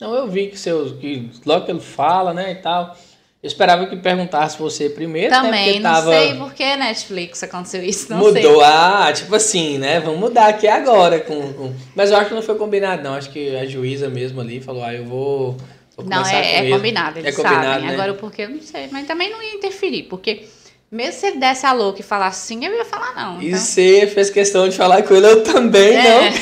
Não, 0.00 0.14
eu 0.14 0.28
vi 0.28 0.48
que 0.48 0.58
seus. 0.58 0.92
Que 0.98 1.30
logo 1.44 1.64
que 1.64 1.70
ele 1.72 1.80
fala, 1.80 2.32
né, 2.32 2.52
e 2.52 2.54
tal. 2.56 2.96
Eu 3.40 3.46
esperava 3.46 3.86
que 3.86 3.96
perguntasse 3.96 4.58
você 4.58 4.90
primeiro, 4.90 5.30
né? 5.30 5.40
também, 5.40 5.64
Porque 5.66 5.78
não 5.80 5.90
tava. 5.92 6.10
sei 6.10 6.34
por 6.34 6.52
que 6.54 6.76
Netflix 6.76 7.42
aconteceu 7.44 7.82
isso, 7.84 8.10
não 8.10 8.18
mudou, 8.18 8.56
sei. 8.60 8.64
ah, 8.64 9.12
tipo 9.14 9.32
assim, 9.34 9.78
né? 9.78 10.00
Vamos 10.00 10.18
mudar 10.18 10.48
aqui 10.48 10.66
agora. 10.66 11.20
Com, 11.20 11.52
com- 11.52 11.72
Mas 11.94 12.10
eu 12.10 12.16
acho 12.16 12.28
que 12.30 12.34
não 12.34 12.42
foi 12.42 12.56
combinado, 12.56 13.00
não. 13.02 13.14
Acho 13.14 13.30
que 13.30 13.54
a 13.56 13.64
juíza 13.64 14.08
mesmo 14.08 14.40
ali 14.40 14.60
falou, 14.60 14.82
ah, 14.82 14.92
eu 14.92 15.04
vou. 15.04 15.56
vou 15.96 16.04
Não, 16.04 16.26
é, 16.26 16.66
é 16.66 16.70
combinado, 16.70 17.20
eles 17.20 17.32
É 17.32 17.36
combinado, 17.36 17.64
sabem. 17.64 17.86
né? 17.86 17.92
Agora 17.94 18.12
o 18.12 18.16
porquê 18.16 18.42
eu 18.42 18.48
não 18.50 18.60
sei, 18.60 18.88
mas 18.90 19.06
também 19.06 19.30
não 19.30 19.40
ia 19.40 19.54
interferir, 19.54 20.02
porque 20.04 20.44
mesmo 20.90 21.20
se 21.20 21.26
ele 21.26 21.38
desse 21.38 21.66
a 21.66 21.72
louca 21.72 22.00
e 22.00 22.02
falasse 22.02 22.46
sim, 22.46 22.64
eu 22.64 22.74
ia 22.74 22.84
falar 22.84 23.14
não. 23.14 23.42
E 23.42 23.54
você 23.54 24.06
fez 24.06 24.30
questão 24.30 24.68
de 24.68 24.76
falar 24.76 25.02
com 25.02 25.14
ele, 25.14 25.26
eu 25.26 25.42
também 25.42 25.94
É. 25.94 26.30
não. 26.30 26.38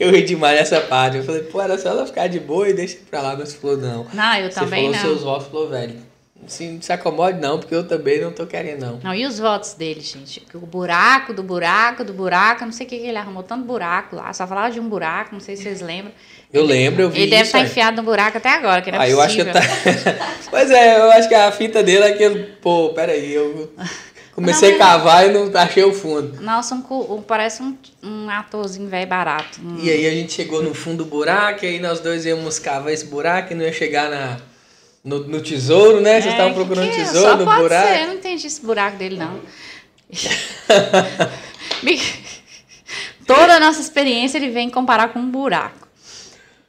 eu 0.00 0.10
ri 0.10 0.22
demais 0.22 0.58
nessa 0.58 0.80
parte. 0.80 1.18
Eu 1.18 1.24
falei, 1.24 1.42
pô, 1.42 1.60
era 1.60 1.76
só 1.78 1.90
ela 1.90 2.06
ficar 2.06 2.26
de 2.28 2.40
boa 2.40 2.68
e 2.68 2.72
deixa 2.72 2.96
pra 3.10 3.20
lá, 3.20 3.36
mas 3.36 3.54
falou, 3.54 3.76
não. 3.76 4.06
Não, 4.12 4.36
eu 4.36 4.50
Você 4.50 4.60
também 4.60 4.84
falou 4.92 4.96
não. 4.96 5.00
seus 5.10 5.22
votos, 5.22 5.48
falou, 5.48 5.68
velho. 5.68 6.10
Se, 6.46 6.66
não 6.66 6.80
se 6.80 6.90
acomode, 6.90 7.38
não, 7.38 7.58
porque 7.58 7.74
eu 7.74 7.86
também 7.86 8.18
não 8.18 8.32
tô 8.32 8.46
querendo, 8.46 8.80
não. 8.80 9.00
Não, 9.04 9.14
e 9.14 9.26
os 9.26 9.38
votos 9.38 9.74
dele, 9.74 10.00
gente? 10.00 10.42
O 10.54 10.60
buraco, 10.60 11.34
do 11.34 11.42
buraco, 11.42 12.02
do 12.02 12.14
buraco, 12.14 12.64
não 12.64 12.72
sei 12.72 12.86
o 12.86 12.88
que, 12.88 12.98
que 12.98 13.06
ele 13.06 13.18
arrumou 13.18 13.42
tanto 13.42 13.64
buraco 13.64 14.16
lá. 14.16 14.32
Só 14.32 14.46
falava 14.46 14.70
de 14.70 14.80
um 14.80 14.88
buraco, 14.88 15.34
não 15.34 15.40
sei 15.40 15.54
se 15.54 15.64
vocês 15.64 15.82
lembram. 15.82 16.12
Eu 16.52 16.64
lembro, 16.64 17.02
eu 17.02 17.10
vi 17.10 17.20
Ele 17.22 17.30
deve 17.30 17.42
estar 17.44 17.58
aí. 17.58 17.64
enfiado 17.64 17.96
no 17.98 18.02
buraco 18.02 18.38
até 18.38 18.48
agora, 18.50 18.82
que 18.82 18.90
não 18.90 18.98
é 18.98 19.02
Aí 19.04 19.10
eu 19.12 19.20
acho 19.20 19.36
que 19.36 19.44
tá. 19.44 19.60
pois 20.50 20.68
é, 20.70 20.98
eu 20.98 21.10
acho 21.12 21.28
que 21.28 21.34
a 21.34 21.52
fita 21.52 21.80
dele 21.82 22.04
é 22.04 22.08
aquele. 22.08 22.42
Pô, 22.60 22.88
peraí, 22.92 23.32
eu 23.32 23.72
comecei 24.34 24.74
a 24.74 24.78
cavar 24.78 25.28
e 25.28 25.32
não 25.32 25.48
achei 25.54 25.84
o 25.84 25.92
fundo. 25.94 26.42
Nossa, 26.42 26.74
um, 26.74 26.82
um- 27.14 27.22
parece 27.22 27.62
um, 27.62 27.76
um 28.02 28.28
atorzinho 28.28 28.88
velho 28.88 29.06
barato. 29.08 29.60
Um- 29.62 29.78
E 29.80 29.90
aí 29.90 30.06
a 30.06 30.10
gente 30.10 30.32
chegou 30.32 30.60
no 30.60 30.74
fundo 30.74 31.04
do 31.04 31.10
buraco, 31.10 31.64
e 31.64 31.68
aí 31.68 31.78
nós 31.78 32.00
dois 32.00 32.26
íamos 32.26 32.58
cavar 32.58 32.92
esse 32.92 33.04
buraco 33.04 33.52
e 33.52 33.56
não 33.56 33.64
ia 33.64 33.72
chegar 33.72 34.10
na, 34.10 34.38
no, 35.04 35.20
no 35.28 35.40
tesouro, 35.40 36.00
né? 36.00 36.14
Vocês 36.20 36.26
É, 36.26 36.30
estavam 36.36 36.54
procurando 36.54 36.90
que 36.90 37.00
é? 37.00 37.04
tesouro 37.04 37.30
Só 37.30 37.36
no 37.36 37.44
pode 37.44 37.60
buraco. 37.60 37.88
Ser, 37.88 38.00
eu 38.02 38.06
não 38.08 38.14
entendi 38.14 38.46
esse 38.48 38.60
buraco 38.60 38.96
dele, 38.96 39.16
não. 39.16 39.38
Toda 43.24 43.54
a 43.56 43.60
nossa 43.60 43.80
experiência 43.80 44.38
ele 44.38 44.50
vem 44.50 44.68
comparar 44.68 45.08
com 45.12 45.20
um 45.20 45.30
buraco. 45.30 45.88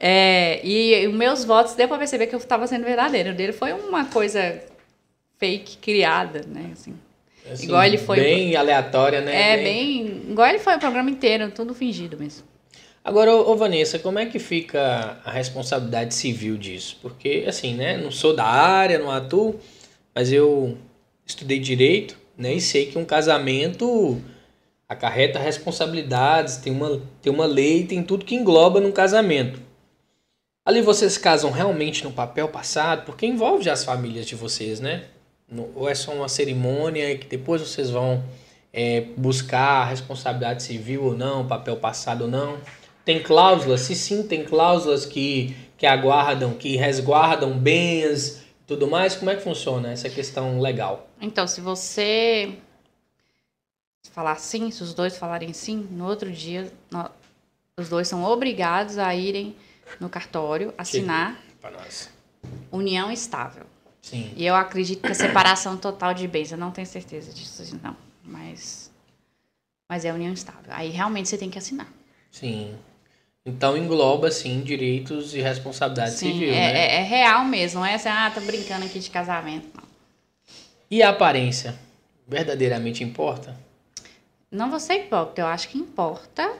É, 0.04 0.60
e 0.66 1.06
os 1.06 1.14
meus 1.14 1.44
votos 1.44 1.76
deu 1.76 1.86
pra 1.86 1.96
perceber 1.96 2.26
que 2.26 2.34
eu 2.34 2.38
estava 2.40 2.66
sendo 2.66 2.84
verdadeiro. 2.84 3.30
O 3.30 3.34
dele 3.34 3.52
foi 3.52 3.72
uma 3.72 4.04
coisa 4.06 4.60
fake 5.38 5.76
criada, 5.76 6.44
né? 6.44 6.70
Assim. 6.72 6.94
Assim, 7.48 7.64
Igual 7.66 7.84
ele 7.84 7.98
foi- 7.98 8.18
Bem 8.18 8.56
aleatória, 8.56 9.20
né? 9.20 9.52
É, 9.52 9.56
bem. 9.62 10.22
Igual 10.30 10.48
ele 10.48 10.58
foi 10.58 10.74
o 10.74 10.80
programa 10.80 11.08
inteiro, 11.08 11.52
tudo 11.52 11.72
fingido 11.72 12.18
mesmo. 12.18 12.42
Agora, 13.04 13.32
ô, 13.32 13.52
ô, 13.52 13.56
Vanessa, 13.56 13.96
como 13.96 14.18
é 14.18 14.26
que 14.26 14.40
fica 14.40 15.20
a 15.24 15.30
responsabilidade 15.30 16.14
civil 16.14 16.56
disso? 16.56 16.98
Porque, 17.00 17.44
assim, 17.46 17.74
né, 17.74 17.96
não 17.96 18.10
sou 18.10 18.34
da 18.34 18.44
área, 18.44 18.98
não 18.98 19.10
atuo, 19.10 19.60
mas 20.12 20.32
eu 20.32 20.76
estudei 21.24 21.60
direito, 21.60 22.16
né, 22.36 22.54
e 22.54 22.60
sei 22.60 22.86
que 22.86 22.98
um 22.98 23.04
casamento 23.04 24.20
acarreta 24.88 25.38
responsabilidades, 25.38 26.56
tem 26.56 26.72
uma, 26.72 27.00
tem 27.20 27.32
uma 27.32 27.46
lei, 27.46 27.84
tem 27.84 28.02
tudo 28.02 28.24
que 28.24 28.34
engloba 28.34 28.80
num 28.80 28.92
casamento. 28.92 29.60
Ali 30.64 30.80
vocês 30.80 31.18
casam 31.18 31.50
realmente 31.50 32.04
no 32.04 32.12
papel 32.12 32.48
passado, 32.48 33.04
porque 33.04 33.26
envolve 33.26 33.64
já 33.64 33.72
as 33.72 33.84
famílias 33.84 34.26
de 34.26 34.36
vocês, 34.36 34.78
né? 34.78 35.06
Ou 35.74 35.88
é 35.88 35.94
só 35.94 36.12
uma 36.12 36.28
cerimônia 36.28 37.18
que 37.18 37.26
depois 37.26 37.60
vocês 37.60 37.90
vão 37.90 38.22
é, 38.72 39.02
buscar 39.16 39.82
a 39.82 39.84
responsabilidade 39.84 40.62
civil 40.62 41.04
ou 41.04 41.16
não, 41.16 41.46
papel 41.46 41.76
passado 41.76 42.22
ou 42.22 42.28
não? 42.28 42.58
Tem 43.04 43.20
cláusulas? 43.20 43.80
Se 43.80 43.96
sim, 43.96 44.22
tem 44.22 44.44
cláusulas 44.44 45.04
que, 45.04 45.56
que 45.76 45.84
aguardam, 45.84 46.54
que 46.54 46.76
resguardam 46.76 47.58
bens 47.58 48.38
e 48.38 48.64
tudo 48.66 48.86
mais. 48.86 49.16
Como 49.16 49.30
é 49.30 49.34
que 49.34 49.42
funciona 49.42 49.90
essa 49.90 50.08
questão 50.08 50.60
legal? 50.60 51.08
Então, 51.20 51.46
se 51.48 51.60
você 51.60 52.54
falar 54.12 54.36
sim, 54.36 54.70
se 54.70 54.82
os 54.82 54.94
dois 54.94 55.16
falarem 55.16 55.52
sim, 55.52 55.88
no 55.90 56.06
outro 56.06 56.30
dia, 56.30 56.72
os 57.76 57.88
dois 57.88 58.06
são 58.06 58.22
obrigados 58.22 58.96
a 58.96 59.12
irem 59.12 59.56
no 60.00 60.08
cartório, 60.08 60.72
assinar 60.76 61.38
união 62.70 63.10
estável. 63.10 63.64
Sim. 64.00 64.32
E 64.36 64.44
eu 64.44 64.54
acredito 64.54 65.00
que 65.02 65.12
a 65.12 65.14
separação 65.14 65.76
total 65.76 66.12
de 66.12 66.26
bens, 66.26 66.50
eu 66.50 66.58
não 66.58 66.70
tenho 66.70 66.86
certeza 66.86 67.32
disso, 67.32 67.78
não. 67.82 67.96
Mas, 68.24 68.90
mas 69.88 70.04
é 70.04 70.12
união 70.12 70.32
estável. 70.32 70.70
Aí 70.70 70.90
realmente 70.90 71.28
você 71.28 71.38
tem 71.38 71.50
que 71.50 71.58
assinar. 71.58 71.86
Sim. 72.30 72.76
Então 73.44 73.76
engloba, 73.76 74.30
sim, 74.30 74.62
direitos 74.62 75.34
e 75.34 75.40
responsabilidade 75.40 76.12
Sim, 76.12 76.32
civil, 76.32 76.54
é, 76.54 76.72
né? 76.72 76.78
é- 76.80 76.94
é 76.96 77.02
real 77.02 77.44
mesmo. 77.44 77.80
Não 77.80 77.86
é 77.86 77.94
assim, 77.94 78.08
ah, 78.08 78.30
tô 78.32 78.40
brincando 78.40 78.84
aqui 78.86 78.98
de 78.98 79.10
casamento. 79.10 79.68
Não. 79.76 79.82
E 80.90 81.02
a 81.02 81.10
aparência? 81.10 81.76
Verdadeiramente 82.26 83.02
importa? 83.02 83.56
Não 84.50 84.70
vou 84.70 84.78
ser 84.78 84.94
hipócrita, 85.04 85.40
eu 85.40 85.46
acho 85.46 85.68
que 85.68 85.78
importa. 85.78 86.52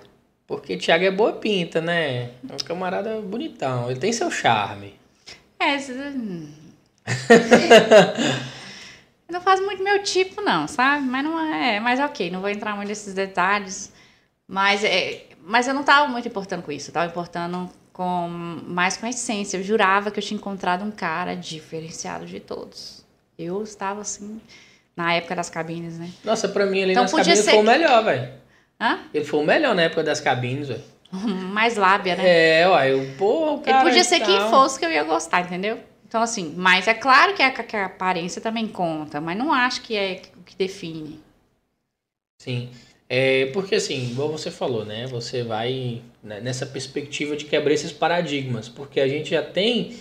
Porque 0.56 0.76
Thiago 0.76 1.04
é 1.04 1.10
boa 1.10 1.32
pinta, 1.32 1.80
né? 1.80 2.30
É 2.48 2.52
um 2.52 2.56
camarada 2.64 3.20
bonitão. 3.22 3.90
Ele 3.90 3.98
tem 3.98 4.12
seu 4.12 4.30
charme. 4.30 4.94
É, 5.58 5.76
isso- 5.76 5.92
hum. 5.92 6.52
não 9.30 9.40
faz 9.40 9.60
muito 9.60 9.82
meu 9.82 10.02
tipo, 10.02 10.42
não, 10.42 10.68
sabe? 10.68 11.06
Mas 11.06 11.24
não 11.24 11.54
é. 11.54 11.80
Mas 11.80 11.98
ok, 12.00 12.30
não 12.30 12.40
vou 12.40 12.50
entrar 12.50 12.76
muito 12.76 12.88
nesses 12.88 13.14
detalhes. 13.14 13.90
Mas, 14.46 14.84
é, 14.84 15.24
mas 15.42 15.66
eu 15.66 15.72
não 15.72 15.82
tava 15.82 16.06
muito 16.08 16.28
importando 16.28 16.62
com 16.62 16.70
isso. 16.70 16.90
Eu 16.90 16.94
tava 16.94 17.06
importando 17.10 17.70
com, 17.92 18.28
mais 18.66 18.98
com 18.98 19.06
a 19.06 19.10
essência. 19.10 19.56
Eu 19.56 19.62
jurava 19.62 20.10
que 20.10 20.18
eu 20.18 20.22
tinha 20.22 20.36
encontrado 20.36 20.84
um 20.84 20.90
cara 20.90 21.34
diferenciado 21.34 22.26
de 22.26 22.40
todos. 22.40 23.02
Eu 23.38 23.62
estava 23.62 24.02
assim, 24.02 24.38
na 24.94 25.14
época 25.14 25.34
das 25.34 25.48
cabines, 25.48 25.98
né? 25.98 26.10
Nossa, 26.22 26.46
pra 26.46 26.66
mim 26.66 26.82
ali 26.82 26.92
Então 26.92 27.04
nas 27.04 27.12
cabines 27.12 27.38
ser 27.38 27.52
foi 27.52 27.60
o 27.60 27.64
melhor, 27.64 28.04
velho. 28.04 28.41
Hã? 28.82 28.98
Ele 29.14 29.24
foi 29.24 29.38
o 29.38 29.44
melhor 29.44 29.76
na 29.76 29.82
época 29.82 30.02
das 30.02 30.20
cabines, 30.20 30.66
velho. 30.66 30.82
Mais 31.52 31.76
lábia, 31.76 32.16
né? 32.16 32.60
É, 32.60 32.68
uai, 32.68 32.92
eu, 32.92 33.14
pô, 33.16 33.54
o 33.54 33.60
cara. 33.60 33.78
Ele 33.78 33.90
podia 33.90 34.02
ser 34.02 34.18
quem 34.18 34.38
tal. 34.38 34.50
fosse 34.50 34.76
que 34.76 34.84
eu 34.84 34.90
ia 34.90 35.04
gostar, 35.04 35.42
entendeu? 35.42 35.78
Então, 36.08 36.20
assim, 36.20 36.52
mas 36.56 36.88
é 36.88 36.94
claro 36.94 37.32
que 37.34 37.42
a, 37.42 37.50
que 37.50 37.76
a 37.76 37.86
aparência 37.86 38.42
também 38.42 38.66
conta, 38.66 39.20
mas 39.20 39.38
não 39.38 39.52
acho 39.52 39.82
que 39.82 39.96
é 39.96 40.20
o 40.36 40.42
que 40.42 40.56
define. 40.56 41.20
Sim. 42.38 42.70
É, 43.08 43.46
porque 43.52 43.76
assim, 43.76 44.10
igual 44.10 44.30
você 44.30 44.50
falou, 44.50 44.84
né? 44.84 45.06
Você 45.06 45.42
vai 45.44 46.02
né, 46.22 46.40
nessa 46.40 46.66
perspectiva 46.66 47.36
de 47.36 47.44
quebrar 47.44 47.72
esses 47.72 47.92
paradigmas. 47.92 48.68
Porque 48.68 49.00
a 49.00 49.06
gente 49.06 49.30
já 49.30 49.42
tem 49.42 49.96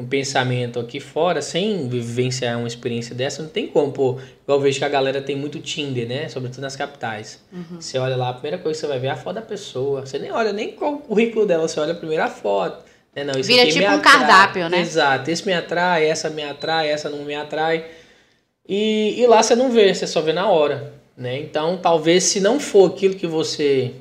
um 0.00 0.06
pensamento 0.06 0.80
aqui 0.80 0.98
fora, 0.98 1.42
sem 1.42 1.86
vivenciar 1.88 2.58
uma 2.58 2.66
experiência 2.66 3.14
dessa, 3.14 3.42
não 3.42 3.50
tem 3.50 3.66
como, 3.66 3.92
pô. 3.92 4.18
Igual 4.42 4.58
eu 4.58 4.60
vejo 4.60 4.78
que 4.78 4.84
a 4.84 4.88
galera 4.88 5.20
tem 5.20 5.36
muito 5.36 5.60
Tinder, 5.60 6.08
né? 6.08 6.28
Sobretudo 6.28 6.62
nas 6.62 6.74
capitais. 6.74 7.42
Uhum. 7.52 7.80
Você 7.80 7.98
olha 7.98 8.16
lá, 8.16 8.30
a 8.30 8.32
primeira 8.32 8.58
coisa 8.58 8.78
que 8.78 8.80
você 8.80 8.90
vai 8.90 8.98
ver 8.98 9.08
é 9.08 9.10
a 9.10 9.16
foto 9.16 9.34
da 9.34 9.42
pessoa. 9.42 10.06
Você 10.06 10.18
nem 10.18 10.32
olha 10.32 10.52
nem 10.52 10.72
qual 10.72 10.94
o 10.94 10.98
currículo 10.98 11.46
dela, 11.46 11.68
você 11.68 11.78
olha 11.78 11.94
primeiro 11.94 12.22
a 12.22 12.28
foto. 12.28 12.84
Né? 13.14 13.24
Não, 13.24 13.34
Vira 13.34 13.66
tipo 13.66 13.84
um 13.84 13.88
atrai. 13.88 14.00
cardápio, 14.00 14.68
né? 14.70 14.80
Exato, 14.80 15.30
esse 15.30 15.44
me 15.44 15.52
atrai, 15.52 16.06
essa 16.06 16.30
me 16.30 16.42
atrai, 16.42 16.88
essa 16.88 17.10
não 17.10 17.24
me 17.24 17.34
atrai. 17.34 17.84
E, 18.66 19.20
e 19.20 19.26
lá 19.26 19.42
você 19.42 19.54
não 19.54 19.70
vê, 19.70 19.92
você 19.94 20.06
só 20.06 20.22
vê 20.22 20.32
na 20.32 20.48
hora. 20.48 20.94
Né? 21.16 21.38
Então, 21.40 21.76
talvez 21.76 22.24
se 22.24 22.40
não 22.40 22.58
for 22.58 22.90
aquilo 22.90 23.14
que 23.14 23.26
você 23.26 23.92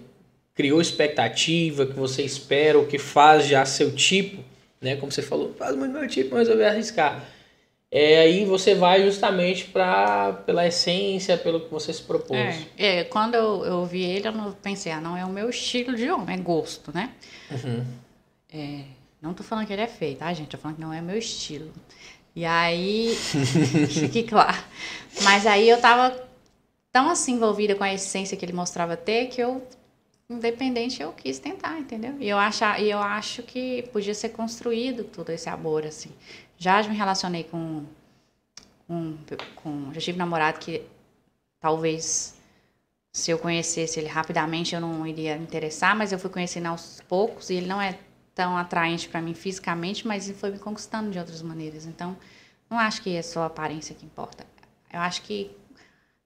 criou 0.56 0.80
expectativa, 0.80 1.86
que 1.86 1.94
você 1.94 2.22
espera, 2.22 2.78
ou 2.78 2.86
que 2.86 2.98
faz 2.98 3.46
já 3.46 3.66
seu 3.66 3.92
tipo, 3.94 4.42
né? 4.82 4.96
Como 4.96 5.12
você 5.12 5.22
falou, 5.22 5.54
faz 5.54 5.76
muito 5.76 5.92
meu 5.92 6.08
tipo, 6.08 6.36
mas 6.36 6.48
eu 6.48 6.58
vou 6.58 6.66
arriscar. 6.66 7.24
É, 7.92 8.20
aí 8.20 8.46
você 8.46 8.76
vai 8.76 9.04
justamente 9.04 9.66
pra, 9.66 10.34
pela 10.46 10.68
essência, 10.68 11.38
pelo 11.38 11.62
que 11.62 11.72
você 11.72 11.92
se 11.92 12.04
propôs. 12.04 12.38
É, 12.78 13.00
é, 13.00 13.04
quando 13.04 13.34
eu, 13.34 13.66
eu 13.66 13.86
vi 13.86 14.04
ele, 14.04 14.28
eu 14.28 14.32
não 14.32 14.52
pensei, 14.52 14.92
ah, 14.92 15.02
não 15.02 15.18
é 15.18 15.26
o 15.26 15.30
meu 15.30 15.50
estilo 15.50 15.96
de 15.96 16.10
homem, 16.10 16.36
é 16.36 16.40
gosto, 16.40 16.92
né? 16.94 17.12
Uhum. 17.50 17.84
É, 18.54 18.82
não 19.20 19.34
tô 19.34 19.44
falando 19.44 19.66
que 19.66 19.74
ele 19.74 19.82
é 19.82 19.88
feio, 19.88 20.18
tá, 20.18 20.32
gente? 20.34 20.50
Tô 20.50 20.58
falando 20.58 20.76
que 20.76 20.82
não 20.82 20.94
é 20.94 21.02
meu 21.02 21.18
estilo. 21.18 21.72
E 22.36 22.46
aí, 22.46 23.16
fique 23.90 24.24
claro. 24.24 24.64
Mas 25.24 25.48
aí 25.48 25.68
eu 25.68 25.82
tava 25.82 26.16
tão 26.92 27.10
assim 27.10 27.34
envolvida 27.34 27.74
com 27.74 27.84
a 27.84 27.94
essência 27.94 28.38
que 28.38 28.46
ele 28.46 28.54
mostrava 28.54 28.96
ter 28.96 29.28
que 29.28 29.42
eu, 29.42 29.64
independente, 30.30 31.02
eu 31.02 31.12
quis 31.12 31.40
tentar, 31.40 31.80
entendeu? 31.80 32.16
E 32.20 32.30
eu, 32.30 32.38
acha, 32.38 32.80
e 32.80 32.90
eu 32.90 33.00
acho 33.00 33.42
que 33.44 33.84
podia 33.92 34.14
ser 34.14 34.30
construído 34.30 35.04
todo 35.04 35.32
esse 35.32 35.50
amor, 35.50 35.86
assim. 35.86 36.12
Já 36.58 36.84
me 36.84 36.96
relacionei 36.96 37.44
com, 37.44 37.86
com, 38.88 39.18
com. 39.56 39.94
Já 39.94 40.02
tive 40.02 40.18
namorado 40.18 40.60
que 40.60 40.84
talvez 41.60 42.38
se 43.12 43.32
eu 43.32 43.40
conhecesse 43.40 44.00
ele 44.00 44.08
rapidamente 44.08 44.76
eu 44.76 44.82
não 44.82 45.06
iria 45.06 45.36
me 45.36 45.44
interessar, 45.44 45.96
mas 45.96 46.12
eu 46.12 46.20
fui 46.20 46.30
conhecendo 46.30 46.68
aos 46.68 47.02
poucos 47.08 47.50
e 47.50 47.56
ele 47.56 47.68
não 47.68 47.82
é 47.82 47.98
tão 48.36 48.56
atraente 48.56 49.10
para 49.10 49.22
mim 49.22 49.34
fisicamente, 49.34 50.08
mas 50.08 50.30
ele 50.30 50.38
foi 50.38 50.52
me 50.52 50.60
conquistando 50.60 51.10
de 51.12 51.20
outras 51.20 51.42
maneiras. 51.42 51.86
Então, 51.86 52.16
não 52.70 52.78
acho 52.78 53.02
que 53.02 53.16
é 53.16 53.22
só 53.22 53.44
a 53.44 53.46
aparência 53.48 53.96
que 53.96 54.06
importa. 54.06 54.46
Eu 54.94 55.00
acho 55.00 55.24
que 55.24 55.52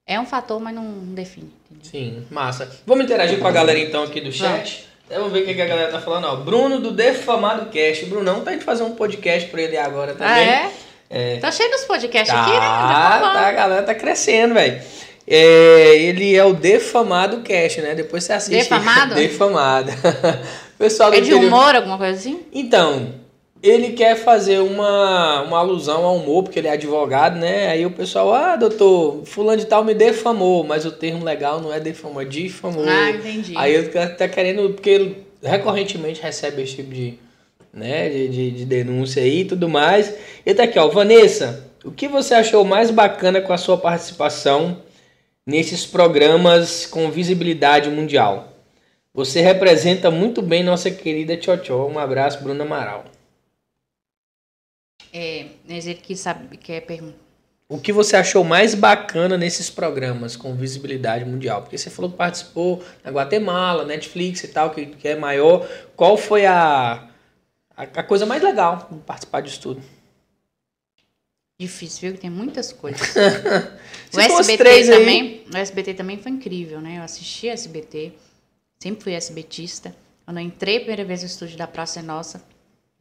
é 0.06 0.20
um 0.20 0.26
fator, 0.26 0.60
mas 0.60 0.74
não 0.76 0.84
define. 1.14 1.51
Entendeu? 1.72 1.89
Sim, 1.91 2.26
massa. 2.30 2.70
Vamos 2.86 3.06
interagir 3.06 3.39
com 3.39 3.47
a 3.47 3.51
galera 3.51 3.80
então 3.80 4.04
aqui 4.04 4.20
do 4.22 4.32
chat. 4.32 4.86
Então, 5.06 5.18
Vamos 5.20 5.34
ver 5.34 5.41
o 5.41 5.45
que 5.56 5.62
a 5.62 5.66
galera 5.66 5.91
tá 5.91 5.99
falando. 5.99 6.26
Ó, 6.26 6.36
Bruno 6.38 6.80
do 6.80 6.91
Defamado 6.91 7.68
Cast. 7.70 8.06
O 8.06 8.08
Brunão 8.08 8.41
tá 8.41 8.54
indo 8.54 8.64
fazer 8.64 8.84
um 8.84 8.95
podcast 8.95 9.49
pra 9.49 9.62
ele 9.62 9.78
agora 9.78 10.14
também. 10.14 10.28
Ah, 10.34 10.39
é? 10.41 10.72
É. 11.10 11.38
Tá 11.38 11.51
cheio 11.51 11.70
dos 11.70 11.84
podcasts 11.84 12.34
Tá, 12.34 12.41
aqui, 12.41 12.51
né? 12.54 12.60
Tá 12.60 13.18
bom. 13.20 13.34
tá, 13.34 13.47
a 13.47 13.51
galera 13.51 13.84
tá 13.84 13.93
crescendo, 13.93 14.54
velho. 14.56 14.82
É, 15.28 15.95
ele 15.97 16.36
é 16.36 16.43
o 16.43 16.54
Defamado 16.54 17.41
Cast, 17.41 17.82
né? 17.82 17.93
Depois 17.95 18.24
você 18.24 18.34
assiste. 18.34 18.70
Defamado? 18.70 19.14
Defamado. 19.16 19.91
Pessoal 20.80 21.12
do 21.12 21.18
É 21.18 21.22
de 21.22 21.30
interior- 21.32 21.47
humor, 21.47 21.76
alguma 21.76 21.97
coisa 21.97 22.18
assim? 22.18 22.41
Então, 22.51 23.14
ele 23.64 23.93
quer 23.93 24.18
fazer 24.18 24.59
uma, 24.59 25.41
uma 25.43 25.57
alusão 25.57 26.03
ao 26.03 26.18
humor, 26.18 26.43
porque 26.43 26.59
ele 26.59 26.68
é 26.68 26.72
advogado, 26.72 27.39
né? 27.39 27.70
Aí 27.70 27.86
o 27.86 27.91
pessoal, 27.91 28.34
ah, 28.34 28.57
doutor, 28.57 29.24
fulano 29.26 29.57
de 29.57 29.66
tal 29.66 29.86
me 29.86 29.93
defamou, 29.93 30.66
mas 30.66 30.86
o 30.86 30.91
termo 30.91 31.24
legal 31.24 31.61
não 31.61 31.74
é 31.74 31.80
defamou, 31.80 32.22
é 32.22 32.26
difamou. 32.26 32.84
Ah, 32.86 33.11
entendi. 33.11 33.53
Aí 33.55 33.74
ele 33.74 33.88
tá 33.88 34.09
tá 34.09 34.28
querendo, 34.28 34.72
porque 34.72 34.89
ele 34.89 35.18
recorrentemente 35.41 36.22
recebe 36.22 36.61
esse 36.61 36.76
tipo 36.76 36.93
de, 36.93 37.18
né, 37.74 38.09
de, 38.09 38.28
de, 38.28 38.51
de 38.51 38.66
denúncia 38.66 39.24
aí 39.24 39.39
e 39.41 39.45
tudo 39.45 39.70
mais. 39.70 40.14
E 40.45 40.53
tá 40.53 40.64
aqui, 40.64 40.78
ó, 40.78 40.89
Vanessa, 40.89 41.66
o 41.86 41.91
que 41.91 42.09
você 42.09 42.34
achou 42.34 42.66
mais 42.66 42.91
bacana 42.91 43.39
com 43.39 43.53
a 43.53 43.57
sua 43.57 43.78
participação 43.78 44.78
nesses 45.47 45.86
programas 45.86 46.86
com 46.86 47.09
visibilidade 47.09 47.89
mundial? 47.89 48.49
Você 49.14 49.39
representa 49.39 50.11
muito 50.11 50.41
bem 50.41 50.64
nossa 50.64 50.91
querida 50.91 51.38
Tchotchó. 51.38 51.88
Um 51.88 51.99
abraço, 51.99 52.43
Bruno 52.43 52.64
Amaral. 52.64 53.05
É, 55.14 55.45
mas 55.70 55.86
ele 55.86 55.99
quis 55.99 56.20
saber, 56.20 56.57
quer 56.57 56.82
perguntar. 56.82 57.24
O 57.70 57.80
que 57.80 57.93
você 57.93 58.16
achou 58.16 58.43
mais 58.43 58.76
bacana 58.76 59.38
nesses 59.38 59.70
programas 59.70 60.36
com 60.36 60.55
visibilidade 60.55 61.24
mundial? 61.24 61.61
Porque 61.61 61.78
você 61.78 61.89
falou 61.89 62.11
que 62.11 62.18
participou 62.18 62.84
na 63.03 63.11
Guatemala, 63.11 63.86
Netflix 63.86 64.43
e 64.43 64.47
tal, 64.47 64.72
que, 64.72 64.88
que 64.88 65.07
é 65.07 65.16
maior. 65.16 65.68
Qual 65.95 66.18
foi 66.18 66.45
a, 66.45 67.07
a, 67.76 67.84
a 67.84 68.03
coisa 68.03 68.26
mais 68.26 68.41
legal 68.41 68.88
de 68.91 68.99
participar 68.99 69.41
disso 69.41 69.61
tudo? 69.61 69.84
Difícil, 71.59 72.01
viu? 72.01 72.14
Que 72.14 72.22
tem 72.22 72.30
muitas 72.30 72.74
coisas. 72.74 73.01
o 74.14 74.20
SBT 74.20 74.86
também. 74.88 75.45
O 75.51 75.57
SBT 75.57 75.93
também 75.93 76.18
foi 76.18 76.32
incrível, 76.32 76.82
né? 76.82 76.97
Eu 76.97 77.03
assisti 77.03 77.47
SBT, 77.47 78.14
sempre 78.80 79.03
fui 79.03 79.14
SBTista. 79.14 79.95
Quando 80.26 80.38
eu 80.38 80.43
entrei 80.43 80.78
a 80.78 80.80
primeira 80.80 81.05
vez 81.05 81.22
no 81.22 81.28
estúdio 81.28 81.57
da 81.57 81.68
Praça 81.68 81.99
é 81.99 82.03
Nossa, 82.03 82.41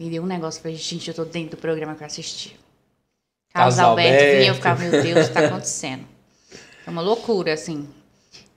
me 0.03 0.11
deu 0.11 0.23
um 0.23 0.27
negócio, 0.27 0.61
falei, 0.63 0.77
gente, 0.77 1.09
eu 1.09 1.15
tô 1.15 1.25
dentro 1.25 1.57
do 1.57 1.61
programa 1.61 1.95
que 1.95 2.03
eu 2.03 2.07
assisti. 2.07 2.59
Carlos 3.53 3.77
Carlos 3.77 3.79
Alberto 3.79 4.25
vinha, 4.25 4.49
eu 4.49 4.55
Alberto. 4.55 4.57
ficava, 4.57 4.81
meu 4.81 5.03
Deus, 5.03 5.27
o 5.27 5.29
que 5.29 5.35
tá 5.35 5.47
acontecendo? 5.47 6.07
É 6.87 6.91
uma 6.91 7.03
loucura, 7.03 7.53
assim. 7.53 7.89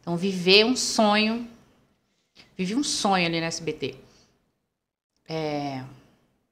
Então, 0.01 0.15
viver 0.17 0.65
um 0.65 0.75
sonho. 0.75 1.47
Vivi 2.57 2.75
um 2.75 2.83
sonho 2.83 3.25
ali 3.25 3.39
no 3.39 3.45
SBT. 3.45 3.95
É, 5.27 5.83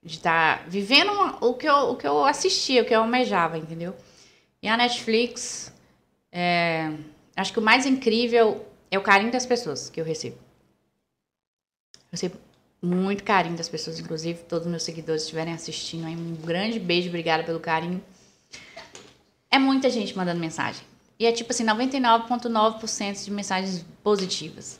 de 0.04 0.16
estar 0.18 0.68
vivendo 0.68 1.12
uma- 1.12 1.46
o, 1.46 1.54
que 1.54 1.68
eu, 1.68 1.91
o 1.91 1.96
que 1.96 2.08
eu 2.08 2.26
assistia, 2.26 2.82
o 2.82 2.86
que 2.86 2.94
eu 2.94 3.02
almejava, 3.02 3.58
entendeu? 3.58 3.96
E 4.62 4.68
a 4.68 4.76
Netflix, 4.76 5.72
é, 6.32 6.91
acho 7.36 7.54
que 7.54 7.60
o 7.60 7.62
mais 7.62 7.86
incrível 7.86 8.66
é 8.91 8.98
o 8.98 9.02
carinho 9.04 9.32
das 9.32 9.46
pessoas 9.46 9.89
que 9.89 10.02
eu 10.02 10.06
recebo. 10.06 10.38
Eu 11.96 12.10
recebo 12.12 12.38
muito 12.84 13.23
carinho 13.23 13.55
das 13.55 13.69
pessoas, 13.69 13.99
inclusive 13.99 14.39
todos 14.43 14.65
os 14.65 14.71
meus 14.71 14.84
seguidores 14.84 15.23
estiverem 15.23 15.53
assistindo. 15.53 16.05
aí, 16.05 16.15
Um 16.15 16.36
grande 16.36 16.79
beijo, 16.79 17.07
obrigada 17.07 17.43
pelo 17.43 17.59
carinho. 17.59 18.03
É 19.49 19.57
muita 19.57 19.89
gente 19.89 20.15
mandando 20.17 20.39
mensagem. 20.39 20.84
E 21.17 21.25
é 21.25 21.31
tipo 21.31 21.51
assim, 21.51 21.65
99,9% 21.65 23.23
de 23.23 23.31
mensagens 23.31 23.86
positivas. 24.03 24.79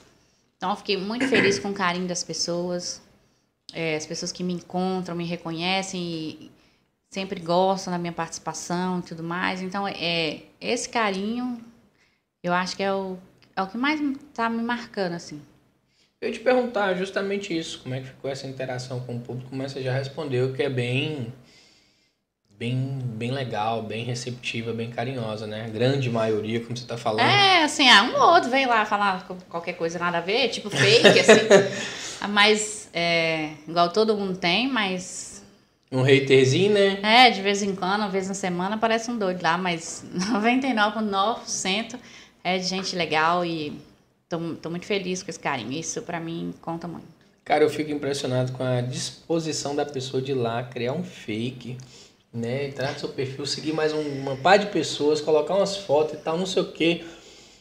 Então 0.56 0.70
eu 0.70 0.76
fiquei 0.76 0.96
muito 0.96 1.26
feliz 1.28 1.58
com 1.58 1.70
o 1.70 1.74
carinho 1.74 2.06
das 2.06 2.22
pessoas. 2.22 3.00
É, 3.72 3.96
as 3.96 4.06
pessoas 4.06 4.30
que 4.30 4.44
me 4.44 4.52
encontram, 4.52 5.16
me 5.16 5.24
reconhecem 5.24 6.00
e 6.00 6.50
sempre 7.14 7.40
gostam 7.40 7.92
da 7.92 7.98
minha 7.98 8.12
participação 8.12 8.98
e 8.98 9.02
tudo 9.02 9.22
mais. 9.22 9.62
Então, 9.62 9.86
é 9.86 10.42
esse 10.60 10.88
carinho, 10.88 11.64
eu 12.42 12.52
acho 12.52 12.76
que 12.76 12.82
é 12.82 12.92
o, 12.92 13.16
é 13.54 13.62
o 13.62 13.68
que 13.68 13.78
mais 13.78 14.00
tá 14.34 14.50
me 14.50 14.62
marcando, 14.62 15.14
assim. 15.14 15.40
Eu 16.24 16.32
te 16.32 16.40
perguntar 16.40 16.94
justamente 16.94 17.56
isso, 17.56 17.80
como 17.82 17.94
é 17.94 18.00
que 18.00 18.06
ficou 18.06 18.30
essa 18.30 18.46
interação 18.46 18.98
com 19.00 19.16
o 19.16 19.20
público, 19.20 19.54
mas 19.54 19.72
você 19.72 19.82
já 19.82 19.92
respondeu 19.92 20.54
que 20.54 20.62
é 20.62 20.70
bem 20.70 21.30
bem 22.58 22.98
bem 23.02 23.30
legal, 23.30 23.82
bem 23.82 24.04
receptiva, 24.04 24.72
bem 24.72 24.90
carinhosa, 24.90 25.46
né? 25.46 25.66
A 25.66 25.68
grande 25.68 26.08
maioria, 26.08 26.60
como 26.60 26.74
você 26.74 26.86
tá 26.86 26.96
falando. 26.96 27.26
É, 27.28 27.64
assim, 27.64 27.90
ah, 27.90 28.04
um 28.04 28.14
ou 28.14 28.32
outro 28.32 28.48
vem 28.48 28.64
lá 28.64 28.86
falar 28.86 29.26
qualquer 29.50 29.74
coisa 29.74 29.98
nada 29.98 30.16
a 30.16 30.20
ver, 30.22 30.48
tipo 30.48 30.70
fake, 30.70 31.20
assim. 31.20 31.40
Ah, 32.20 32.28
mas, 32.28 32.88
é, 32.94 33.50
igual 33.68 33.90
todo 33.90 34.16
mundo 34.16 34.38
tem, 34.38 34.66
mas 34.66 35.44
Um 35.92 36.00
haterzinho, 36.00 36.72
né? 36.72 36.98
É, 37.02 37.30
de 37.30 37.42
vez 37.42 37.62
em 37.62 37.74
quando, 37.74 38.00
uma 38.00 38.08
vez 38.08 38.28
na 38.28 38.34
semana, 38.34 38.78
parece 38.78 39.10
um 39.10 39.18
doido 39.18 39.42
lá, 39.42 39.58
mas 39.58 40.02
99,9% 40.32 41.96
é 42.42 42.56
de 42.56 42.64
gente 42.64 42.96
legal 42.96 43.44
e 43.44 43.78
tô, 44.38 44.54
tô 44.62 44.70
muito 44.70 44.86
feliz 44.86 45.22
com 45.22 45.30
esse 45.30 45.38
carinho. 45.38 45.72
Isso 45.72 46.02
pra 46.02 46.20
mim 46.20 46.52
conta 46.60 46.86
muito. 46.88 47.06
Cara, 47.44 47.62
eu 47.62 47.70
fico 47.70 47.90
impressionado 47.90 48.52
com 48.52 48.62
a 48.64 48.80
disposição 48.80 49.76
da 49.76 49.84
pessoa 49.84 50.22
de 50.22 50.32
ir 50.32 50.34
lá 50.34 50.62
criar 50.62 50.92
um 50.92 51.04
fake, 51.04 51.76
né? 52.32 52.66
Entrar 52.66 52.92
no 52.92 52.98
seu 52.98 53.10
perfil, 53.10 53.44
seguir 53.46 53.72
mais 53.72 53.92
um, 53.92 54.00
uma 54.00 54.36
par 54.36 54.58
de 54.58 54.66
pessoas, 54.66 55.20
colocar 55.20 55.54
umas 55.54 55.76
fotos 55.76 56.14
e 56.14 56.16
tal, 56.18 56.38
não 56.38 56.46
sei 56.46 56.62
o 56.62 56.72
quê. 56.72 57.04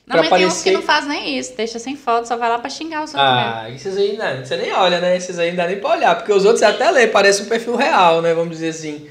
Não, 0.06 0.18
mas 0.18 0.30
tem 0.30 0.46
uns 0.46 0.62
que 0.62 0.70
aparecer- 0.70 0.74
não 0.74 0.82
faz 0.82 1.08
nem 1.08 1.38
isso, 1.38 1.56
deixa 1.56 1.80
sem 1.80 1.96
foto, 1.96 2.28
só 2.28 2.36
vai 2.36 2.50
lá 2.50 2.60
pra 2.60 2.70
xingar 2.70 3.04
os 3.04 3.14
outros 3.14 3.34
mesmo. 3.36 3.52
Ah, 3.56 3.70
esses 3.70 3.98
aí 3.98 4.18
não, 4.18 4.46
você 4.46 4.58
nem 4.58 4.74
olha, 4.74 5.00
né? 5.00 5.16
Esses 5.16 5.40
aí 5.40 5.50
não 5.52 5.58
dá 5.58 5.68
nem 5.68 5.80
pra 5.80 5.92
olhar, 5.92 6.16
porque 6.16 6.32
os 6.34 6.44
outros 6.44 6.60
você 6.60 6.66
até 6.66 6.90
lê, 6.92 7.08
parece 7.08 7.44
um 7.44 7.46
perfil 7.46 7.76
real, 7.76 8.22
né? 8.22 8.34
Vamos 8.34 8.52
dizer 8.52 8.70
assim. 8.70 9.08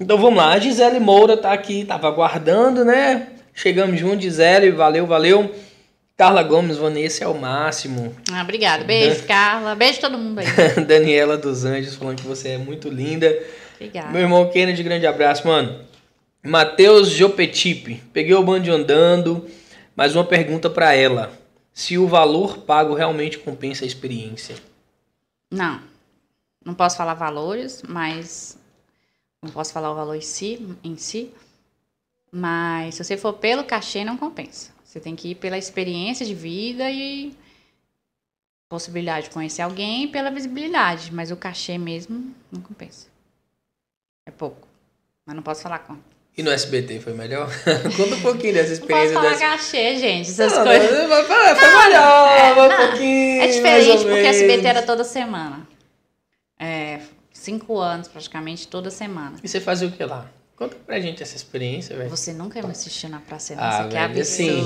Então 0.00 0.18
vamos 0.18 0.36
lá, 0.36 0.52
a 0.52 0.58
Gisele 0.58 0.98
Moura 0.98 1.36
tá 1.36 1.52
aqui, 1.52 1.84
tava 1.84 2.08
aguardando, 2.08 2.84
né? 2.84 3.28
Chegamos 3.54 3.98
junto, 4.00 4.22
Gisele, 4.22 4.70
valeu, 4.70 5.06
valeu. 5.06 5.52
Carla 6.20 6.42
Gomes, 6.42 6.76
Vanessa 6.76 7.24
é 7.24 7.26
o 7.26 7.32
máximo. 7.32 8.14
Ah, 8.30 8.42
obrigada. 8.42 8.84
Beijo, 8.84 9.24
Carla. 9.26 9.74
Beijo 9.74 10.02
todo 10.02 10.18
mundo 10.18 10.40
aí. 10.40 10.46
Daniela 10.84 11.38
dos 11.38 11.64
Anjos 11.64 11.94
falando 11.94 12.20
que 12.20 12.26
você 12.26 12.50
é 12.50 12.58
muito 12.58 12.90
linda. 12.90 13.42
Obrigada. 13.76 14.10
Meu 14.10 14.20
irmão 14.20 14.50
Kennedy, 14.50 14.82
grande 14.82 15.06
abraço, 15.06 15.48
mano. 15.48 15.82
Matheus 16.44 17.08
Jopetipe, 17.08 18.02
peguei 18.12 18.34
o 18.34 18.42
bando 18.42 18.70
andando, 18.70 19.48
mais 19.96 20.14
uma 20.14 20.22
pergunta 20.22 20.68
pra 20.68 20.92
ela. 20.92 21.32
Se 21.72 21.96
o 21.96 22.06
valor 22.06 22.58
pago 22.58 22.92
realmente 22.92 23.38
compensa 23.38 23.86
a 23.86 23.86
experiência. 23.86 24.56
Não, 25.50 25.80
não 26.62 26.74
posso 26.74 26.98
falar 26.98 27.14
valores, 27.14 27.82
mas 27.88 28.58
não 29.42 29.50
posso 29.50 29.72
falar 29.72 29.90
o 29.90 29.94
valor 29.94 30.16
em 30.16 30.20
si, 30.20 30.76
em 30.84 30.98
si. 30.98 31.30
Mas 32.30 32.96
se 32.96 33.04
você 33.04 33.16
for 33.16 33.32
pelo 33.32 33.64
cachê, 33.64 34.04
não 34.04 34.18
compensa. 34.18 34.78
Você 34.90 34.98
tem 34.98 35.14
que 35.14 35.28
ir 35.28 35.34
pela 35.36 35.56
experiência 35.56 36.26
de 36.26 36.34
vida 36.34 36.90
e 36.90 37.32
possibilidade 38.68 39.28
de 39.28 39.32
conhecer 39.32 39.62
alguém 39.62 40.08
pela 40.08 40.32
visibilidade. 40.32 41.12
Mas 41.14 41.30
o 41.30 41.36
cachê 41.36 41.78
mesmo 41.78 42.34
não 42.50 42.60
compensa. 42.60 43.06
É 44.26 44.32
pouco. 44.32 44.66
Mas 45.24 45.36
não 45.36 45.44
posso 45.44 45.62
falar 45.62 45.78
quanto. 45.78 46.02
E 46.36 46.42
no 46.42 46.50
SBT 46.50 46.98
foi 46.98 47.12
melhor? 47.12 47.48
Conta 47.96 48.16
um 48.16 48.20
pouquinho 48.20 48.52
dessa 48.54 48.70
Não 48.70 48.78
posso 48.78 48.82
experiência 48.82 49.14
falar 49.14 49.30
dessa. 49.30 49.40
cachê, 49.44 49.96
gente. 49.96 50.28
Essas 50.28 50.52
Não, 50.56 50.64
coisas. 50.64 50.90
não, 50.90 51.08
foi, 51.08 51.24
foi- 51.24 51.54
foi 51.54 51.68
melhor, 51.84 52.28
é, 52.32 52.54
foi 52.54 52.62
um 52.64 52.68
não, 52.68 52.88
pouquinho. 52.88 53.42
É 53.42 53.46
diferente 53.46 54.02
porque. 54.02 54.18
SBT 54.26 54.66
era 54.66 54.82
toda 54.82 55.04
semana. 55.04 55.68
É, 56.58 57.00
cinco 57.32 57.78
anos 57.78 58.08
praticamente 58.08 58.66
toda 58.66 58.90
semana. 58.90 59.36
E 59.40 59.46
você 59.48 59.60
fazia 59.60 59.86
o 59.86 59.92
que 59.92 60.04
lá? 60.04 60.28
Conta 60.60 60.76
pra 60.86 61.00
gente 61.00 61.22
essa 61.22 61.34
experiência, 61.34 61.96
velho. 61.96 62.10
Você 62.10 62.34
nunca 62.34 62.60
me 62.60 62.70
assistiu 62.70 63.08
na 63.08 63.18
Praça 63.18 63.54
Ah, 63.56 63.64
Nossa, 63.78 63.84
que 63.84 63.94
velho, 63.94 64.04
absurdo. 64.04 64.20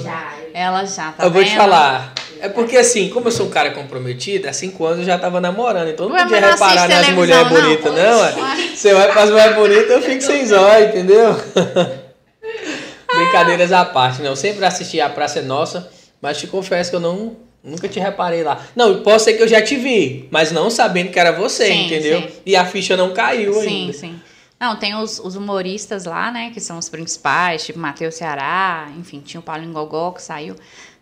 assim, 0.09 0.51
Ela 0.53 0.85
já, 0.87 1.13
tá 1.13 1.25
eu 1.25 1.31
vou 1.31 1.45
te 1.45 1.51
vendo? 1.51 1.57
falar. 1.57 2.13
É 2.41 2.49
porque 2.49 2.77
assim, 2.77 3.09
como 3.11 3.29
eu 3.29 3.31
sou 3.31 3.47
um 3.47 3.51
cara 3.51 3.71
comprometido, 3.71 4.49
há 4.49 4.53
cinco 4.53 4.85
anos 4.85 4.99
eu 4.99 5.05
já 5.05 5.17
tava 5.17 5.41
namorando, 5.41 5.89
então 5.91 6.09
não 6.09 6.17
Ué, 6.17 6.23
podia 6.25 6.41
não 6.41 6.51
reparar 6.51 6.89
nas 6.89 7.09
mulheres 7.11 7.49
não? 7.49 7.61
bonitas, 7.63 7.95
não, 7.95 8.21
ué. 8.23 8.35
Ué. 8.35 8.69
Você 8.75 8.93
vai 8.93 9.13
pras 9.13 9.31
mulheres 9.31 9.55
bonitas, 9.55 9.91
eu 9.91 10.03
fico 10.03 10.21
sem 10.21 10.45
zóio, 10.45 10.89
entendeu? 10.89 11.31
Brincadeiras 13.15 13.71
à 13.71 13.85
parte, 13.85 14.21
né? 14.21 14.29
Eu 14.29 14.35
sempre 14.35 14.65
assisti 14.65 15.01
a 15.01 15.09
Praça 15.09 15.39
é 15.39 15.43
Nossa, 15.43 15.89
mas 16.21 16.39
te 16.39 16.49
confesso 16.49 16.91
que 16.91 16.97
eu 16.97 17.01
não 17.01 17.37
nunca 17.63 17.89
te 17.89 18.01
reparei 18.01 18.43
lá. 18.43 18.67
Não, 18.75 19.01
posso 19.05 19.27
ser 19.27 19.35
que 19.35 19.43
eu 19.45 19.49
já 19.49 19.63
te 19.63 19.77
vi, 19.77 20.27
mas 20.33 20.51
não 20.51 20.69
sabendo 20.71 21.13
que 21.13 21.21
era 21.21 21.31
você, 21.31 21.67
Sim, 21.69 21.87
entendeu? 21.87 22.21
sim. 22.21 22.29
E 22.45 22.57
a 22.57 22.65
ficha 22.67 22.97
não 22.97 23.13
caiu 23.15 23.55
Sim, 23.55 23.69
ainda. 23.83 23.93
sim. 23.93 24.21
Não, 24.61 24.77
tem 24.77 24.95
os, 24.95 25.19
os 25.19 25.37
humoristas 25.37 26.05
lá, 26.05 26.31
né, 26.31 26.51
que 26.53 26.61
são 26.61 26.79
os 26.79 26.89
principais, 26.89 27.65
tipo 27.67 27.79
Matheus 27.79 28.15
Ceará, 28.15 28.89
enfim, 28.99 29.21
tinha 29.21 29.41
o 29.41 29.43
Paulinho 29.43 29.73
Gogó 29.73 30.13
que 30.13 30.23
saiu. 30.23 30.55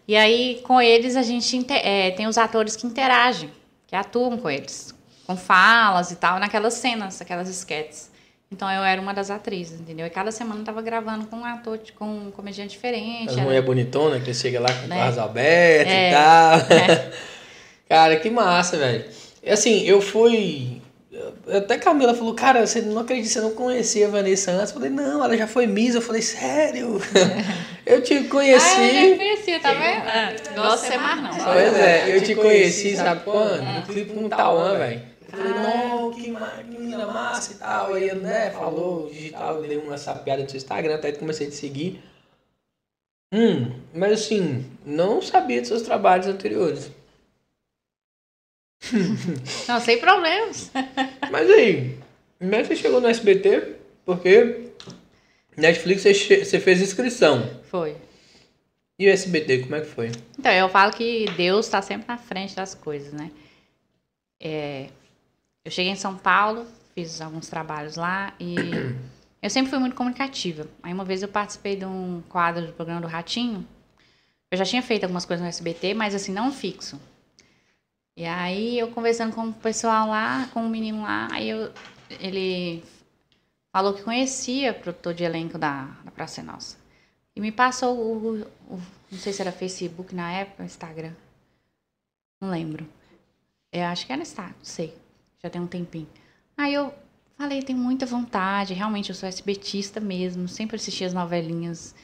E 0.09 0.17
aí, 0.17 0.61
com 0.65 0.81
eles, 0.81 1.15
a 1.17 1.23
gente 1.23 1.65
é, 1.71 2.11
tem 2.11 2.27
os 2.27 2.37
atores 2.39 2.75
que 2.75 2.87
interagem, 2.87 3.51
que 3.87 3.95
atuam 3.95 4.37
com 4.37 4.51
eles, 4.51 4.93
com 5.27 5.37
falas 5.37 6.11
e 6.11 6.17
tal, 6.17 6.41
naquelas 6.41 6.75
cenas, 6.75 7.21
aquelas 7.21 7.49
esquetes. 7.49 8.11
Então 8.51 8.71
eu 8.71 8.83
era 8.83 9.01
uma 9.01 9.15
das 9.15 9.31
atrizes, 9.31 9.81
entendeu? 9.81 10.07
E 10.07 10.11
cada 10.11 10.31
semana 10.31 10.61
eu 10.61 10.65
tava 10.65 10.83
gravando 10.83 11.27
com 11.27 11.37
um 11.37 11.45
ator, 11.45 11.79
com 11.97 12.05
um 12.05 12.31
comediante 12.31 12.71
diferente. 12.73 13.29
As 13.31 13.37
era- 13.37 13.45
mulheres 13.45 13.65
bonitonas 13.65 14.23
que 14.23 14.35
chega 14.35 14.61
lá 14.61 14.69
com 14.71 14.89
Né? 14.89 14.97
o 14.97 14.99
carros 14.99 15.19
abertos 15.19 15.91
É, 15.93 16.09
e 16.11 16.13
tal. 16.13 16.59
é. 16.77 17.13
Cara, 17.89 18.17
que 18.17 18.29
massa, 18.29 18.77
velho. 18.77 19.05
Assim, 19.47 19.83
eu 19.85 20.03
fui. 20.03 20.82
Até 21.49 21.75
a 21.75 21.79
Camila 21.79 22.15
falou, 22.15 22.35
cara, 22.35 22.67
você 22.67 22.81
não 22.81 23.01
acredita, 23.01 23.29
você 23.29 23.41
não 23.41 23.53
conhecia 23.53 24.07
a 24.07 24.11
Vanessa 24.11 24.51
antes? 24.53 24.69
Eu 24.69 24.75
falei, 24.75 24.91
não, 24.91 25.25
ela 25.25 25.37
já 25.37 25.47
foi 25.47 25.67
Miss. 25.67 25.95
Eu 25.95 26.03
falei, 26.03 26.23
sério? 26.23 27.01
eu 27.87 28.03
te 28.03 28.15
Ah, 28.15 28.17
eu 28.19 28.23
já 28.25 28.29
conheci. 28.31 29.17
conhecia, 29.17 29.61
tá 29.61 29.73
vendo? 29.75 30.09
Ah, 30.09 30.33
gosto 30.55 30.83
de 30.83 30.89
ser 30.93 30.99
mais 30.99 31.23
não. 31.23 31.45
Pois 31.45 31.77
é, 31.77 32.17
eu 32.17 32.23
te 32.23 32.35
conheci, 32.35 32.97
sabe 32.97 33.23
quando? 33.25 33.63
No 33.63 33.83
clipe 33.83 34.13
com 34.15 34.25
o 34.25 34.29
Tauan, 34.29 34.79
velho. 34.79 35.03
Eu 35.33 35.39
falei, 35.39 35.55
não, 35.55 36.11
que, 36.11 36.23
que 36.23 36.79
menina 36.79 37.07
massa 37.07 37.53
e 37.53 37.55
tal. 37.57 37.95
Aí, 37.95 38.15
né, 38.15 38.51
falou 38.51 39.09
digital, 39.09 39.63
dei 39.63 39.79
uma 39.79 39.97
sapiada 39.97 40.43
no 40.43 40.49
seu 40.51 40.59
Instagram, 40.59 40.95
até 40.95 41.13
comecei 41.13 41.47
a 41.47 41.51
te 41.51 41.57
seguir. 41.57 42.03
Hum, 43.35 43.73
mas 43.95 44.13
assim, 44.13 44.67
não 44.85 45.23
sabia 45.23 45.61
dos 45.61 45.69
seus 45.69 45.83
trabalhos 45.83 46.27
anteriores. 46.27 46.91
Não, 49.69 49.81
sem 49.81 49.99
problemas. 49.99 50.71
Mas 51.31 51.51
aí, 51.51 51.97
como 52.39 52.55
é 52.55 52.63
que 52.63 52.69
você 52.69 52.77
chegou 52.77 53.01
no 53.01 53.09
SBT? 53.09 53.77
Porque 54.05 54.71
Netflix 55.57 56.03
você, 56.03 56.61
fez 56.61 56.81
inscrição. 56.81 57.49
Foi. 57.71 57.97
E 58.99 59.07
o 59.07 59.11
SBT, 59.11 59.61
como 59.61 59.77
é 59.77 59.81
que 59.81 59.87
foi? 59.87 60.13
Então, 60.39 60.53
eu 60.53 60.69
falo 60.69 60.93
que 60.93 61.27
Deus 61.37 61.67
está 61.67 61.81
sempre 61.81 62.07
na 62.09 62.19
frente 62.19 62.55
das 62.55 62.75
coisas, 62.75 63.13
né? 63.13 63.31
É, 64.41 64.89
eu 65.65 65.71
cheguei 65.71 65.93
em 65.93 65.97
São 65.97 66.17
Paulo, 66.17 66.67
fiz 66.95 67.21
alguns 67.21 67.49
trabalhos 67.49 67.97
lá 67.97 68.35
e 68.41 68.57
eu 69.41 69.49
sempre 69.49 69.71
fui 69.71 69.79
muito 69.79 69.95
comunicativa. 69.95 70.67
Aí 70.83 70.93
uma 70.93 71.05
vez 71.05 71.23
eu 71.23 71.29
participei 71.29 71.77
de 71.77 71.85
um 71.85 72.23
quadro 72.29 72.67
do 72.67 72.73
programa 72.73 73.01
do 73.01 73.07
Ratinho. 73.07 73.67
Eu 74.51 74.59
já 74.59 74.65
tinha 74.65 74.83
feito 74.83 75.05
algumas 75.05 75.25
coisas 75.25 75.43
no 75.43 75.49
SBT, 75.49 75.95
mas 75.95 76.15
assim, 76.15 76.33
não 76.33 76.53
fixo. 76.53 77.01
E 78.17 78.25
aí 78.27 78.79
eu 78.79 78.91
conversando 78.91 79.35
com 79.35 79.49
o 79.49 79.53
pessoal 79.53 80.09
lá, 80.09 80.49
com 80.53 80.65
o 80.65 80.69
menino 80.69 81.03
lá, 81.03 81.29
aí 81.33 81.49
eu, 81.49 81.73
ele 82.21 82.83
falou 83.75 83.95
que 83.95 84.03
conhecia 84.03 84.73
o 84.73 84.75
produtor 84.75 85.15
de 85.15 85.25
elenco 85.25 85.57
da, 85.59 85.85
da 86.05 86.11
Praça 86.11 86.41
é 86.41 86.45
Nossa. 86.45 86.77
E 87.35 87.41
me 87.41 87.51
passou 87.51 87.97
o, 87.97 88.43
o- 88.43 88.81
Não 89.11 89.19
sei 89.19 89.33
se 89.33 89.41
era 89.41 89.51
Facebook 89.53 90.15
na 90.15 90.31
época, 90.33 90.65
Instagram. 90.65 91.15
Não 92.41 92.51
lembro. 92.51 92.87
Eu 93.73 93.85
acho 93.85 94.07
que 94.07 94.13
era 94.13 94.21
Instagram, 94.21 94.55
não 94.59 94.65
sei. 94.65 94.95
Já 95.43 95.49
tem 95.49 95.61
um 95.61 95.67
tempinho. 95.67 96.09
Aí 96.57 96.75
eu 96.75 96.93
falei, 97.39 97.63
tenho 97.63 97.79
muita 97.79 98.05
vontade. 98.05 98.75
Realmente, 98.75 99.09
eu 99.09 99.15
sou 99.15 99.27
SBTista 99.29 99.99
mesmo. 100.01 100.47
Sempre 100.49 100.77
assisti 100.77 101.05
as 101.05 101.15
novelinhas. 101.15 101.95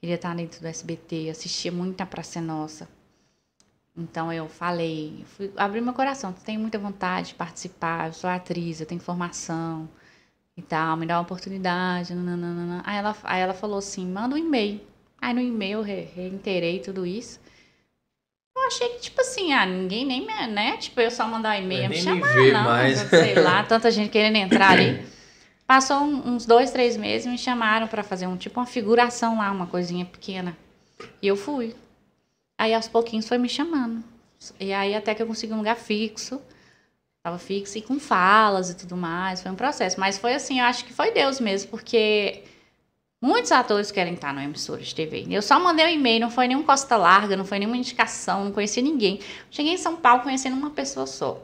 Queria 0.00 0.14
estar 0.16 0.34
dentro 0.34 0.60
do 0.60 0.66
SBT. 0.66 1.28
Assistia 1.28 1.70
muito 1.70 2.00
a 2.00 2.06
Praça 2.06 2.38
é 2.38 2.42
Nossa. 2.42 2.88
Então 3.98 4.32
eu 4.32 4.48
falei, 4.48 5.24
fui, 5.36 5.50
abri 5.56 5.80
meu 5.80 5.92
coração. 5.92 6.32
Tenho 6.32 6.60
muita 6.60 6.78
vontade 6.78 7.28
de 7.28 7.34
participar. 7.34 8.06
Eu 8.06 8.12
sou 8.12 8.30
atriz, 8.30 8.80
eu 8.80 8.86
tenho 8.86 9.00
formação 9.00 9.88
e 10.56 10.62
tal. 10.62 10.96
Me 10.96 11.04
dá 11.04 11.16
uma 11.16 11.22
oportunidade. 11.22 12.14
nananana. 12.14 12.82
Aí 12.86 12.96
ela, 12.98 13.16
aí 13.24 13.40
ela 13.40 13.54
falou 13.54 13.78
assim: 13.78 14.06
manda 14.06 14.34
um 14.34 14.38
e-mail. 14.38 14.80
Aí 15.20 15.34
no 15.34 15.40
e-mail 15.40 15.78
eu 15.78 15.82
re- 15.82 16.08
reiterei 16.14 16.78
tudo 16.78 17.04
isso. 17.04 17.40
Eu 18.56 18.66
achei 18.66 18.88
que, 18.90 19.00
tipo 19.00 19.20
assim, 19.20 19.52
ah, 19.52 19.64
ninguém 19.66 20.04
nem 20.04 20.26
me, 20.26 20.46
né? 20.46 20.76
Tipo, 20.76 21.00
eu 21.00 21.10
só 21.10 21.26
mandar 21.26 21.56
um 21.58 21.62
e-mail 21.62 21.88
me 21.88 21.94
chamar, 21.96 22.34
me 22.36 22.50
não. 22.52 22.64
mais. 22.64 22.98
Sei 23.10 23.34
lá, 23.34 23.62
tanta 23.64 23.90
gente 23.90 24.10
querendo 24.10 24.36
entrar 24.36 24.70
ali. 24.70 25.06
Passou 25.66 25.98
um- 25.98 26.34
uns 26.34 26.46
dois, 26.46 26.70
três 26.70 26.96
meses, 26.96 27.26
me 27.26 27.36
chamaram 27.38 27.86
pra 27.88 28.02
fazer 28.02 28.26
um 28.26 28.36
tipo 28.36 28.58
uma 28.60 28.66
figuração 28.66 29.38
lá, 29.38 29.50
uma 29.50 29.66
coisinha 29.66 30.04
pequena. 30.04 30.56
E 31.22 31.26
eu 31.26 31.36
fui. 31.36 31.74
Aí 32.58 32.74
aos 32.74 32.88
pouquinhos 32.88 33.28
foi 33.28 33.38
me 33.38 33.48
chamando. 33.48 34.02
E 34.58 34.72
aí 34.72 34.94
até 34.94 35.14
que 35.14 35.22
eu 35.22 35.26
consegui 35.26 35.52
um 35.52 35.58
lugar 35.58 35.76
fixo. 35.76 36.42
Tava 37.22 37.38
fixo 37.38 37.78
e 37.78 37.82
com 37.82 38.00
falas 38.00 38.70
e 38.70 38.76
tudo 38.76 38.96
mais. 38.96 39.40
Foi 39.40 39.52
um 39.52 39.54
processo. 39.54 40.00
Mas 40.00 40.18
foi 40.18 40.34
assim, 40.34 40.58
eu 40.58 40.64
acho 40.64 40.84
que 40.84 40.92
foi 40.92 41.12
Deus 41.12 41.38
mesmo, 41.38 41.70
porque 41.70 42.42
muitos 43.22 43.52
atores 43.52 43.92
querem 43.92 44.14
estar 44.14 44.34
no 44.34 44.40
emissora 44.40 44.82
de 44.82 44.94
TV. 44.94 45.26
Eu 45.30 45.42
só 45.42 45.60
mandei 45.60 45.86
um 45.86 45.90
e-mail, 45.90 46.20
não 46.20 46.30
foi 46.30 46.48
nenhum 46.48 46.64
costa 46.64 46.96
larga, 46.96 47.36
não 47.36 47.44
foi 47.44 47.60
nenhuma 47.60 47.76
indicação, 47.76 48.44
não 48.44 48.52
conheci 48.52 48.82
ninguém. 48.82 49.20
Cheguei 49.50 49.74
em 49.74 49.78
São 49.78 49.96
Paulo 49.96 50.22
conhecendo 50.22 50.56
uma 50.56 50.70
pessoa 50.70 51.06
só. 51.06 51.40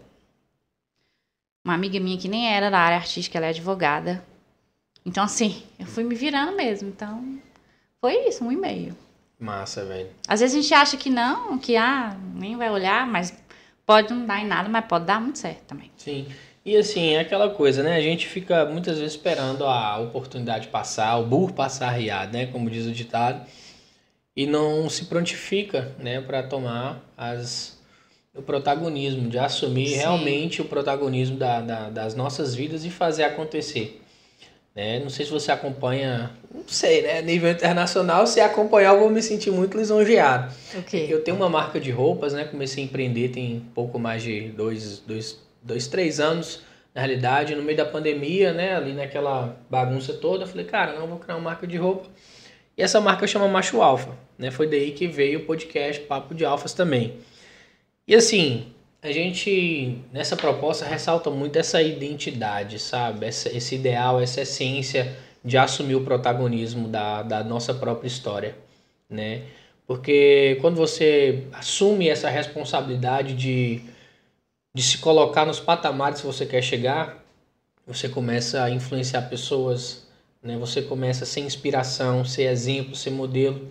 Uma 1.65 1.75
amiga 1.75 1.99
minha 2.01 2.19
que 2.19 2.29
nem 2.29 2.53
era 2.53 2.71
da 2.71 2.79
área 2.79 2.99
artística, 2.99 3.39
ela 3.39 3.47
é 3.47 3.51
advogada. 3.51 4.25
Então, 5.07 5.25
assim, 5.25 5.63
eu 5.79 5.87
fui 5.87 6.03
me 6.05 6.15
virando 6.15 6.57
mesmo. 6.57 6.89
Então, 6.89 7.39
foi 8.01 8.29
isso, 8.29 8.45
um 8.45 8.53
e-mail. 8.53 8.97
Massa, 9.45 9.85
velho. 9.85 10.09
Às 10.27 10.41
vezes 10.41 10.57
a 10.57 10.61
gente 10.63 10.75
acha 10.75 10.97
que 10.97 11.11
não, 11.11 11.59
que 11.59 11.77
ah, 11.77 12.17
nem 12.35 12.57
vai 12.57 12.71
olhar, 12.71 13.07
mas 13.07 13.33
pode 13.87 14.13
não 14.13 14.25
dar 14.25 14.41
em 14.41 14.47
nada, 14.47 14.69
mas 14.69 14.85
pode 14.87 15.05
dar 15.05 15.21
muito 15.21 15.39
certo 15.39 15.63
também. 15.67 15.91
Sim. 15.97 16.27
E 16.65 16.75
assim, 16.77 17.11
é 17.11 17.21
aquela 17.21 17.51
coisa, 17.51 17.83
né? 17.83 17.95
A 17.97 18.01
gente 18.01 18.27
fica 18.27 18.65
muitas 18.65 18.97
vezes 18.99 19.13
esperando 19.13 19.67
a 19.67 19.99
oportunidade 19.99 20.69
passar, 20.69 21.19
o 21.19 21.25
burro 21.27 21.53
passar 21.53 21.91
riado, 21.91 22.33
né? 22.33 22.47
Como 22.47 22.71
diz 22.71 22.87
o 22.87 22.93
ditado. 22.93 23.47
E 24.35 24.47
não 24.47 24.89
se 24.89 25.05
prontifica, 25.05 25.93
né? 25.99 26.21
Para 26.23 26.43
tomar 26.43 27.01
as, 27.17 27.79
o 28.35 28.41
protagonismo, 28.41 29.29
de 29.29 29.39
assumir 29.39 29.89
Sim. 29.91 29.97
realmente 29.97 30.63
o 30.63 30.65
protagonismo 30.65 31.37
da, 31.37 31.61
da- 31.61 31.91
das 31.91 32.15
nossas 32.15 32.55
vidas 32.55 32.85
e 32.85 32.91
fazer 32.91 33.25
acontecer. 33.25 34.01
Né? 34.75 34.99
Não 34.99 35.09
sei 35.09 35.25
se 35.25 35.31
você 35.31 35.53
acompanha, 35.53 36.33
não 36.53 36.65
sei, 36.67 37.03
né? 37.03 37.23
Nível 37.23 37.51
internacional, 37.51 38.27
se 38.27 38.41
acompanhar 38.41 38.95
eu 38.95 39.01
vou 39.01 39.11
me 39.11 39.23
sentir 39.23 39.53
muito 39.53 39.79
lisonjeado. 39.79 40.53
O 40.75 40.83
quê? 40.83 41.07
Eu 41.09 41.23
tenho 41.23 41.37
uma 41.37 41.49
marca 41.49 41.79
de 41.79 41.93
roupas, 41.93 42.33
né? 42.33 42.45
Comecei 42.45 42.83
a 42.83 42.87
empreender 42.87 43.29
tem 43.29 43.65
pouco 43.73 44.01
mais 44.01 44.23
de 44.23 44.49
dois, 44.49 44.99
dois, 44.99 45.41
dois, 45.63 45.87
três 45.87 46.19
anos, 46.19 46.63
na 46.93 47.03
realidade. 47.03 47.55
No 47.55 47.63
meio 47.63 47.79
da 47.79 47.85
pandemia, 47.85 48.53
né? 48.53 48.75
Ali 48.75 48.93
naquela 48.93 49.57
bagunça 49.71 50.13
toda, 50.13 50.43
eu 50.43 50.49
falei, 50.49 50.65
cara, 50.65 50.99
não, 50.99 51.07
vou 51.07 51.19
criar 51.19 51.37
uma 51.37 51.51
marca 51.51 51.69
de 51.69 51.77
roupa. 51.77 52.09
E 52.77 52.83
essa 52.83 53.01
marca 53.01 53.29
chama 53.29 53.47
Macho 53.47 53.81
Alfa, 53.81 54.19
né? 54.37 54.51
Foi 54.51 54.67
daí 54.67 54.91
que 54.91 55.07
veio 55.07 55.41
o 55.41 55.45
podcast 55.45 56.03
Papo 56.03 56.35
de 56.35 56.45
Alfas 56.45 56.73
também. 56.73 57.19
E 58.09 58.15
assim, 58.17 58.74
a 59.05 59.13
gente, 59.13 59.99
nessa 60.11 60.35
proposta, 60.35 60.87
ressalta 60.87 61.31
muito 61.31 61.59
essa 61.59 61.83
identidade, 61.83 62.79
sabe? 62.79 63.27
Essa, 63.27 63.55
esse 63.55 63.75
ideal, 63.75 64.19
essa 64.19 64.41
essência 64.41 65.15
de 65.45 65.59
assumir 65.59 65.95
o 65.95 66.03
protagonismo 66.03 66.89
da, 66.89 67.23
da 67.23 67.45
nossa 67.45 67.75
própria 67.75 68.09
história, 68.09 68.57
né? 69.09 69.43
Porque 69.87 70.57
quando 70.63 70.77
você 70.77 71.47
assume 71.53 72.09
essa 72.09 72.31
responsabilidade 72.31 73.35
de, 73.35 73.83
de 74.75 74.83
se 74.83 74.97
colocar 74.97 75.45
nos 75.45 75.61
patamares 75.61 76.23
que 76.23 76.27
você 76.27 76.47
quer 76.47 76.63
chegar, 76.63 77.23
você 77.87 78.09
começa 78.09 78.65
a 78.65 78.71
influenciar 78.71 79.29
pessoas, 79.29 80.09
né? 80.43 80.57
Você 80.57 80.81
começa 80.81 81.25
a 81.25 81.27
ser 81.27 81.41
inspiração, 81.41 82.25
ser 82.25 82.45
exemplo, 82.45 82.95
ser 82.97 83.11
modelo. 83.11 83.71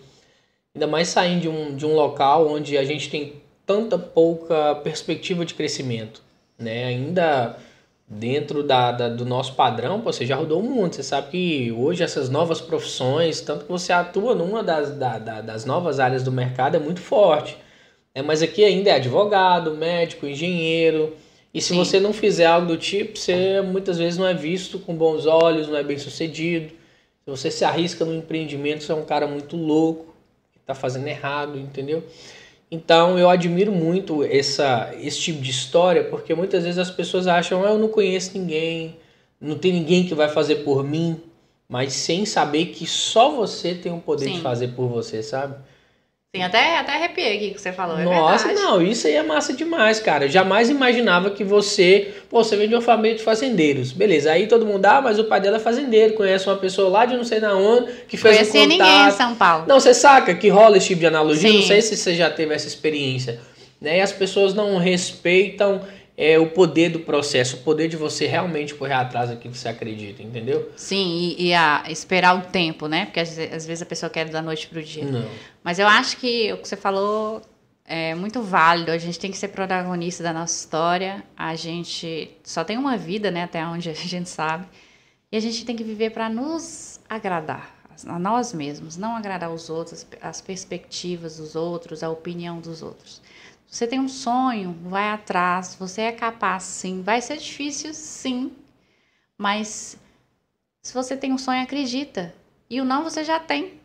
Ainda 0.76 0.86
mais 0.86 1.08
saindo 1.08 1.42
de 1.42 1.50
um, 1.50 1.76
de 1.76 1.88
um 1.88 1.96
local 1.96 2.48
onde 2.48 2.78
a 2.78 2.86
gente 2.86 3.10
tem 3.10 3.42
tanta 3.66 3.98
pouca 3.98 4.76
perspectiva 4.76 5.46
de 5.46 5.54
crescimento, 5.54 6.22
né? 6.58 6.86
Ainda 6.86 7.58
dentro 8.08 8.62
da, 8.64 8.92
da- 8.92 9.10
do 9.10 9.26
nosso 9.26 9.56
padrão, 9.56 10.02
pô, 10.02 10.12
você 10.12 10.26
já 10.26 10.36
rodou 10.36 10.60
o 10.60 10.64
mundo. 10.64 10.94
Você 10.94 11.04
sabe 11.04 11.32
que 11.32 11.72
hoje 11.72 12.04
essas 12.04 12.30
novas 12.30 12.60
profissões, 12.62 13.42
tanto 13.42 13.66
que 13.66 13.72
você 13.72 13.92
atua 13.94 14.36
numa 14.36 14.62
das, 14.62 14.92
da- 14.92 15.18
da- 15.18 15.42
das 15.42 15.66
novas 15.66 16.00
áreas 16.00 16.22
do 16.24 16.32
mercado, 16.32 16.76
é 16.76 16.80
muito 16.80 17.00
forte. 17.00 17.58
É, 18.14 18.22
mas 18.22 18.44
aqui 18.44 18.64
ainda 18.64 18.90
é 18.92 18.94
advogado, 18.94 19.74
médico, 19.76 20.28
engenheiro. 20.28 21.16
E 21.54 21.62
se 21.62 21.70
Sim. 21.70 21.78
você 21.78 22.00
não 22.00 22.14
fizer 22.14 22.46
algo 22.46 22.68
do 22.68 22.78
tipo, 22.78 23.18
você 23.18 23.62
muitas 23.62 23.98
vezes 23.98 24.18
não 24.20 24.28
é 24.28 24.34
visto 24.34 24.78
com 24.78 24.94
bons 24.96 25.26
olhos, 25.26 25.68
não 25.68 25.78
é 25.78 25.84
bem 25.84 25.98
sucedido. 25.98 26.68
Se 26.68 27.30
você 27.32 27.50
se 27.50 27.64
arrisca 27.66 28.04
no 28.06 28.14
empreendimento, 28.14 28.84
você 28.84 28.92
é 28.92 28.96
um 28.96 29.06
cara 29.06 29.26
muito 29.26 29.56
louco, 29.56 30.14
que 30.52 30.60
está 30.60 30.76
fazendo 30.76 31.08
errado, 31.08 31.58
entendeu? 31.58 32.04
Então 32.74 33.20
eu 33.20 33.30
admiro 33.30 33.72
muito 33.72 34.24
essa, 34.24 34.92
esse 35.00 35.20
tipo 35.20 35.40
de 35.40 35.52
história, 35.52 36.06
porque 36.06 36.34
muitas 36.34 36.64
vezes 36.64 36.80
as 36.80 36.90
pessoas 36.90 37.28
acham, 37.28 37.64
ah, 37.64 37.70
eu 37.70 37.78
não 37.78 37.88
conheço 37.88 38.36
ninguém, 38.36 38.96
não 39.40 39.56
tem 39.56 39.72
ninguém 39.72 40.08
que 40.08 40.16
vai 40.16 40.28
fazer 40.28 40.64
por 40.64 40.84
mim, 40.84 41.22
mas 41.70 41.94
sem 41.94 42.26
saber 42.26 42.66
que 42.68 42.88
só 42.88 43.30
você 43.30 43.76
tem 43.76 43.94
o 43.94 44.00
poder 44.00 44.26
de 44.26 44.38
Sim. 44.38 44.42
fazer 44.42 44.70
por 44.70 44.88
você, 44.88 45.22
sabe? 45.22 45.56
Sim, 46.36 46.42
até, 46.42 46.80
até 46.80 46.94
arrepiei 46.94 47.36
aqui 47.36 47.52
que 47.52 47.62
você 47.62 47.72
falou. 47.72 48.00
É 48.00 48.06
Nossa, 48.06 48.48
verdade. 48.48 48.66
não, 48.66 48.82
isso 48.82 49.06
aí 49.06 49.14
é 49.14 49.22
massa 49.22 49.54
demais, 49.54 50.00
cara. 50.00 50.26
Eu 50.26 50.30
jamais 50.30 50.68
imaginava 50.68 51.30
que 51.30 51.44
você, 51.44 52.12
pô, 52.28 52.44
você 52.44 52.56
vem 52.56 52.68
de 52.68 52.74
uma 52.74 52.82
família 52.82 53.16
de 53.16 53.24
fazendeiros. 53.24 53.92
Beleza, 53.92 54.32
aí 54.32 54.48
todo 54.48 54.66
mundo, 54.66 54.84
ah, 54.84 55.00
mas 55.00 55.20
o 55.20 55.26
pai 55.26 55.40
dela 55.40 55.58
é 55.58 55.60
fazendeiro, 55.60 56.16
conhece 56.16 56.48
uma 56.50 56.56
pessoa 56.56 56.90
lá 56.90 57.06
de 57.06 57.16
não 57.16 57.24
sei 57.24 57.40
na 57.40 57.54
onde, 57.54 57.92
que 58.08 58.18
fez 58.18 58.36
um 58.36 58.40
Conhecia 58.40 58.66
ninguém 58.66 58.80
em 58.80 59.04
contato. 59.04 59.16
São 59.16 59.36
Paulo. 59.36 59.66
Não, 59.68 59.80
você 59.80 59.94
saca 59.94 60.34
que 60.34 60.50
rola 60.50 60.78
esse 60.78 60.88
tipo 60.88 61.02
de 61.02 61.06
analogia? 61.06 61.52
Sim. 61.52 61.58
Não 61.58 61.68
sei 61.68 61.84
se 61.84 61.96
você 61.96 62.16
já 62.16 62.32
teve 62.32 62.52
essa 62.52 62.68
experiência. 62.68 63.40
Né? 63.80 64.00
E 64.00 64.02
as 64.02 64.12
pessoas 64.12 64.56
não 64.56 64.80
respeitam 64.80 65.82
é, 66.16 66.38
o 66.38 66.50
poder 66.52 66.90
do 66.90 67.00
processo, 67.00 67.58
o 67.58 67.60
poder 67.60 67.88
de 67.88 67.98
você 67.98 68.28
realmente 68.28 68.76
correr 68.76 68.94
atrás 68.94 69.30
daquilo 69.30 69.54
que 69.54 69.60
você 69.60 69.70
acredita, 69.70 70.22
entendeu? 70.22 70.72
Sim, 70.76 71.36
e, 71.38 71.48
e 71.48 71.54
a 71.54 71.84
esperar 71.90 72.38
o 72.38 72.42
tempo, 72.42 72.88
né? 72.88 73.06
Porque 73.06 73.20
às 73.20 73.38
às 73.38 73.66
vezes 73.66 73.82
a 73.82 73.86
pessoa 73.86 74.10
quer 74.10 74.30
da 74.30 74.42
noite 74.42 74.68
pro 74.68 74.82
dia. 74.82 75.06
Não. 75.06 75.26
Mas 75.64 75.80
eu 75.80 75.88
acho 75.88 76.18
que 76.18 76.54
o 76.54 76.58
que 76.58 76.68
você 76.68 76.76
falou 76.76 77.42
é 77.86 78.16
muito 78.16 78.42
válido. 78.42 78.92
A 78.92 78.98
gente 78.98 79.20
tem 79.20 79.32
que 79.32 79.38
ser 79.38 79.50
protagonista 79.50 80.24
da 80.24 80.32
nossa 80.32 80.56
história. 80.56 81.24
A 81.36 81.56
gente 81.56 82.32
só 82.44 82.64
tem 82.64 82.78
uma 82.78 82.98
vida, 82.98 83.32
né? 83.32 83.44
Até 83.44 83.66
onde 83.66 83.90
a 83.90 83.94
gente 83.94 84.30
sabe. 84.30 84.68
E 85.32 85.38
a 85.38 85.40
gente 85.40 85.66
tem 85.66 85.76
que 85.76 85.84
viver 85.84 86.12
para 86.12 86.30
nos 86.30 87.00
agradar, 87.10 87.76
a 88.06 88.20
nós 88.20 88.54
mesmos, 88.54 88.98
não 88.98 89.16
agradar 89.16 89.52
os 89.52 89.68
outros, 89.68 90.06
as 90.22 90.42
perspectivas 90.42 91.38
dos 91.38 91.56
outros, 91.56 92.04
a 92.04 92.10
opinião 92.10 92.60
dos 92.60 92.84
outros. 92.84 93.20
Você 93.74 93.88
tem 93.88 94.00
um 94.00 94.08
sonho, 94.08 94.78
vai 94.84 95.10
atrás, 95.10 95.74
você 95.74 96.02
é 96.02 96.12
capaz 96.12 96.62
sim. 96.62 97.02
Vai 97.02 97.20
ser 97.24 97.38
difícil 97.38 97.92
sim, 97.92 98.56
mas 99.36 99.98
se 100.80 100.94
você 100.94 101.18
tem 101.18 101.34
um 101.34 101.40
sonho, 101.40 101.64
acredita. 101.64 102.36
E 102.70 102.80
o 102.80 102.86
não 102.86 103.04
você 103.04 103.24
já 103.24 103.40
tem. 103.40 103.82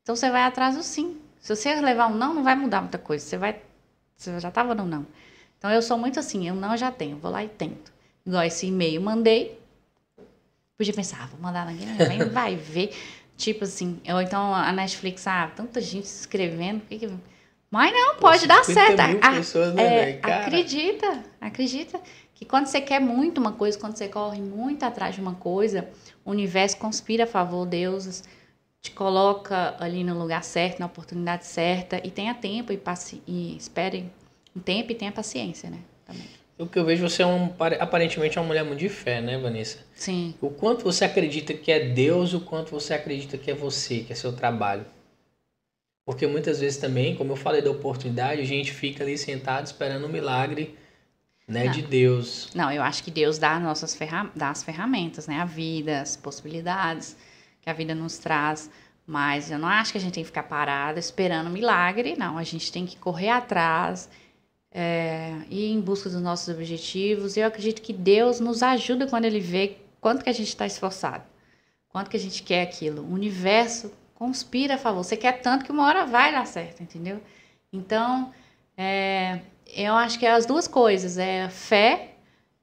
Então 0.00 0.14
você 0.14 0.30
vai 0.30 0.42
atrás 0.42 0.76
do 0.76 0.82
sim. 0.84 1.20
Se 1.40 1.56
você 1.56 1.74
levar 1.80 2.06
um 2.06 2.14
não, 2.14 2.34
não 2.34 2.44
vai 2.44 2.54
mudar 2.54 2.80
muita 2.80 2.98
coisa. 2.98 3.26
Você 3.26 3.36
vai. 3.36 3.60
Você 4.16 4.38
já 4.38 4.48
estava 4.48 4.76
no 4.76 4.86
não. 4.86 5.04
Então 5.58 5.72
eu 5.72 5.82
sou 5.82 5.98
muito 5.98 6.20
assim, 6.20 6.46
eu 6.46 6.54
não 6.54 6.76
já 6.76 6.92
tenho, 6.92 7.16
vou 7.16 7.32
lá 7.32 7.42
e 7.42 7.48
tento. 7.48 7.92
Igual 8.24 8.44
esse 8.44 8.68
e-mail, 8.68 9.00
mandei. 9.00 9.60
Podia 10.78 10.94
pensar, 10.94 11.24
ah, 11.24 11.26
vou 11.26 11.40
mandar 11.40 11.66
ninguém, 11.66 11.88
vai 12.30 12.54
ver. 12.54 12.94
Tipo 13.36 13.64
assim, 13.64 14.00
ou 14.08 14.22
então 14.22 14.54
a 14.54 14.70
Netflix, 14.70 15.26
ah, 15.26 15.50
tanta 15.56 15.80
gente 15.80 16.06
se 16.06 16.20
inscrevendo, 16.20 16.78
por 16.78 16.88
que 16.90 16.98
que... 17.00 17.35
Mas 17.70 17.92
não, 17.92 18.16
pode 18.16 18.46
dar 18.46 18.64
50 18.64 18.96
certo. 18.96 19.74
né, 19.74 20.10
é, 20.10 20.20
acredita, 20.22 21.24
acredita 21.40 22.00
que 22.34 22.44
quando 22.44 22.66
você 22.66 22.80
quer 22.80 23.00
muito 23.00 23.38
uma 23.38 23.52
coisa, 23.52 23.78
quando 23.78 23.96
você 23.96 24.08
corre 24.08 24.40
muito 24.40 24.84
atrás 24.84 25.14
de 25.14 25.20
uma 25.20 25.34
coisa, 25.34 25.88
o 26.24 26.30
universo 26.30 26.76
conspira 26.76 27.24
a 27.24 27.26
favor, 27.26 27.66
Deus 27.66 28.22
te 28.80 28.92
coloca 28.92 29.74
ali 29.80 30.04
no 30.04 30.16
lugar 30.16 30.44
certo, 30.44 30.78
na 30.78 30.86
oportunidade 30.86 31.44
certa, 31.46 32.00
e 32.04 32.10
tenha 32.10 32.34
tempo 32.34 32.72
e, 32.72 32.76
paci 32.76 33.20
e 33.26 33.56
espere 33.56 34.08
um 34.54 34.60
tempo 34.60 34.92
e 34.92 34.94
tenha 34.94 35.10
paciência, 35.10 35.68
né? 35.68 35.78
Também. 36.04 36.26
O 36.58 36.66
que 36.66 36.78
eu 36.78 36.84
vejo, 36.84 37.06
você 37.06 37.22
é 37.22 37.26
um, 37.26 37.52
aparentemente 37.80 38.38
é 38.38 38.40
uma 38.40 38.46
mulher 38.46 38.64
muito 38.64 38.78
de 38.78 38.88
fé, 38.88 39.20
né, 39.20 39.36
Vanessa? 39.36 39.78
Sim, 39.94 40.34
O 40.40 40.48
quanto 40.48 40.84
você 40.84 41.04
acredita 41.04 41.52
que 41.52 41.70
é 41.70 41.88
Deus, 41.88 42.32
o 42.32 42.40
quanto 42.40 42.70
você 42.70 42.94
acredita 42.94 43.36
que 43.36 43.50
é 43.50 43.54
você, 43.54 44.00
que 44.00 44.12
é 44.12 44.16
seu 44.16 44.32
trabalho. 44.32 44.86
Porque 46.06 46.24
muitas 46.24 46.60
vezes 46.60 46.78
também, 46.78 47.16
como 47.16 47.32
eu 47.32 47.36
falei 47.36 47.60
da 47.60 47.70
oportunidade, 47.70 48.40
a 48.40 48.44
gente 48.44 48.72
fica 48.72 49.02
ali 49.02 49.18
sentado 49.18 49.66
esperando 49.66 50.06
um 50.06 50.08
milagre 50.08 50.78
né, 51.48 51.64
Não. 51.64 51.72
de 51.72 51.82
Deus. 51.82 52.48
Não, 52.54 52.70
eu 52.70 52.80
acho 52.80 53.02
que 53.02 53.10
Deus 53.10 53.38
dá, 53.38 53.58
nossas 53.58 53.92
ferra 53.92 54.30
dá 54.34 54.50
as 54.50 54.62
ferramentas, 54.62 55.26
né? 55.26 55.40
A 55.40 55.44
vida, 55.44 56.00
as 56.00 56.16
possibilidades 56.16 57.16
que 57.60 57.68
a 57.68 57.72
vida 57.72 57.92
nos 57.92 58.18
traz. 58.18 58.70
Mas 59.04 59.50
eu 59.50 59.58
não 59.58 59.66
acho 59.66 59.90
que 59.90 59.98
a 59.98 60.00
gente 60.00 60.14
tem 60.14 60.22
que 60.22 60.28
ficar 60.28 60.44
parado 60.44 61.00
esperando 61.00 61.50
milagre, 61.50 62.14
não. 62.16 62.38
A 62.38 62.44
gente 62.44 62.70
tem 62.70 62.86
que 62.86 62.96
correr 62.96 63.30
atrás, 63.30 64.08
é, 64.70 65.32
ir 65.50 65.72
em 65.72 65.80
busca 65.80 66.08
dos 66.08 66.22
nossos 66.22 66.48
objetivos. 66.48 67.36
Eu 67.36 67.48
acredito 67.48 67.82
que 67.82 67.92
Deus 67.92 68.38
nos 68.38 68.62
ajuda 68.62 69.08
quando 69.08 69.24
Ele 69.24 69.40
vê 69.40 69.78
quanto 70.00 70.22
que 70.22 70.30
a 70.30 70.32
gente 70.32 70.48
está 70.48 70.66
esforçado, 70.66 71.24
quanto 71.88 72.08
que 72.08 72.16
a 72.16 72.20
gente 72.20 72.44
quer 72.44 72.62
aquilo. 72.62 73.02
O 73.02 73.12
universo 73.12 73.90
conspira 74.18 74.74
a 74.74 74.78
favor. 74.78 75.02
Você 75.04 75.16
quer 75.16 75.40
tanto 75.40 75.64
que 75.64 75.72
uma 75.72 75.86
hora 75.86 76.04
vai 76.06 76.32
dar 76.32 76.46
certo, 76.46 76.82
entendeu? 76.82 77.20
Então, 77.72 78.32
É, 78.78 79.38
eu 79.74 79.94
acho 79.94 80.18
que 80.18 80.26
é 80.26 80.32
as 80.32 80.44
duas 80.44 80.68
coisas, 80.68 81.16
é 81.16 81.48
fé 81.48 82.10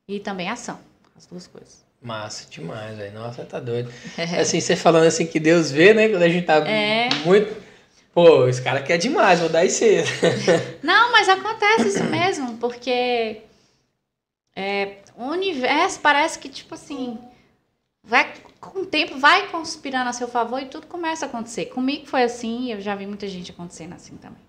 e 0.07 0.19
também 0.19 0.47
ação. 0.47 0.79
As 1.17 1.25
duas 1.25 1.47
coisas. 1.47 1.83
Massa 2.01 2.47
demais, 2.51 2.95
velho. 2.97 3.13
Nossa, 3.13 3.43
tá 3.45 3.59
doido. 3.59 3.91
Assim, 4.39 4.59
você 4.59 4.75
falando 4.75 5.05
assim 5.07 5.25
que 5.25 5.39
Deus 5.39 5.71
vê, 5.71 5.91
né? 5.93 6.09
Quando 6.09 6.21
a 6.23 6.29
gente 6.29 6.45
tá 6.45 6.57
É. 6.67 7.09
muito. 7.25 7.55
Pô, 8.13 8.47
esse 8.47 8.61
cara 8.61 8.79
quer 8.83 8.97
demais, 8.97 9.39
vou 9.39 9.49
dar 9.49 9.65
isso. 9.65 9.83
Não, 10.83 11.11
mas 11.11 11.27
acontece 11.29 11.87
isso 11.87 12.03
mesmo, 12.03 12.57
porque 12.57 13.41
é, 14.55 14.97
o 15.17 15.23
universo 15.25 15.99
parece 15.99 16.37
que, 16.37 16.47
tipo 16.49 16.75
assim, 16.75 17.17
vai, 18.03 18.31
com 18.59 18.81
o 18.81 18.85
tempo 18.85 19.17
vai 19.17 19.47
conspirando 19.47 20.09
a 20.09 20.13
seu 20.13 20.27
favor 20.27 20.61
e 20.61 20.65
tudo 20.65 20.87
começa 20.87 21.25
a 21.25 21.29
acontecer. 21.29 21.65
Comigo 21.65 22.05
foi 22.05 22.23
assim 22.23 22.65
e 22.65 22.71
eu 22.71 22.81
já 22.81 22.95
vi 22.95 23.05
muita 23.05 23.27
gente 23.27 23.51
acontecendo 23.51 23.93
assim 23.93 24.15
também. 24.17 24.41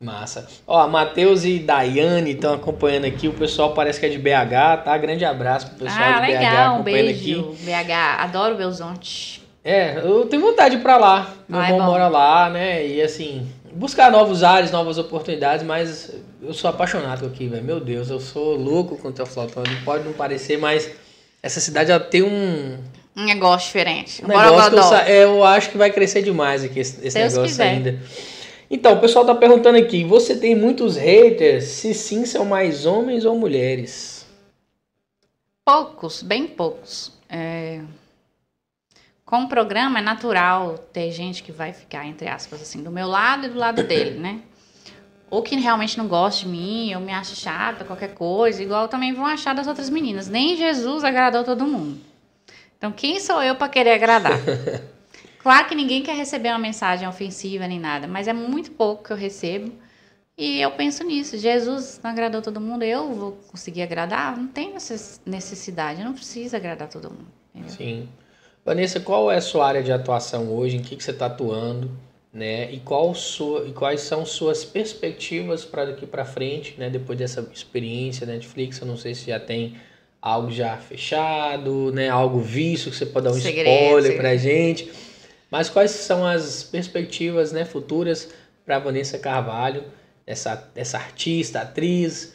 Massa. 0.00 0.48
Ó, 0.66 0.88
Matheus 0.88 1.44
e 1.44 1.60
Daiane 1.60 2.32
estão 2.32 2.54
acompanhando 2.54 3.04
aqui. 3.04 3.28
O 3.28 3.32
pessoal 3.34 3.72
parece 3.72 4.00
que 4.00 4.06
é 4.06 4.08
de 4.08 4.18
BH, 4.18 4.82
tá? 4.84 4.98
Grande 4.98 5.24
abraço 5.24 5.68
pro 5.68 5.86
pessoal 5.86 6.02
ah, 6.02 6.20
de 6.20 6.26
BH 6.26 6.26
legal, 6.26 6.72
um 6.72 6.74
acompanhando 6.74 7.06
beijo, 7.06 7.40
aqui. 7.40 7.64
BH. 7.64 7.92
Adoro 8.18 8.56
Belzonte. 8.56 9.42
É, 9.64 9.98
eu 9.98 10.26
tenho 10.26 10.42
vontade 10.42 10.74
de 10.74 10.80
ir 10.80 10.82
pra 10.82 10.96
lá. 10.96 11.32
Meu 11.48 11.60
Ah, 11.60 11.66
é 11.66 11.70
irmão 11.70 11.86
bom. 11.86 11.92
mora 11.92 12.08
lá, 12.08 12.50
né? 12.50 12.84
E 12.84 13.00
assim, 13.00 13.48
buscar 13.72 14.10
novos 14.10 14.42
ares, 14.42 14.72
novas 14.72 14.98
oportunidades, 14.98 15.64
mas 15.64 16.12
eu 16.42 16.52
sou 16.52 16.68
apaixonado 16.68 17.24
aqui, 17.24 17.46
velho. 17.46 17.62
Meu 17.62 17.78
Deus, 17.78 18.10
eu 18.10 18.18
sou 18.18 18.56
louco 18.56 18.96
com 18.98 19.06
o 19.06 19.12
Teoflotone. 19.12 19.76
Pode 19.84 20.02
não 20.02 20.12
parecer, 20.12 20.58
mas 20.58 20.90
essa 21.42 21.60
cidade 21.60 21.90
ela 21.90 22.00
tem 22.00 22.22
um, 22.22 22.78
Um 23.16 23.24
negócio 23.24 23.66
diferente. 23.66 24.24
um 24.24 24.28
Bora 24.28 24.50
negócio 24.50 24.70
que 24.70 24.76
eu, 24.78 24.94
é, 24.94 25.24
eu 25.24 25.44
acho 25.44 25.70
que 25.70 25.76
vai 25.78 25.90
crescer 25.90 26.22
demais 26.22 26.62
aqui 26.64 26.80
esse, 26.80 27.06
esse 27.06 27.18
negócio 27.18 27.42
quiser. 27.42 27.68
ainda. 27.68 28.00
Então, 28.70 28.94
o 28.94 29.00
pessoal 29.00 29.26
tá 29.26 29.34
perguntando 29.34 29.76
aqui, 29.76 30.02
você 30.02 30.34
tem 30.36 30.54
muitos 30.54 30.96
haters? 30.96 31.64
Se 31.64 31.92
sim, 31.92 32.24
são 32.24 32.44
mais 32.46 32.86
homens 32.86 33.24
ou 33.26 33.36
mulheres? 33.36 34.24
Poucos, 35.64 36.22
bem 36.22 36.46
poucos. 36.46 37.12
É, 37.28 37.80
Com 39.26 39.42
o 39.44 39.48
programa 39.48 39.98
é 39.98 40.02
natural 40.02 40.78
ter 40.92 41.10
gente 41.12 41.42
que 41.42 41.52
vai 41.52 41.72
ficar, 41.72 42.06
entre 42.06 42.28
aspas, 42.28 42.62
assim, 42.62 42.82
do 42.82 42.90
meu 42.90 43.06
lado 43.06 43.46
e 43.46 43.48
do 43.50 43.58
lado 43.58 43.82
dele, 43.82 44.18
né? 44.18 44.40
Ou 45.32 45.42
que 45.42 45.56
realmente 45.56 45.96
não 45.96 46.06
gosta 46.06 46.40
de 46.40 46.48
mim, 46.48 46.94
ou 46.94 47.00
me 47.00 47.10
acha 47.10 47.34
chata, 47.34 47.86
qualquer 47.86 48.12
coisa, 48.12 48.62
igual 48.62 48.86
também 48.86 49.14
vão 49.14 49.24
achar 49.24 49.54
das 49.54 49.66
outras 49.66 49.88
meninas. 49.88 50.28
Nem 50.28 50.58
Jesus 50.58 51.02
agradou 51.04 51.42
todo 51.42 51.66
mundo. 51.66 51.98
Então, 52.76 52.92
quem 52.92 53.18
sou 53.18 53.42
eu 53.42 53.54
para 53.54 53.68
querer 53.68 53.92
agradar? 53.94 54.38
Claro 55.42 55.66
que 55.66 55.74
ninguém 55.74 56.04
quer 56.04 56.14
receber 56.14 56.50
uma 56.50 56.58
mensagem 56.60 57.08
ofensiva 57.08 57.66
nem 57.66 57.80
nada, 57.80 58.06
mas 58.06 58.28
é 58.28 58.32
muito 58.32 58.70
pouco 58.70 59.02
que 59.02 59.12
eu 59.12 59.16
recebo. 59.16 59.72
E 60.38 60.60
eu 60.60 60.70
penso 60.70 61.02
nisso. 61.02 61.36
Jesus 61.36 61.98
não 62.00 62.12
agradou 62.12 62.40
todo 62.40 62.60
mundo, 62.60 62.84
eu 62.84 63.12
vou 63.12 63.32
conseguir 63.50 63.82
agradar? 63.82 64.36
Não 64.36 64.46
tem 64.46 64.72
necess- 64.72 65.20
necessidade, 65.26 65.98
eu 66.00 66.06
não 66.06 66.12
preciso 66.14 66.54
agradar 66.54 66.88
todo 66.88 67.10
mundo. 67.10 67.26
entendeu? 67.52 67.74
Sim. 67.74 68.08
Vanessa, 68.64 69.00
qual 69.00 69.32
é 69.32 69.36
a 69.38 69.40
sua 69.40 69.66
área 69.66 69.82
de 69.82 69.90
atuação 69.90 70.48
hoje? 70.54 70.76
Em 70.76 70.82
que, 70.82 70.94
que 70.94 71.02
você 71.02 71.10
está 71.10 71.26
atuando? 71.26 71.90
Né? 72.32 72.72
E, 72.72 72.80
qual 72.80 73.14
sua, 73.14 73.68
e 73.68 73.72
quais 73.72 74.00
são 74.00 74.24
suas 74.24 74.64
perspectivas 74.64 75.66
para 75.66 75.86
daqui 75.86 76.06
para 76.06 76.24
frente, 76.24 76.74
né? 76.78 76.88
Depois 76.88 77.18
dessa 77.18 77.46
experiência 77.52 78.26
da 78.26 78.32
Netflix, 78.32 78.80
eu 78.80 78.86
não 78.86 78.96
sei 78.96 79.14
se 79.14 79.26
já 79.26 79.38
tem 79.38 79.76
algo 80.20 80.50
já 80.50 80.78
fechado, 80.78 81.92
né? 81.92 82.08
Algo 82.08 82.40
visto 82.40 82.88
que 82.88 82.96
você 82.96 83.04
pode 83.04 83.24
dar 83.24 83.32
um 83.32 83.34
Segredo, 83.34 83.68
spoiler 83.68 84.16
para 84.16 84.34
gente. 84.36 84.90
Mas 85.50 85.68
quais 85.68 85.90
são 85.90 86.26
as 86.26 86.62
perspectivas, 86.62 87.52
né, 87.52 87.66
futuras 87.66 88.30
para 88.64 88.78
Vanessa 88.78 89.18
Carvalho, 89.18 89.84
essa, 90.26 90.70
essa 90.74 90.96
artista, 90.96 91.60
atriz, 91.60 92.32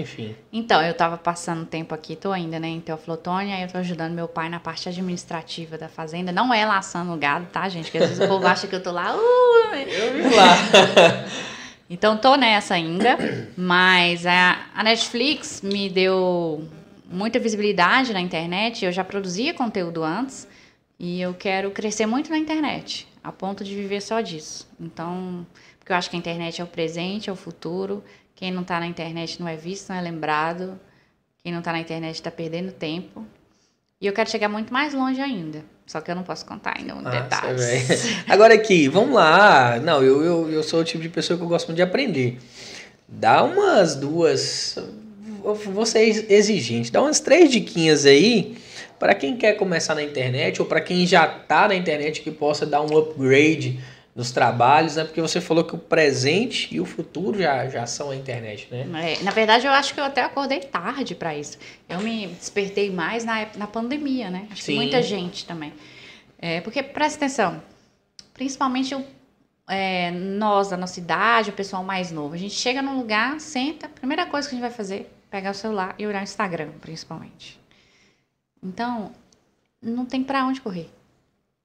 enfim. 0.00 0.36
Então, 0.52 0.82
eu 0.82 0.94
tava 0.94 1.16
passando 1.16 1.64
tempo 1.66 1.94
aqui, 1.94 2.16
tô 2.16 2.32
ainda, 2.32 2.58
né, 2.58 2.68
em 2.68 2.80
Teoflotone, 2.80 3.52
aí 3.52 3.62
eu 3.62 3.68
tô 3.68 3.78
ajudando 3.78 4.12
meu 4.12 4.28
pai 4.28 4.48
na 4.48 4.60
parte 4.60 4.88
administrativa 4.88 5.78
da 5.78 5.88
fazenda. 5.88 6.32
Não 6.32 6.52
é 6.52 6.64
laçando 6.66 7.16
gado, 7.16 7.46
tá, 7.52 7.68
gente? 7.68 7.84
Porque 7.84 7.98
às 7.98 8.08
vezes 8.08 8.24
o 8.24 8.28
povo 8.28 8.46
acha 8.46 8.66
que 8.66 8.74
eu 8.74 8.82
tô 8.82 8.90
lá, 8.90 9.14
uh, 9.16 9.74
Eu 9.74 10.12
vi 10.14 10.34
lá. 10.34 11.24
Então 11.88 12.16
tô 12.16 12.34
nessa 12.34 12.74
ainda, 12.74 13.18
mas 13.56 14.24
a, 14.24 14.66
a 14.74 14.82
Netflix 14.82 15.60
me 15.60 15.90
deu 15.90 16.66
muita 17.06 17.38
visibilidade 17.38 18.12
na 18.12 18.20
internet. 18.20 18.84
Eu 18.84 18.92
já 18.92 19.04
produzia 19.04 19.52
conteúdo 19.52 20.02
antes 20.02 20.48
e 20.98 21.20
eu 21.20 21.34
quero 21.34 21.70
crescer 21.70 22.06
muito 22.06 22.30
na 22.30 22.38
internet, 22.38 23.06
a 23.22 23.30
ponto 23.30 23.62
de 23.62 23.74
viver 23.74 24.00
só 24.00 24.20
disso. 24.20 24.66
Então, 24.80 25.46
porque 25.78 25.92
eu 25.92 25.96
acho 25.96 26.08
que 26.08 26.16
a 26.16 26.18
internet 26.18 26.60
é 26.60 26.64
o 26.64 26.66
presente, 26.66 27.28
é 27.28 27.32
o 27.32 27.36
futuro. 27.36 28.02
Quem 28.34 28.50
não 28.50 28.64
tá 28.64 28.80
na 28.80 28.86
internet 28.86 29.40
não 29.40 29.48
é 29.48 29.56
visto, 29.56 29.88
não 29.90 29.96
é 29.96 30.00
lembrado. 30.00 30.78
Quem 31.42 31.52
não 31.52 31.62
tá 31.62 31.72
na 31.72 31.80
internet 31.80 32.20
tá 32.20 32.30
perdendo 32.30 32.72
tempo. 32.72 33.24
E 34.00 34.06
eu 34.06 34.12
quero 34.12 34.30
chegar 34.30 34.48
muito 34.48 34.72
mais 34.72 34.92
longe 34.92 35.20
ainda. 35.20 35.64
Só 35.86 36.00
que 36.00 36.10
eu 36.10 36.14
não 36.14 36.22
posso 36.22 36.44
contar 36.46 36.74
ainda 36.78 36.94
um 36.94 37.02
Massa, 37.02 37.22
detalhes. 37.22 38.24
Agora 38.28 38.54
aqui, 38.54 38.88
vamos 38.88 39.14
lá. 39.14 39.78
Não, 39.80 40.02
eu, 40.02 40.22
eu, 40.22 40.50
eu 40.50 40.62
sou 40.62 40.80
o 40.80 40.84
tipo 40.84 41.02
de 41.02 41.08
pessoa 41.08 41.36
que 41.38 41.44
eu 41.44 41.48
gosto 41.48 41.68
muito 41.68 41.76
de 41.76 41.82
aprender. 41.82 42.38
Dá 43.06 43.42
umas 43.42 43.94
duas. 43.94 44.78
Vou 45.42 45.84
ser 45.84 46.32
exigente. 46.32 46.90
Dá 46.90 47.02
umas 47.02 47.20
três 47.20 47.50
diquinhas 47.50 48.06
aí 48.06 48.56
para 48.98 49.14
quem 49.14 49.36
quer 49.36 49.54
começar 49.54 49.94
na 49.94 50.02
internet 50.02 50.60
ou 50.60 50.66
para 50.66 50.80
quem 50.80 51.06
já 51.06 51.26
tá 51.26 51.68
na 51.68 51.74
internet 51.74 52.22
que 52.22 52.30
possa 52.30 52.64
dar 52.64 52.80
um 52.80 52.96
upgrade 52.96 53.78
nos 54.14 54.30
trabalhos, 54.30 54.94
né? 54.96 55.04
Porque 55.04 55.20
você 55.20 55.40
falou 55.40 55.64
que 55.64 55.74
o 55.74 55.78
presente 55.78 56.72
e 56.74 56.80
o 56.80 56.84
futuro 56.84 57.36
já, 57.38 57.68
já 57.68 57.84
são 57.86 58.10
a 58.10 58.16
internet, 58.16 58.68
né? 58.70 58.86
É, 59.18 59.22
na 59.24 59.30
verdade, 59.32 59.66
eu 59.66 59.72
acho 59.72 59.92
que 59.92 59.98
eu 60.00 60.04
até 60.04 60.22
acordei 60.22 60.60
tarde 60.60 61.14
para 61.16 61.34
isso. 61.36 61.58
Eu 61.88 62.00
me 62.00 62.28
despertei 62.28 62.90
mais 62.90 63.24
na, 63.24 63.46
na 63.56 63.66
pandemia, 63.66 64.30
né? 64.30 64.46
Acho 64.52 64.62
Sim. 64.62 64.72
que 64.72 64.76
muita 64.78 65.02
gente 65.02 65.44
também. 65.44 65.72
É, 66.38 66.60
porque, 66.60 66.82
presta 66.82 67.16
atenção, 67.24 67.60
principalmente 68.32 68.94
o- 68.94 69.04
é, 69.68 70.10
nós 70.12 70.68
da 70.68 70.76
nossa 70.76 71.00
idade, 71.00 71.50
o 71.50 71.54
pessoal 71.54 71.82
mais 71.82 72.12
novo, 72.12 72.34
a 72.34 72.38
gente 72.38 72.54
chega 72.54 72.82
num 72.82 72.96
lugar, 72.98 73.40
senta, 73.40 73.86
a 73.86 73.88
primeira 73.88 74.26
coisa 74.26 74.46
que 74.48 74.54
a 74.54 74.56
gente 74.58 74.66
vai 74.68 74.76
fazer 74.76 74.94
é 75.00 75.06
pegar 75.30 75.50
o 75.50 75.54
celular 75.54 75.94
e 75.98 76.06
olhar 76.06 76.20
o 76.20 76.22
Instagram, 76.24 76.68
principalmente. 76.80 77.58
Então, 78.62 79.10
não 79.82 80.04
tem 80.06 80.22
para 80.22 80.44
onde 80.46 80.60
correr. 80.60 80.88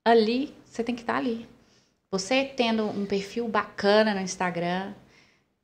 Ali, 0.03 0.53
você 0.65 0.83
tem 0.83 0.95
que 0.95 1.01
estar 1.01 1.17
ali. 1.17 1.47
Você 2.11 2.43
tendo 2.43 2.85
um 2.85 3.05
perfil 3.05 3.47
bacana 3.47 4.15
no 4.15 4.21
Instagram, 4.21 4.93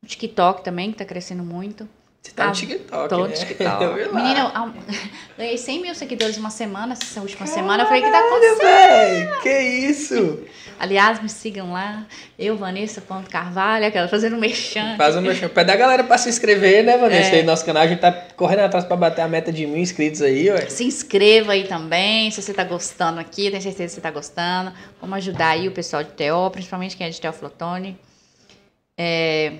no 0.02 0.08
TikTok 0.08 0.64
também, 0.64 0.92
que 0.92 0.98
tá 0.98 1.06
crescendo 1.06 1.44
muito. 1.44 1.90
Você 2.26 2.32
tá 2.32 2.46
no 2.46 2.50
Ah, 2.50 2.54
TikTok, 2.54 3.10
Tô 3.10 3.18
né? 3.18 3.28
no 3.28 3.34
TikTok. 3.34 3.86
Vi 3.94 4.04
lá. 4.06 4.14
Menina, 4.20 4.74
ganhei 5.38 5.58
100 5.60 5.82
mil 5.82 5.94
seguidores 5.94 6.38
uma 6.38 6.50
semana, 6.50 6.94
essa 6.94 7.22
última 7.22 7.46
semana. 7.46 7.84
Eu 7.84 7.88
falei, 7.88 8.02
o 8.02 8.06
que 8.06 8.12
tá 8.12 8.20
acontecendo? 8.20 8.58
Véi, 8.58 9.30
que 9.44 9.60
isso? 9.60 10.40
Aliás, 10.80 11.22
me 11.22 11.30
sigam 11.30 11.72
lá. 11.72 12.04
Eu, 12.38 12.58
Vanessa 12.58 13.00
Ponto 13.00 13.30
Carvalho, 13.30 13.86
aquela 13.86 14.08
fazendo 14.08 14.38
merchan. 14.38 14.98
Faz 14.98 15.16
um 15.16 15.22
merchan. 15.22 15.48
Pede 15.50 15.72
a 15.72 15.76
galera 15.76 16.04
pra 16.04 16.18
se 16.18 16.28
inscrever, 16.28 16.84
né, 16.84 16.98
Vanessa? 16.98 17.30
É. 17.30 17.36
Aí 17.36 17.42
no 17.44 17.52
nosso 17.52 17.64
canal 17.64 17.84
a 17.84 17.88
gente 17.88 18.00
tá 18.00 18.12
correndo 18.12 18.62
atrás 18.62 18.84
pra 18.84 18.98
bater 18.98 19.22
a 19.22 19.28
meta 19.28 19.54
de 19.54 19.68
mil 19.68 19.78
inscritos 19.78 20.22
aí, 20.24 20.50
ué. 20.50 20.68
Se 20.68 20.84
inscreva 20.84 21.52
aí 21.52 21.66
também, 21.66 22.32
se 22.32 22.42
você 22.42 22.54
tá 22.54 22.64
gostando 22.64 23.20
aqui, 23.20 23.52
tenho 23.52 23.62
certeza 23.62 23.84
que 23.90 23.90
você 23.96 24.02
tá 24.02 24.12
gostando. 24.12 24.74
Vamos 25.00 25.16
ajudar 25.18 25.50
aí 25.50 25.68
o 25.68 25.72
pessoal 25.72 26.04
de 26.04 26.10
TO, 26.10 26.50
principalmente 26.52 26.98
quem 26.98 27.06
é 27.06 27.10
de 27.12 27.22
Teoflotone. 27.22 27.98
É... 28.98 29.54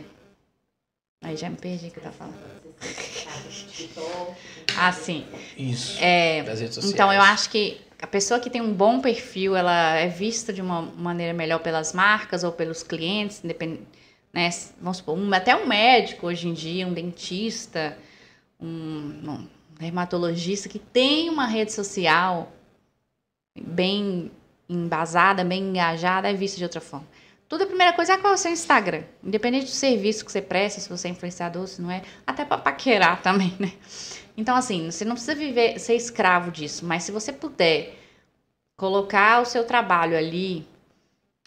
Aí 1.26 1.36
já 1.36 1.50
me 1.50 1.58
perdi 1.58 1.88
o 1.88 1.92
que 1.92 1.98
eu 1.98 2.04
tava 2.04 2.16
falando. 2.16 2.36
Ah, 4.78 4.92
sim. 4.92 5.26
Isso. 5.58 5.98
É, 6.00 6.44
Das 6.44 6.60
redes 6.60 6.76
sociais. 6.76 6.94
Então, 6.94 7.12
eu 7.12 7.22
acho 7.22 7.50
que 7.50 7.82
a 8.00 8.06
pessoa 8.06 8.40
que 8.40 8.50
tem 8.50 8.62
um 8.62 8.74
bom 8.74 9.00
perfil, 9.00 9.56
ela 9.56 9.96
é 9.96 10.08
vista 10.08 10.52
de 10.54 10.62
uma 10.62 10.82
maneira 10.82 11.34
melhor 11.34 11.60
pelas 11.60 11.94
marcas 11.94 12.44
ou 12.44 12.52
pelos 12.52 12.84
clientes, 12.84 13.42
né? 13.42 14.50
Vamos 14.82 14.98
supor, 14.98 15.18
um- 15.18 15.34
até 15.34 15.56
um 15.56 15.66
médico 15.66 16.28
hoje 16.28 16.48
em 16.48 16.54
dia, 16.54 16.86
um 16.86 16.94
dentista, 16.94 17.98
um, 18.60 18.68
um 18.68 19.48
dermatologista 19.80 20.68
que 20.70 20.78
tem 20.78 21.30
uma 21.30 21.48
rede 21.48 21.72
social 21.72 22.52
bem 23.60 24.30
embasada, 24.70 25.44
bem 25.44 25.64
engajada, 25.70 26.30
é 26.30 26.34
vista 26.34 26.58
de 26.58 26.64
outra 26.64 26.82
forma. 26.82 27.08
Tudo 27.48 27.64
a 27.64 27.68
primeira 27.68 27.94
coisa 27.94 28.14
é 28.14 28.18
qual 28.18 28.34
é 28.34 28.36
o 28.36 28.40
seu 28.40 28.52
Instagram. 28.52 29.04
Independente 29.24 29.66
do 29.66 29.72
serviço 29.72 30.26
que 30.26 30.32
você 30.32 30.42
presta, 30.42 30.82
se 30.82 30.90
você 30.90 31.08
é 31.08 31.12
influenciador, 31.12 31.68
se 31.68 31.82
não 31.82 31.92
é, 31.92 32.02
até 32.26 32.44
para 32.44 32.58
paquerar 32.58 33.22
também, 33.24 33.56
né? 33.60 33.74
Então, 34.36 34.56
assim, 34.56 34.90
você 34.92 35.06
não 35.06 35.14
precisa 35.14 35.36
viver, 35.36 35.80
ser 35.80 35.96
escravo 35.96 36.52
disso, 36.52 36.86
mas 36.86 37.04
se 37.04 37.12
você 37.12 37.32
puder 37.32 37.96
colocar 38.78 39.42
o 39.42 39.46
seu 39.46 39.64
trabalho 39.64 40.18
ali 40.18 40.68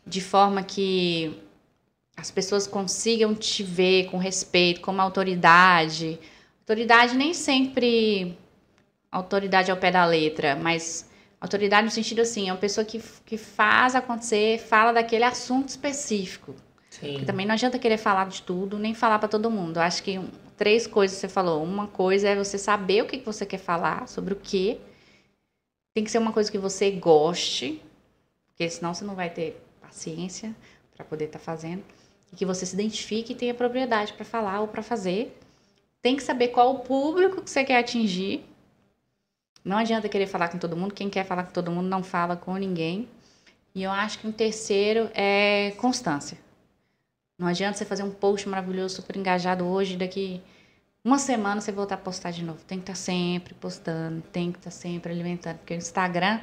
de 0.07 0.21
forma 0.21 0.63
que 0.63 1.39
as 2.17 2.31
pessoas 2.31 2.67
consigam 2.67 3.35
te 3.35 3.63
ver 3.63 4.07
com 4.07 4.19
respeito, 4.19 4.81
como 4.81 5.01
autoridade. 5.01 6.19
Autoridade 6.63 7.17
nem 7.17 7.33
sempre 7.33 8.37
autoridade 9.11 9.71
ao 9.71 9.77
pé 9.77 9.91
da 9.91 10.05
letra, 10.05 10.57
mas 10.57 11.08
autoridade 11.41 11.85
no 11.85 11.91
sentido 11.91 12.21
assim, 12.21 12.49
é 12.49 12.53
uma 12.53 12.59
pessoa 12.59 12.85
que, 12.85 13.03
que 13.25 13.37
faz 13.37 13.95
acontecer, 13.95 14.59
fala 14.59 14.93
daquele 14.93 15.25
assunto 15.25 15.69
específico. 15.69 16.55
Sim. 16.91 17.25
Também 17.25 17.47
não 17.47 17.55
adianta 17.55 17.79
querer 17.79 17.99
falar 17.99 18.29
de 18.29 18.43
tudo, 18.43 18.79
nem 18.79 18.95
falar 18.95 19.19
para 19.19 19.29
todo 19.29 19.51
mundo. 19.51 19.77
Eu 19.77 19.83
acho 19.83 20.03
que 20.03 20.21
três 20.57 20.87
coisas 20.87 21.17
você 21.17 21.29
falou. 21.29 21.63
Uma 21.63 21.87
coisa 21.87 22.29
é 22.29 22.37
você 22.37 22.59
saber 22.59 23.03
o 23.03 23.07
que 23.07 23.19
que 23.19 23.27
você 23.27 23.47
quer 23.47 23.59
falar, 23.59 24.09
sobre 24.09 24.35
o 24.35 24.37
quê. 24.37 24.79
Tem 25.95 26.05
que 26.05 26.11
ser 26.11 26.19
uma 26.19 26.33
coisa 26.33 26.51
que 26.51 26.59
você 26.59 26.91
goste, 26.91 27.83
porque 28.49 28.69
senão 28.69 28.93
você 28.93 29.05
não 29.05 29.15
vai 29.15 29.31
ter 29.31 29.63
paciência 29.81 30.55
para 30.95 31.05
poder 31.05 31.27
estar 31.27 31.39
fazendo. 31.39 31.85
E 32.33 32.37
que 32.37 32.45
você 32.45 32.67
se 32.67 32.75
identifique 32.75 33.33
e 33.33 33.37
tenha 33.37 33.55
propriedade 33.55 34.13
para 34.13 34.25
falar 34.25 34.61
ou 34.61 34.69
para 34.69 34.83
fazer. 34.83 35.39
Tem 36.03 36.17
que 36.17 36.23
saber 36.23 36.49
qual 36.49 36.75
o 36.75 36.79
público 36.81 37.43
que 37.43 37.51
você 37.51 37.65
quer 37.65 37.79
atingir. 37.79 38.45
Não 39.65 39.77
adianta 39.77 40.09
querer 40.09 40.27
falar 40.27 40.49
com 40.49 40.59
todo 40.59 40.77
mundo. 40.77 40.95
Quem 40.95 41.11
quer 41.11 41.25
falar 41.25 41.45
com 41.45 41.53
todo 41.53 41.71
mundo 41.71 41.89
não 41.89 42.03
fala 42.03 42.37
com 42.37 42.57
ninguém. 42.57 43.09
E 43.75 43.83
eu 43.83 43.91
acho 43.91 44.19
que 44.19 44.27
um 44.27 44.33
terceiro 44.33 45.11
é 45.15 45.73
constância. 45.77 46.39
Não 47.39 47.47
adianta 47.47 47.79
você 47.79 47.85
fazer 47.85 48.03
um 48.03 48.11
post 48.11 48.49
maravilhoso, 48.49 48.97
super 48.97 49.17
engajado 49.17 49.65
hoje, 49.65 49.97
daqui 49.97 50.41
uma 51.05 51.19
semana 51.19 51.61
você 51.61 51.71
voltar 51.71 51.95
a 51.95 51.99
postar 51.99 52.33
de 52.33 52.43
novo. 52.43 52.59
Tem 52.67 52.79
que 52.79 52.91
estar 52.91 52.97
sempre 52.97 53.55
postando, 53.55 54.21
tem 54.33 54.51
que 54.51 54.59
estar 54.59 54.71
sempre 54.71 55.13
alimentando. 55.13 55.59
Porque 55.59 55.75
o 55.75 55.77
Instagram, 55.77 56.41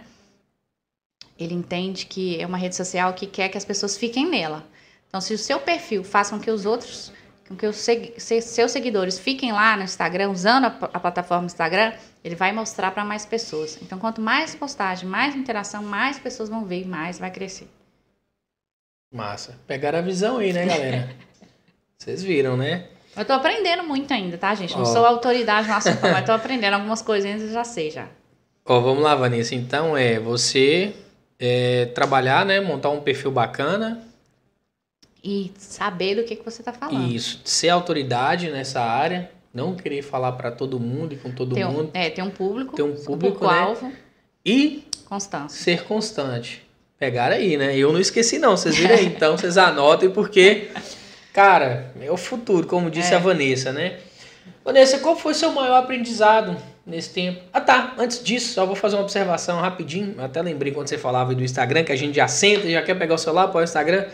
ele 1.38 1.54
entende 1.54 2.06
que 2.06 2.40
é 2.40 2.46
uma 2.46 2.58
rede 2.58 2.76
social 2.76 3.14
que 3.14 3.28
quer 3.28 3.50
que 3.50 3.58
as 3.58 3.66
pessoas 3.66 3.98
fiquem 3.98 4.30
nela. 4.30 4.66
Então, 5.08 5.20
se 5.20 5.34
o 5.34 5.38
seu 5.38 5.60
perfil 5.60 6.04
faz 6.04 6.30
com 6.30 6.40
que 6.40 6.50
os 6.50 6.66
outros, 6.66 7.12
que 7.56 7.68
os 7.68 7.76
se- 7.76 8.42
seus 8.42 8.72
seguidores 8.72 9.20
fiquem 9.20 9.52
lá 9.52 9.78
no 9.78 9.84
Instagram, 9.84 10.30
usando 10.32 10.66
a, 10.66 10.78
a 10.94 11.00
plataforma 11.00 11.46
Instagram, 11.46 11.94
ele 12.24 12.34
vai 12.36 12.52
mostrar 12.52 12.90
para 12.92 13.06
mais 13.06 13.26
pessoas. 13.26 13.78
Então, 13.82 14.00
quanto 14.00 14.20
mais 14.20 14.56
postagem, 14.56 15.08
mais 15.08 15.36
interação, 15.36 15.84
mais 15.84 16.18
pessoas 16.18 16.50
vão 16.50 16.66
ver 16.66 16.82
e 16.82 16.86
mais 16.86 17.20
vai 17.20 17.30
crescer. 17.30 17.68
Massa. 19.14 19.58
Pegaram 19.68 20.00
a 20.00 20.02
visão 20.02 20.38
aí, 20.38 20.52
né, 20.52 20.66
galera? 20.66 21.10
Vocês 21.98 22.24
viram, 22.24 22.58
né? 22.58 22.88
Eu 23.16 23.24
tô 23.24 23.32
aprendendo 23.34 23.84
muito 23.84 24.12
ainda, 24.14 24.38
tá, 24.38 24.54
gente? 24.56 24.74
Não 24.74 24.82
Ó. 24.82 24.86
sou 24.86 25.06
autoridade 25.06 25.68
no 25.68 25.74
assunto, 25.74 26.02
mas 26.02 26.26
tô 26.26 26.34
aprendendo 26.34 26.74
algumas 26.74 27.02
coisinhas 27.02 27.42
e 27.42 27.52
já 27.54 27.64
sei 27.64 27.90
já. 27.90 28.08
Ó, 28.66 28.82
vamos 28.82 29.04
lá, 29.04 29.16
Vanessa. 29.16 29.56
Então, 29.56 29.96
é 29.96 30.20
você 30.20 30.94
é, 31.40 31.86
trabalhar, 31.96 32.46
né? 32.46 32.60
Montar 32.60 32.90
um 32.90 33.00
perfil 33.02 33.32
bacana. 33.32 34.05
E 35.28 35.52
saber 35.58 36.16
do 36.16 36.24
que, 36.24 36.36
que 36.36 36.46
você 36.46 36.62
tá 36.62 36.72
falando. 36.72 37.12
Isso. 37.12 37.42
Ser 37.44 37.70
autoridade 37.70 38.52
nessa 38.52 38.80
área. 38.80 39.32
Não 39.52 39.74
querer 39.76 40.04
falar 40.04 40.34
pra 40.34 40.52
todo 40.52 40.80
mundo 40.80 41.14
e 41.14 41.18
com 41.18 41.32
todo 41.32 41.56
um, 41.58 41.72
mundo. 41.72 41.90
é, 41.94 42.10
ter 42.12 42.22
um 42.22 42.30
público, 42.30 42.76
Ter 42.76 42.84
um 42.84 42.94
público, 42.94 43.48
né? 43.48 43.58
alvo, 43.60 43.92
E 44.46 44.84
constância. 45.06 45.58
ser 45.64 45.84
constante. 45.86 46.62
Pegaram 47.00 47.36
aí, 47.38 47.58
né? 47.58 47.76
Eu 47.76 47.92
não 47.92 48.00
esqueci, 48.00 48.38
não. 48.38 48.56
Vocês 48.56 48.76
viram 48.76 48.94
aí. 48.96 49.06
Então, 49.08 49.36
vocês 49.38 49.58
anotem, 49.58 50.10
porque, 50.12 50.68
cara, 51.34 51.92
é 52.00 52.12
o 52.12 52.18
futuro, 52.18 52.68
como 52.68 52.92
disse 52.92 53.14
É. 53.14 53.16
a 53.16 53.20
Vanessa, 53.20 53.72
né? 53.72 53.98
Vanessa, 54.64 55.00
qual 55.00 55.16
foi 55.16 55.34
seu 55.34 55.52
maior 55.52 55.78
aprendizado 55.78 56.56
nesse 56.86 57.12
tempo? 57.12 57.42
Ah, 57.54 57.62
tá. 57.62 57.94
Antes 57.98 58.22
disso, 58.24 58.54
só 58.54 58.66
vou 58.66 58.76
fazer 58.76 58.96
uma 58.98 59.04
observação 59.04 59.60
rapidinho. 59.62 60.16
Até 60.20 60.42
lembrei 60.42 60.72
quando 60.74 60.88
você 60.88 60.98
falava 60.98 61.34
do 61.34 61.44
Instagram, 61.44 61.84
que 61.84 61.92
a 61.92 61.96
gente 61.96 62.16
já 62.16 62.28
senta 62.28 62.68
e 62.68 62.72
já 62.74 62.82
quer 62.82 62.96
pegar 62.96 63.16
o 63.16 63.18
celular 63.18 63.48
para 63.48 63.62
o 63.62 63.64
Instagram. 63.64 64.06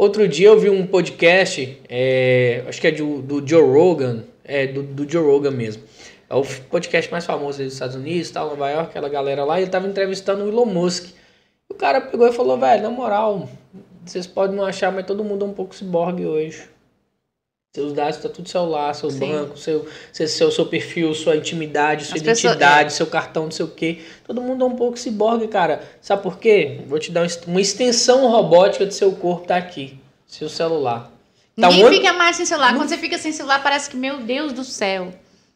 Outro 0.00 0.26
dia 0.26 0.48
eu 0.48 0.58
vi 0.58 0.70
um 0.70 0.86
podcast, 0.86 1.78
é, 1.86 2.64
acho 2.66 2.80
que 2.80 2.86
é 2.86 2.90
do, 2.90 3.20
do 3.20 3.46
Joe 3.46 3.70
Rogan, 3.70 4.24
é 4.42 4.66
do, 4.66 4.82
do 4.82 5.06
Joe 5.06 5.22
Rogan 5.22 5.50
mesmo. 5.50 5.82
É 6.26 6.34
o 6.34 6.42
podcast 6.42 7.12
mais 7.12 7.26
famoso 7.26 7.62
dos 7.62 7.74
Estados 7.74 7.96
Unidos, 7.96 8.30
tal, 8.30 8.48
Nova 8.48 8.70
York, 8.70 8.88
aquela 8.88 9.10
galera 9.10 9.44
lá, 9.44 9.60
e 9.60 9.64
ele 9.64 9.70
tava 9.70 9.86
entrevistando 9.86 10.42
o 10.42 10.48
Elon 10.48 10.64
Musk. 10.64 11.10
O 11.68 11.74
cara 11.74 12.00
pegou 12.00 12.26
e 12.26 12.32
falou, 12.32 12.56
velho, 12.56 12.82
na 12.82 12.88
moral, 12.88 13.46
vocês 14.02 14.26
podem 14.26 14.56
não 14.56 14.64
achar, 14.64 14.90
mas 14.90 15.04
todo 15.04 15.22
mundo 15.22 15.44
é 15.44 15.48
um 15.48 15.52
pouco 15.52 15.74
ciborgue 15.74 16.24
hoje. 16.24 16.62
Seus 17.72 17.92
dados 17.92 18.16
estão 18.16 18.32
tudo 18.32 18.48
celular, 18.48 18.92
seu 18.96 19.08
Sim. 19.12 19.20
banco, 19.20 19.56
seu, 19.56 19.86
seu, 20.12 20.26
seu, 20.26 20.50
seu 20.50 20.66
perfil, 20.66 21.14
sua 21.14 21.36
intimidade, 21.36 22.04
sua 22.04 22.16
As 22.16 22.22
pessoas- 22.22 22.40
identidade, 22.54 22.92
seu 22.92 23.06
cartão, 23.06 23.44
não 23.44 23.50
sei 23.52 23.64
o 23.64 23.68
quê. 23.68 24.00
Todo 24.26 24.42
mundo 24.42 24.64
é 24.64 24.66
um 24.66 24.74
pouco 24.74 24.98
ciborgue, 24.98 25.46
cara. 25.46 25.80
Sabe 26.02 26.20
por 26.20 26.38
quê? 26.38 26.80
Vou 26.88 26.98
te 26.98 27.12
dar 27.12 27.24
uma 27.46 27.60
extensão 27.60 28.26
robótica 28.28 28.84
do 28.84 28.92
seu 28.92 29.12
corpo, 29.12 29.46
tá 29.46 29.56
aqui. 29.56 29.96
Seu 30.26 30.48
celular. 30.48 31.12
Tá 31.56 31.68
Ninguém 31.68 31.84
onde- 31.84 31.96
fica 31.98 32.12
mais 32.12 32.34
sem 32.34 32.44
celular. 32.44 32.74
Quando 32.74 32.88
você 32.88 32.98
fica 32.98 33.16
sem 33.18 33.30
celular, 33.30 33.62
parece 33.62 33.88
que, 33.88 33.96
meu 33.96 34.18
Deus 34.18 34.52
do 34.52 34.64
céu. 34.64 35.14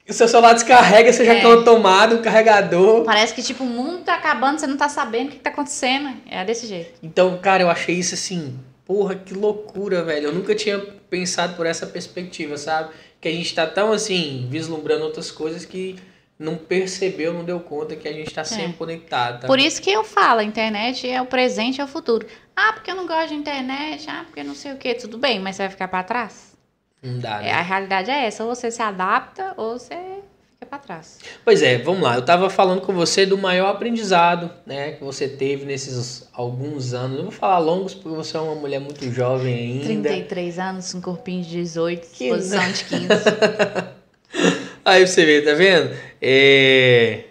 O 0.08 0.12
seu 0.12 0.28
celular 0.28 0.52
descarrega, 0.52 1.12
você 1.12 1.24
já 1.24 1.34
É. 1.34 1.44
uma 1.44 1.64
tomada, 1.64 2.14
um 2.14 2.22
carregador. 2.22 3.02
Parece 3.04 3.34
que, 3.34 3.42
tipo, 3.42 3.64
o 3.64 3.66
mundo 3.66 4.04
tá 4.04 4.14
acabando, 4.14 4.60
você 4.60 4.68
não 4.68 4.76
tá 4.76 4.88
sabendo 4.88 5.26
o 5.26 5.30
que, 5.30 5.38
que 5.38 5.42
tá 5.42 5.50
acontecendo. 5.50 6.10
É 6.30 6.44
desse 6.44 6.68
jeito. 6.68 6.92
Então, 7.02 7.36
cara, 7.38 7.64
eu 7.64 7.68
achei 7.70 7.96
isso 7.96 8.14
assim, 8.14 8.56
porra, 8.84 9.14
que 9.14 9.34
loucura, 9.34 10.02
velho. 10.02 10.28
Eu 10.28 10.34
nunca 10.34 10.54
tinha 10.54 10.78
pensado 10.78 11.56
por 11.56 11.66
essa 11.66 11.86
perspectiva, 11.86 12.56
sabe? 12.56 12.92
Que 13.20 13.28
a 13.28 13.32
gente 13.32 13.54
tá 13.54 13.66
tão 13.66 13.92
assim, 13.92 14.46
vislumbrando 14.50 15.04
outras 15.04 15.30
coisas 15.30 15.64
que 15.64 15.96
não 16.38 16.56
percebeu, 16.56 17.32
não 17.32 17.44
deu 17.44 17.60
conta 17.60 17.94
que 17.96 18.08
a 18.08 18.12
gente 18.12 18.32
tá 18.32 18.44
sempre 18.44 18.74
conectado. 18.74 19.42
Tá? 19.42 19.46
Por 19.46 19.58
isso 19.58 19.80
que 19.80 19.90
eu 19.90 20.02
falo, 20.02 20.40
a 20.40 20.44
internet 20.44 21.08
é 21.08 21.22
o 21.22 21.26
presente 21.26 21.78
e 21.78 21.80
é 21.80 21.84
o 21.84 21.88
futuro. 21.88 22.26
Ah, 22.56 22.72
porque 22.72 22.90
eu 22.90 22.96
não 22.96 23.06
gosto 23.06 23.28
de 23.28 23.34
internet, 23.34 24.08
ah, 24.08 24.24
porque 24.24 24.42
não 24.42 24.54
sei 24.54 24.72
o 24.72 24.76
quê. 24.76 24.94
Tudo 24.94 25.16
bem, 25.16 25.38
mas 25.38 25.56
você 25.56 25.62
vai 25.62 25.70
ficar 25.70 25.88
pra 25.88 26.02
trás? 26.02 26.56
Não 27.02 27.18
dá, 27.18 27.38
né? 27.38 27.48
É, 27.48 27.52
a 27.52 27.62
realidade 27.62 28.10
é 28.10 28.26
essa, 28.26 28.44
ou 28.44 28.54
você 28.54 28.70
se 28.70 28.82
adapta 28.82 29.54
ou 29.56 29.78
você 29.78 30.20
fica 30.64 30.66
pra 30.66 30.78
trás. 30.78 31.18
Pois 31.44 31.62
é, 31.62 31.78
vamos 31.78 32.02
lá. 32.02 32.16
Eu 32.16 32.24
tava 32.24 32.48
falando 32.50 32.80
com 32.80 32.92
você 32.92 33.24
do 33.24 33.36
maior 33.38 33.68
aprendizado, 33.68 34.50
né, 34.66 34.92
que 34.92 35.04
você 35.04 35.28
teve 35.28 35.64
nesses 35.64 36.28
alguns 36.32 36.94
anos. 36.94 37.16
Não 37.16 37.24
vou 37.24 37.32
falar 37.32 37.58
longos 37.58 37.94
porque 37.94 38.08
você 38.08 38.36
é 38.36 38.40
uma 38.40 38.54
mulher 38.54 38.80
muito 38.80 39.10
jovem 39.12 39.54
ainda. 39.54 39.84
33 39.84 40.58
anos, 40.58 40.94
um 40.94 41.00
corpinho 41.00 41.42
de 41.42 41.50
18, 41.50 42.08
Que 42.08 42.30
disposição 42.30 42.72
de 42.72 42.84
15. 42.84 43.08
Aí 44.84 45.06
você 45.06 45.24
vê, 45.24 45.42
tá 45.42 45.54
vendo? 45.54 45.96
É... 46.20 47.24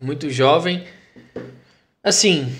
Muito 0.00 0.28
jovem. 0.28 0.84
Assim, 2.02 2.54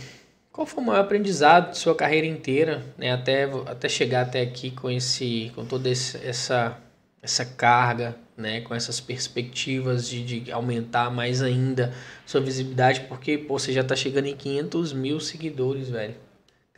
qual 0.50 0.66
foi 0.66 0.82
o 0.82 0.86
maior 0.86 1.02
aprendizado 1.02 1.72
de 1.72 1.78
sua 1.78 1.94
carreira 1.94 2.26
inteira, 2.26 2.82
né? 2.96 3.12
Até, 3.12 3.44
até 3.66 3.88
chegar 3.88 4.22
até 4.22 4.40
aqui 4.40 4.70
com 4.70 4.90
esse, 4.90 5.52
com 5.54 5.66
toda 5.66 5.90
essa, 5.90 6.78
essa 7.20 7.44
carga, 7.44 8.16
né? 8.36 8.60
Com 8.60 8.74
essas 8.74 9.00
perspectivas 9.00 10.08
de, 10.08 10.40
de 10.40 10.52
aumentar 10.52 11.10
mais 11.10 11.42
ainda 11.42 11.92
sua 12.26 12.40
visibilidade, 12.40 13.00
porque 13.08 13.38
pô, 13.38 13.58
você 13.58 13.72
já 13.72 13.84
tá 13.84 13.94
chegando 13.94 14.26
em 14.26 14.36
500 14.36 14.92
mil 14.92 15.20
seguidores, 15.20 15.88
velho. 15.88 16.14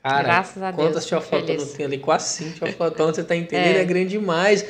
Cara, 0.02 0.22
Graças 0.22 0.62
a 0.62 0.70
Deus. 0.70 0.88
quantas 0.88 1.06
teoflotonas 1.06 1.62
feliz. 1.62 1.76
tem 1.76 1.86
ali? 1.86 1.98
Quase 1.98 2.28
cinco 2.28 2.58
teoflotonas, 2.60 3.16
você 3.16 3.24
tá 3.24 3.34
entendendo? 3.36 3.76
É. 3.76 3.80
é 3.80 3.84
grande 3.84 4.10
demais 4.10 4.64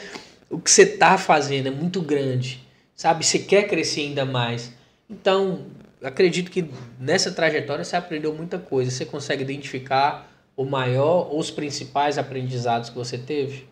o 0.48 0.58
que 0.58 0.70
você 0.70 0.86
tá 0.86 1.18
fazendo 1.18 1.66
é 1.68 1.70
muito 1.70 2.00
grande, 2.00 2.62
sabe? 2.94 3.24
Você 3.24 3.38
quer 3.38 3.64
crescer 3.64 4.02
ainda 4.02 4.24
mais. 4.24 4.72
Então, 5.08 5.66
acredito 6.02 6.50
que 6.50 6.70
nessa 6.98 7.30
trajetória 7.32 7.84
você 7.84 7.96
aprendeu 7.96 8.32
muita 8.34 8.58
coisa. 8.58 8.90
Você 8.90 9.04
consegue 9.04 9.42
identificar 9.42 10.30
o 10.56 10.64
maior 10.64 11.28
ou 11.30 11.38
os 11.38 11.50
principais 11.50 12.18
aprendizados 12.18 12.90
que 12.90 12.96
você 12.96 13.18
teve? 13.18 13.66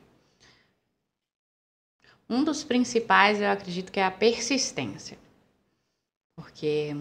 Um 2.29 2.43
dos 2.43 2.65
principais, 2.65 3.41
eu 3.41 3.51
acredito 3.51 3.93
que 3.93 4.01
é 4.01 4.05
a 4.05 4.11
persistência. 4.11 5.19
Porque 6.35 6.95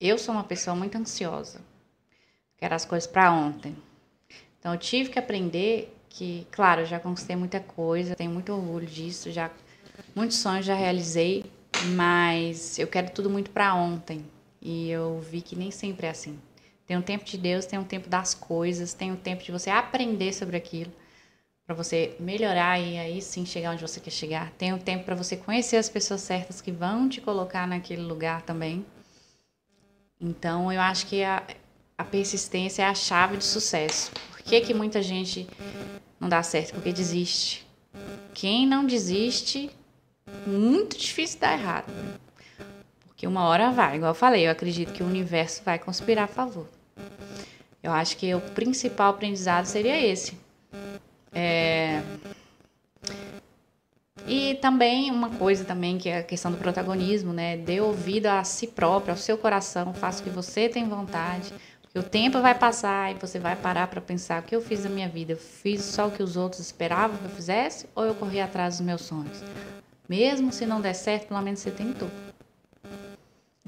eu 0.00 0.18
sou 0.18 0.34
uma 0.34 0.44
pessoa 0.44 0.76
muito 0.76 0.96
ansiosa. 0.96 1.60
Quero 2.56 2.74
as 2.74 2.84
coisas 2.84 3.06
para 3.06 3.32
ontem. 3.32 3.76
Então 4.58 4.72
eu 4.74 4.78
tive 4.78 5.10
que 5.10 5.18
aprender 5.18 5.94
que, 6.08 6.46
claro, 6.50 6.84
já 6.84 6.98
conquistei 6.98 7.36
muita 7.36 7.60
coisa, 7.60 8.14
tenho 8.14 8.30
muito 8.30 8.52
orgulho 8.52 8.86
disso, 8.86 9.30
já 9.30 9.50
muitos 10.14 10.38
sonhos 10.38 10.66
já 10.66 10.74
realizei, 10.74 11.44
mas 11.94 12.78
eu 12.78 12.86
quero 12.86 13.10
tudo 13.10 13.30
muito 13.30 13.50
para 13.50 13.74
ontem. 13.74 14.24
E 14.60 14.90
eu 14.90 15.20
vi 15.20 15.40
que 15.40 15.56
nem 15.56 15.70
sempre 15.70 16.06
é 16.06 16.10
assim. 16.10 16.38
Tem 16.86 16.96
um 16.96 17.02
tempo 17.02 17.24
de 17.24 17.38
Deus, 17.38 17.66
tem 17.66 17.78
um 17.78 17.84
tempo 17.84 18.08
das 18.08 18.34
coisas, 18.34 18.92
tem 18.92 19.12
um 19.12 19.16
tempo 19.16 19.42
de 19.42 19.52
você 19.52 19.70
aprender 19.70 20.32
sobre 20.32 20.56
aquilo 20.56 20.92
para 21.68 21.74
você 21.74 22.16
melhorar 22.18 22.80
e 22.80 22.96
aí 22.96 23.20
sim 23.20 23.44
chegar 23.44 23.72
onde 23.72 23.82
você 23.82 24.00
quer 24.00 24.10
chegar. 24.10 24.50
Tem 24.52 24.72
um 24.72 24.78
tempo 24.78 25.04
para 25.04 25.14
você 25.14 25.36
conhecer 25.36 25.76
as 25.76 25.86
pessoas 25.86 26.22
certas 26.22 26.62
que 26.62 26.72
vão 26.72 27.10
te 27.10 27.20
colocar 27.20 27.68
naquele 27.68 28.00
lugar 28.00 28.40
também. 28.40 28.86
Então, 30.18 30.72
eu 30.72 30.80
acho 30.80 31.06
que 31.06 31.22
a, 31.22 31.42
a 31.98 32.04
persistência 32.04 32.84
é 32.84 32.86
a 32.86 32.94
chave 32.94 33.36
de 33.36 33.44
sucesso. 33.44 34.10
Por 34.30 34.40
que, 34.40 34.62
que 34.62 34.72
muita 34.72 35.02
gente 35.02 35.46
não 36.18 36.26
dá 36.26 36.42
certo? 36.42 36.72
Porque 36.72 36.90
desiste. 36.90 37.66
Quem 38.32 38.66
não 38.66 38.86
desiste, 38.86 39.70
muito 40.46 40.96
difícil 40.96 41.38
dar 41.38 41.52
errado. 41.52 41.92
Porque 43.06 43.26
uma 43.26 43.44
hora 43.44 43.70
vai, 43.70 43.96
igual 43.96 44.12
eu 44.12 44.14
falei, 44.14 44.46
eu 44.46 44.50
acredito 44.50 44.94
que 44.94 45.02
o 45.02 45.06
universo 45.06 45.62
vai 45.62 45.78
conspirar 45.78 46.24
a 46.24 46.28
favor. 46.28 46.66
Eu 47.82 47.92
acho 47.92 48.16
que 48.16 48.34
o 48.34 48.40
principal 48.40 49.10
aprendizado 49.10 49.66
seria 49.66 50.00
esse. 50.00 50.47
É... 51.32 52.02
E 54.26 54.56
também 54.56 55.10
uma 55.10 55.30
coisa 55.30 55.64
também 55.64 55.96
que 55.96 56.08
é 56.08 56.18
a 56.18 56.22
questão 56.22 56.50
do 56.50 56.58
protagonismo, 56.58 57.32
né? 57.32 57.56
Dê 57.56 57.80
ouvido 57.80 58.26
a 58.26 58.44
si 58.44 58.66
próprio, 58.66 59.12
ao 59.12 59.16
seu 59.16 59.38
coração, 59.38 59.94
faça 59.94 60.20
o 60.20 60.24
que 60.24 60.30
você 60.30 60.68
tem 60.68 60.88
vontade. 60.88 61.52
Porque 61.82 61.98
O 61.98 62.02
tempo 62.02 62.40
vai 62.40 62.54
passar 62.54 63.10
e 63.10 63.14
você 63.14 63.38
vai 63.38 63.56
parar 63.56 63.86
para 63.86 64.00
pensar 64.00 64.42
o 64.42 64.44
que 64.44 64.54
eu 64.54 64.60
fiz 64.60 64.84
na 64.84 64.90
minha 64.90 65.08
vida. 65.08 65.32
Eu 65.32 65.38
fiz 65.38 65.82
só 65.82 66.08
o 66.08 66.10
que 66.10 66.22
os 66.22 66.36
outros 66.36 66.60
esperavam 66.60 67.16
que 67.16 67.24
eu 67.24 67.30
fizesse 67.30 67.88
ou 67.94 68.04
eu 68.04 68.14
corri 68.14 68.40
atrás 68.40 68.76
dos 68.76 68.86
meus 68.86 69.02
sonhos? 69.02 69.42
Mesmo 70.06 70.52
se 70.52 70.66
não 70.66 70.80
der 70.80 70.94
certo, 70.94 71.28
pelo 71.28 71.40
menos 71.40 71.60
você 71.60 71.70
tentou. 71.70 72.10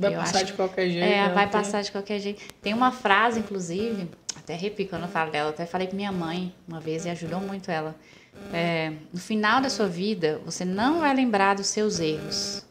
Vai 0.01 0.15
Eu 0.15 0.19
passar 0.19 0.37
acho 0.39 0.47
de 0.47 0.53
qualquer 0.55 0.89
jeito. 0.89 1.05
É, 1.05 1.29
né? 1.29 1.35
vai 1.35 1.45
Tem- 1.45 1.53
passar 1.53 1.83
de 1.83 1.93
qualquer 1.93 2.19
jeito. 2.19 2.43
Tem 2.63 2.73
uma 2.73 2.91
frase, 2.91 3.39
inclusive, 3.41 4.09
até 4.35 4.55
arrepio 4.55 4.89
quando 4.89 5.03
eu 5.03 5.09
falo 5.09 5.31
dela, 5.31 5.51
até 5.51 5.67
falei 5.67 5.87
com 5.89 5.95
minha 5.95 6.11
mãe 6.11 6.55
uma 6.67 6.81
vez 6.81 7.05
e 7.05 7.11
ajudou 7.11 7.39
muito 7.41 7.71
ela. 7.71 7.95
É, 8.53 8.93
no 9.13 9.21
final 9.21 9.61
da 9.61 9.69
sua 9.69 9.87
vida, 9.87 10.41
você 10.45 10.65
não 10.65 11.01
vai 11.01 11.15
lembrar 11.15 11.55
dos 11.55 11.67
seus 11.67 12.01
erros. 12.01 12.65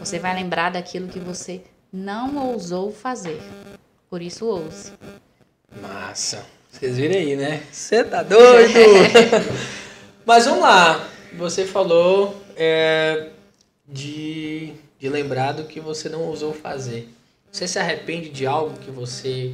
Você 0.00 0.18
vai 0.18 0.34
lembrar 0.34 0.70
daquilo 0.70 1.08
que 1.08 1.18
você 1.18 1.60
não 1.92 2.36
ousou 2.38 2.90
fazer. 2.90 3.38
Por 4.08 4.22
isso, 4.22 4.46
ouse. 4.46 4.92
Massa. 5.82 6.46
Vocês 6.70 6.96
viram 6.96 7.16
aí, 7.16 7.36
né? 7.36 7.62
Você 7.70 8.02
tá 8.02 8.22
doido? 8.22 8.72
Mas 10.24 10.46
vamos 10.46 10.60
lá. 10.62 11.06
Você 11.34 11.66
falou 11.66 12.40
é, 12.56 13.28
de, 13.86 14.72
de 15.02 15.08
lembrar 15.08 15.50
do 15.50 15.64
que 15.64 15.80
você 15.80 16.08
não 16.08 16.20
ousou 16.22 16.54
fazer. 16.54 17.12
Você 17.50 17.66
se 17.66 17.76
arrepende 17.76 18.28
de 18.28 18.46
algo 18.46 18.78
que 18.78 18.88
você 18.88 19.52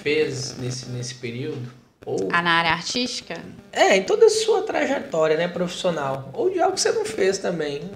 fez 0.00 0.56
nesse, 0.58 0.86
nesse 0.90 1.16
período? 1.16 1.72
Ou, 2.04 2.28
Ah, 2.32 2.40
na 2.40 2.52
área 2.52 2.70
artística, 2.70 3.34
é, 3.72 3.96
em 3.96 4.04
toda 4.04 4.26
a 4.26 4.30
sua 4.30 4.62
trajetória 4.62 5.36
né, 5.36 5.48
profissional. 5.48 6.30
Ou 6.32 6.50
de 6.50 6.60
algo 6.60 6.76
que 6.76 6.80
você 6.80 6.92
não 6.92 7.04
fez 7.04 7.38
também. 7.38 7.90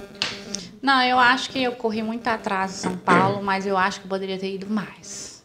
Não, 0.83 1.01
eu 1.05 1.17
acho 1.17 1.51
que 1.51 1.63
eu 1.63 1.71
corri 1.77 2.03
muito 2.03 2.27
atrás 2.27 2.73
em 2.73 2.79
São 2.79 2.97
Paulo, 2.97 3.41
mas 3.45 3.69
eu 3.69 3.77
acho 3.77 4.01
que 4.01 4.07
eu 4.07 4.11
poderia 4.11 4.37
ter 4.37 4.53
ido 4.53 4.69
mais. 4.69 5.45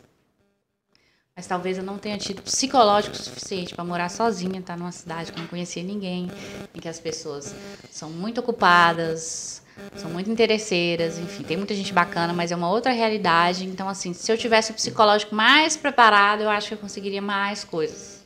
Mas 1.36 1.46
talvez 1.46 1.78
eu 1.78 1.84
não 1.84 2.00
tenha 2.00 2.18
tido 2.18 2.42
psicológico 2.42 3.16
suficiente 3.16 3.76
para 3.76 3.84
morar 3.84 4.10
sozinha, 4.10 4.62
estar 4.62 4.76
numa 4.76 4.92
cidade 4.92 5.32
que 5.32 5.40
não 5.40 5.46
conhecia 5.46 5.84
ninguém, 5.84 6.28
em 6.74 6.80
que 6.80 6.90
as 6.90 7.00
pessoas 7.00 7.54
são 7.92 8.10
muito 8.10 8.40
ocupadas, 8.40 9.62
são 9.96 10.10
muito 10.10 10.30
interesseiras, 10.30 11.18
enfim, 11.18 11.44
tem 11.44 11.58
muita 11.58 11.74
gente 11.74 11.94
bacana, 11.94 12.34
mas 12.34 12.52
é 12.52 12.56
uma 12.56 12.70
outra 12.70 12.92
realidade. 12.92 13.66
Então, 13.66 13.88
assim, 13.90 14.14
se 14.14 14.32
eu 14.32 14.38
tivesse 14.38 14.72
o 14.72 14.74
psicológico 14.74 15.36
mais 15.36 15.76
preparado, 15.76 16.44
eu 16.44 16.50
acho 16.50 16.70
que 16.70 16.74
eu 16.74 16.78
conseguiria 16.78 17.22
mais 17.22 17.64
coisas. 17.64 18.24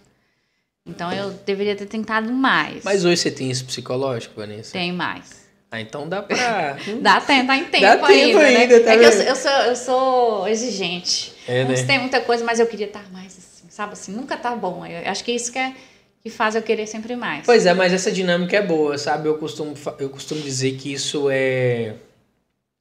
Então, 0.86 1.12
eu 1.12 1.32
deveria 1.46 1.76
ter 1.76 1.86
tentado 1.86 2.32
mais. 2.32 2.84
Mas 2.84 3.06
hoje 3.06 3.18
você 3.18 3.32
tem 3.32 3.52
isso 3.52 3.66
psicológico, 3.66 4.36
Vanessa? 4.36 4.74
tem 4.74 4.92
mais. 4.92 5.40
Ah, 5.72 5.80
então 5.80 6.10
dá 6.10 6.24
pra. 6.24 6.78
Dá 7.00 7.22
tempo, 7.22 7.48
tá 7.48 7.56
em 7.56 7.66
tempo, 7.66 7.86
Dá 7.86 7.98
tempo 8.08 8.38
ainda, 8.40 8.40
ainda, 8.40 8.80
né? 8.80 8.84
tá 8.84 8.94
é 8.94 8.98
que 8.98 9.06
eu, 9.06 9.12
eu 9.12 9.36
sou, 9.36 9.52
eu 9.52 9.76
sou 9.76 10.48
exigente. 10.48 11.32
É, 11.48 11.64
não 11.64 11.72
né? 11.72 11.84
tem 11.84 12.00
muita 12.00 12.22
coisa, 12.22 12.44
mas 12.44 12.60
eu 12.60 12.66
queria 12.66 12.88
estar 12.88 13.06
mais 13.12 13.38
assim, 13.38 13.70
sabe 13.70 13.94
assim? 13.94 14.12
Nunca 14.12 14.36
tá 14.36 14.56
bom. 14.56 14.84
Eu 14.84 15.12
acho 15.12 15.24
que 15.24 15.32
isso 15.32 15.52
que, 15.52 15.60
é, 15.60 15.76
que 16.22 16.30
faz 16.30 16.56
eu 16.56 16.62
querer 16.62 16.86
sempre 16.88 17.16
mais. 17.16 17.46
Pois 17.46 17.66
é, 17.66 17.74
mas 17.74 17.94
essa 17.94 18.12
dinâmica 18.12 18.58
é 18.58 18.62
boa, 18.62 18.98
sabe? 18.98 19.28
Eu 19.28 19.38
costumo, 19.38 19.74
eu 20.00 20.10
costumo 20.10 20.42
dizer 20.42 20.74
que 20.76 20.92
isso 20.92 21.30
é, 21.32 21.94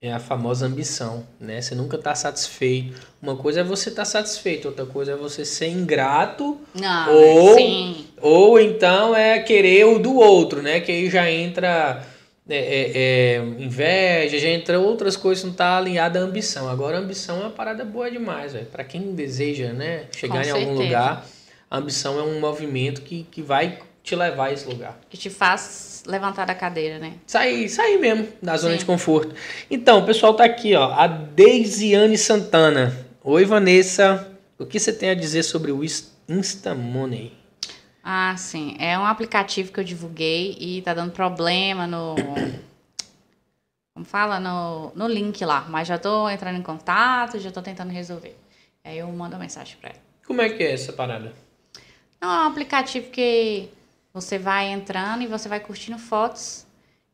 é 0.02 0.12
a 0.12 0.18
famosa 0.18 0.66
ambição, 0.66 1.24
né? 1.40 1.60
Você 1.60 1.74
nunca 1.74 1.96
tá 1.98 2.14
satisfeito. 2.14 3.00
Uma 3.22 3.36
coisa 3.36 3.60
é 3.60 3.64
você 3.64 3.90
estar 3.90 4.04
satisfeito, 4.04 4.68
outra 4.68 4.84
coisa 4.86 5.12
é 5.12 5.16
você 5.16 5.44
ser 5.44 5.68
ingrato, 5.68 6.58
Não, 6.74 7.12
Ou- 7.14 7.54
sim. 7.56 8.06
ou 8.20 8.60
então 8.60 9.14
é 9.14 9.38
querer 9.40 9.84
o 9.86 9.98
do 9.98 10.16
outro, 10.16 10.60
né? 10.62 10.80
Que 10.80 10.90
aí 10.92 11.10
já 11.10 11.30
entra 11.30 12.04
é, 12.50 12.56
é, 12.56 12.92
é, 12.94 13.36
inveja, 13.58 14.38
já 14.38 14.48
entra 14.48 14.80
outras 14.80 15.16
coisas, 15.16 15.44
não 15.44 15.52
tá 15.52 15.76
alinhada 15.76 16.18
à 16.18 16.22
ambição. 16.22 16.68
Agora 16.68 16.96
a 16.96 17.00
ambição 17.00 17.36
é 17.36 17.40
uma 17.42 17.50
parada 17.50 17.84
boa 17.84 18.10
demais, 18.10 18.52
velho. 18.54 18.66
Pra 18.66 18.82
quem 18.82 19.14
deseja, 19.14 19.72
né, 19.72 20.06
chegar 20.16 20.42
Com 20.42 20.48
em 20.48 20.50
algum 20.50 20.64
certeza. 20.76 20.82
lugar, 20.84 21.26
a 21.70 21.78
ambição 21.78 22.18
é 22.18 22.22
um 22.22 22.40
movimento 22.40 23.02
que, 23.02 23.24
que 23.24 23.42
vai 23.42 23.78
te 24.02 24.16
levar 24.16 24.46
a 24.46 24.52
esse 24.52 24.66
lugar. 24.66 24.98
Que 25.10 25.16
te 25.18 25.28
faz 25.28 26.02
levantar 26.06 26.46
da 26.46 26.54
cadeira, 26.54 26.98
né? 26.98 27.14
Sair, 27.26 27.68
sair 27.68 27.98
mesmo 27.98 28.28
da 28.42 28.56
zona 28.56 28.72
Sim. 28.74 28.78
de 28.78 28.84
conforto. 28.86 29.34
Então, 29.70 29.98
o 29.98 30.06
pessoal 30.06 30.32
tá 30.34 30.44
aqui, 30.44 30.74
ó. 30.74 30.92
A 30.92 31.06
Deisiane 31.06 32.16
Santana. 32.16 33.06
Oi, 33.22 33.44
Vanessa. 33.44 34.30
O 34.58 34.64
que 34.64 34.80
você 34.80 34.92
tem 34.92 35.10
a 35.10 35.14
dizer 35.14 35.42
sobre 35.42 35.70
o 35.70 35.84
Ins- 35.84 36.10
Insta 36.28 36.74
Money? 36.74 37.32
Ah, 38.02 38.34
sim. 38.38 38.74
É 38.78 38.98
um 38.98 39.04
aplicativo 39.04 39.70
que 39.70 39.78
eu 39.78 39.84
divulguei 39.84 40.56
e 40.58 40.80
tá 40.80 40.94
dando 40.94 41.12
problema 41.12 41.86
no. 41.86 42.14
Como 43.94 44.06
fala? 44.06 44.40
No, 44.40 44.92
no 44.94 45.06
link 45.06 45.44
lá. 45.44 45.66
Mas 45.68 45.86
já 45.88 45.98
tô 45.98 46.28
entrando 46.30 46.58
em 46.58 46.62
contato, 46.62 47.38
já 47.38 47.50
tô 47.50 47.60
tentando 47.60 47.90
resolver. 47.90 48.36
Aí 48.84 48.98
eu 48.98 49.08
mando 49.08 49.34
uma 49.34 49.42
mensagem 49.42 49.76
pra 49.80 49.90
ela. 49.90 49.98
Como 50.26 50.40
é 50.40 50.48
que 50.48 50.62
é 50.62 50.72
essa 50.72 50.92
parada? 50.92 51.32
Não, 52.20 52.28
é 52.30 52.44
um 52.44 52.46
aplicativo 52.48 53.10
que 53.10 53.68
você 54.12 54.38
vai 54.38 54.66
entrando 54.68 55.22
e 55.22 55.26
você 55.26 55.48
vai 55.48 55.60
curtindo 55.60 55.98
fotos. 55.98 56.66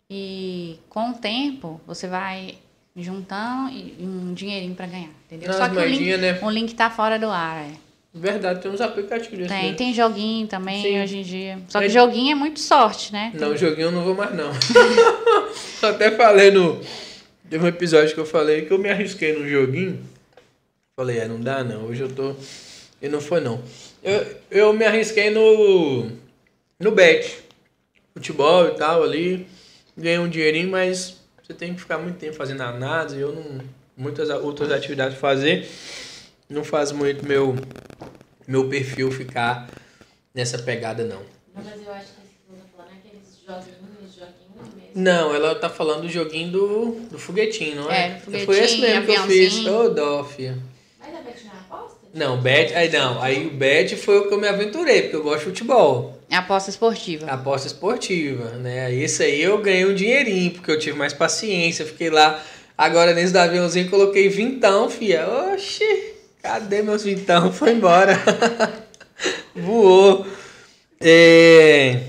E 0.09 0.79
com 0.89 1.11
o 1.11 1.15
tempo, 1.15 1.81
você 1.87 2.07
vai 2.07 2.57
juntando 2.97 3.71
e- 3.71 3.95
um 4.01 4.33
dinheirinho 4.35 4.75
pra 4.75 4.87
ganhar, 4.87 5.11
entendeu? 5.27 5.49
Nas 5.49 5.57
Só 5.57 5.69
que 5.69 5.77
o 5.77 5.85
link, 5.85 6.17
né? 6.17 6.39
o 6.43 6.51
link 6.51 6.75
tá 6.75 6.91
fora 6.91 7.19
do 7.19 7.29
ar, 7.29 7.57
é. 7.65 7.73
Verdade, 8.17 8.61
tem 8.63 8.71
uns 8.71 8.81
aplicativos 8.81 9.37
desse 9.39 9.49
Tem, 9.49 9.63
mesmo. 9.63 9.77
tem 9.77 9.93
joguinho 9.93 10.47
também 10.47 10.81
Sim. 10.83 11.03
hoje 11.03 11.19
em 11.19 11.23
dia. 11.23 11.59
Só 11.69 11.81
que 11.81 11.87
Mas- 11.87 11.93
joguinho 11.93 12.31
é 12.31 12.35
muito 12.37 12.61
sorte, 12.61 13.13
né? 13.13 13.33
Não, 13.35 13.57
joguinho 13.57 13.87
eu 13.89 13.91
não 13.93 14.05
vou 14.05 14.15
mais, 14.15 14.33
não. 14.37 14.51
Até 15.83 16.11
falei 16.13 16.51
no... 16.53 16.81
Teve 17.51 17.65
um 17.65 17.69
episódio 17.69 18.15
que 18.15 18.21
eu 18.21 18.27
falei 18.27 18.63
que 18.67 18.73
eu 18.73 18.79
me 18.79 18.89
arrisquei 18.89 19.37
no 19.37 19.49
joguinho. 19.49 20.01
Falei, 20.97 21.19
é, 21.19 21.27
não 21.29 21.41
dá 21.41 21.65
não, 21.65 21.87
hoje 21.87 22.03
eu 22.03 22.09
tô... 22.15 22.35
E 23.03 23.09
não 23.09 23.21
foi 23.21 23.41
não. 23.41 23.61
Eu, 24.05 24.37
eu 24.51 24.73
me 24.73 24.85
arrisquei 24.85 25.31
no... 25.31 26.11
No 26.79 26.91
bet. 26.91 27.39
Futebol 28.13 28.69
e 28.69 28.71
tal 28.73 29.03
ali. 29.03 29.49
Ganhei 29.97 30.19
um 30.19 30.29
dinheirinho, 30.29 30.71
mas 30.71 31.17
você 31.43 31.55
tem 31.55 31.75
que 31.75 31.81
ficar 31.81 31.99
muito 31.99 32.19
tempo 32.19 32.37
fazendo 32.37 32.61
análise. 32.61 33.19
Eu 33.19 33.33
não... 33.33 33.61
Muitas 33.97 34.29
outras 34.29 34.71
atividades 34.71 35.19
fazer. 35.19 35.67
Não 36.49 36.63
faz 36.63 36.93
muito 36.93 37.27
meu... 37.27 37.57
Meu 38.47 38.69
perfil 38.69 39.11
ficar 39.11 39.71
nessa 40.35 40.59
pegada, 40.59 41.03
não. 41.03 41.23
Não, 41.55 41.65
mas 41.65 41.83
eu 41.83 41.91
acho 41.95 42.09
que 42.09 42.21
esse 42.27 42.35
que 42.35 42.51
você 42.51 42.61
tá 42.61 42.67
falando 42.77 42.91
é 42.91 42.97
aqueles 42.99 43.39
joguinhos, 43.47 44.15
joguinhos 44.15 44.75
mesmo. 44.77 44.93
Não, 44.95 45.35
ela 45.35 45.55
tá 45.55 45.71
falando 45.71 46.03
do 46.03 46.11
joguinho 46.11 46.53
do, 46.53 46.91
do 47.11 47.19
foguetinho, 47.19 47.77
não 47.77 47.91
é? 47.91 48.09
É, 48.09 48.15
do 48.17 48.21
Foi 48.21 48.35
esse 48.35 48.77
foguetinho, 48.77 48.81
mesmo 48.83 49.07
que 49.07 49.13
eu 49.13 49.23
fiz. 49.23 49.67
Ô, 49.67 49.89
dó, 49.89 50.25
filha. 50.25 50.59
Mas 51.01 51.15
a 51.15 51.23
Bet 51.23 51.43
não 51.45 51.55
é 51.55 51.57
aposta? 51.57 52.04
Não, 52.15 52.41
bet, 52.41 52.73
aí 52.75 52.89
não. 52.93 53.21
Aí 53.21 53.49
o 53.49 53.51
bet 53.51 53.97
foi 53.97 54.19
o 54.19 54.29
que 54.29 54.35
eu 54.35 54.39
me 54.39 54.47
aventurei, 54.47 55.03
porque 55.03 55.17
eu 55.17 55.23
gosto 55.25 55.41
de 55.41 55.45
futebol. 55.47 56.17
É 56.31 56.37
aposta 56.37 56.71
esportiva. 56.71 57.27
Aposta 57.27 57.67
esportiva, 57.67 58.51
né? 58.51 58.95
Esse 58.95 59.25
aí 59.25 59.43
eu 59.43 59.59
ganhei 59.59 59.85
um 59.85 59.95
dinheirinho, 59.95 60.53
porque 60.53 60.71
eu 60.71 60.79
tive 60.79 60.97
mais 60.97 61.13
paciência, 61.13 61.85
fiquei 61.85 62.11
lá. 62.11 62.41
Agora 62.79 63.13
nesse 63.15 63.33
do 63.33 63.39
aviãozinho 63.39 63.91
coloquei 63.91 64.29
vintão, 64.29 64.89
filha. 64.89 65.29
Oxi, 65.29 66.15
cadê 66.41 66.83
meus 66.83 67.03
vintão? 67.03 67.53
Foi 67.53 67.73
embora. 67.73 68.17
Voou. 69.55 70.25
É... 71.01 72.01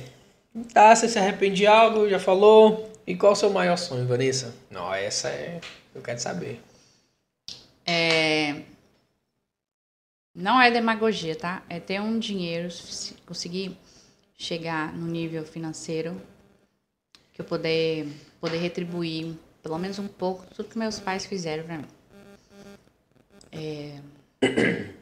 Tá, 0.72 0.96
você 0.96 1.10
se 1.10 1.18
arrepende 1.18 1.56
de 1.56 1.68
algo, 1.68 2.08
já 2.08 2.20
falou. 2.20 2.92
E 3.08 3.16
qual 3.16 3.34
o 3.34 3.36
seu 3.36 3.50
maior 3.50 3.78
sonho, 3.78 4.08
Vanessa? 4.08 4.54
Não, 4.70 4.94
essa 4.94 5.30
é. 5.30 5.60
Eu 5.94 6.02
quero 6.02 6.20
saber. 6.20 6.60
É... 7.86 8.56
Não 10.36 10.62
é 10.62 10.70
demagogia, 10.70 11.34
tá? 11.34 11.64
É 11.70 11.80
ter 11.80 12.02
um 12.02 12.20
dinheiro, 12.20 12.68
conseguir 13.26 13.78
chegar 14.38 14.94
no 14.94 15.08
nível 15.08 15.46
financeiro 15.46 16.22
que 17.34 17.40
eu 17.42 17.46
poder, 17.46 18.06
poder 18.42 18.58
retribuir 18.58 19.34
pelo 19.64 19.78
menos 19.78 19.98
um 19.98 20.08
pouco 20.08 20.46
tudo 20.54 20.68
que 20.70 20.78
meus 20.78 21.00
pais 21.00 21.26
fizeram 21.26 21.64
pra 21.64 21.78
mim. 21.78 21.88
É... 23.50 24.02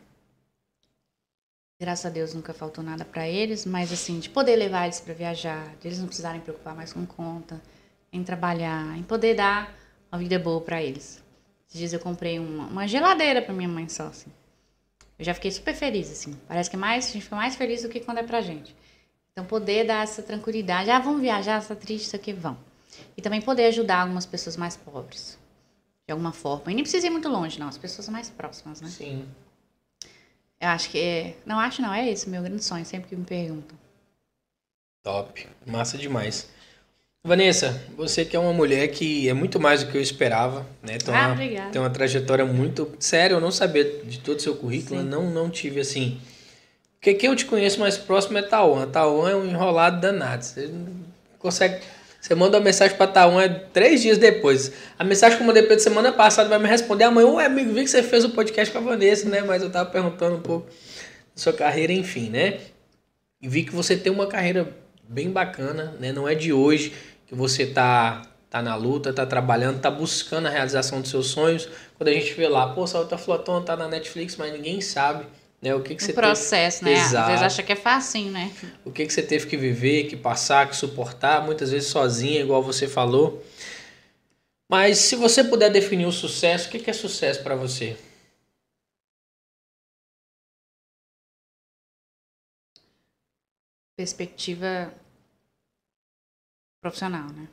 Graças 1.82 2.06
a 2.06 2.10
Deus 2.10 2.34
nunca 2.34 2.54
faltou 2.54 2.84
nada 2.84 3.04
pra 3.04 3.28
eles, 3.28 3.66
mas 3.66 3.92
assim, 3.92 4.20
de 4.20 4.30
poder 4.30 4.56
levar 4.56 4.86
eles 4.86 5.00
pra 5.00 5.16
viajar, 5.16 5.76
de 5.82 5.88
eles 5.88 6.00
não 6.00 6.06
precisarem 6.06 6.40
preocupar 6.42 6.76
mais 6.76 6.94
com 6.94 7.06
conta, 7.06 7.60
em 8.12 8.24
trabalhar, 8.24 8.96
em 8.98 9.04
poder 9.04 9.36
dar 9.36 9.76
uma 10.12 10.20
vida 10.20 10.38
boa 10.38 10.62
pra 10.62 10.82
eles. 10.82 11.22
Esses 11.68 11.80
dias 11.80 11.94
eu 11.94 12.00
comprei 12.00 12.40
uma, 12.40 12.68
uma 12.68 12.88
geladeira 12.88 13.42
pra 13.42 13.54
minha 13.54 13.68
mãe 13.68 13.90
só, 13.90 14.04
assim. 14.04 14.32
Eu 15.18 15.26
já 15.26 15.34
fiquei 15.34 15.52
super 15.52 15.74
feliz, 15.74 16.12
assim. 16.12 16.34
Parece 16.48 16.70
que 16.70 16.78
mais, 16.78 17.08
a 17.08 17.12
gente 17.12 17.24
fica 17.24 17.36
mais 17.36 17.56
feliz 17.56 17.84
do 17.84 17.90
que 17.90 18.00
quando 18.00 18.18
é 18.18 18.24
pra 18.24 18.42
gente. 18.42 18.76
Então, 19.32 19.46
poder 19.46 19.86
dar 19.86 20.04
essa 20.04 20.22
tranquilidade. 20.22 20.90
Ah, 20.90 21.00
vamos 21.00 21.22
viajar, 21.22 21.60
está 21.60 21.76
triste, 21.76 22.06
isso 22.06 22.16
aqui, 22.16 22.34
vão. 22.34 22.58
E 23.18 23.22
também 23.22 23.42
poder 23.42 23.66
ajudar 23.66 24.02
algumas 24.02 24.26
pessoas 24.26 24.58
mais 24.58 24.78
pobres. 24.78 25.38
De 26.08 26.12
alguma 26.12 26.32
forma. 26.32 26.72
E 26.72 26.76
nem 26.76 26.84
precisa 26.84 27.08
ir 27.08 27.10
muito 27.10 27.30
longe, 27.30 27.60
não. 27.60 27.68
As 27.68 27.78
pessoas 27.78 28.10
mais 28.10 28.30
próximas, 28.30 28.82
né? 28.82 28.90
Sim. 28.90 29.28
Eu 30.60 30.70
acho 30.70 30.90
que 30.90 31.00
é... 31.00 31.38
Não, 31.46 31.60
acho 31.60 31.82
não. 31.82 31.94
É 31.94 32.10
esse 32.10 32.28
o 32.28 32.30
meu 32.30 32.44
grande 32.44 32.64
sonho, 32.64 32.86
sempre 32.86 33.10
que 33.10 33.16
me 33.16 33.26
perguntam. 33.26 33.78
Top. 35.04 35.48
Massa 35.66 35.98
demais. 35.98 36.50
Vanessa, 37.34 37.82
você 37.96 38.26
que 38.26 38.36
é 38.36 38.40
uma 38.40 38.52
mulher 38.52 38.86
que 38.90 39.30
é 39.30 39.34
muito 39.34 39.58
mais 39.58 39.82
do 39.82 39.90
que 39.90 39.96
eu 39.98 40.02
esperava, 40.02 40.68
né? 40.82 40.98
Tem 40.98 41.16
Ah, 41.16 41.28
uma, 41.28 41.32
obrigada. 41.32 41.70
tem 41.72 41.82
uma 41.82 41.90
trajetória 41.90 42.44
muito. 42.46 42.92
Sério, 43.00 43.38
eu 43.38 43.40
não 43.40 43.50
sabia 43.50 43.86
de 44.04 44.20
todo 44.20 44.40
o 44.40 44.42
seu 44.42 44.54
currículo, 44.56 45.00
Sim. 45.00 45.08
não, 45.08 45.30
não 45.30 45.50
tive 45.50 45.80
assim. 45.80 46.20
Porque 47.00 47.14
quem 47.14 47.30
eu 47.30 47.36
te 47.38 47.46
conheço 47.46 47.80
mais 47.80 47.98
próximo 47.98 48.38
é 48.38 48.42
Tauan. 48.42 48.88
Tauan 48.90 49.30
é 49.32 49.36
um 49.38 49.46
enrolado 49.46 50.02
danado. 50.02 50.44
Você 50.44 50.68
não 50.68 50.86
consegue. 51.40 51.82
Você 52.20 52.36
manda 52.36 52.58
uma 52.58 52.64
mensagem 52.66 52.98
pra 52.98 53.08
Tauan 53.08 53.42
é 53.42 53.48
três 53.48 54.02
dias 54.02 54.18
depois. 54.18 54.74
A 55.00 55.06
mensagem 55.06 55.38
que 55.38 55.44
eu 55.44 55.48
mandei 55.48 55.64
pra 55.64 55.74
ele 55.76 55.82
semana 55.82 56.12
passada 56.12 56.50
vai 56.50 56.60
me 56.60 56.68
responder 56.68 57.06
amanhã. 57.06 57.28
Ué, 57.30 57.46
amigo, 57.46 57.72
vi 57.72 57.86
que 57.86 57.90
você 57.90 58.04
fez 58.04 58.26
o 58.26 58.32
podcast 58.32 58.70
com 58.70 58.80
a 58.80 58.82
Vanessa, 58.82 59.30
né? 59.30 59.42
Mas 59.42 59.64
eu 59.64 59.70
tava 59.70 59.90
perguntando 59.90 60.36
um 60.36 60.42
pouco 60.42 60.68
da 60.68 61.42
sua 61.42 61.54
carreira, 61.54 61.94
enfim, 61.94 62.30
né? 62.30 62.60
E 63.42 63.48
vi 63.48 63.64
que 63.64 63.74
você 63.74 63.96
tem 63.96 64.12
uma 64.12 64.28
carreira 64.28 64.68
bem 65.08 65.30
bacana, 65.30 65.96
né? 66.02 66.12
Não 66.12 66.28
é 66.28 66.36
de 66.36 66.52
hoje 66.54 66.94
que 67.28 67.36
você 67.36 67.66
tá, 67.66 68.22
tá 68.50 68.62
na 68.62 68.76
luta, 68.76 69.14
tá 69.14 69.26
trabalhando, 69.26 69.80
tá 69.80 69.90
buscando 69.90 70.48
a 70.48 70.50
realização 70.50 71.02
dos 71.02 71.10
seus 71.10 71.28
sonhos. 71.28 71.68
Quando 71.98 72.10
a 72.10 72.14
gente 72.14 72.34
vê 72.34 72.48
lá, 72.48 72.74
pô, 72.74 72.86
Salta 72.86 73.18
Flotão 73.18 73.64
tá 73.64 73.76
na 73.76 73.88
Netflix, 73.88 74.36
mas 74.36 74.54
ninguém 74.54 74.82
sabe, 74.82 75.26
né? 75.62 75.74
O 75.74 75.82
que 75.82 75.96
que 75.96 76.04
O 76.04 76.06
você 76.06 76.14
processo, 76.14 76.84
teve... 76.84 76.92
né? 76.92 77.02
Às 77.02 77.08
Exato. 77.10 77.28
vezes 77.30 77.44
acha 77.44 77.64
que 77.64 77.72
é 77.72 77.76
facinho, 77.76 78.32
né? 78.32 78.52
O 78.86 78.92
que 78.92 79.06
que 79.06 79.14
você 79.14 79.24
teve 79.24 79.48
que 79.48 79.58
viver, 79.58 80.06
que 80.06 80.16
passar, 80.18 80.70
que 80.70 80.76
suportar, 80.76 81.44
muitas 81.44 81.72
vezes 81.72 81.90
sozinha, 81.90 82.42
igual 82.42 82.62
você 82.62 82.88
falou. 82.88 83.44
Mas 84.70 84.98
se 84.98 85.16
você 85.16 85.44
puder 85.44 85.70
definir 85.70 86.06
o 86.06 86.12
sucesso, 86.12 86.68
o 86.68 86.72
que 86.72 86.80
que 86.80 86.90
é 86.90 86.94
sucesso 86.94 87.44
para 87.44 87.56
você? 87.56 87.98
Perspectiva 93.96 94.92
profissional, 96.84 97.30
né? 97.30 97.48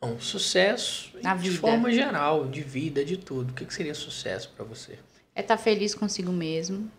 Não, 0.00 0.18
sucesso 0.18 1.12
Na 1.22 1.36
de 1.36 1.50
vida. 1.50 1.60
forma 1.60 1.92
geral, 1.92 2.48
de 2.48 2.62
vida, 2.62 3.04
de 3.04 3.18
tudo. 3.18 3.50
O 3.50 3.54
que 3.54 3.66
que 3.66 3.74
seria 3.74 3.94
sucesso 3.94 4.50
para 4.56 4.64
você? 4.64 4.98
É 5.34 5.42
estar 5.42 5.58
feliz 5.58 5.94
consigo 5.94 6.32
mesmo. 6.32 6.90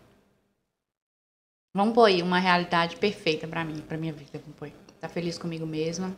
Vamos 1.74 1.94
pôr 1.94 2.04
aí 2.04 2.22
uma 2.22 2.38
realidade 2.38 2.96
perfeita 2.96 3.48
pra 3.48 3.64
mim, 3.64 3.80
pra 3.80 3.98
minha 3.98 4.12
vida. 4.12 4.38
Vamos 4.38 4.56
pôr. 4.56 4.70
Tá 5.00 5.08
feliz 5.08 5.38
comigo 5.38 5.66
mesma. 5.66 6.16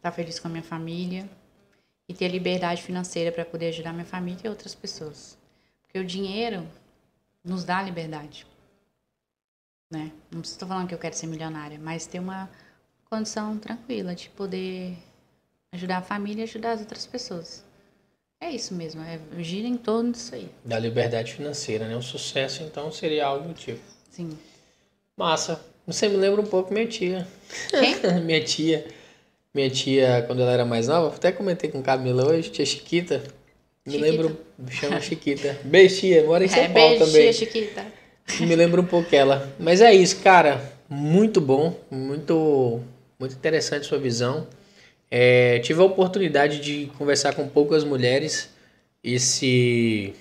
Tá 0.00 0.10
feliz 0.10 0.38
com 0.38 0.48
a 0.48 0.50
minha 0.50 0.62
família. 0.62 1.28
E 2.08 2.14
ter 2.14 2.28
liberdade 2.28 2.82
financeira 2.82 3.30
pra 3.32 3.44
poder 3.44 3.68
ajudar 3.68 3.92
minha 3.92 4.06
família 4.06 4.42
e 4.44 4.48
outras 4.48 4.74
pessoas. 4.74 5.36
Porque 5.82 5.98
o 5.98 6.04
dinheiro 6.04 6.66
nos 7.44 7.64
dá 7.64 7.82
liberdade. 7.82 8.46
Né? 9.90 10.12
Não 10.30 10.40
estou 10.40 10.66
falando 10.68 10.88
que 10.88 10.94
eu 10.94 10.98
quero 10.98 11.16
ser 11.16 11.26
milionária, 11.26 11.78
mas 11.78 12.06
ter 12.06 12.20
uma 12.20 12.48
condição 13.16 13.56
tranquila 13.58 14.14
de 14.14 14.28
poder 14.30 14.92
ajudar 15.72 15.98
a 15.98 16.02
família 16.02 16.42
e 16.42 16.44
ajudar 16.44 16.72
as 16.72 16.80
outras 16.80 17.06
pessoas. 17.06 17.64
É 18.40 18.50
isso 18.50 18.74
mesmo, 18.74 19.02
é, 19.02 19.18
gira 19.42 19.66
em 19.66 19.76
torno 19.78 20.12
disso 20.12 20.34
aí. 20.34 20.48
Da 20.64 20.78
liberdade 20.78 21.32
financeira, 21.32 21.88
né? 21.88 21.96
O 21.96 22.02
sucesso, 22.02 22.62
então, 22.62 22.92
seria 22.92 23.24
algo 23.26 23.48
do 23.48 23.54
tipo. 23.54 23.80
Sim. 24.10 24.36
Massa. 25.16 25.60
Você 25.86 26.08
me 26.08 26.16
lembra 26.16 26.42
um 26.42 26.46
pouco 26.46 26.74
minha 26.74 26.86
tia. 26.86 27.26
Quem? 27.70 27.96
minha 28.22 28.44
tia. 28.44 28.86
Minha 29.54 29.70
tia, 29.70 30.22
quando 30.26 30.42
ela 30.42 30.52
era 30.52 30.64
mais 30.66 30.86
nova, 30.88 31.14
até 31.16 31.32
comentei 31.32 31.70
com 31.70 31.82
Camila 31.82 32.28
hoje, 32.28 32.50
tia 32.50 32.66
Chiquita. 32.66 33.22
Me 33.86 33.92
Chiquita. 33.94 34.10
lembro, 34.10 34.40
chama 34.68 35.00
Chiquita. 35.00 35.58
Beijo, 35.64 36.00
tia. 36.00 36.24
Mora 36.24 36.44
em 36.44 36.48
São 36.48 36.58
É, 36.58 36.68
Paulo 36.68 36.88
beijo, 36.98 37.06
também. 37.06 37.22
tia 37.22 37.32
Chiquita. 37.32 37.86
Me 38.40 38.54
lembra 38.54 38.80
um 38.82 38.86
pouco 38.86 39.14
ela. 39.14 39.50
Mas 39.58 39.80
é 39.80 39.94
isso, 39.94 40.20
cara. 40.22 40.60
Muito 40.88 41.40
bom, 41.40 41.74
muito, 41.90 42.80
muito 43.18 43.34
interessante 43.34 43.86
sua 43.86 43.98
visão. 43.98 44.46
É, 45.10 45.58
tive 45.60 45.80
a 45.80 45.84
oportunidade 45.84 46.60
de 46.60 46.90
conversar 46.98 47.34
com 47.34 47.48
poucas 47.48 47.84
mulheres 47.84 48.50
esse 49.02 50.14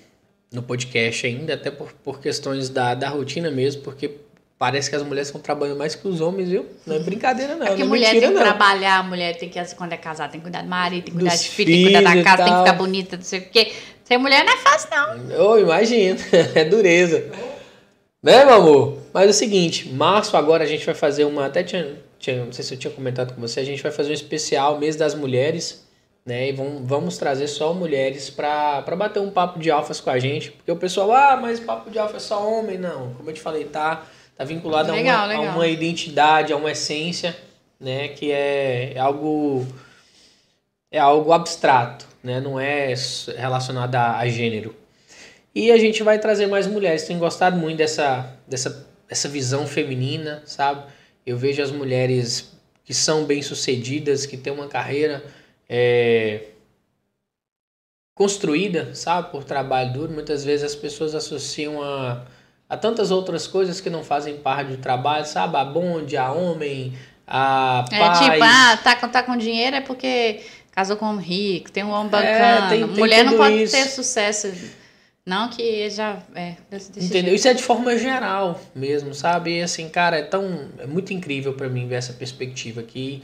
no 0.51 0.61
podcast 0.61 1.25
ainda, 1.25 1.55
até 1.55 1.71
por, 1.71 1.91
por 1.91 2.19
questões 2.19 2.69
da, 2.69 2.93
da 2.93 3.09
rotina 3.09 3.51
mesmo, 3.51 3.81
porque 3.81 4.11
parece 4.57 4.89
que 4.89 4.95
as 4.95 5.03
mulheres 5.03 5.27
estão 5.27 5.41
trabalhando 5.41 5.77
mais 5.77 5.95
que 5.95 6.07
os 6.07 6.21
homens, 6.21 6.49
viu? 6.49 6.65
Não 6.85 6.95
é 6.95 6.99
brincadeira, 6.99 7.55
não. 7.55 7.65
É 7.65 7.69
porque 7.69 7.83
não 7.83 7.87
é 7.87 7.89
mulher 7.89 8.13
mentira, 8.13 8.27
tem 8.27 8.29
que 8.29 8.43
não. 8.43 8.55
trabalhar, 8.57 9.03
mulher 9.03 9.37
tem 9.37 9.49
que, 9.49 9.75
quando 9.75 9.93
é 9.93 9.97
casada, 9.97 10.31
tem 10.31 10.39
que 10.39 10.45
cuidar 10.45 10.61
do 10.61 10.69
marido, 10.69 11.03
tem 11.05 11.13
que 11.13 11.19
cuidar 11.19 11.31
Dos 11.31 11.43
de 11.43 11.49
filho, 11.49 11.71
tem 11.71 11.77
que 11.77 11.93
cuidar 11.93 12.15
da 12.15 12.23
casa, 12.23 12.37
tem 12.37 12.45
que 12.45 12.51
tal. 12.51 12.65
ficar 12.65 12.77
bonita, 12.77 13.17
não 13.17 13.23
sei 13.23 13.39
o 13.39 13.49
quê. 13.49 13.73
Ser 14.03 14.17
mulher 14.17 14.45
não 14.45 14.53
é 14.53 14.57
fácil, 14.57 14.89
não. 14.91 15.31
Eu 15.31 15.59
imagino, 15.59 16.19
é 16.55 16.63
dureza. 16.63 17.25
Né, 18.21 18.45
meu 18.45 18.55
amor? 18.55 18.97
Mas 19.13 19.27
é 19.27 19.29
o 19.29 19.33
seguinte, 19.33 19.89
março 19.89 20.37
agora 20.37 20.63
a 20.63 20.67
gente 20.67 20.85
vai 20.85 20.95
fazer 20.95 21.25
uma. 21.25 21.45
Até 21.45 21.63
tinha, 21.63 21.95
tinha- 22.19 22.43
não 22.45 22.51
sei 22.51 22.63
se 22.63 22.73
eu 22.73 22.77
tinha 22.79 22.91
comentado 22.93 23.33
com 23.33 23.41
você, 23.41 23.59
a 23.59 23.63
gente 23.65 23.81
vai 23.83 23.91
fazer 23.91 24.09
um 24.11 24.13
especial 24.13 24.77
mês 24.79 24.95
das 24.95 25.13
mulheres, 25.15 25.85
né? 26.25 26.49
E 26.49 26.51
vamos, 26.51 26.81
vamos 26.87 27.17
trazer 27.17 27.47
só 27.47 27.73
mulheres 27.73 28.29
pra 28.29 28.81
bater 28.97 29.19
um 29.19 29.29
papo 29.29 29.59
de 29.59 29.69
alfas 29.69 29.99
com 30.01 30.09
a 30.09 30.17
gente. 30.19 30.51
Porque 30.51 30.71
o 30.71 30.75
pessoal, 30.75 31.11
ah, 31.11 31.37
mas 31.39 31.59
papo 31.59 31.89
de 31.89 31.99
alfa 31.99 32.17
é 32.17 32.19
só 32.19 32.47
homem. 32.49 32.77
Não, 32.77 33.13
como 33.13 33.29
eu 33.29 33.33
te 33.33 33.41
falei, 33.41 33.65
tá, 33.65 34.05
tá 34.35 34.43
vinculado 34.43 34.91
a, 34.91 34.95
Legal, 34.95 35.15
uma, 35.17 35.23
a 35.23 35.27
legal. 35.39 35.55
uma 35.55 35.67
identidade, 35.67 36.51
a 36.51 36.57
uma 36.57 36.71
essência, 36.71 37.35
né? 37.79 38.07
Que 38.09 38.31
é, 38.31 38.93
é 38.95 38.99
algo. 38.99 39.65
É 40.91 40.97
algo 40.99 41.31
abstrato, 41.33 42.07
né? 42.23 42.39
Não 42.39 42.59
é 42.59 42.93
relacionado 43.37 43.93
a, 43.95 44.17
a 44.17 44.27
gênero. 44.27 44.75
E 45.53 45.71
a 45.71 45.77
gente 45.77 46.03
vai 46.03 46.19
trazer 46.19 46.47
mais 46.47 46.67
mulheres. 46.67 47.03
Tenho 47.03 47.19
gostado 47.19 47.57
muito 47.57 47.77
dessa, 47.77 48.33
dessa, 48.47 48.87
dessa 49.07 49.27
visão 49.29 49.67
feminina, 49.67 50.41
sabe? 50.45 50.83
Eu 51.25 51.37
vejo 51.37 51.61
as 51.61 51.71
mulheres 51.71 52.51
que 52.83 52.93
são 52.93 53.25
bem-sucedidas, 53.25 54.25
que 54.25 54.37
têm 54.37 54.53
uma 54.53 54.67
carreira 54.67 55.23
é, 55.67 56.49
construída, 58.15 58.93
sabe? 58.95 59.31
Por 59.31 59.43
trabalho 59.43 59.91
duro. 59.93 60.13
Muitas 60.13 60.43
vezes 60.45 60.65
as 60.65 60.75
pessoas 60.75 61.15
associam 61.15 61.81
a, 61.81 62.23
a 62.69 62.77
tantas 62.77 63.11
outras 63.11 63.47
coisas 63.47 63.81
que 63.81 63.89
não 63.89 64.03
fazem 64.03 64.37
parte 64.37 64.71
do 64.71 64.77
trabalho, 64.77 65.25
sabe? 65.25 65.57
A 65.57 65.65
bonde, 65.65 66.15
a 66.15 66.31
homem, 66.31 66.93
a 67.27 67.85
É 67.91 67.99
paz. 67.99 68.19
tipo, 68.19 68.43
ah, 68.43 68.77
tá, 68.83 68.95
com- 68.95 69.09
tá 69.09 69.23
com 69.23 69.35
dinheiro 69.35 69.75
é 69.75 69.81
porque 69.81 70.41
casou 70.71 70.95
com 70.97 71.05
um 71.07 71.17
rico, 71.17 71.71
tem 71.71 71.83
um 71.83 71.89
homem 71.89 72.07
É, 72.07 72.09
bacana. 72.11 72.69
tem- 72.69 72.87
tem 72.87 72.97
mulher 72.99 73.23
não 73.25 73.35
pode 73.37 73.63
isso. 73.63 73.75
ter 73.75 73.85
sucesso. 73.85 74.53
Não 75.25 75.49
que 75.49 75.89
já. 75.89 76.21
É, 76.35 76.55
Entendeu? 76.71 77.01
jeito. 77.01 77.29
Isso 77.29 77.47
é 77.47 77.53
de 77.53 77.63
forma 77.63 77.97
geral 77.97 78.61
mesmo, 78.75 79.13
sabe? 79.15 79.57
E 79.57 79.61
assim, 79.63 79.89
cara, 79.89 80.19
é 80.19 80.21
tão. 80.21 80.69
É 80.77 80.85
muito 80.85 81.11
incrível 81.13 81.53
pra 81.53 81.67
mim 81.67 81.87
ver 81.87 81.95
essa 81.95 82.13
perspectiva 82.13 82.83
que 82.83 83.23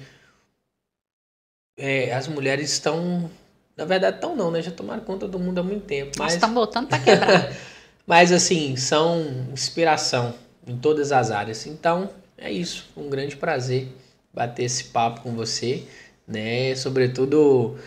é, 1.78 2.12
as 2.14 2.28
mulheres 2.28 2.72
estão. 2.72 3.30
Na 3.78 3.86
verdade, 3.86 4.16
estão 4.16 4.36
não, 4.36 4.50
né? 4.50 4.62
Já 4.64 4.72
tomaram 4.72 5.04
conta 5.04 5.28
do 5.28 5.38
mundo 5.38 5.60
há 5.60 5.64
muito 5.64 5.86
tempo. 5.86 6.12
Mas, 6.18 6.34
estamos 6.34 6.56
botando 6.56 6.88
pra 6.88 7.00
quebrar. 7.00 7.54
mas 8.06 8.32
assim, 8.32 8.76
são 8.76 9.22
inspiração 9.52 10.34
em 10.66 10.78
todas 10.78 11.12
as 11.12 11.30
áreas. 11.30 11.68
Então, 11.68 12.10
é 12.36 12.52
isso. 12.52 12.90
Um 12.98 13.10
grande 13.10 13.36
prazer 13.36 13.88
bater 14.34 14.64
esse 14.64 14.86
papo 14.86 15.22
com 15.22 15.36
você, 15.36 15.84
né? 16.28 16.76
Sobretudo 16.76 17.78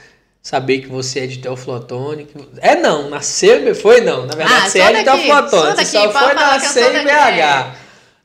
saber 0.44 0.80
que 0.80 0.88
você 0.88 1.20
é 1.20 1.26
de 1.26 1.38
Teoflotone. 1.38 2.26
que- 2.26 2.36
É 2.60 2.76
não, 2.76 3.08
nasceu, 3.08 3.74
foi 3.74 4.02
não. 4.02 4.26
Na 4.26 4.34
verdade, 4.36 4.66
Ah, 4.66 4.68
você 4.68 4.78
é 4.78 4.92
de 4.92 5.04
Teoflotone. 5.04 5.74
Você 5.76 5.84
só 5.86 6.12
foi 6.12 6.34
nascer 6.34 6.94
em 7.00 7.04
BH. 7.04 7.74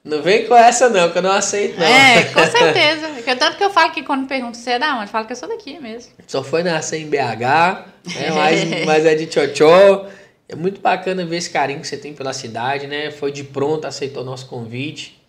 Não 0.04 0.22
vem 0.22 0.46
com 0.46 0.56
essa 0.56 0.90
não, 0.90 1.10
que 1.12 1.18
eu 1.18 1.22
não 1.22 1.32
aceito 1.32 1.78
não. 1.80 1.86
é, 1.86 2.24
com 2.34 2.46
certeza. 2.46 3.08
Porque 3.08 3.36
Tanto 3.36 3.58
que 3.58 3.64
eu 3.64 3.70
falo 3.70 3.91
que 3.91 4.04
quando 4.04 4.28
pergunto 4.28 4.58
você 4.58 4.72
é 4.72 4.80
da 4.80 4.96
onde, 4.96 5.04
eu 5.06 5.08
falo 5.08 5.26
que 5.26 5.32
eu 5.34 5.38
sou 5.38 5.48
daqui 5.48 5.80
mesmo. 5.80 6.12
Só 6.28 6.44
foi 6.44 6.62
nascer 6.64 7.00
em 7.00 7.08
BH, 7.10 7.86
né? 8.06 8.32
mas, 8.34 8.66
mas 8.86 9.06
é 9.06 9.16
de 9.16 9.26
Tchotchó. 9.26 10.06
É 10.48 10.56
muito 10.56 10.82
bacana 10.82 11.24
ver 11.26 11.38
esse 11.38 11.50
carinho 11.50 11.80
que 11.80 11.88
você 11.88 11.96
tem 11.98 12.14
pela 12.14 12.34
cidade, 12.34 12.88
né? 12.88 13.12
Foi 13.12 13.32
de 13.32 13.44
pronto, 13.44 13.86
aceitou 13.86 14.24
nosso 14.26 14.48
convite. 14.48 15.20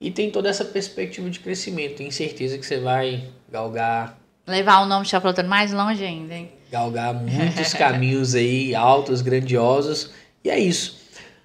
E 0.00 0.10
tem 0.10 0.30
toda 0.30 0.48
essa 0.48 0.64
perspectiva 0.64 1.28
de 1.30 1.40
crescimento. 1.40 1.96
Tenho 1.96 2.12
certeza 2.12 2.58
que 2.58 2.66
você 2.66 2.78
vai 2.78 3.24
galgar, 3.50 4.17
Levar 4.48 4.80
o 4.80 4.86
nome 4.86 5.04
de 5.04 5.10
Chapelotano 5.10 5.48
mais 5.48 5.72
longe 5.72 6.02
ainda, 6.04 6.34
hein? 6.34 6.50
galgar 6.70 7.14
muitos 7.14 7.72
caminhos 7.72 8.34
aí, 8.34 8.74
altos, 8.74 9.20
grandiosos. 9.22 10.10
E 10.44 10.50
é 10.50 10.58
isso. 10.58 10.98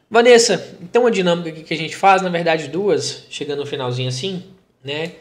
Vanessa, 0.10 0.76
então 0.82 1.08
a 1.08 1.10
dinâmica 1.10 1.52
que 1.64 1.74
a 1.74 1.78
gente 1.78 1.96
faz, 1.96 2.22
na 2.22 2.30
verdade, 2.30 2.68
duas, 2.68 3.24
chegando 3.30 3.60
no 3.60 3.66
finalzinho 3.66 4.10
assim, 4.10 4.44
né? 4.84 5.14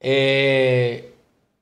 É, 0.00 1.04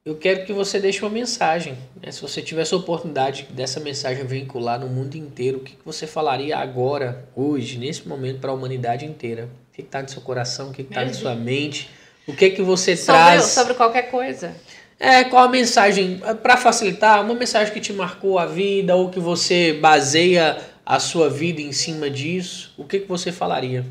eu 0.05 0.17
quero 0.17 0.45
que 0.45 0.53
você 0.53 0.79
deixe 0.81 1.01
uma 1.03 1.11
mensagem. 1.11 1.77
né? 2.03 2.11
Se 2.11 2.21
você 2.23 2.41
tivesse 2.43 2.75
a 2.75 2.77
oportunidade 2.77 3.47
dessa 3.51 3.79
mensagem 3.81 4.25
vincular 4.27 4.81
no 4.81 4.87
mundo 4.89 5.15
inteiro, 5.17 5.59
o 5.59 5.61
que, 5.61 5.73
que 5.73 5.85
você 5.85 6.07
falaria 6.07 6.57
agora, 6.59 7.29
hoje, 7.37 7.79
nesse 7.79 8.09
momento, 8.09 8.41
para 8.41 8.51
a 8.51 8.55
humanidade 8.55 9.05
inteira? 9.05 9.49
O 9.71 9.75
que 9.75 9.83
está 9.83 10.03
no 10.03 10.09
seu 10.09 10.23
coração? 10.23 10.71
O 10.71 10.73
que 10.73 10.83
está 10.83 11.05
na 11.05 11.13
sua 11.13 11.35
mente? 11.35 11.89
O 12.27 12.35
que 12.35 12.51
que 12.51 12.63
você 12.63 12.97
Sobre, 12.97 13.21
traz? 13.21 13.45
sobre 13.45 13.75
qualquer 13.75 14.11
coisa. 14.11 14.55
É, 15.01 15.25
qual 15.25 15.45
a 15.45 15.49
mensagem, 15.49 16.21
para 16.43 16.59
facilitar, 16.59 17.25
uma 17.25 17.35
mensagem 17.35 17.73
que 17.73 17.81
te 17.81 17.93
marcou 17.93 18.39
a 18.39 18.45
vida 18.45 18.95
ou 18.95 19.09
que 19.09 19.19
você 19.19 19.73
baseia 19.73 20.59
a 20.85 21.01
sua 21.01 21.31
vida 21.31 21.63
em 21.63 21.73
cima 21.73 22.11
disso, 22.11 22.75
o 22.77 22.85
que, 22.85 23.01
que 23.01 23.09
você 23.09 23.33
falaria? 23.33 23.87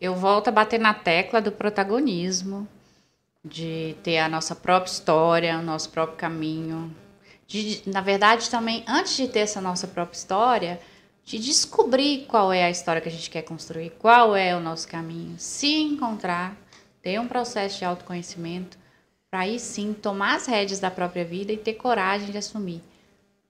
eu 0.00 0.14
volto 0.14 0.48
a 0.48 0.52
bater 0.52 0.78
na 0.78 0.94
tecla 0.94 1.40
do 1.40 1.50
protagonismo, 1.50 2.68
de 3.44 3.96
ter 4.02 4.18
a 4.18 4.28
nossa 4.28 4.54
própria 4.54 4.90
história, 4.90 5.58
o 5.58 5.62
nosso 5.62 5.90
próprio 5.90 6.16
caminho. 6.16 6.94
De, 7.46 7.82
na 7.86 8.00
verdade, 8.00 8.48
também, 8.50 8.84
antes 8.86 9.16
de 9.16 9.26
ter 9.26 9.40
essa 9.40 9.60
nossa 9.60 9.86
própria 9.86 10.16
história, 10.16 10.80
de 11.24 11.38
descobrir 11.38 12.26
qual 12.26 12.52
é 12.52 12.64
a 12.64 12.70
história 12.70 13.00
que 13.00 13.08
a 13.08 13.12
gente 13.12 13.30
quer 13.30 13.42
construir, 13.42 13.90
qual 13.98 14.36
é 14.36 14.54
o 14.56 14.60
nosso 14.60 14.86
caminho, 14.86 15.34
se 15.38 15.74
encontrar, 15.74 16.56
ter 17.08 17.18
um 17.18 17.26
processo 17.26 17.78
de 17.78 17.86
autoconhecimento, 17.86 18.76
para 19.30 19.40
aí 19.40 19.58
sim 19.58 19.94
tomar 19.94 20.36
as 20.36 20.46
rédeas 20.46 20.78
da 20.78 20.90
própria 20.90 21.24
vida 21.24 21.50
e 21.50 21.56
ter 21.56 21.72
coragem 21.72 22.30
de 22.30 22.36
assumir 22.36 22.82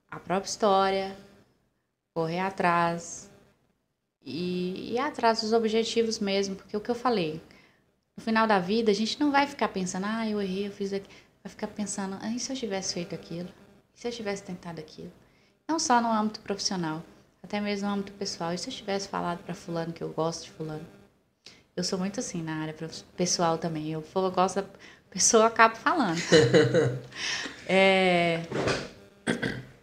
a 0.08 0.20
própria 0.20 0.48
história, 0.48 1.16
correr 2.14 2.38
atrás 2.38 3.28
e 4.24 4.92
ir 4.92 4.98
atrás 5.00 5.40
dos 5.40 5.52
objetivos 5.52 6.20
mesmo, 6.20 6.54
porque 6.54 6.76
o 6.76 6.80
que 6.80 6.88
eu 6.88 6.94
falei, 6.94 7.42
no 8.16 8.22
final 8.22 8.46
da 8.46 8.60
vida 8.60 8.92
a 8.92 8.94
gente 8.94 9.18
não 9.18 9.32
vai 9.32 9.44
ficar 9.44 9.66
pensando, 9.66 10.06
ah, 10.06 10.28
eu 10.28 10.40
errei, 10.40 10.68
eu 10.68 10.72
fiz 10.72 10.92
aquilo, 10.92 11.12
vai 11.42 11.50
ficar 11.50 11.66
pensando, 11.66 12.16
ah, 12.22 12.30
e 12.30 12.38
se 12.38 12.52
eu 12.52 12.56
tivesse 12.56 12.94
feito 12.94 13.12
aquilo? 13.12 13.48
E 13.92 13.98
se 13.98 14.06
eu 14.06 14.12
tivesse 14.12 14.44
tentado 14.44 14.78
aquilo? 14.78 15.12
Não 15.66 15.80
só 15.80 16.00
no 16.00 16.12
âmbito 16.12 16.38
profissional, 16.42 17.02
até 17.42 17.60
mesmo 17.60 17.88
no 17.88 17.94
âmbito 17.94 18.12
pessoal. 18.12 18.54
E 18.54 18.58
se 18.58 18.68
eu 18.68 18.72
tivesse 18.72 19.08
falado 19.08 19.42
para 19.42 19.54
fulano 19.54 19.92
que 19.92 20.02
eu 20.02 20.10
gosto 20.10 20.44
de 20.44 20.50
fulano? 20.52 20.97
Eu 21.78 21.84
sou 21.84 21.96
muito 21.96 22.18
assim 22.18 22.42
na 22.42 22.56
área 22.56 22.74
pessoal 23.16 23.56
também. 23.56 23.92
Eu, 23.92 24.04
eu 24.12 24.30
gosto 24.32 24.56
da 24.56 24.68
pessoa, 25.08 25.46
acaba 25.46 25.76
falando. 25.76 26.18
é, 27.68 28.42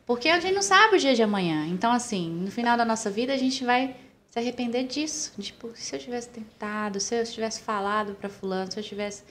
porque 0.06 0.28
a 0.28 0.38
gente 0.42 0.54
não 0.54 0.62
sabe 0.62 0.98
o 0.98 1.00
dia 1.00 1.16
de 1.16 1.24
amanhã. 1.24 1.66
Então, 1.68 1.94
assim, 1.94 2.30
no 2.30 2.52
final 2.52 2.76
da 2.76 2.84
nossa 2.84 3.10
vida, 3.10 3.32
a 3.32 3.38
gente 3.38 3.64
vai 3.64 3.96
se 4.28 4.38
arrepender 4.38 4.84
disso. 4.88 5.32
Tipo, 5.40 5.72
se 5.74 5.96
eu 5.96 6.00
tivesse 6.02 6.28
tentado, 6.28 7.00
se 7.00 7.16
eu 7.16 7.24
tivesse 7.24 7.62
falado 7.62 8.14
para 8.16 8.28
fulano, 8.28 8.70
se 8.70 8.78
eu 8.78 8.84
tivesse 8.84 9.24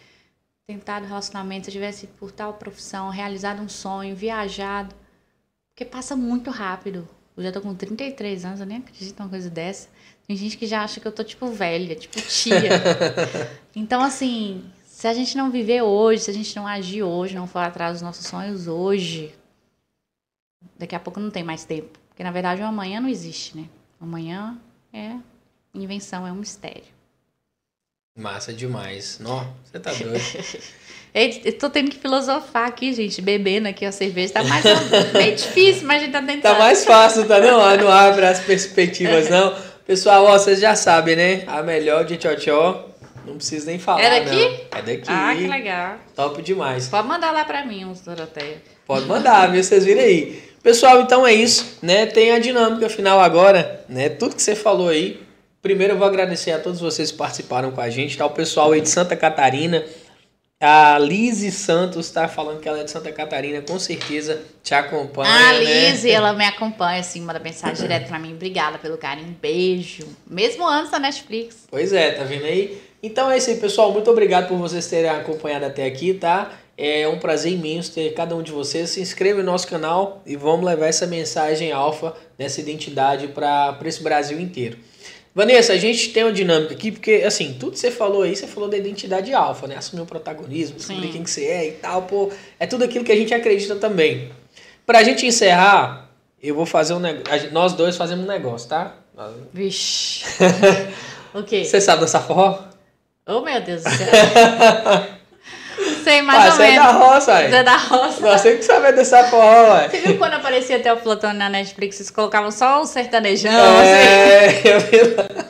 tentado 0.66 1.04
relacionamento, 1.04 1.66
se 1.66 1.70
eu 1.70 1.74
tivesse 1.74 2.06
por 2.06 2.32
tal 2.32 2.54
profissão, 2.54 3.10
realizado 3.10 3.60
um 3.60 3.68
sonho, 3.68 4.16
viajado. 4.16 4.94
Porque 5.74 5.84
passa 5.84 6.16
muito 6.16 6.50
rápido. 6.50 7.06
Eu 7.36 7.42
já 7.42 7.52
tô 7.52 7.60
com 7.60 7.74
33 7.74 8.42
anos, 8.46 8.60
eu 8.60 8.64
nem 8.66 8.78
acredito 8.78 9.18
numa 9.18 9.28
coisa 9.28 9.50
dessa. 9.50 9.90
Tem 10.26 10.36
gente 10.36 10.56
que 10.56 10.66
já 10.66 10.82
acha 10.82 11.00
que 11.00 11.06
eu 11.06 11.12
tô, 11.12 11.22
tipo, 11.22 11.46
velha, 11.48 11.94
tipo, 11.94 12.20
tia. 12.20 12.70
então, 13.76 14.02
assim, 14.02 14.64
se 14.84 15.06
a 15.06 15.12
gente 15.12 15.36
não 15.36 15.50
viver 15.50 15.82
hoje, 15.82 16.22
se 16.22 16.30
a 16.30 16.34
gente 16.34 16.56
não 16.56 16.66
agir 16.66 17.02
hoje, 17.02 17.34
não 17.34 17.46
for 17.46 17.58
atrás 17.58 17.94
dos 17.94 18.02
nossos 18.02 18.26
sonhos 18.26 18.66
hoje, 18.66 19.34
daqui 20.78 20.94
a 20.94 21.00
pouco 21.00 21.20
não 21.20 21.30
tem 21.30 21.42
mais 21.42 21.64
tempo. 21.64 21.98
Porque 22.08 22.22
na 22.22 22.30
verdade 22.30 22.62
o 22.62 22.64
amanhã 22.64 23.00
não 23.00 23.08
existe, 23.08 23.56
né? 23.56 23.68
Amanhã 24.00 24.56
é 24.92 25.16
invenção, 25.74 26.26
é 26.26 26.32
um 26.32 26.36
mistério. 26.36 26.84
Massa 28.16 28.52
demais. 28.52 29.18
Nó, 29.18 29.44
você 29.64 29.80
tá 29.80 29.92
doido. 29.92 30.14
Eu 31.14 31.58
tô 31.58 31.70
tendo 31.70 31.90
que 31.90 31.98
filosofar 31.98 32.66
aqui, 32.66 32.92
gente, 32.92 33.22
bebendo 33.22 33.68
aqui 33.68 33.84
a 33.84 33.92
cerveja. 33.92 34.32
Tá 34.32 34.42
mais 34.42 34.64
difícil, 35.40 35.86
mas 35.86 36.02
a 36.02 36.04
gente 36.04 36.12
tá 36.12 36.20
tentando. 36.20 36.42
Tá 36.42 36.58
mais 36.58 36.84
fácil, 36.84 37.26
tá? 37.28 37.38
Não, 37.40 37.76
não 37.76 37.88
abre 37.88 38.26
as 38.26 38.40
perspectivas, 38.40 39.28
não. 39.30 39.73
Pessoal, 39.86 40.24
ó, 40.24 40.38
vocês 40.38 40.60
já 40.60 40.74
sabem, 40.74 41.14
né? 41.14 41.44
A 41.46 41.62
melhor 41.62 42.06
de 42.06 42.16
tchau 42.16 42.88
não 43.26 43.36
precisa 43.36 43.66
nem 43.66 43.78
falar. 43.78 44.02
É 44.02 44.20
daqui? 44.20 44.42
Não. 44.42 44.78
É 44.78 44.82
daqui. 44.82 45.04
Ah, 45.08 45.34
que 45.36 45.46
legal. 45.46 45.96
Top 46.14 46.42
demais. 46.42 46.88
Pode 46.88 47.06
mandar 47.06 47.32
lá 47.32 47.44
pra 47.44 47.66
mim 47.66 47.84
uns 47.84 48.00
Doroteia. 48.00 48.62
Pode 48.86 49.06
mandar, 49.06 49.50
viu? 49.50 49.62
Vocês 49.62 49.84
virem 49.84 50.02
aí. 50.02 50.42
Pessoal, 50.62 51.02
então 51.02 51.26
é 51.26 51.34
isso, 51.34 51.78
né? 51.82 52.06
Tem 52.06 52.32
a 52.32 52.38
dinâmica 52.38 52.88
final 52.88 53.20
agora, 53.20 53.84
né? 53.86 54.08
Tudo 54.08 54.34
que 54.34 54.42
você 54.42 54.54
falou 54.54 54.88
aí. 54.88 55.20
Primeiro 55.60 55.94
eu 55.94 55.98
vou 55.98 56.06
agradecer 56.06 56.52
a 56.52 56.58
todos 56.58 56.80
vocês 56.80 57.10
que 57.10 57.18
participaram 57.18 57.70
com 57.70 57.80
a 57.80 57.90
gente, 57.90 58.16
tá? 58.16 58.24
O 58.24 58.30
pessoal 58.30 58.72
aí 58.72 58.80
de 58.80 58.88
Santa 58.88 59.14
Catarina. 59.14 59.84
A 60.66 60.98
Lise 60.98 61.50
Santos 61.50 62.06
está 62.06 62.26
falando 62.26 62.58
que 62.58 62.66
ela 62.66 62.80
é 62.80 62.84
de 62.84 62.90
Santa 62.90 63.12
Catarina, 63.12 63.60
com 63.60 63.78
certeza 63.78 64.40
te 64.62 64.74
acompanha. 64.74 65.52
Né? 65.52 65.90
Lise, 65.90 66.08
ela 66.10 66.32
me 66.32 66.46
acompanha, 66.46 67.00
assim, 67.00 67.20
manda 67.20 67.38
mensagem 67.38 67.76
direto 67.76 68.08
pra 68.08 68.18
mim. 68.18 68.32
Obrigada 68.32 68.78
pelo 68.78 68.96
carinho, 68.96 69.36
beijo. 69.42 70.06
Mesmo 70.26 70.66
antes 70.66 70.90
da 70.90 70.98
Netflix. 70.98 71.66
Pois 71.70 71.92
é, 71.92 72.12
tá 72.12 72.24
vendo 72.24 72.46
aí? 72.46 72.80
Então 73.02 73.30
é 73.30 73.36
isso 73.36 73.50
aí, 73.50 73.56
pessoal. 73.56 73.92
Muito 73.92 74.10
obrigado 74.10 74.48
por 74.48 74.56
vocês 74.56 74.86
terem 74.86 75.10
acompanhado 75.10 75.66
até 75.66 75.84
aqui, 75.84 76.14
tá? 76.14 76.50
É 76.78 77.06
um 77.06 77.18
prazer 77.18 77.52
imenso 77.52 77.92
ter 77.92 78.14
cada 78.14 78.34
um 78.34 78.42
de 78.42 78.50
vocês. 78.50 78.88
Se 78.88 79.02
inscreva 79.02 79.40
no 79.40 79.52
nosso 79.52 79.68
canal 79.68 80.22
e 80.24 80.34
vamos 80.34 80.64
levar 80.64 80.86
essa 80.86 81.06
mensagem 81.06 81.72
alfa 81.72 82.16
dessa 82.38 82.62
identidade 82.62 83.28
para 83.28 83.78
esse 83.84 84.02
Brasil 84.02 84.40
inteiro. 84.40 84.78
Vanessa, 85.34 85.72
a 85.72 85.76
gente 85.76 86.10
tem 86.10 86.22
uma 86.22 86.32
dinâmica 86.32 86.74
aqui, 86.74 86.92
porque, 86.92 87.24
assim, 87.26 87.56
tudo 87.58 87.72
que 87.72 87.78
você 87.80 87.90
falou 87.90 88.22
aí, 88.22 88.36
você 88.36 88.46
falou 88.46 88.68
da 88.68 88.76
identidade 88.76 89.34
alfa, 89.34 89.66
né? 89.66 89.76
Assumir 89.76 90.02
o 90.02 90.06
protagonismo, 90.06 90.76
descobrir 90.76 91.08
quem 91.08 91.24
que 91.24 91.30
você 91.30 91.44
é 91.46 91.68
e 91.68 91.72
tal, 91.72 92.02
pô. 92.02 92.30
É 92.58 92.66
tudo 92.66 92.84
aquilo 92.84 93.04
que 93.04 93.10
a 93.10 93.16
gente 93.16 93.34
acredita 93.34 93.74
também. 93.74 94.30
Pra 94.86 95.02
gente 95.02 95.26
encerrar, 95.26 96.08
eu 96.40 96.54
vou 96.54 96.64
fazer 96.64 96.94
um 96.94 97.00
negócio. 97.00 97.50
Nós 97.52 97.72
dois 97.72 97.96
fazemos 97.96 98.24
um 98.24 98.28
negócio, 98.28 98.68
tá? 98.68 98.94
Vixe. 99.52 100.24
o 101.34 101.42
quê? 101.42 101.64
Você 101.64 101.80
sabe 101.80 102.02
dançar 102.02 102.24
forró? 102.24 102.64
Oh, 103.26 103.40
meu 103.40 103.60
Deus 103.60 103.82
do 103.82 103.90
céu. 103.90 104.06
Sei 106.04 106.20
mais 106.20 106.44
ah, 106.44 106.46
ou 106.46 106.52
você 106.52 106.62
menos. 106.62 106.76
é 106.76 106.86
da 106.86 106.92
roça, 106.92 107.34
aí. 107.34 107.48
Você 107.48 107.56
é 107.56 107.62
da 107.62 107.76
roça. 107.76 108.38
Temos 108.42 108.58
que 108.58 108.64
saber 108.64 108.92
dançar 108.92 109.30
forró, 109.30 109.72
ué. 109.72 109.88
Você 109.88 109.96
viu 110.06 110.18
quando 110.18 110.34
aparecia 110.34 110.76
até 110.76 110.92
o 110.92 110.98
Plutônio 110.98 111.38
na 111.38 111.48
Netflix, 111.48 111.96
vocês 111.96 112.10
colocavam 112.10 112.50
só 112.50 112.82
o 112.82 112.84
sertanejão? 112.84 113.50
É, 113.50 114.60
eu 114.64 114.80
vi 114.80 115.14
lá. 115.14 115.44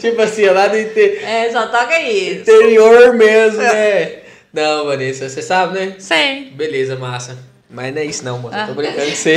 Tipo 0.00 0.22
assim, 0.22 0.46
lá 0.46 0.66
do 0.68 0.78
inter... 0.78 1.18
Assim? 1.18 1.26
É, 1.26 1.52
só 1.52 1.66
toca 1.66 2.00
isso. 2.00 2.40
interior 2.40 3.14
mesmo, 3.14 3.60
né? 3.60 4.20
Não, 4.52 4.86
Vanessa, 4.86 5.28
você 5.28 5.42
sabe, 5.42 5.78
né? 5.78 5.94
Sei. 5.98 6.50
Beleza, 6.54 6.96
massa. 6.96 7.36
Mas 7.74 7.92
não 7.92 8.00
é 8.00 8.04
isso 8.04 8.24
não, 8.24 8.38
mano. 8.38 8.56
Eu 8.56 8.66
tô 8.68 8.74
brincando 8.74 9.10
com 9.10 9.16
você. 9.16 9.36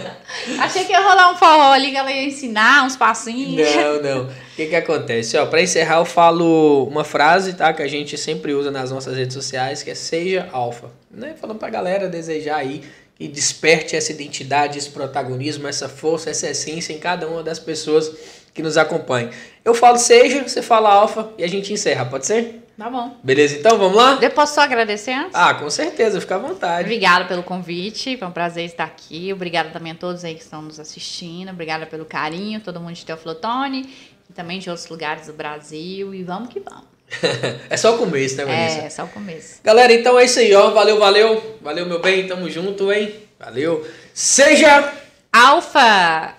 Achei 0.58 0.84
que 0.86 0.92
ia 0.92 1.00
rolar 1.00 1.30
um 1.32 1.36
forró 1.36 1.72
ali 1.72 1.90
que 1.90 1.96
ela 1.98 2.10
ia 2.10 2.24
ensinar 2.24 2.84
uns 2.84 2.96
passinhos. 2.96 3.68
Não, 3.76 4.02
não. 4.02 4.24
O 4.24 4.56
que 4.56 4.66
que 4.66 4.74
acontece? 4.74 5.36
Ó, 5.36 5.44
pra 5.44 5.60
encerrar 5.60 5.98
eu 5.98 6.06
falo 6.06 6.84
uma 6.84 7.04
frase, 7.04 7.52
tá? 7.52 7.74
Que 7.74 7.82
a 7.82 7.86
gente 7.86 8.16
sempre 8.16 8.54
usa 8.54 8.70
nas 8.70 8.90
nossas 8.90 9.16
redes 9.16 9.34
sociais, 9.34 9.82
que 9.82 9.90
é 9.90 9.94
seja 9.94 10.48
alfa. 10.50 10.90
Né? 11.10 11.34
Falando 11.38 11.58
pra 11.58 11.68
galera 11.68 12.08
desejar 12.08 12.56
aí 12.56 12.82
que 13.16 13.28
desperte 13.28 13.94
essa 13.94 14.12
identidade, 14.12 14.78
esse 14.78 14.88
protagonismo, 14.88 15.68
essa 15.68 15.88
força, 15.88 16.30
essa 16.30 16.48
essência 16.48 16.92
em 16.94 16.98
cada 16.98 17.28
uma 17.28 17.42
das 17.42 17.58
pessoas 17.58 18.10
que 18.54 18.62
nos 18.62 18.78
acompanham. 18.78 19.30
Eu 19.62 19.74
falo 19.74 19.98
seja, 19.98 20.42
você 20.42 20.62
fala 20.62 20.90
alfa 20.90 21.28
e 21.36 21.44
a 21.44 21.48
gente 21.48 21.72
encerra, 21.72 22.06
pode 22.06 22.26
ser? 22.26 22.63
Tá 22.76 22.90
bom. 22.90 23.16
Beleza, 23.22 23.56
então 23.56 23.78
vamos 23.78 23.96
lá? 23.96 24.18
Eu 24.20 24.30
posso 24.30 24.54
só 24.54 24.62
agradecer 24.62 25.12
antes? 25.12 25.34
Ah, 25.34 25.54
com 25.54 25.70
certeza, 25.70 26.20
fica 26.20 26.34
à 26.34 26.38
vontade. 26.38 26.82
Obrigada 26.82 27.24
pelo 27.24 27.42
convite, 27.42 28.16
foi 28.16 28.26
um 28.26 28.32
prazer 28.32 28.64
estar 28.64 28.84
aqui. 28.84 29.32
Obrigada 29.32 29.70
também 29.70 29.92
a 29.92 29.94
todos 29.94 30.24
aí 30.24 30.34
que 30.34 30.42
estão 30.42 30.60
nos 30.60 30.80
assistindo. 30.80 31.50
Obrigada 31.50 31.86
pelo 31.86 32.04
carinho, 32.04 32.60
todo 32.60 32.80
mundo 32.80 32.94
de 32.94 33.06
Teoflotone 33.06 33.88
e 34.28 34.32
também 34.32 34.58
de 34.58 34.68
outros 34.68 34.88
lugares 34.88 35.28
do 35.28 35.32
Brasil. 35.32 36.12
E 36.12 36.24
vamos 36.24 36.48
que 36.48 36.58
vamos. 36.58 36.84
é 37.70 37.76
só 37.76 37.94
o 37.94 37.98
começo, 37.98 38.36
né, 38.36 38.44
Vanessa? 38.44 38.80
É, 38.80 38.86
é 38.86 38.90
só 38.90 39.04
o 39.04 39.08
começo. 39.08 39.60
Galera, 39.62 39.92
então 39.92 40.18
é 40.18 40.24
isso 40.24 40.40
aí, 40.40 40.52
ó. 40.54 40.70
Valeu, 40.70 40.98
valeu. 40.98 41.58
Valeu, 41.62 41.86
meu 41.86 42.00
bem. 42.00 42.26
Tamo 42.26 42.50
junto, 42.50 42.92
hein? 42.92 43.14
Valeu. 43.38 43.86
Seja 44.12 44.92
Alfa! 45.32 46.34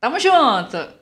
Tamo 0.00 0.18
junto! 0.18 0.97